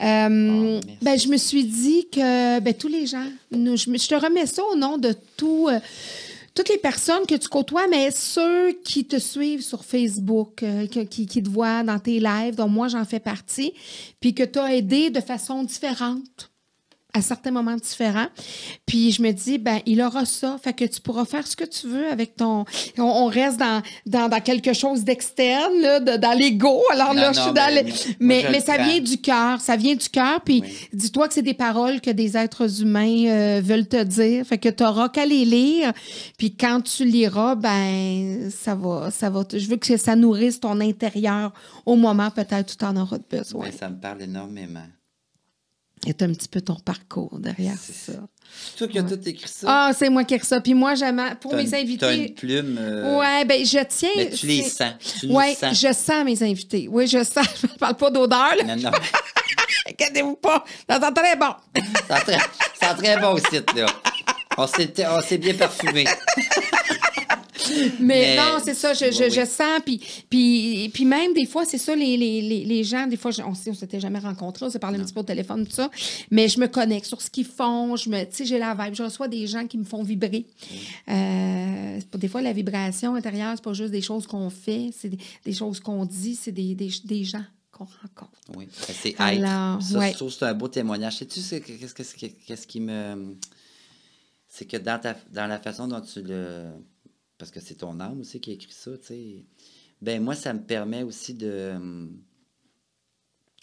Euh, 0.00 0.80
Ah, 0.80 0.92
ben, 1.02 1.18
je 1.18 1.28
me 1.28 1.36
suis 1.36 1.64
dit 1.64 2.08
que 2.10 2.60
ben, 2.60 2.74
tous 2.74 2.88
les 2.88 3.06
gens, 3.06 3.26
nous, 3.50 3.76
je, 3.76 3.84
te 3.84 4.14
remets 4.14 4.46
ça 4.46 4.62
au 4.72 4.76
nom 4.76 4.96
de 4.96 5.14
tout, 5.36 5.68
euh, 5.68 5.80
toutes 6.54 6.68
les 6.68 6.78
personnes 6.78 7.26
que 7.26 7.34
tu 7.34 7.48
côtoies, 7.48 7.88
mais 7.88 8.10
ceux 8.10 8.72
qui 8.84 9.04
te 9.04 9.18
suivent 9.18 9.62
sur 9.62 9.84
Facebook, 9.84 10.62
euh, 10.62 10.86
qui, 10.86 11.26
qui 11.26 11.42
te 11.42 11.48
voient 11.48 11.82
dans 11.82 11.98
tes 11.98 12.20
lives, 12.20 12.54
dont 12.54 12.68
moi 12.68 12.88
j'en 12.88 13.04
fais 13.04 13.20
partie, 13.20 13.72
puis 14.20 14.34
que 14.34 14.44
tu 14.44 14.58
as 14.58 14.74
aidé 14.74 15.10
de 15.10 15.20
façon 15.20 15.64
différente 15.64 16.50
à 17.14 17.22
certains 17.22 17.50
moments 17.50 17.74
différents. 17.76 18.26
Puis 18.84 19.12
je 19.12 19.22
me 19.22 19.32
dis, 19.32 19.56
ben 19.58 19.80
il 19.86 20.02
aura 20.02 20.26
ça, 20.26 20.58
fait 20.62 20.74
que 20.74 20.84
tu 20.84 21.00
pourras 21.00 21.24
faire 21.24 21.46
ce 21.46 21.56
que 21.56 21.64
tu 21.64 21.88
veux 21.88 22.06
avec 22.10 22.36
ton... 22.36 22.66
On, 22.98 23.02
on 23.02 23.26
reste 23.26 23.56
dans, 23.58 23.82
dans, 24.06 24.28
dans 24.28 24.40
quelque 24.40 24.74
chose 24.74 25.04
d'externe, 25.04 25.72
là, 25.80 26.00
de- 26.00 26.16
dans 26.18 26.36
l'ego. 26.38 26.82
Alors 26.92 27.14
Non, 27.14 27.22
là, 27.22 27.32
je 27.32 27.40
suis 27.40 27.52
dans 27.52 27.72
mais 27.74 27.84
Mais, 28.20 28.44
mais 28.50 28.60
ça 28.60 28.76
vient 28.76 29.00
du 29.00 29.16
cœur, 29.18 29.58
ça 29.60 29.76
vient 29.76 29.94
du 29.94 30.08
cœur. 30.10 30.42
Puis 30.42 30.60
Oui. 30.62 30.88
dis-toi 30.92 31.28
que 31.28 31.34
c'est 31.34 31.42
des 31.42 31.54
paroles 31.54 32.00
que 32.02 32.10
des 32.10 32.36
êtres 32.36 32.82
humains 32.82 33.24
euh, 33.26 33.60
veulent 33.64 33.88
te 33.88 34.02
dire. 34.04 34.44
Fait 34.44 34.58
que 34.58 34.68
tu 34.68 34.82
n'auras 34.82 35.08
qu'à 35.08 35.24
les 35.24 35.46
lire. 35.46 35.92
Puis 36.36 36.54
quand 36.56 36.82
tu 36.82 37.06
liras, 37.06 37.54
ben 37.54 38.50
ça 38.50 38.74
va, 38.74 39.10
ça 39.10 39.30
va. 39.30 39.44
te- 39.44 39.58
Je 39.58 39.66
veux 39.68 39.76
que 39.76 39.96
ça 39.96 40.14
nourrisse 40.14 40.60
ton 40.60 40.78
intérieur 40.80 41.52
au 41.86 41.96
moment 41.96 42.30
peut-être 42.30 42.72
où 42.74 42.76
tu 42.76 42.84
en 42.84 42.96
auras 42.96 43.18
besoin. 43.30 43.64
Ouais, 43.64 43.72
ça 43.72 43.88
me 43.88 43.96
parle 43.96 44.22
énormément. 44.22 44.84
Et 46.06 46.14
tu 46.14 46.24
un 46.24 46.32
petit 46.32 46.48
peu 46.48 46.60
ton 46.60 46.76
parcours 46.76 47.38
derrière 47.38 47.74
C'est 47.80 48.12
ça. 48.12 48.18
C'est 48.50 48.76
toi 48.78 48.88
qui 48.88 48.98
as 48.98 49.02
tout 49.02 49.20
écrit 49.28 49.48
ça? 49.48 49.66
Ah, 49.68 49.92
c'est 49.96 50.08
moi 50.08 50.24
qui 50.24 50.32
ai 50.34 50.36
écrit 50.36 50.46
ça. 50.48 50.60
Puis 50.60 50.72
moi, 50.74 50.94
j'aime, 50.94 51.22
pour 51.40 51.50
T'as 51.50 51.56
mes 51.58 51.64
une- 51.64 51.70
T'as 51.70 52.14
une 52.14 52.20
invités. 52.22 52.32
plume. 52.34 52.78
euh, 52.80 53.18
Ouais, 53.18 53.44
ben 53.44 53.64
je 53.64 53.78
tiens. 53.88 54.08
Mais 54.16 54.30
tu 54.30 54.46
les 54.46 54.62
c'est- 54.62 54.70
sens. 54.84 54.92
Tu 55.20 55.26
Ouais, 55.26 55.54
sens. 55.54 55.78
je 55.78 55.92
sens 55.92 56.24
mes 56.24 56.42
invités. 56.42 56.88
Oui, 56.90 57.06
je 57.06 57.22
sens. 57.24 57.46
Je 57.62 57.66
parle 57.78 57.96
pas 57.96 58.10
d'odeur, 58.10 58.54
là. 58.56 58.64
Non, 58.64 58.76
non. 58.76 58.90
Inquiétez-vous 59.88 60.36
pas. 60.36 60.64
Ça 60.88 61.00
sent 61.00 61.12
très 61.14 61.36
bon. 61.36 61.52
Ça 62.08 62.16
sent 62.18 62.24
très, 62.24 62.38
ça 62.38 62.96
sent 62.96 63.02
très 63.02 63.18
bon 63.20 63.32
au 63.34 63.38
site, 63.38 63.74
là. 63.74 63.86
On 64.56 64.66
s'est 64.66 64.92
on 65.08 65.20
s'est 65.22 65.38
bien 65.38 65.54
parfumé. 65.54 66.04
Mais, 68.00 68.36
Mais- 68.36 68.36
non, 68.36 68.58
c'est 68.64 68.74
ça, 68.74 68.94
je, 68.94 69.06
je, 69.12 69.24
Oui, 69.24 69.30
je 69.30 69.40
oui. 69.40 69.46
sens. 69.46 69.80
Puis, 69.84 70.00
puis, 70.30 70.90
puis 70.92 71.04
même, 71.04 71.32
des 71.34 71.46
fois, 71.46 71.64
c'est 71.64 71.78
ça, 71.78 71.94
les, 71.94 72.16
les, 72.16 72.40
les, 72.42 72.64
les 72.64 72.84
gens, 72.84 73.06
des 73.06 73.16
fois, 73.16 73.30
on 73.44 73.50
ne 73.50 73.74
s'était 73.74 74.00
jamais 74.00 74.18
rencontrés, 74.18 74.66
on 74.66 74.70
s'est 74.70 74.78
parlé 74.78 74.98
un 74.98 75.04
petit 75.04 75.12
peu 75.14 75.20
au 75.20 75.24
téléphone, 75.24 75.66
tout 75.66 75.72
ça. 75.74 75.90
Mais 76.30 76.48
je 76.48 76.58
me 76.60 76.66
connecte 76.66 77.06
sur 77.06 77.20
ce 77.22 77.30
qu'ils 77.30 77.44
font. 77.46 77.96
Je 77.96 78.08
me, 78.10 78.22
tu 78.24 78.28
sais, 78.36 78.44
j'ai 78.44 78.58
la 78.58 78.74
vibe. 78.74 78.94
Je 78.94 79.02
reçois 79.02 79.28
des 79.28 79.46
gens 79.46 79.66
qui 79.66 79.78
me 79.78 79.84
font 79.84 80.02
vibrer. 80.02 80.46
Euh, 81.08 81.98
des 82.14 82.28
fois, 82.28 82.42
la 82.42 82.52
vibration 82.52 83.14
intérieure, 83.14 83.52
c'est 83.56 83.64
pas 83.64 83.72
juste 83.72 83.90
des 83.92 84.02
choses 84.02 84.26
qu'on 84.26 84.50
fait, 84.50 84.90
c'est 84.96 85.08
des, 85.08 85.18
des 85.44 85.52
choses 85.52 85.80
qu'on 85.80 86.04
dit, 86.04 86.34
c'est 86.34 86.52
des, 86.52 86.74
des, 86.74 86.90
des 87.04 87.24
gens 87.24 87.44
qu'on 87.72 87.84
rencontre. 87.84 88.32
Oui, 88.56 88.66
ben, 88.66 88.94
c'est 89.00 89.10
être. 89.10 89.20
Alors, 89.20 89.82
ça, 89.82 89.98
ouais. 89.98 90.10
je 90.12 90.16
trouve 90.16 90.30
que 90.32 90.38
c'est 90.38 90.44
un 90.46 90.54
beau 90.54 90.68
témoignage. 90.68 91.16
Sais-tu 91.18 91.40
qu'est-ce 91.40 91.94
que- 92.14 92.26
qu'est-ce 92.46 92.66
qui 92.66 92.80
me. 92.80 93.36
C'est 94.48 94.64
que 94.64 94.76
dans, 94.78 94.98
ta, 94.98 95.14
dans 95.32 95.46
la 95.46 95.58
façon 95.58 95.86
dont 95.86 96.00
tu 96.00 96.22
le. 96.22 96.64
Parce 97.38 97.50
que 97.50 97.60
c'est 97.60 97.76
ton 97.76 97.98
âme 98.00 98.20
aussi 98.20 98.40
qui 98.40 98.52
écrit 98.52 98.72
ça, 98.72 98.96
tu 98.98 99.06
sais. 99.06 99.44
Ben 100.02 100.22
moi, 100.22 100.34
ça 100.34 100.52
me 100.52 100.60
permet 100.62 101.02
aussi 101.02 101.34
de, 101.34 101.74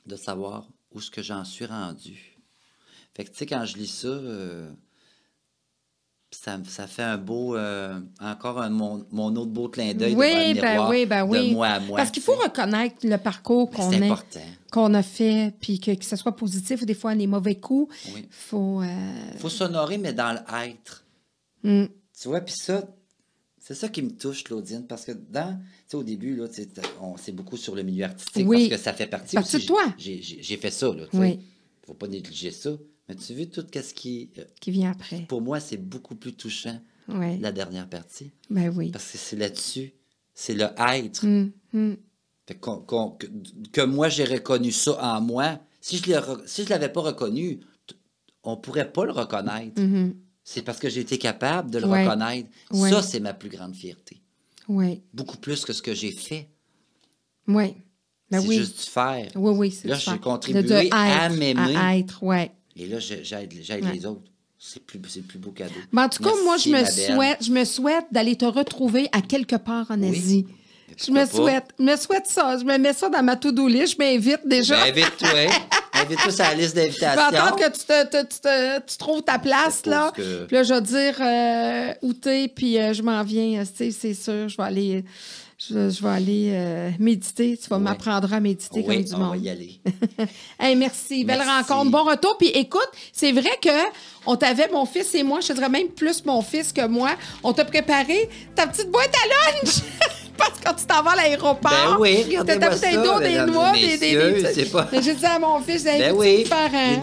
de 0.05 0.15
savoir 0.15 0.67
où 0.91 0.99
ce 1.01 1.09
que 1.11 1.21
j'en 1.21 1.43
suis 1.45 1.65
rendu. 1.65 2.37
Fait 3.15 3.23
que, 3.23 3.29
tu 3.31 3.37
sais, 3.37 3.45
quand 3.45 3.63
je 3.65 3.77
lis 3.77 3.87
ça, 3.87 4.07
euh, 4.07 4.69
ça, 6.31 6.59
ça 6.65 6.87
fait 6.87 7.03
un 7.03 7.17
beau, 7.17 7.55
euh, 7.55 7.97
encore 8.19 8.59
un, 8.61 8.69
mon, 8.69 9.05
mon 9.11 9.33
autre 9.37 9.51
beau 9.51 9.69
clin 9.69 9.93
d'œil 9.93 10.13
Oui, 10.15 10.53
ben 10.59 10.89
oui, 10.89 11.05
ben 11.05 11.23
oui. 11.23 11.49
de 11.49 11.53
moi 11.53 11.67
à 11.67 11.79
moi. 11.79 11.95
Parce 11.97 12.11
qu'il 12.11 12.21
faut 12.23 12.35
reconnaître 12.35 12.97
le 13.03 13.15
parcours 13.17 13.69
Ben, 13.69 13.77
qu'on 13.77 14.11
a, 14.11 14.23
qu'on 14.71 14.93
a 14.93 15.03
fait, 15.03 15.53
puis 15.61 15.79
que, 15.79 15.91
que 15.95 16.03
ce 16.03 16.17
soit 16.17 16.35
positif 16.35 16.81
ou 16.81 16.85
des 16.85 16.93
fois 16.93 17.15
des 17.15 17.27
mauvais 17.27 17.55
coups. 17.55 17.95
Oui. 18.13 18.27
faut. 18.29 18.81
euh, 18.81 19.31
faut 19.37 19.47
s'honorer, 19.49 19.97
mais 19.97 20.11
dans 20.11 20.33
l'être. 20.51 21.05
hmm, 21.63 21.85
Tu 22.21 22.27
vois, 22.27 22.41
puis 22.41 22.53
ça, 22.53 22.83
c'est 23.67 23.73
ça 23.73 23.89
qui 23.89 24.03
me 24.03 24.11
touche, 24.11 24.43
Claudine, 24.43 24.85
parce 24.85 25.05
que 25.05 25.11
dans, 25.11 25.59
au 25.93 26.03
début, 26.03 26.35
là, 26.35 26.45
on 27.01 27.17
c'est 27.17 27.31
beaucoup 27.31 27.57
sur 27.57 27.73
le 27.75 27.81
milieu 27.81 28.05
artistique, 28.05 28.47
Oui. 28.47 28.69
parce 28.69 28.79
que 28.79 28.83
ça 28.85 28.93
fait 28.93 29.07
partie 29.07 29.35
Parce 29.35 29.55
aussi. 29.55 29.65
toi. 29.65 29.81
J'ai 29.97 30.57
fait 30.57 30.69
ça, 30.69 30.93
là, 30.93 31.07
tu 31.09 31.17
Oui. 31.17 31.39
Faut 31.85 31.95
pas 31.95 32.07
négliger 32.07 32.51
ça. 32.51 32.77
Mais 33.09 33.15
tu 33.15 33.33
vois, 33.33 33.45
tout 33.47 33.65
ce 33.73 33.93
qui, 33.95 34.29
euh, 34.37 34.43
qui 34.61 34.69
vient 34.71 34.91
après. 34.91 35.25
pour 35.27 35.41
moi, 35.41 35.59
c'est 35.59 35.77
beaucoup 35.77 36.13
plus 36.15 36.33
touchant, 36.33 36.79
Oui. 37.07 37.39
la 37.39 37.51
dernière 37.51 37.89
partie, 37.89 38.31
Ben 38.51 38.69
oui. 38.75 38.91
parce 38.91 39.11
que 39.11 39.17
c'est 39.17 39.35
là-dessus, 39.35 39.93
c'est 40.35 40.53
le 40.53 40.65
être. 40.77 41.25
Hmm. 41.25 41.95
Fait 42.47 42.55
qu'on- 42.55 42.77
qu'on- 42.81 43.11
que, 43.11 43.25
que 43.71 43.81
moi, 43.81 44.09
j'ai 44.09 44.25
reconnu 44.25 44.71
ça 44.71 44.99
en 45.03 45.21
moi. 45.21 45.59
Si 45.81 45.97
je 45.97 46.11
ne 46.11 46.47
si 46.47 46.65
l'avais 46.65 46.89
pas 46.89 47.01
reconnu, 47.01 47.59
on 48.43 48.57
pourrait 48.57 48.91
pas 48.91 49.05
le 49.05 49.11
reconnaître. 49.11 49.81
Mhm. 49.81 50.15
C'est 50.47 50.61
parce 50.61 50.77
que 50.79 50.87
j'ai 50.89 51.01
été 51.01 51.17
capable 51.17 51.71
de 51.71 51.79
le 51.79 51.87
Ouais. 51.87 52.05
reconnaître. 52.05 52.47
Ouais. 52.71 52.91
Ça, 52.91 53.01
c'est 53.01 53.19
ma 53.19 53.33
plus 53.33 53.49
grande 53.49 53.75
fierté. 53.75 54.21
Oui. 54.67 55.01
Beaucoup 55.11 55.37
plus 55.37 55.65
que 55.65 55.73
ce 55.73 55.81
que 55.81 55.93
j'ai 55.95 56.11
fait. 56.11 56.47
Oui. 57.47 57.73
Ben 58.29 58.41
c'est 58.41 58.47
oui. 58.47 58.57
juste 58.57 58.77
du 58.85 58.89
faire. 58.89 59.27
Oui, 59.35 59.51
oui, 59.55 59.71
c'est 59.71 59.87
Là, 59.87 59.95
j'ai 59.97 60.17
contribué 60.19 60.61
De- 60.63 60.67
de 60.67 60.87
à 60.91 61.29
m'aimer. 61.29 61.75
À 61.75 61.97
être, 61.97 62.21
ouais. 62.23 62.51
Et 62.75 62.85
là, 62.87 62.99
j'aide 62.99 63.51
Ouais. 63.83 63.91
les 63.91 64.05
autres. 64.05 64.31
C'est 64.57 64.83
plus, 64.85 64.99
c'est 65.07 65.19
le 65.19 65.25
plus 65.25 65.37
beau 65.39 65.51
cadeau. 65.51 65.73
Mais 65.91 66.01
en 66.03 66.09
tout 66.09 66.23
cas, 66.23 66.31
moi, 66.43 66.57
je 66.57 66.69
me 66.69 66.83
souhaite, 66.85 67.43
je 67.43 67.51
me 67.51 67.65
souhaite 67.65 68.05
d'aller 68.11 68.35
te 68.35 68.45
retrouver 68.45 69.07
à 69.11 69.21
quelque 69.21 69.55
part 69.57 69.89
en 69.91 69.99
Oui. 70.01 70.09
Asie. 70.17 70.47
Je 70.97 71.11
me 71.11 71.25
souhaite, 71.25 71.65
je 71.79 71.83
me 71.83 71.95
souhaite 71.97 72.27
ça. 72.27 72.57
Je 72.57 72.63
me 72.63 72.77
mets 72.77 72.93
ça 72.93 73.09
dans 73.09 73.23
ma 73.23 73.35
to-do 73.35 73.67
list. 73.67 73.93
Je 73.93 74.03
m'invite 74.03 74.41
déjà. 74.45 74.81
Invite-toi. 74.83 75.29
invite-toi 75.93 76.31
sur 76.31 76.43
la 76.43 76.53
liste 76.53 76.69
Je 76.75 76.81
vais 76.81 76.85
d'invitations. 76.87 77.21
attendre 77.21 77.55
que 77.57 77.65
tu, 77.71 77.85
te, 77.85 78.05
te- 78.05 78.21
tu 78.33 78.39
te- 78.39 78.79
tu 78.91 78.97
trouves 78.97 79.21
ta 79.23 79.39
place, 79.39 79.81
Je 79.85 79.89
là. 79.89 80.11
que- 80.15 80.45
Puis 80.45 80.55
là, 80.55 80.63
je 80.63 80.73
vais 80.73 80.81
dire 80.81 81.15
euh, 81.19 81.93
où 82.07 82.13
t'es, 82.13 82.47
puis 82.47 82.77
euh, 82.79 82.93
je 82.93 83.01
m'en 83.01 83.23
viens. 83.23 83.61
euh, 83.61 83.65
c'est 83.75 84.13
sûr, 84.13 84.47
je 84.47 84.55
vais 84.57 84.63
aller, 84.63 85.03
je, 85.59 85.89
je 85.89 86.01
vais 86.03 86.09
aller 86.09 86.49
euh, 86.53 86.91
méditer. 86.99 87.57
Tu 87.61 87.67
vas 87.67 87.77
Oui. 87.77 87.83
m'apprendre 87.83 88.31
à 88.33 88.39
méditer 88.39 88.81
comme 88.83 88.95
Oui, 88.95 89.03
du 89.03 89.13
on 89.15 89.17
va 89.17 89.25
monde. 89.25 89.43
y 89.43 89.49
aller. 89.49 89.79
Hey, 90.59 90.75
merci. 90.75 91.25
Belle 91.25 91.41
rencontre. 91.41 91.91
Bon 91.91 92.03
retour. 92.03 92.37
Puis 92.37 92.49
écoute, 92.49 92.87
c'est 93.11 93.31
vrai 93.33 93.57
que 93.61 93.69
on 94.25 94.35
t'avait, 94.37 94.69
mon 94.71 94.85
fils 94.85 95.13
et 95.15 95.23
moi, 95.23 95.41
je 95.41 95.47
te 95.47 95.53
dirais 95.53 95.67
même 95.69 95.89
plus 95.89 96.23
mon 96.25 96.41
fils 96.41 96.71
que 96.71 96.85
moi, 96.87 97.09
on 97.43 97.51
t'a 97.53 97.65
préparé 97.65 98.29
ta 98.55 98.65
petite 98.67 98.89
boîte 98.91 99.11
à 99.13 99.27
lunch. 99.63 99.73
Parce 100.37 100.51
que 100.51 100.63
quand 100.65 100.73
tu 100.73 100.85
t'en 100.85 101.01
vas 101.03 101.11
à 101.11 101.15
l'aéroport, 101.15 101.71
Ben 101.71 101.97
oui, 101.99 102.17
t'as 102.21 102.27
regardez-moi 102.41 102.59
ta 102.59 102.69
bouteille 102.75 102.93
ça, 102.93 103.01
d'eau, 103.03 103.19
des 103.19 103.51
noix, 103.51 103.71
des, 103.71 103.79
des, 103.81 103.87
messieurs, 103.97 104.31
des- 104.41 104.53
c'est 104.53 104.71
pas- 104.71 104.87
Mais 104.91 105.01
J'ai 105.01 105.13
dit 105.15 105.25
à 105.25 105.39
mon 105.39 105.59
fils, 105.61 105.85
hey, 105.85 105.99
Ben 105.99 106.13
oui, 106.15 106.45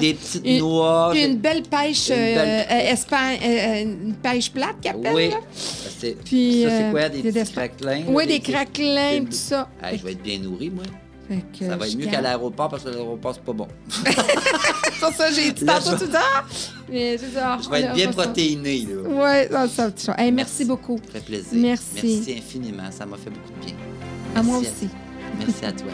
des 0.00 0.14
petites 0.14 0.42
une- 0.46 0.58
noix. 0.58 1.08
puis 1.12 1.20
j'ai- 1.20 1.26
une 1.28 1.36
belle 1.38 1.62
pêche, 1.62 2.08
Une 2.08 2.14
belle- 2.16 2.66
euh, 2.70 2.74
euh, 2.74 2.92
Espagne, 2.92 3.38
euh, 3.44 3.82
une 3.82 4.14
pêche 4.14 4.50
plate 4.50 4.76
Oui. 5.12 5.30
là. 5.30 5.36
Puis, 6.24 6.62
ça, 6.64 6.70
c'est 6.78 6.90
quoi? 6.90 7.08
Des 7.08 7.22
des 7.22 7.30
petits 7.32 7.38
espa- 7.52 7.52
craquelins? 7.68 8.02
Oui, 8.08 8.26
des 8.26 8.40
craquelins, 8.40 9.20
tout 9.24 9.32
ça. 9.32 9.68
Hey, 9.82 9.98
je 9.98 10.04
vais 10.04 10.12
être 10.12 10.22
bien 10.22 10.38
nourri, 10.38 10.68
moi. 10.70 10.84
Fait 11.28 11.44
que 11.58 11.66
Ça 11.66 11.76
va 11.76 11.86
être 11.86 11.96
mieux 11.96 12.06
qu'à 12.06 12.20
l'aéroport 12.20 12.68
parce 12.68 12.84
que 12.84 12.88
l'aéroport, 12.88 13.34
c'est 13.34 13.44
pas 13.44 13.52
bon. 13.52 13.68
Ça, 15.02 15.10
ça, 15.10 15.32
j'ai 15.32 15.50
dit 15.50 15.64
tantôt, 15.64 15.96
ah! 16.14 16.44
Mais 16.88 17.18
c'est 17.18 17.30
ça. 17.30 17.58
Je 17.60 17.68
vais 17.68 17.80
être 17.80 17.94
bien 17.94 18.12
protéiné, 18.12 18.86
là. 18.86 19.02
Oui, 19.04 19.48
ça, 19.50 19.68
ça, 19.68 19.90
ça. 19.96 20.14
Hey, 20.16 20.30
merci 20.30 20.64
beaucoup. 20.64 20.96
Ça 21.06 21.14
fait 21.14 21.24
plaisir. 21.24 21.48
Merci. 21.54 21.84
Merci 21.94 22.34
infiniment. 22.38 22.88
Ça 22.92 23.04
m'a 23.04 23.16
fait 23.16 23.30
beaucoup 23.30 23.50
de 23.60 23.66
bien. 23.66 23.74
À 24.36 24.42
moi 24.44 24.58
aussi. 24.58 24.88
Merci 25.40 25.64
à 25.64 25.72
toi. 25.72 25.90